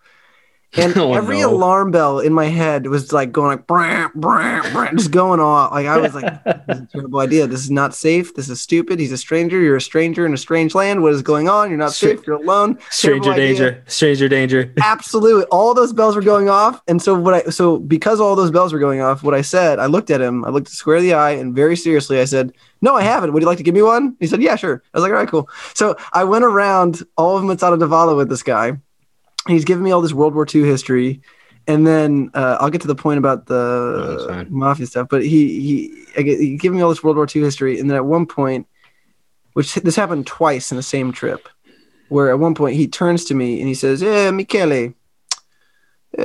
And 0.76 0.94
Oh, 0.98 1.14
every 1.14 1.40
no. 1.40 1.50
alarm 1.54 1.90
bell 1.92 2.20
in 2.20 2.34
my 2.34 2.44
head 2.44 2.88
was 2.88 3.10
like 3.10 3.32
going 3.32 3.48
like 3.56 3.66
brant, 3.66 4.12
brant, 4.14 4.70
brant, 4.70 4.98
just 4.98 5.10
going 5.10 5.40
off. 5.40 5.72
Like 5.72 5.86
I 5.86 5.96
was 5.96 6.14
like, 6.14 6.44
this 6.66 6.76
is 6.76 6.82
a 6.82 6.88
terrible 6.92 7.20
idea. 7.20 7.46
This 7.46 7.60
is 7.60 7.70
not 7.70 7.94
safe. 7.94 8.34
This 8.34 8.50
is 8.50 8.60
stupid. 8.60 9.00
He's 9.00 9.10
a 9.10 9.16
stranger. 9.16 9.58
You're 9.60 9.76
a 9.76 9.80
stranger 9.80 10.26
in 10.26 10.34
a 10.34 10.36
strange 10.36 10.74
land. 10.74 11.02
What 11.02 11.14
is 11.14 11.22
going 11.22 11.48
on? 11.48 11.70
You're 11.70 11.78
not 11.78 11.92
Stra- 11.94 12.10
safe. 12.18 12.26
You're 12.26 12.36
alone. 12.36 12.78
Stranger 12.90 13.22
Terrible 13.24 13.30
idea. 13.32 13.46
danger. 13.48 13.84
Stranger 13.86 14.28
danger. 14.28 14.74
Absolutely. 14.82 15.44
All 15.44 15.72
those 15.72 15.94
bells 15.94 16.14
were 16.14 16.20
going 16.22 16.50
off. 16.50 16.82
And 16.86 17.00
so 17.00 17.14
what 17.18 17.32
I 17.32 17.42
so 17.50 17.78
because 17.78 18.20
all 18.20 18.36
those 18.36 18.50
bells 18.50 18.74
were 18.74 18.78
going 18.78 19.00
off, 19.00 19.22
what 19.22 19.34
I 19.34 19.40
said, 19.40 19.78
I 19.78 19.86
looked 19.86 20.10
at 20.10 20.20
him, 20.20 20.44
I 20.44 20.50
looked 20.50 20.68
square 20.68 20.98
in 20.98 21.02
the 21.02 21.14
eye, 21.14 21.30
and 21.30 21.54
very 21.56 21.76
seriously 21.76 22.20
I 22.20 22.26
said, 22.26 22.52
No, 22.82 22.94
I 22.94 23.02
haven't. 23.02 23.32
Would 23.32 23.42
you 23.42 23.48
like 23.48 23.56
to 23.58 23.64
give 23.64 23.74
me 23.74 23.82
one? 23.82 24.16
He 24.20 24.26
said, 24.26 24.42
Yeah, 24.42 24.54
sure. 24.56 24.82
I 24.92 24.98
was 24.98 25.02
like, 25.02 25.12
all 25.12 25.16
right, 25.18 25.28
cool. 25.28 25.48
So 25.74 25.96
I 26.12 26.24
went 26.24 26.44
around 26.44 27.02
all 27.16 27.38
of 27.38 27.42
Mazara 27.44 27.78
del 27.78 27.88
Vallo 27.88 28.16
with 28.18 28.28
this 28.28 28.42
guy. 28.42 28.78
He's 29.48 29.64
giving 29.64 29.82
me 29.82 29.90
all 29.90 30.00
this 30.00 30.12
World 30.12 30.34
War 30.34 30.46
II 30.52 30.62
history. 30.64 31.20
And 31.66 31.86
then 31.86 32.30
uh, 32.34 32.56
I'll 32.60 32.70
get 32.70 32.80
to 32.82 32.86
the 32.86 32.94
point 32.94 33.18
about 33.18 33.46
the 33.46 34.24
fine. 34.28 34.46
mafia 34.50 34.86
stuff. 34.86 35.08
But 35.10 35.22
he 35.22 35.60
he 36.14 36.22
get, 36.22 36.40
he 36.40 36.56
gave 36.56 36.72
me 36.72 36.80
all 36.80 36.88
this 36.88 37.02
World 37.02 37.16
War 37.16 37.26
II 37.34 37.42
history, 37.42 37.78
and 37.78 37.90
then 37.90 37.96
at 37.96 38.06
one 38.06 38.24
point, 38.24 38.66
which 39.52 39.74
this 39.74 39.94
happened 39.94 40.26
twice 40.26 40.70
in 40.70 40.78
the 40.78 40.82
same 40.82 41.12
trip, 41.12 41.46
where 42.08 42.30
at 42.30 42.38
one 42.38 42.54
point 42.54 42.76
he 42.76 42.88
turns 42.88 43.26
to 43.26 43.34
me 43.34 43.58
and 43.60 43.68
he 43.68 43.74
says, 43.74 44.00
"Yeah, 44.00 44.30
Michele, 44.30 44.94
uh, 46.18 46.22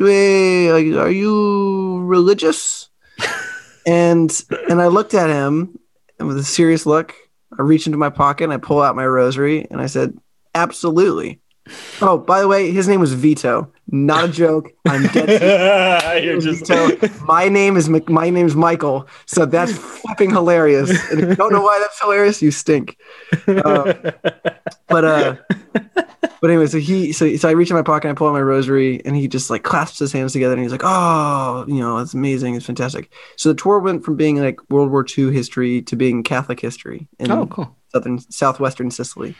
are 0.00 1.10
you 1.10 2.00
religious?" 2.04 2.88
and 3.86 4.42
and 4.70 4.80
I 4.80 4.86
looked 4.86 5.12
at 5.12 5.28
him 5.28 5.78
and 6.18 6.28
with 6.28 6.38
a 6.38 6.44
serious 6.44 6.86
look, 6.86 7.14
I 7.58 7.62
reach 7.62 7.86
into 7.86 7.98
my 7.98 8.10
pocket 8.10 8.44
and 8.44 8.52
I 8.54 8.56
pull 8.56 8.80
out 8.80 8.96
my 8.96 9.06
rosary 9.06 9.66
and 9.70 9.82
I 9.82 9.86
said, 9.86 10.16
"Absolutely." 10.54 11.40
Oh, 12.02 12.18
by 12.18 12.40
the 12.40 12.48
way, 12.48 12.70
his 12.70 12.88
name 12.88 13.00
was 13.00 13.12
Vito. 13.14 13.70
Not 13.88 14.24
a 14.24 14.28
joke. 14.28 14.70
I'm 14.86 15.06
dead. 15.08 16.22
You're 16.24 16.40
just 16.40 16.66
Vito. 16.66 17.08
My 17.24 17.48
name 17.48 17.76
is 17.76 17.88
Mc- 17.88 18.08
my 18.08 18.30
name's 18.30 18.54
Michael. 18.54 19.06
So 19.26 19.46
that's 19.46 19.72
flipping 19.72 20.30
hilarious. 20.30 20.90
And 21.10 21.20
if 21.20 21.28
you 21.30 21.34
don't 21.36 21.52
know 21.52 21.62
why 21.62 21.78
that's 21.78 22.00
hilarious, 22.00 22.42
you 22.42 22.50
stink. 22.50 22.98
Um, 23.46 23.94
but 24.88 25.04
uh, 25.04 25.36
but 26.40 26.50
anyway, 26.50 26.66
so 26.66 26.78
he 26.78 27.12
so 27.12 27.34
so 27.36 27.48
I 27.48 27.52
reach 27.52 27.70
in 27.70 27.76
my 27.76 27.82
pocket 27.82 28.08
and 28.08 28.16
I 28.16 28.18
pull 28.18 28.28
out 28.28 28.32
my 28.32 28.42
rosary 28.42 29.00
and 29.04 29.16
he 29.16 29.28
just 29.28 29.48
like 29.50 29.62
clasps 29.62 29.98
his 29.98 30.12
hands 30.12 30.32
together 30.32 30.54
and 30.54 30.62
he's 30.62 30.72
like, 30.72 30.82
oh, 30.84 31.64
you 31.68 31.76
know, 31.80 31.98
it's 31.98 32.14
amazing, 32.14 32.54
it's 32.54 32.66
fantastic. 32.66 33.10
So 33.36 33.50
the 33.50 33.54
tour 33.54 33.78
went 33.78 34.04
from 34.04 34.16
being 34.16 34.36
like 34.36 34.58
World 34.70 34.90
War 34.90 35.04
II 35.06 35.32
history 35.32 35.82
to 35.82 35.96
being 35.96 36.22
Catholic 36.22 36.60
history 36.60 37.08
in 37.18 37.30
Oh, 37.30 37.46
cool. 37.46 37.74
southern 37.92 38.18
southwestern 38.18 38.90
Sicily. 38.90 39.34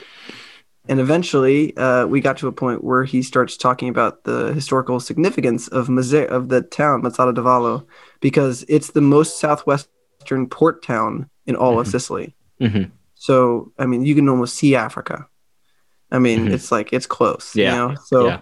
And 0.86 1.00
eventually, 1.00 1.74
uh, 1.76 2.06
we 2.06 2.20
got 2.20 2.36
to 2.38 2.48
a 2.48 2.52
point 2.52 2.84
where 2.84 3.04
he 3.04 3.22
starts 3.22 3.56
talking 3.56 3.88
about 3.88 4.24
the 4.24 4.52
historical 4.52 5.00
significance 5.00 5.66
of 5.68 5.88
Mazze- 5.88 6.26
of 6.26 6.48
the 6.48 6.60
town 6.60 7.02
Mazara 7.02 7.34
del 7.34 7.44
Vallo, 7.44 7.86
because 8.20 8.64
it's 8.68 8.90
the 8.90 9.00
most 9.00 9.40
southwestern 9.40 10.46
port 10.48 10.82
town 10.82 11.30
in 11.46 11.56
all 11.56 11.80
of 11.80 11.86
Mhm. 11.86 11.90
Sicily. 11.90 12.34
Mhm. 12.60 12.90
So, 13.14 13.72
I 13.78 13.86
mean, 13.86 14.04
you 14.04 14.14
can 14.14 14.28
almost 14.28 14.56
see 14.56 14.76
Africa. 14.76 15.26
I 16.12 16.18
mean, 16.18 16.48
Mhm. 16.48 16.52
it's 16.52 16.70
like 16.70 16.92
it's 16.92 17.06
close. 17.06 17.56
Yeah. 17.56 17.70
You 17.70 17.76
know? 17.76 17.94
So, 18.04 18.26
Yeah. 18.26 18.40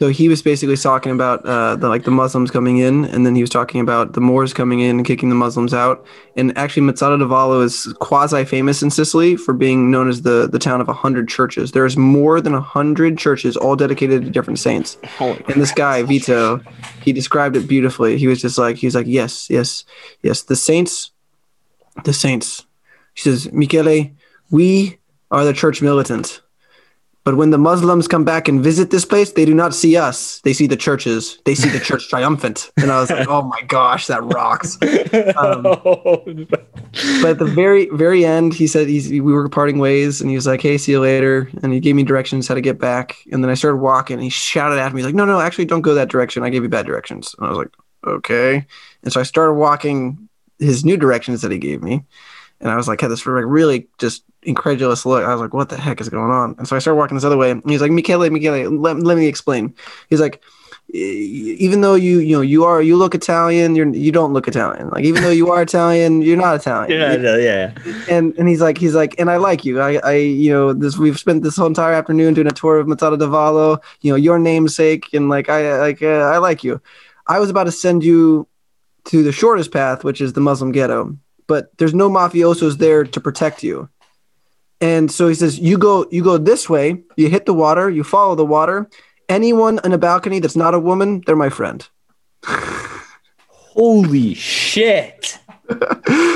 So 0.00 0.08
he 0.08 0.30
was 0.30 0.40
basically 0.40 0.78
talking 0.78 1.12
about 1.12 1.44
uh, 1.44 1.76
the 1.76 1.90
like 1.90 2.04
the 2.04 2.10
Muslims 2.10 2.50
coming 2.50 2.78
in, 2.78 3.04
and 3.04 3.26
then 3.26 3.34
he 3.34 3.42
was 3.42 3.50
talking 3.50 3.82
about 3.82 4.14
the 4.14 4.20
Moors 4.22 4.54
coming 4.54 4.80
in 4.80 4.96
and 4.96 5.06
kicking 5.06 5.28
the 5.28 5.34
Muslims 5.34 5.74
out. 5.74 6.06
And 6.36 6.56
actually, 6.56 6.90
Mazara 6.90 7.18
del 7.18 7.28
Vallo 7.28 7.60
is 7.60 7.92
quasi 8.00 8.46
famous 8.46 8.82
in 8.82 8.90
Sicily 8.90 9.36
for 9.36 9.52
being 9.52 9.90
known 9.90 10.08
as 10.08 10.22
the 10.22 10.48
the 10.50 10.58
town 10.58 10.80
of 10.80 10.88
a 10.88 10.94
hundred 10.94 11.28
churches. 11.28 11.72
There's 11.72 11.98
more 11.98 12.40
than 12.40 12.54
a 12.54 12.62
hundred 12.62 13.18
churches, 13.18 13.58
all 13.58 13.76
dedicated 13.76 14.24
to 14.24 14.30
different 14.30 14.58
saints. 14.58 14.96
Holy 15.18 15.44
And 15.48 15.60
this 15.60 15.72
guy 15.72 16.02
Vito, 16.02 16.62
he 17.02 17.12
described 17.12 17.54
it 17.54 17.68
beautifully. 17.68 18.16
He 18.16 18.26
was 18.26 18.40
just 18.40 18.56
like, 18.56 18.76
he 18.76 18.86
was 18.86 18.94
like, 18.94 19.06
yes, 19.06 19.50
yes, 19.50 19.84
yes. 20.22 20.44
The 20.44 20.56
saints, 20.56 21.10
the 22.04 22.14
saints. 22.14 22.64
He 23.12 23.20
says, 23.20 23.52
Michele, 23.52 24.12
we 24.50 24.98
are 25.30 25.44
the 25.44 25.52
church 25.52 25.82
militant. 25.82 26.40
But 27.24 27.36
when 27.36 27.50
the 27.50 27.58
Muslims 27.58 28.08
come 28.08 28.24
back 28.24 28.48
and 28.48 28.62
visit 28.62 28.90
this 28.90 29.04
place, 29.04 29.32
they 29.32 29.44
do 29.44 29.54
not 29.54 29.74
see 29.74 29.96
us. 29.96 30.40
They 30.40 30.54
see 30.54 30.66
the 30.66 30.76
churches. 30.76 31.38
They 31.44 31.54
see 31.54 31.68
the 31.68 31.78
church 31.78 32.08
triumphant. 32.10 32.70
And 32.78 32.90
I 32.90 33.00
was 33.00 33.10
like, 33.10 33.28
oh 33.28 33.42
my 33.42 33.60
gosh, 33.62 34.06
that 34.06 34.22
rocks. 34.24 34.78
Um, 35.36 36.46
But 37.22 37.30
at 37.30 37.38
the 37.38 37.44
very, 37.44 37.88
very 37.92 38.24
end, 38.24 38.52
he 38.52 38.66
said 38.66 38.88
he's, 38.88 39.10
we 39.10 39.20
were 39.20 39.48
parting 39.48 39.78
ways, 39.78 40.20
and 40.20 40.28
he 40.28 40.34
was 40.34 40.46
like, 40.46 40.60
"Hey, 40.60 40.76
see 40.76 40.92
you 40.92 41.00
later." 41.00 41.48
And 41.62 41.72
he 41.72 41.78
gave 41.78 41.94
me 41.94 42.02
directions 42.02 42.48
how 42.48 42.54
to 42.54 42.60
get 42.60 42.80
back. 42.80 43.16
And 43.30 43.44
then 43.44 43.50
I 43.50 43.54
started 43.54 43.76
walking. 43.76 44.14
And 44.14 44.24
he 44.24 44.28
shouted 44.28 44.78
at 44.78 44.92
me, 44.92 45.02
like, 45.04 45.14
"No, 45.14 45.24
no, 45.24 45.40
actually, 45.40 45.66
don't 45.66 45.82
go 45.82 45.94
that 45.94 46.08
direction. 46.08 46.42
I 46.42 46.50
gave 46.50 46.62
you 46.64 46.68
bad 46.68 46.86
directions." 46.86 47.34
And 47.38 47.46
I 47.46 47.50
was 47.50 47.58
like, 47.58 47.68
"Okay." 48.06 48.66
And 49.04 49.12
so 49.12 49.20
I 49.20 49.22
started 49.22 49.54
walking 49.54 50.28
his 50.58 50.84
new 50.84 50.96
directions 50.96 51.42
that 51.42 51.52
he 51.52 51.58
gave 51.58 51.82
me, 51.82 52.04
and 52.60 52.70
I 52.70 52.76
was 52.76 52.88
like, 52.88 53.00
had 53.00 53.10
this 53.10 53.24
like 53.24 53.44
really 53.46 53.88
just 53.98 54.24
incredulous 54.42 55.06
look. 55.06 55.24
I 55.24 55.32
was 55.32 55.40
like, 55.40 55.54
"What 55.54 55.68
the 55.68 55.76
heck 55.76 56.00
is 56.00 56.08
going 56.08 56.30
on?" 56.30 56.54
And 56.58 56.68
so 56.68 56.76
I 56.76 56.78
started 56.78 56.98
walking 56.98 57.16
this 57.16 57.24
other 57.24 57.36
way. 57.36 57.50
And 57.50 57.62
he's 57.68 57.80
like, 57.80 57.90
"Michele, 57.90 58.28
Michele, 58.30 58.70
let, 58.70 58.98
let 58.98 59.16
me 59.16 59.26
explain." 59.26 59.74
He's 60.08 60.20
like. 60.20 60.42
"E- 60.92 61.56
Even 61.60 61.80
though 61.82 61.94
you 61.94 62.18
you 62.18 62.34
know 62.36 62.42
you 62.42 62.64
are 62.64 62.82
you 62.82 62.96
look 62.96 63.14
Italian 63.14 63.76
you're 63.76 63.88
you 64.06 64.10
don't 64.10 64.32
look 64.32 64.48
Italian 64.48 64.90
like 64.90 65.04
even 65.04 65.22
though 65.22 65.36
you 65.40 65.46
are 65.52 65.62
Italian 65.62 66.20
you're 66.20 66.36
not 66.36 66.56
Italian 66.56 66.90
yeah, 67.00 67.14
yeah, 67.14 67.36
yeah. 67.36 68.14
and 68.14 68.34
and 68.38 68.48
he's 68.48 68.60
like 68.60 68.76
he's 68.76 68.94
like 68.94 69.14
and 69.20 69.30
I 69.30 69.36
like 69.36 69.64
you 69.64 69.74
I 69.80 70.00
I 70.02 70.14
you 70.16 70.50
know 70.54 70.72
this 70.72 70.98
we've 70.98 71.18
spent 71.18 71.44
this 71.44 71.56
whole 71.56 71.70
entire 71.74 71.94
afternoon 72.00 72.34
doing 72.34 72.48
a 72.48 72.56
tour 72.60 72.78
of 72.80 72.88
Mazara 72.88 73.16
del 73.18 73.30
Vallo 73.30 73.78
you 74.02 74.10
know 74.10 74.16
your 74.16 74.38
namesake 74.38 75.04
and 75.14 75.28
like 75.28 75.48
I 75.48 75.78
like 75.78 76.02
uh, 76.02 76.34
I 76.34 76.38
like 76.38 76.64
you 76.66 76.80
I 77.34 77.38
was 77.38 77.50
about 77.50 77.64
to 77.70 77.72
send 77.84 78.02
you 78.02 78.48
to 79.10 79.22
the 79.22 79.32
shortest 79.32 79.70
path 79.70 80.02
which 80.02 80.20
is 80.20 80.32
the 80.32 80.40
Muslim 80.40 80.72
ghetto 80.72 81.16
but 81.50 81.76
there's 81.78 81.92
no 81.92 82.08
mafiosos 82.08 82.78
there 82.78 83.02
to 83.02 83.20
protect 83.20 83.64
you. 83.64 83.88
And 84.80 85.10
so 85.10 85.26
he 85.26 85.34
says, 85.34 85.58
you 85.58 85.78
go, 85.78 86.06
you 86.12 86.22
go 86.22 86.38
this 86.38 86.70
way, 86.70 87.02
you 87.16 87.28
hit 87.28 87.44
the 87.44 87.52
water, 87.52 87.90
you 87.90 88.04
follow 88.04 88.36
the 88.36 88.44
water. 88.44 88.88
Anyone 89.28 89.80
on 89.80 89.92
a 89.92 89.98
balcony 89.98 90.38
that's 90.38 90.54
not 90.54 90.74
a 90.74 90.78
woman, 90.78 91.24
they're 91.26 91.34
my 91.34 91.48
friend. 91.48 91.86
Holy 92.44 94.34
shit. 94.34 95.40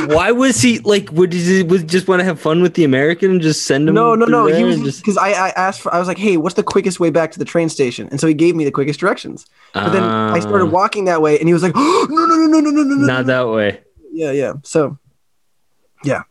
Why 0.09 0.33
was 0.33 0.61
he 0.61 0.81
like? 0.81 1.13
Would 1.13 1.33
he 1.33 1.63
would 1.63 1.89
just 1.89 2.09
want 2.09 2.21
to 2.21 2.25
have 2.25 2.41
fun 2.41 2.61
with 2.61 2.75
the 2.75 2.85
American 2.85 3.31
and 3.33 3.41
just 3.41 3.67
send 3.67 3.89
him? 3.89 3.95
No, 3.95 4.15
no, 4.15 4.27
no. 4.27 4.47
He 4.47 4.63
was 4.63 4.99
because. 5.01 5.17
I, 5.17 5.31
I 5.31 5.49
asked 5.51 5.81
for. 5.81 5.93
I 5.93 5.99
was 5.99 6.07
like, 6.07 6.19
"Hey, 6.19 6.37
what's 6.37 6.55
the 6.55 6.63
quickest 6.63 7.01
way 7.01 7.11
back 7.11 7.33
to 7.33 7.41
the 7.41 7.45
train 7.45 7.69
station?" 7.69 8.09
And 8.13 8.21
so 8.21 8.29
he 8.29 8.35
gave 8.35 8.55
me 8.55 8.65
the 8.65 8.71
quickest 8.71 9.01
directions. 9.01 9.45
But 9.73 9.85
uh, 9.85 9.91
then 9.91 10.05
I 10.05 10.39
started 10.39 10.67
ah. 10.67 10.71
walking 10.71 11.07
that 11.07 11.21
way, 11.21 11.37
and 11.37 11.49
he 11.49 11.53
was 11.53 11.65
like, 11.65 11.73
oh, 11.77 12.07
"No, 12.11 12.27
no, 12.27 12.37
no, 12.37 12.47
no, 12.47 12.71
no, 12.71 12.83
no, 12.83 12.95
no, 12.95 13.07
not 13.07 13.27
no. 13.27 13.33
that 13.33 13.53
way." 13.53 13.81
Yeah, 14.13 14.31
yeah. 14.31 14.53
So 14.63 14.97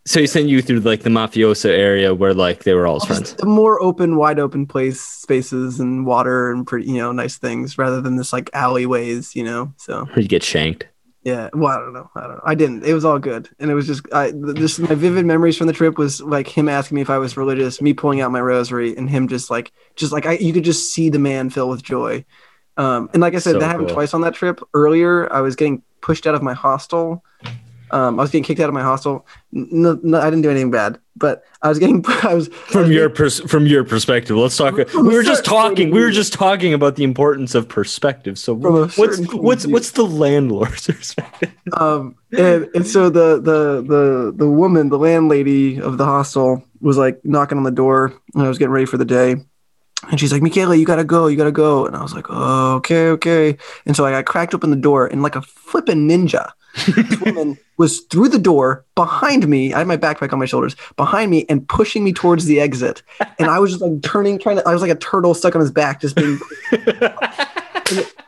so 0.05 0.19
he 0.19 0.27
sent 0.27 0.49
you 0.49 0.61
through 0.61 0.79
like 0.81 1.01
the 1.01 1.09
mafioso 1.09 1.69
area 1.69 2.13
where 2.13 2.33
like 2.33 2.63
they 2.63 2.73
were 2.73 2.87
all 2.87 2.99
his 2.99 3.05
friends. 3.05 3.33
the 3.35 3.45
more 3.45 3.81
open, 3.81 4.15
wide 4.15 4.39
open 4.39 4.65
place 4.65 5.01
spaces 5.01 5.79
and 5.79 6.05
water 6.05 6.51
and 6.51 6.65
pretty, 6.65 6.87
you 6.89 6.97
know, 6.97 7.11
nice 7.11 7.37
things 7.37 7.77
rather 7.77 8.01
than 8.01 8.15
this 8.15 8.31
like 8.31 8.49
alleyways, 8.53 9.35
you 9.35 9.43
know. 9.43 9.73
So 9.77 10.07
you 10.15 10.27
get 10.27 10.43
shanked. 10.43 10.87
Yeah, 11.23 11.49
well, 11.53 11.71
I 11.71 11.77
don't 11.77 11.93
know. 11.93 12.09
I 12.15 12.21
don't 12.21 12.31
know. 12.31 12.41
I 12.43 12.53
didn't. 12.53 12.83
It 12.83 12.93
was 12.93 13.05
all 13.05 13.17
good, 13.17 13.49
and 13.57 13.71
it 13.71 13.75
was 13.75 13.87
just 13.87 14.01
I. 14.11 14.31
Just 14.55 14.81
my 14.81 14.93
vivid 14.93 15.25
memories 15.25 15.55
from 15.57 15.67
the 15.67 15.73
trip 15.73 15.97
was 15.97 16.19
like 16.19 16.49
him 16.49 16.67
asking 16.67 16.95
me 16.95 17.01
if 17.01 17.09
I 17.09 17.17
was 17.17 17.37
religious, 17.37 17.81
me 17.81 17.93
pulling 17.93 18.19
out 18.19 18.31
my 18.31 18.41
rosary, 18.41 18.95
and 18.97 19.09
him 19.09 19.29
just 19.29 19.49
like, 19.49 19.71
just 19.95 20.11
like 20.11 20.25
I, 20.25 20.33
you 20.33 20.51
could 20.51 20.65
just 20.65 20.93
see 20.93 21.07
the 21.09 21.19
man 21.19 21.49
fill 21.49 21.69
with 21.69 21.81
joy. 21.81 22.25
Um, 22.75 23.09
and 23.13 23.21
like 23.21 23.35
I 23.35 23.37
said, 23.37 23.53
So 23.53 23.59
that 23.59 23.67
happened 23.67 23.87
cool. 23.87 23.95
twice 23.95 24.13
on 24.13 24.21
that 24.21 24.33
trip. 24.33 24.59
Earlier, 24.73 25.31
I 25.31 25.39
was 25.39 25.55
getting 25.55 25.81
pushed 26.01 26.27
out 26.27 26.35
of 26.35 26.43
my 26.43 26.53
hostel. 26.53 27.23
Um, 27.93 28.19
I 28.19 28.23
was 28.23 28.31
getting 28.31 28.43
kicked 28.43 28.59
out 28.59 28.69
of 28.69 28.73
my 28.73 28.81
hostel. 28.81 29.25
No, 29.51 29.99
no, 30.01 30.19
I 30.19 30.25
didn't 30.25 30.41
do 30.41 30.49
anything 30.49 30.71
bad, 30.71 30.97
but 31.15 31.43
I 31.61 31.69
was 31.69 31.77
getting. 31.77 32.03
I 32.23 32.33
was 32.33 32.49
I 32.49 32.51
From 32.71 32.81
was 32.81 32.89
your 32.89 33.07
getting- 33.07 33.15
pers- 33.15 33.39
from 33.41 33.67
your 33.67 33.83
perspective, 33.83 34.35
let's 34.35 34.57
talk. 34.57 34.75
We 34.75 35.13
were 35.15 35.21
just 35.21 35.45
talking. 35.45 35.91
We 35.91 36.01
were 36.01 36.11
just 36.11 36.33
talking 36.33 36.73
about 36.73 36.95
the 36.95 37.03
importance 37.03 37.53
of 37.53 37.69
perspective. 37.69 38.39
So 38.39 38.55
what's 38.55 38.95
certain 38.95 39.25
point 39.27 39.37
of 39.39 39.43
what's 39.43 39.67
what's 39.67 39.91
the 39.91 40.05
landlord's 40.05 40.87
perspective? 40.99 41.51
um 41.73 42.15
and, 42.31 42.67
and 42.75 42.85
so 42.87 43.09
the 43.09 43.35
the 43.39 43.81
the 43.87 44.33
the 44.35 44.49
woman 44.49 44.89
the 44.89 44.97
landlady 44.97 45.79
of 45.79 45.97
the 45.97 46.05
hostel 46.05 46.63
was 46.81 46.97
like 46.97 47.23
knocking 47.23 47.57
on 47.57 47.63
the 47.63 47.71
door 47.71 48.11
and 48.33 48.43
i 48.43 48.47
was 48.49 48.57
getting 48.57 48.71
ready 48.73 48.85
for 48.85 48.97
the 48.97 49.05
day 49.05 49.35
and 50.09 50.19
she's 50.19 50.31
like 50.33 50.41
michaela 50.41 50.75
you 50.75 50.85
gotta 50.85 51.03
go 51.05 51.27
you 51.27 51.37
gotta 51.37 51.51
go 51.51 51.85
and 51.87 51.95
i 51.95 52.01
was 52.01 52.13
like 52.13 52.25
oh, 52.29 52.75
okay 52.75 53.07
okay 53.09 53.57
and 53.85 53.95
so 53.95 54.03
like, 54.03 54.13
i 54.13 54.21
cracked 54.21 54.53
open 54.53 54.69
the 54.71 54.75
door 54.75 55.07
and 55.07 55.23
like 55.23 55.35
a 55.35 55.41
flippin' 55.41 56.07
ninja 56.07 56.51
this 56.87 57.19
woman 57.25 57.57
was 57.77 58.01
through 58.01 58.29
the 58.29 58.39
door 58.39 58.85
behind 58.95 59.47
me 59.47 59.73
i 59.73 59.79
had 59.79 59.87
my 59.87 59.97
backpack 59.97 60.33
on 60.33 60.39
my 60.39 60.45
shoulders 60.45 60.75
behind 60.95 61.29
me 61.31 61.45
and 61.49 61.67
pushing 61.67 62.03
me 62.03 62.13
towards 62.13 62.45
the 62.45 62.59
exit 62.59 63.01
and 63.39 63.49
i 63.49 63.59
was 63.59 63.71
just 63.71 63.81
like 63.81 64.01
turning 64.01 64.39
trying 64.39 64.57
to 64.57 64.67
i 64.67 64.73
was 64.73 64.81
like 64.81 64.91
a 64.91 64.95
turtle 64.95 65.33
stuck 65.33 65.55
on 65.55 65.61
his 65.61 65.71
back 65.71 66.01
just 66.01 66.15
being 66.15 66.39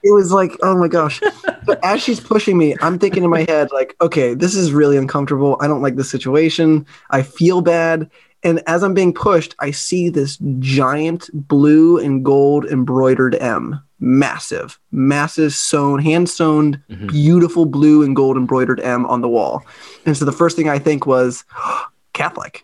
it 0.03 0.13
was 0.13 0.31
like, 0.31 0.51
oh 0.61 0.77
my 0.77 0.87
gosh. 0.87 1.19
But 1.65 1.83
as 1.83 2.01
she's 2.01 2.19
pushing 2.19 2.57
me, 2.57 2.75
I'm 2.81 2.99
thinking 2.99 3.23
in 3.23 3.29
my 3.29 3.45
head, 3.47 3.69
like, 3.71 3.95
okay, 4.01 4.33
this 4.33 4.55
is 4.55 4.71
really 4.71 4.97
uncomfortable. 4.97 5.57
I 5.59 5.67
don't 5.67 5.81
like 5.81 5.95
this 5.95 6.09
situation. 6.09 6.85
I 7.09 7.23
feel 7.23 7.61
bad. 7.61 8.09
And 8.43 8.61
as 8.67 8.83
I'm 8.83 8.93
being 8.93 9.13
pushed, 9.13 9.55
I 9.59 9.71
see 9.71 10.09
this 10.09 10.37
giant 10.59 11.29
blue 11.33 11.97
and 11.97 12.23
gold 12.23 12.65
embroidered 12.65 13.35
M. 13.35 13.81
Massive, 13.99 14.77
massive 14.91 15.53
sewn, 15.53 15.99
hand 15.99 16.29
sewn, 16.29 16.81
Mhm. 16.91 17.07
beautiful 17.09 17.65
blue 17.65 18.03
and 18.03 18.15
gold 18.15 18.35
embroidered 18.37 18.79
M 18.81 19.05
on 19.05 19.21
the 19.21 19.29
wall. 19.29 19.63
And 20.05 20.17
so 20.17 20.25
the 20.25 20.31
first 20.33 20.57
thing 20.57 20.67
I 20.69 20.79
think 20.79 21.05
was 21.05 21.43
Catholic. 22.13 22.63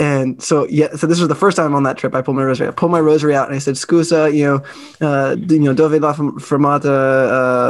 And 0.00 0.40
so 0.40 0.66
yeah, 0.68 0.94
so 0.94 1.06
this 1.08 1.18
was 1.18 1.26
the 1.28 1.34
first 1.34 1.56
time 1.56 1.74
on 1.74 1.82
that 1.82 1.98
trip 1.98 2.14
I 2.14 2.22
pulled 2.22 2.36
my 2.36 2.44
rosary. 2.44 2.68
I 2.68 2.70
pulled 2.70 2.92
my 2.92 3.00
rosary 3.00 3.34
out 3.34 3.48
and 3.48 3.56
I 3.56 3.58
said, 3.58 3.74
"Scusa, 3.74 4.32
you 4.32 4.44
know, 4.44 4.62
uh, 5.06 5.34
you 5.48 5.58
know, 5.58 5.72
dove 5.74 5.92
la 6.00 6.12
fermata, 6.12 6.86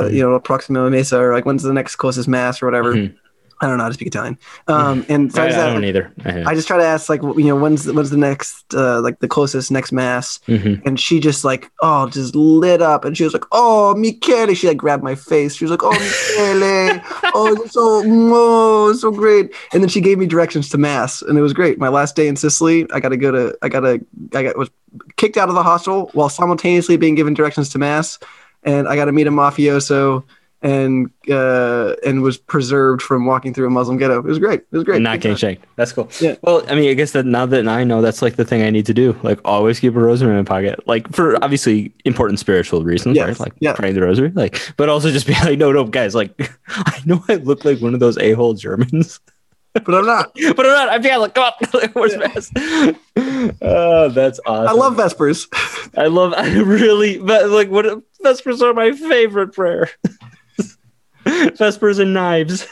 uh, 0.05 0.09
you 0.09 0.23
know, 0.23 0.39
proxima 0.41 0.91
mesa, 0.91 1.19
or 1.19 1.33
like 1.33 1.47
when's 1.47 1.63
the 1.63 1.73
next 1.73 1.97
closest 1.97 2.29
mass 2.29 2.61
or 2.63 2.67
whatever." 2.67 2.95
Mhm. 2.95 3.15
I 3.61 3.67
don't 3.67 3.77
know 3.77 3.85
how 3.85 3.89
to 3.89 3.95
speak 3.95 4.09
Italian. 4.09 4.39
Um, 4.69 5.05
and 5.09 5.33
so 5.33 5.43
I, 5.43 5.47
I, 5.47 5.49
just 5.49 5.59
I 5.59 5.73
don't 5.73 5.85
either. 5.85 6.13
I, 6.25 6.55
just 6.55 6.69
try 6.69 6.77
to 6.77 6.85
ask 6.85 7.09
like, 7.09 7.23
you 7.23 7.45
know, 7.45 7.57
when's 7.57 7.85
the, 7.85 7.93
when's 7.93 8.11
the 8.11 8.17
next, 8.17 8.73
uh, 8.75 9.01
like 9.01 9.19
the 9.19 9.29
closest 9.29 9.71
next 9.71 9.91
mass? 9.91 10.39
Mhm. 10.47 10.85
And 10.87 11.01
she 11.01 11.19
just 11.19 11.45
like, 11.45 11.71
oh, 11.81 12.09
just 12.09 12.35
lit 12.37 12.81
up, 12.81 13.05
and 13.05 13.17
she 13.17 13.25
was 13.25 13.33
like, 13.33 13.45
oh, 13.53 13.95
Michele. 13.95 14.55
She 14.55 14.69
like 14.69 14.77
grabbed 14.77 15.03
my 15.03 15.15
face. 15.15 15.57
She 15.57 15.65
was 15.65 15.71
like, 15.71 15.83
oh, 15.83 15.91
Michele, 15.91 17.01
oh, 17.35 17.67
so, 17.67 18.03
oh, 18.07 18.93
so 18.93 19.11
great. 19.11 19.53
And 19.73 19.83
then 19.83 19.89
she 19.89 20.01
gave 20.01 20.19
me 20.19 20.27
directions 20.27 20.69
to 20.71 20.79
mass, 20.79 21.23
and 21.23 21.37
it 21.37 21.43
was 21.43 21.53
great. 21.53 21.79
My 21.79 21.89
last 21.89 22.15
day 22.15 22.29
in 22.29 22.37
Sicily, 22.37 22.87
I 22.93 23.01
got 23.01 23.11
to 23.11 23.17
go 23.17 23.31
to, 23.31 23.59
I 23.63 23.69
got 23.69 23.81
to, 23.81 24.05
I 24.35 24.43
got 24.45 24.57
was 24.57 24.71
kicked 25.17 25.37
out 25.37 25.49
of 25.49 25.55
the 25.55 25.63
hostel 25.63 26.11
while 26.13 26.29
simultaneously 26.29 26.97
being 26.97 27.15
given 27.15 27.35
directions 27.35 27.69
to 27.71 27.79
mass, 27.79 28.19
and 28.63 28.89
I 28.89 28.97
got 28.97 29.07
to 29.07 29.13
meet 29.13 29.27
a 29.27 29.31
mafioso. 29.31 30.25
And 30.61 31.11
uh, 31.31 31.95
and 32.05 32.21
was 32.21 32.37
preserved 32.37 33.01
from 33.01 33.27
walking 33.27 33.55
through 33.55 33.69
a 33.69 33.71
Muslim 33.71 33.97
ghetto. 33.97 34.19
It 34.19 34.25
was 34.25 34.41
great. 34.41 34.63
It 34.63 34.73
was 34.73 34.83
great. 34.83 34.97
and 34.97 35.05
not 35.05 35.21
getting 35.21 35.37
shanked. 35.37 35.65
That's 35.77 35.93
cool. 35.93 36.11
Yeah. 36.21 36.35
Well, 36.43 36.65
I 36.69 36.75
mean, 36.75 36.91
I 36.91 36.95
guess 36.95 37.13
that 37.13 37.27
now 37.27 37.47
that 37.47 37.69
I 37.69 37.85
know, 37.85 38.03
that's 38.03 38.23
like 38.23 38.35
the 38.35 38.45
thing 38.45 38.63
I 38.63 38.71
need 38.71 38.87
to 38.87 38.95
do. 38.95 39.17
Like, 39.23 39.39
always 39.45 39.79
keep 39.79 39.95
a 39.95 40.01
rosary 40.01 40.31
in 40.31 40.37
my 40.37 40.43
pocket. 40.43 40.85
Like 40.89 41.13
for 41.13 41.37
obviously 41.45 41.93
important 42.05 42.41
spiritual 42.41 42.83
reasons, 42.83 43.17
Yes, 43.17 43.29
right? 43.29 43.39
Like 43.41 43.53
yeah. 43.61 43.73
praying 43.75 43.95
the 43.95 44.03
rosary. 44.03 44.31
Like, 44.35 44.61
but 44.77 44.89
also 44.89 45.13
just 45.13 45.29
be 45.29 45.35
like, 45.35 45.59
no, 45.61 45.71
no, 45.71 45.85
guys. 45.85 46.17
Like, 46.17 46.51
I 46.69 47.01
know 47.07 47.23
I 47.29 47.37
look 47.37 47.65
like 47.65 47.81
one 47.81 47.95
of 47.95 48.01
those 48.01 48.19
a 48.19 48.33
hole 48.33 48.55
Germans, 48.55 49.21
But 49.75 49.95
I'm 49.95 50.07
not. 50.07 50.33
but 50.57 50.67
I'm 50.67 50.73
not. 50.73 50.89
I'm 50.89 51.03
Catholic. 51.05 51.35
Come 51.35 51.53
on, 51.73 51.89
where's 51.93 52.17
mass? 52.17 52.51
Oh, 53.63 54.09
that's 54.09 54.41
awesome. 54.45 54.69
I 54.69 54.73
love 54.73 54.97
Vespers. 54.97 55.47
I 55.97 56.07
love. 56.07 56.33
I 56.37 56.53
really. 56.59 57.19
But 57.19 57.49
like, 57.51 57.69
what? 57.71 58.03
Vespers 58.23 58.61
are 58.61 58.75
my 58.75 58.91
favorite 58.93 59.53
prayer. 59.53 59.89
Vespers 61.57 61.99
and 61.99 62.15
knives. 62.15 62.67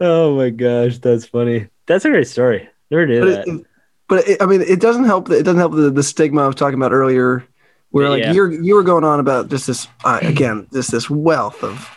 oh 0.00 0.34
my 0.36 0.50
gosh, 0.50 0.98
that's 0.98 1.26
funny. 1.26 1.68
That's 1.86 2.04
a 2.04 2.08
great 2.10 2.28
story. 2.28 2.68
Never 2.90 3.06
knew 3.06 3.20
but 3.20 3.26
that. 3.30 3.48
it, 3.48 3.66
but 4.08 4.28
it, 4.28 4.42
I 4.42 4.46
mean, 4.46 4.60
it 4.62 4.80
doesn't 4.80 5.04
help. 5.04 5.30
It 5.30 5.42
doesn't 5.44 5.58
help 5.58 5.72
the, 5.72 5.90
the 5.90 6.02
stigma 6.02 6.42
I 6.42 6.46
was 6.46 6.56
talking 6.56 6.78
about 6.78 6.92
earlier, 6.92 7.44
where 7.90 8.08
like 8.08 8.22
Yeah. 8.22 8.32
you're 8.32 8.52
you 8.52 8.74
were 8.74 8.82
going 8.82 9.04
on 9.04 9.20
about 9.20 9.48
just 9.48 9.66
this 9.66 9.88
uh, 10.04 10.18
again, 10.22 10.66
just 10.72 10.90
this 10.90 11.08
wealth 11.08 11.62
of 11.62 11.88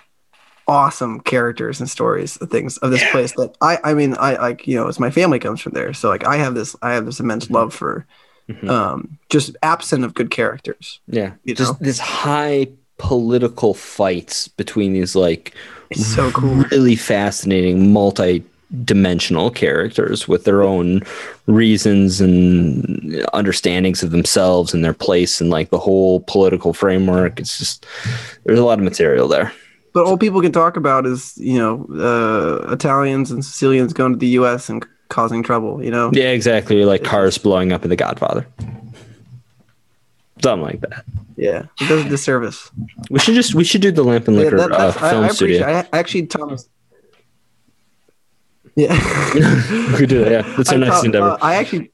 awesome 0.67 1.19
characters 1.21 1.79
and 1.79 1.89
stories, 1.89 2.35
the 2.35 2.47
things 2.47 2.77
of 2.77 2.91
this 2.91 3.03
place 3.11 3.33
that 3.33 3.55
I 3.61 3.77
I 3.83 3.93
mean 3.93 4.15
I 4.19 4.35
like 4.35 4.67
you 4.67 4.75
know 4.75 4.87
it's 4.87 4.99
my 4.99 5.11
family 5.11 5.39
comes 5.39 5.61
from 5.61 5.73
there, 5.73 5.93
so 5.93 6.09
like 6.09 6.25
I 6.25 6.37
have 6.37 6.55
this 6.55 6.75
I 6.81 6.93
have 6.93 7.05
this 7.05 7.19
immense 7.19 7.49
love 7.49 7.73
for 7.73 8.05
Mhm. 8.47 8.69
um 8.69 9.17
just 9.31 9.57
absent 9.63 10.05
of 10.05 10.13
good 10.13 10.29
characters. 10.29 10.99
yeah, 11.07 11.31
you 11.43 11.55
just 11.55 11.73
know? 11.73 11.77
this 11.81 11.97
high 11.97 12.67
political 12.97 13.73
fights 13.73 14.47
between 14.47 14.93
these 14.93 15.15
like 15.15 15.53
It's 15.89 16.05
so 16.05 16.31
cool. 16.31 16.55
really 16.71 16.95
fascinating 16.95 17.91
multi-dimensional 17.93 19.51
characters 19.51 20.27
with 20.27 20.43
their 20.45 20.63
own 20.63 21.01
reasons 21.47 22.21
and 22.21 23.25
understandings 23.33 24.01
of 24.03 24.11
themselves 24.11 24.73
and 24.73 24.83
their 24.83 24.93
place 24.93 25.41
and 25.41 25.49
like 25.49 25.69
the 25.69 25.77
whole 25.79 26.21
political 26.21 26.73
framework 26.73 27.39
it's 27.39 27.57
just 27.57 27.85
there's 28.45 28.59
a 28.59 28.65
lot 28.65 28.79
of 28.79 28.83
material 28.85 29.27
there 29.27 29.51
But 29.93 30.05
all 30.05 30.17
people 30.17 30.41
can 30.41 30.51
talk 30.51 30.77
about 30.77 31.05
is 31.05 31.33
you 31.37 31.57
know 31.59 31.85
uh, 31.99 32.71
Italians 32.73 33.31
and 33.31 33.43
Sicilians 33.45 33.93
going 33.93 34.13
to 34.13 34.19
the 34.19 34.33
U.S. 34.39 34.69
and 34.69 34.85
causing 35.09 35.43
trouble. 35.43 35.83
You 35.83 35.91
know. 35.91 36.09
yeah 36.13 36.31
exactly 36.31 36.83
like 36.85 37.03
cars 37.03 37.37
blowing 37.37 37.71
up 37.71 37.83
in 37.83 37.89
the 37.89 37.95
godfather 37.95 38.45
something 40.45 40.63
like 40.65 40.81
that 40.81 41.03
Yeah, 41.35 41.65
it 41.81 41.87
does 41.89 42.05
a 42.05 42.09
disservice. 42.09 42.71
we 43.09 43.19
should 43.19 43.35
just 43.35 43.53
we 43.55 43.63
should 43.63 43.81
do 43.81 43.91
the 43.91 44.03
lamp 44.03 44.27
and 44.27 44.37
Yeah, 44.37 44.43
liquor 44.43 44.57
that- 44.57 44.71
uh, 44.71 44.87
I- 44.87 44.91
film 45.11 45.23
I, 45.23 45.27
appreciate- 45.27 45.35
studio 45.35 45.65
I 45.67 45.87
actually, 45.99 46.25
Thomas. 46.27 46.69
Yeah. 48.75 48.93
we 49.33 49.97
could 49.97 50.09
do 50.09 50.19
that 50.23 50.31
yeah 50.31 50.55
that's 50.57 50.69
our 50.69 50.75
I 50.75 50.79
next 50.79 50.95
thought- 50.95 51.05
endeavor 51.05 51.29
uh, 51.29 51.37
I 51.41 51.55
actually 51.55 51.91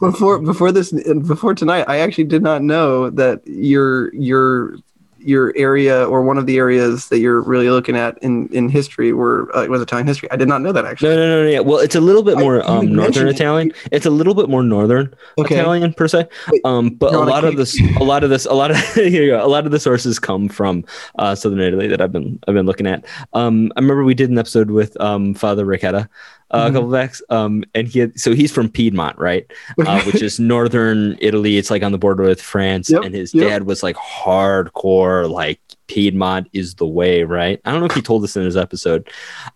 before 0.00 0.38
before 0.40 0.72
this 0.72 0.92
before 0.92 1.54
tonight, 1.54 1.84
I 1.88 1.98
actually 2.00 2.24
did 2.24 2.42
not 2.42 2.60
know 2.62 3.08
that 3.10 3.40
your 3.46 4.12
your 4.14 4.76
your 5.18 5.52
area 5.56 6.04
or 6.06 6.22
one 6.22 6.38
of 6.38 6.46
the 6.46 6.56
areas 6.58 7.08
that 7.08 7.18
you're 7.18 7.40
really 7.40 7.68
looking 7.70 7.96
at 7.96 8.16
in 8.18 8.48
in 8.48 8.68
history 8.68 9.12
were 9.12 9.54
uh, 9.56 9.66
was 9.66 9.80
Italian 9.80 10.06
history. 10.06 10.30
I 10.30 10.36
did 10.36 10.48
not 10.48 10.60
know 10.62 10.72
that 10.72 10.84
actually. 10.84 11.10
no, 11.10 11.16
no, 11.16 11.26
no, 11.26 11.42
no. 11.44 11.48
Yeah. 11.48 11.60
Well, 11.60 11.78
it's 11.78 11.94
a 11.94 12.00
little 12.00 12.22
bit 12.22 12.38
more 12.38 12.62
um, 12.68 12.86
northern 12.86 12.96
mentioned 12.96 13.28
it. 13.28 13.34
Italian. 13.34 13.72
It's 13.92 14.06
a 14.06 14.10
little 14.10 14.34
bit 14.34 14.48
more 14.48 14.62
northern 14.62 15.14
Okay. 15.38 15.58
Italian 15.58 15.94
per 15.94 16.08
se. 16.08 16.28
Um, 16.64 16.90
but 16.90 17.08
a 17.08 17.12
you're 17.12 17.22
a 17.22 17.26
lot 17.26 17.44
of 17.44 17.56
this, 17.56 17.80
a 17.96 18.04
lot 18.04 18.24
of 18.24 18.30
this, 18.30 18.46
a 18.46 18.54
lot 18.54 18.70
of 18.70 18.76
here 18.94 19.22
you 19.22 19.30
go. 19.30 19.44
A 19.44 19.48
lot 19.48 19.66
of 19.66 19.72
the 19.72 19.80
sources 19.80 20.18
come 20.18 20.48
from 20.48 20.84
uh, 21.18 21.34
southern 21.34 21.60
Italy 21.60 21.88
that 21.88 22.00
I've 22.00 22.12
been 22.12 22.38
I've 22.46 22.54
been 22.54 22.66
looking 22.66 22.86
at. 22.86 23.04
Um, 23.32 23.72
I 23.76 23.80
remember 23.80 24.04
we 24.04 24.14
did 24.14 24.30
an 24.30 24.38
episode 24.38 24.70
with 24.70 24.98
um, 25.00 25.34
Father 25.34 25.64
Riccetta 25.64 26.08
uh, 26.50 26.66
Mhm. 26.66 26.68
a 26.68 26.72
couple 26.72 26.86
of 26.86 26.92
backs. 26.92 27.22
Um, 27.28 27.64
and 27.74 27.88
he 27.88 27.98
had, 28.00 28.18
so 28.18 28.32
he's 28.34 28.52
from 28.52 28.68
Piedmont, 28.68 29.18
right? 29.18 29.50
Uh, 29.84 30.00
which 30.02 30.22
is 30.22 30.38
northern 30.38 31.16
Italy. 31.20 31.56
It's 31.58 31.70
like 31.70 31.82
on 31.82 31.92
the 31.92 31.98
border 31.98 32.22
with 32.24 32.40
France. 32.40 32.90
Yep, 32.90 33.02
And 33.04 33.14
his 33.14 33.34
yep. 33.34 33.48
dad 33.48 33.62
was 33.64 33.82
like 33.82 33.96
hardcore, 33.96 35.28
like 35.30 35.60
Piedmont 35.88 36.48
is 36.52 36.74
the 36.74 36.86
way, 36.86 37.22
right? 37.24 37.60
I 37.64 37.70
don't 37.70 37.80
know 37.80 37.86
if 37.86 37.94
he 37.94 38.02
told 38.02 38.24
us 38.24 38.36
in 38.36 38.44
his 38.44 38.56
episode, 38.56 39.08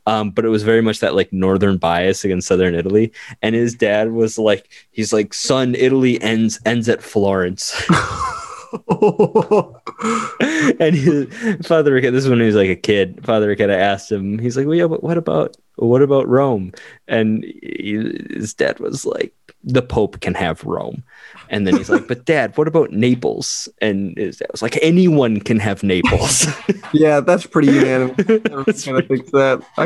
um, 0.06 0.30
but 0.30 0.44
it 0.44 0.48
was 0.48 0.62
very 0.62 0.80
much 0.80 1.00
that 1.00 1.14
like 1.14 1.32
northern 1.32 1.76
bias 1.76 2.24
against 2.24 2.48
southern 2.48 2.74
Italy. 2.74 3.12
And 3.42 3.54
his 3.54 3.74
dad 3.74 4.12
was 4.12 4.38
like, 4.38 4.68
he's 4.90 5.12
like, 5.12 5.34
son, 5.34 5.74
Italy 5.74 6.20
ends 6.22 6.60
ends 6.64 6.88
at 6.88 7.02
Florence. 7.02 7.74
and 10.80 10.94
his 10.94 11.26
Father 11.66 12.00
this 12.00 12.24
is 12.24 12.28
when 12.28 12.38
he 12.40 12.46
was 12.46 12.54
like 12.54 12.68
a 12.68 12.76
kid. 12.76 13.24
Father 13.24 13.54
Ricketta 13.54 13.74
asked 13.76 14.12
him, 14.12 14.38
he's 14.38 14.56
like, 14.56 14.66
well, 14.66 14.76
yeah, 14.76 14.86
but 14.86 15.02
what 15.02 15.18
about 15.18 15.56
what 15.86 16.02
about 16.02 16.28
Rome? 16.28 16.72
And 17.08 17.44
his 17.62 18.54
dad 18.54 18.80
was 18.80 19.04
like, 19.04 19.34
the 19.62 19.82
Pope 19.82 20.20
can 20.20 20.34
have 20.34 20.64
Rome. 20.64 21.02
And 21.50 21.66
then 21.66 21.76
he's 21.76 21.90
like, 21.90 22.08
but 22.08 22.24
Dad, 22.26 22.56
what 22.56 22.68
about 22.68 22.92
Naples? 22.92 23.68
And 23.80 24.16
his 24.16 24.38
dad 24.38 24.48
was 24.50 24.62
like, 24.62 24.78
anyone 24.80 25.40
can 25.40 25.58
have 25.58 25.82
Naples. 25.82 26.46
yeah, 26.92 27.20
that's 27.20 27.46
pretty 27.46 27.68
unanimous. 27.72 28.18
Everyone 28.28 28.64
kind 28.64 28.98
of 28.98 29.08
thinks 29.08 29.30
that. 29.32 29.62
I, 29.76 29.84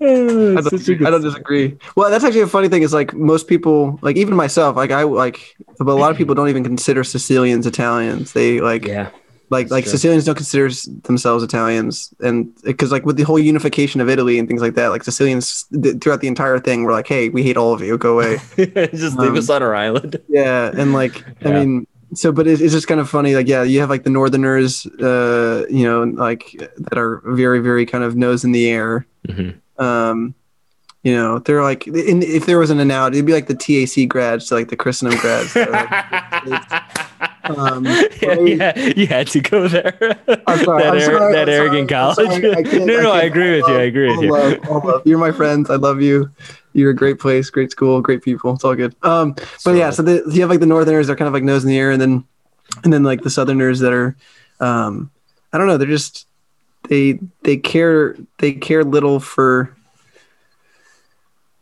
I 0.00 0.60
don't, 0.60 1.06
I 1.06 1.10
don't 1.10 1.22
disagree. 1.22 1.76
Well, 1.96 2.10
that's 2.10 2.24
actually 2.24 2.42
a 2.42 2.46
funny 2.46 2.68
thing. 2.68 2.82
Is 2.82 2.92
like 2.92 3.14
most 3.14 3.48
people, 3.48 3.98
like 4.02 4.16
even 4.16 4.34
myself, 4.34 4.76
like 4.76 4.90
I 4.90 5.04
like, 5.04 5.56
but 5.78 5.88
a 5.88 5.94
lot 5.94 6.10
of 6.10 6.14
mm-hmm. 6.14 6.18
people 6.18 6.34
don't 6.34 6.48
even 6.48 6.64
consider 6.64 7.04
Sicilians 7.04 7.66
Italians. 7.66 8.32
They 8.32 8.60
like 8.60 8.84
yeah. 8.84 9.10
Like 9.50 9.70
like 9.70 9.84
true. 9.84 9.92
Sicilians 9.92 10.24
don't 10.24 10.34
consider 10.34 10.68
themselves 11.04 11.42
Italians, 11.42 12.12
and 12.20 12.54
because 12.62 12.92
like 12.92 13.06
with 13.06 13.16
the 13.16 13.22
whole 13.22 13.38
unification 13.38 14.00
of 14.00 14.08
Italy 14.08 14.38
and 14.38 14.46
things 14.46 14.60
like 14.60 14.74
that, 14.74 14.88
like 14.88 15.04
Sicilians 15.04 15.64
th- 15.72 15.96
throughout 16.00 16.20
the 16.20 16.28
entire 16.28 16.58
thing 16.58 16.84
were 16.84 16.92
like, 16.92 17.06
"Hey, 17.08 17.28
we 17.30 17.42
hate 17.42 17.56
all 17.56 17.72
of 17.72 17.80
you, 17.80 17.96
go 17.96 18.14
away." 18.14 18.38
just 18.56 19.16
leave 19.18 19.30
Um, 19.30 19.38
us 19.38 19.48
on 19.48 19.62
our 19.62 19.74
island. 19.74 20.16
yeah, 20.28 20.70
and 20.76 20.92
like 20.92 21.24
I 21.46 21.50
mean, 21.52 21.86
so 22.14 22.30
but 22.32 22.46
it's, 22.46 22.60
it's 22.60 22.72
just 22.74 22.88
kind 22.88 23.00
of 23.00 23.08
funny. 23.08 23.34
Like 23.34 23.48
yeah, 23.48 23.62
you 23.62 23.80
have 23.80 23.88
like 23.90 24.04
the 24.04 24.10
Northerners, 24.10 24.84
uh, 25.00 25.64
you 25.70 25.84
know, 25.84 26.02
like 26.04 26.52
that 26.76 26.98
are 26.98 27.22
very 27.24 27.60
very 27.60 27.86
kind 27.86 28.04
of 28.04 28.16
nose 28.16 28.44
in 28.44 28.52
the 28.52 28.68
air. 28.68 29.06
Mhm. 29.26 29.54
Um, 29.78 30.34
you 31.08 31.16
know, 31.16 31.38
they're 31.38 31.62
like 31.62 31.86
in, 31.86 32.22
if 32.22 32.44
there 32.46 32.58
was 32.58 32.70
an 32.70 32.80
analogy, 32.80 33.18
it'd 33.18 33.26
be 33.26 33.32
like 33.32 33.46
the 33.46 33.54
TAC 33.54 34.08
grads 34.08 34.46
to 34.48 34.54
like 34.54 34.68
the 34.68 34.76
Christendom 34.76 35.18
grads. 35.20 35.52
that 35.54 35.68
are, 35.70 37.04
Um, 37.44 37.86
yeah, 37.86 38.38
yeah, 38.40 38.76
you 38.94 39.06
had 39.06 39.26
to 39.28 39.40
go 39.40 39.68
there. 39.68 39.96
I'm 40.46 40.62
sorry, 40.64 40.82
that 40.82 40.92
I'm 40.94 41.00
sorry, 41.00 41.32
that 41.32 41.48
I'm 41.48 41.54
arrogant 41.54 41.88
sorry, 41.90 42.14
college. 42.14 42.42
sorry, 42.42 42.56
I 42.56 42.60
no, 42.84 43.00
no, 43.00 43.10
I, 43.12 43.20
can't- 43.22 43.26
agree 43.32 43.50
with 43.56 43.68
you. 43.68 43.74
I 43.74 43.82
agree 43.84 44.10
with 44.10 44.20
you. 44.22 44.32
Love, 44.32 44.58
all 44.68 44.80
love. 44.86 45.02
You're 45.06 45.18
my 45.18 45.32
friends. 45.32 45.70
I 45.70 45.76
love 45.76 46.02
you. 46.02 46.30
You're 46.74 46.90
a 46.90 46.94
great 46.94 47.18
place, 47.18 47.48
great 47.48 47.70
school, 47.70 48.02
great 48.02 48.22
people. 48.22 48.52
It's 48.54 48.64
all 48.64 48.74
good. 48.74 48.94
Um, 49.02 49.34
but 49.64 49.76
yeah, 49.76 49.88
so 49.90 50.02
the, 50.02 50.22
you 50.30 50.42
have 50.42 50.50
like 50.50 50.60
the 50.60 50.66
Northerners, 50.66 51.06
they're 51.06 51.16
kind 51.16 51.26
of 51.26 51.32
like 51.32 51.42
nose 51.42 51.64
in 51.64 51.70
the 51.70 51.78
air, 51.78 51.90
and 51.90 52.00
then 52.00 52.22
and 52.84 52.92
then 52.92 53.02
like 53.02 53.22
the 53.22 53.30
Southerners 53.30 53.80
that 53.80 53.94
are, 53.94 54.14
um, 54.60 55.10
I 55.54 55.56
don't 55.58 55.68
know, 55.68 55.78
they're 55.78 55.88
just 55.88 56.26
they 56.90 57.18
they 57.44 57.56
care 57.56 58.14
they 58.40 58.52
care 58.52 58.84
little 58.84 59.20
for. 59.20 59.74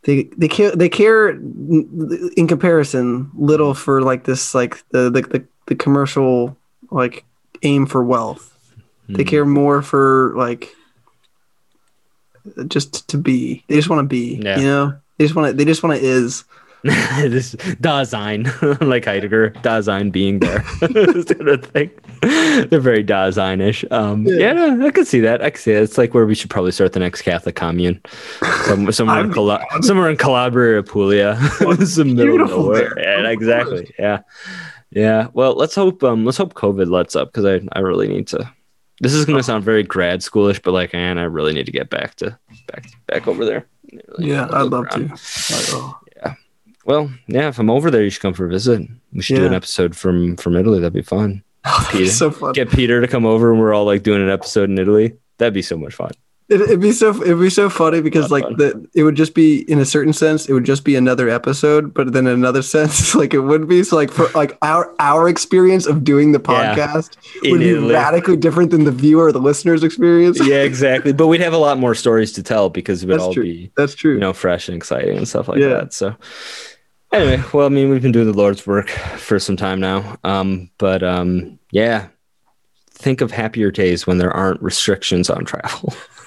They, 0.06 0.22
they 0.36 0.46
care 0.48 0.70
they 0.70 0.88
care 0.88 1.30
in 1.30 2.46
comparison 2.46 3.28
little 3.36 3.74
for 3.74 4.02
like 4.02 4.22
this 4.22 4.54
like 4.54 4.82
the 4.90 5.10
the, 5.10 5.22
the, 5.22 5.44
the 5.66 5.74
commercial 5.74 6.56
like 6.92 7.24
aim 7.62 7.86
for 7.86 8.04
wealth 8.04 8.52
they 9.08 9.22
Hmm. 9.24 9.28
care 9.28 9.44
more 9.44 9.82
for 9.82 10.32
like 10.36 10.74
just 12.68 13.08
to 13.08 13.18
be 13.18 13.64
they 13.68 13.74
just 13.74 13.88
want 13.90 14.00
to 14.00 14.06
be 14.06 14.40
Yeah. 14.42 14.58
you 14.60 14.64
know 14.66 14.94
they 15.18 15.24
just 15.24 15.34
want 15.34 15.48
to 15.50 15.52
they 15.56 15.64
just 15.64 15.82
want 15.82 15.98
to 15.98 16.06
is 16.06 16.44
this 16.84 17.54
Dasein, 17.80 18.46
like 18.86 19.04
Heidegger, 19.04 19.50
Dasein 19.62 20.12
being 20.12 20.38
there, 20.38 20.64
sort 20.78 21.48
of 21.48 21.64
thing. 21.66 21.90
They're 22.22 22.80
very 22.80 23.04
Daseinish. 23.04 23.90
Um, 23.90 24.24
yeah. 24.26 24.36
Yeah. 24.36 24.52
no, 24.52 24.86
I 24.86 24.90
could 24.90 25.06
see 25.06 25.20
that. 25.20 25.42
I 25.42 25.50
could 25.50 25.60
see 25.60 25.72
that. 25.72 25.82
It's 25.82 25.98
like 25.98 26.14
where 26.14 26.26
we 26.26 26.34
should 26.34 26.50
probably 26.50 26.72
start 26.72 26.92
the 26.92 27.00
next 27.00 27.22
Catholic 27.22 27.56
commune, 27.56 28.00
Some, 28.66 28.90
somewhere 28.92 29.20
in 29.24 29.32
Cala- 29.32 29.64
somewhere 29.80 30.10
in 30.10 30.16
Calabria, 30.16 30.82
Puglia, 30.82 31.36
It's 31.60 31.96
middle 31.98 32.10
of 32.12 32.16
beautiful 32.16 32.62
nowhere. 32.64 32.92
there. 32.94 33.22
Yeah, 33.22 33.30
exactly. 33.30 33.92
Yeah, 33.98 34.20
yeah. 34.90 35.28
Well, 35.32 35.54
let's 35.54 35.74
hope. 35.74 36.04
Um, 36.04 36.24
let's 36.24 36.38
hope 36.38 36.54
COVID 36.54 36.90
lets 36.90 37.16
up 37.16 37.32
because 37.32 37.44
I, 37.44 37.66
I 37.72 37.80
really 37.80 38.08
need 38.08 38.28
to. 38.28 38.48
This 39.00 39.12
is 39.12 39.24
going 39.26 39.36
to 39.38 39.42
sound 39.42 39.62
very 39.64 39.82
grad 39.82 40.20
schoolish, 40.20 40.62
but 40.62 40.72
like, 40.72 40.92
man, 40.94 41.18
I 41.18 41.24
really 41.24 41.52
need 41.52 41.66
to 41.66 41.72
get 41.72 41.90
back 41.90 42.14
to 42.16 42.38
back 42.68 42.86
back 43.06 43.28
over 43.28 43.44
there. 43.44 43.66
Really 44.18 44.30
yeah 44.32 44.48
i'd 44.50 44.62
love 44.62 44.86
around. 44.86 45.10
to 45.10 45.14
oh. 45.74 45.96
Well, 46.86 47.10
yeah, 47.26 47.48
if 47.48 47.58
I'm 47.58 47.68
over 47.70 47.90
there, 47.90 48.02
you 48.04 48.10
should 48.10 48.22
come 48.22 48.34
for 48.34 48.46
a 48.46 48.48
visit. 48.48 48.80
We 49.12 49.22
should 49.22 49.36
do 49.36 49.46
an 49.46 49.54
episode 49.54 49.96
from 49.96 50.36
from 50.36 50.56
Italy. 50.56 50.78
That'd 50.80 50.92
be 50.92 51.02
fun. 51.02 51.42
Peter. 51.90 52.06
so 52.10 52.30
fun 52.30 52.52
Get 52.52 52.70
Peter 52.70 53.00
to 53.00 53.08
come 53.08 53.26
over, 53.26 53.50
and 53.50 53.60
we're 53.60 53.74
all 53.74 53.84
like 53.84 54.02
doing 54.04 54.22
an 54.22 54.30
episode 54.30 54.70
in 54.70 54.78
Italy. 54.78 55.14
That'd 55.38 55.52
be 55.54 55.62
so 55.62 55.76
much 55.76 55.94
fun. 55.94 56.12
it, 56.48 56.60
it'd 56.60 56.80
be 56.80 56.92
so 56.92 57.10
it'd 57.24 57.40
be 57.40 57.50
so 57.50 57.68
funny 57.68 58.00
because 58.00 58.30
like 58.30 58.44
fun. 58.44 58.56
the 58.56 58.88
it 58.94 59.02
would 59.02 59.16
just 59.16 59.34
be 59.34 59.68
in 59.70 59.80
a 59.80 59.84
certain 59.84 60.12
sense 60.12 60.48
it 60.48 60.52
would 60.52 60.62
just 60.64 60.84
be 60.84 60.94
another 60.94 61.28
episode 61.28 61.92
but 61.92 62.12
then 62.12 62.28
in 62.28 62.34
another 62.34 62.62
sense 62.76 63.16
like 63.16 63.34
it 63.34 63.40
wouldn't 63.40 63.68
be 63.68 63.82
so 63.82 63.96
like 63.96 64.12
for 64.12 64.28
like 64.28 64.56
our 64.62 64.94
our 65.00 65.28
experience 65.28 65.86
of 65.86 66.04
doing 66.04 66.30
the 66.30 66.38
podcast 66.38 67.16
In 67.42 67.50
would 67.50 67.58
be 67.60 67.70
Italy. 67.70 67.92
radically 67.92 68.36
different 68.36 68.70
than 68.70 68.84
the 68.84 68.92
viewer 68.92 69.24
or 69.24 69.32
the 69.32 69.40
listener's 69.40 69.82
experience 69.82 70.38
yeah, 70.46 70.62
exactly. 70.62 71.12
But 71.12 71.26
we'd 71.26 71.40
have 71.40 71.52
a 71.52 71.58
lot 71.58 71.78
more 71.78 71.96
stories 71.96 72.30
to 72.34 72.44
tell 72.44 72.70
because 72.70 73.02
it 73.02 73.06
would 73.08 73.14
That's 73.14 73.24
all 73.24 73.34
true. 73.34 73.42
be 73.42 73.72
that's 73.76 73.96
true 73.96 74.14
you 74.14 74.20
know 74.20 74.32
fresh 74.32 74.68
and 74.68 74.76
exciting 74.76 75.16
and 75.18 75.26
stuff 75.26 75.48
like 75.48 75.58
Yeah. 75.58 75.68
that. 75.82 75.92
So 75.92 76.14
anyway, 77.16 77.42
well, 77.52 77.66
I 77.66 77.70
mean, 77.70 77.90
we've 77.90 78.02
been 78.02 78.12
doing 78.12 78.30
the 78.30 78.36
Lord's 78.36 78.66
work 78.66 78.88
for 78.88 79.38
some 79.38 79.56
time 79.56 79.80
now. 79.80 80.16
Um, 80.24 80.70
but 80.78 81.02
um, 81.02 81.58
yeah, 81.70 82.08
think 82.90 83.20
of 83.20 83.30
happier 83.30 83.70
days 83.70 84.06
when 84.06 84.18
there 84.18 84.32
aren't 84.32 84.62
restrictions 84.62 85.30
on 85.30 85.44
travel. 85.44 85.94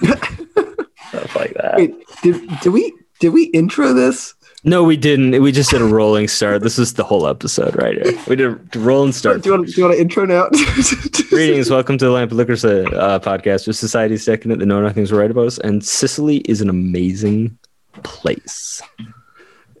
stuff 1.10 1.36
like 1.36 1.54
that. 1.54 1.76
wait 1.76 1.94
did, 2.22 2.60
did 2.60 2.72
we 2.72 2.92
did 3.18 3.30
we 3.30 3.44
intro 3.46 3.92
this 3.92 4.34
No, 4.64 4.84
we 4.84 4.96
didn't. 4.96 5.40
We 5.42 5.52
just 5.52 5.70
did 5.70 5.82
a 5.82 5.86
rolling 5.86 6.28
start. 6.28 6.62
This 6.62 6.78
is 6.78 6.94
the 6.94 7.04
whole 7.04 7.26
episode 7.26 7.74
right 7.76 7.96
here. 7.96 8.18
We 8.28 8.36
did 8.36 8.52
a 8.52 8.78
rolling 8.78 9.10
do 9.10 9.18
start. 9.18 9.44
you 9.46 9.52
want 9.52 9.66
do 9.66 9.72
you 9.76 9.84
want 9.84 9.96
to 9.96 10.00
intro 10.00 10.24
now 10.24 10.48
Greetings, 11.30 11.70
welcome 11.70 11.98
to 11.98 12.04
the 12.04 12.10
Lamp 12.10 12.30
of 12.30 12.36
Liquors 12.36 12.64
uh, 12.64 13.20
podcast, 13.20 13.66
where 13.66 13.74
society's 13.74 14.24
second 14.24 14.50
that 14.50 14.64
know 14.64 14.82
nothing's 14.82 15.12
right 15.12 15.30
about 15.30 15.46
us, 15.46 15.58
and 15.58 15.84
Sicily 15.84 16.38
is 16.38 16.60
an 16.60 16.68
amazing 16.68 17.58
place. 18.02 18.82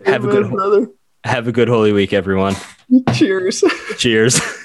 Have 0.06 0.24
a 0.24 0.28
good 0.28 0.50
brother 0.50 0.88
have 1.24 1.48
a 1.48 1.52
good 1.52 1.68
Holy 1.68 1.92
Week, 1.92 2.12
everyone. 2.12 2.54
cheers 3.14 3.62
Cheers. 3.96 4.40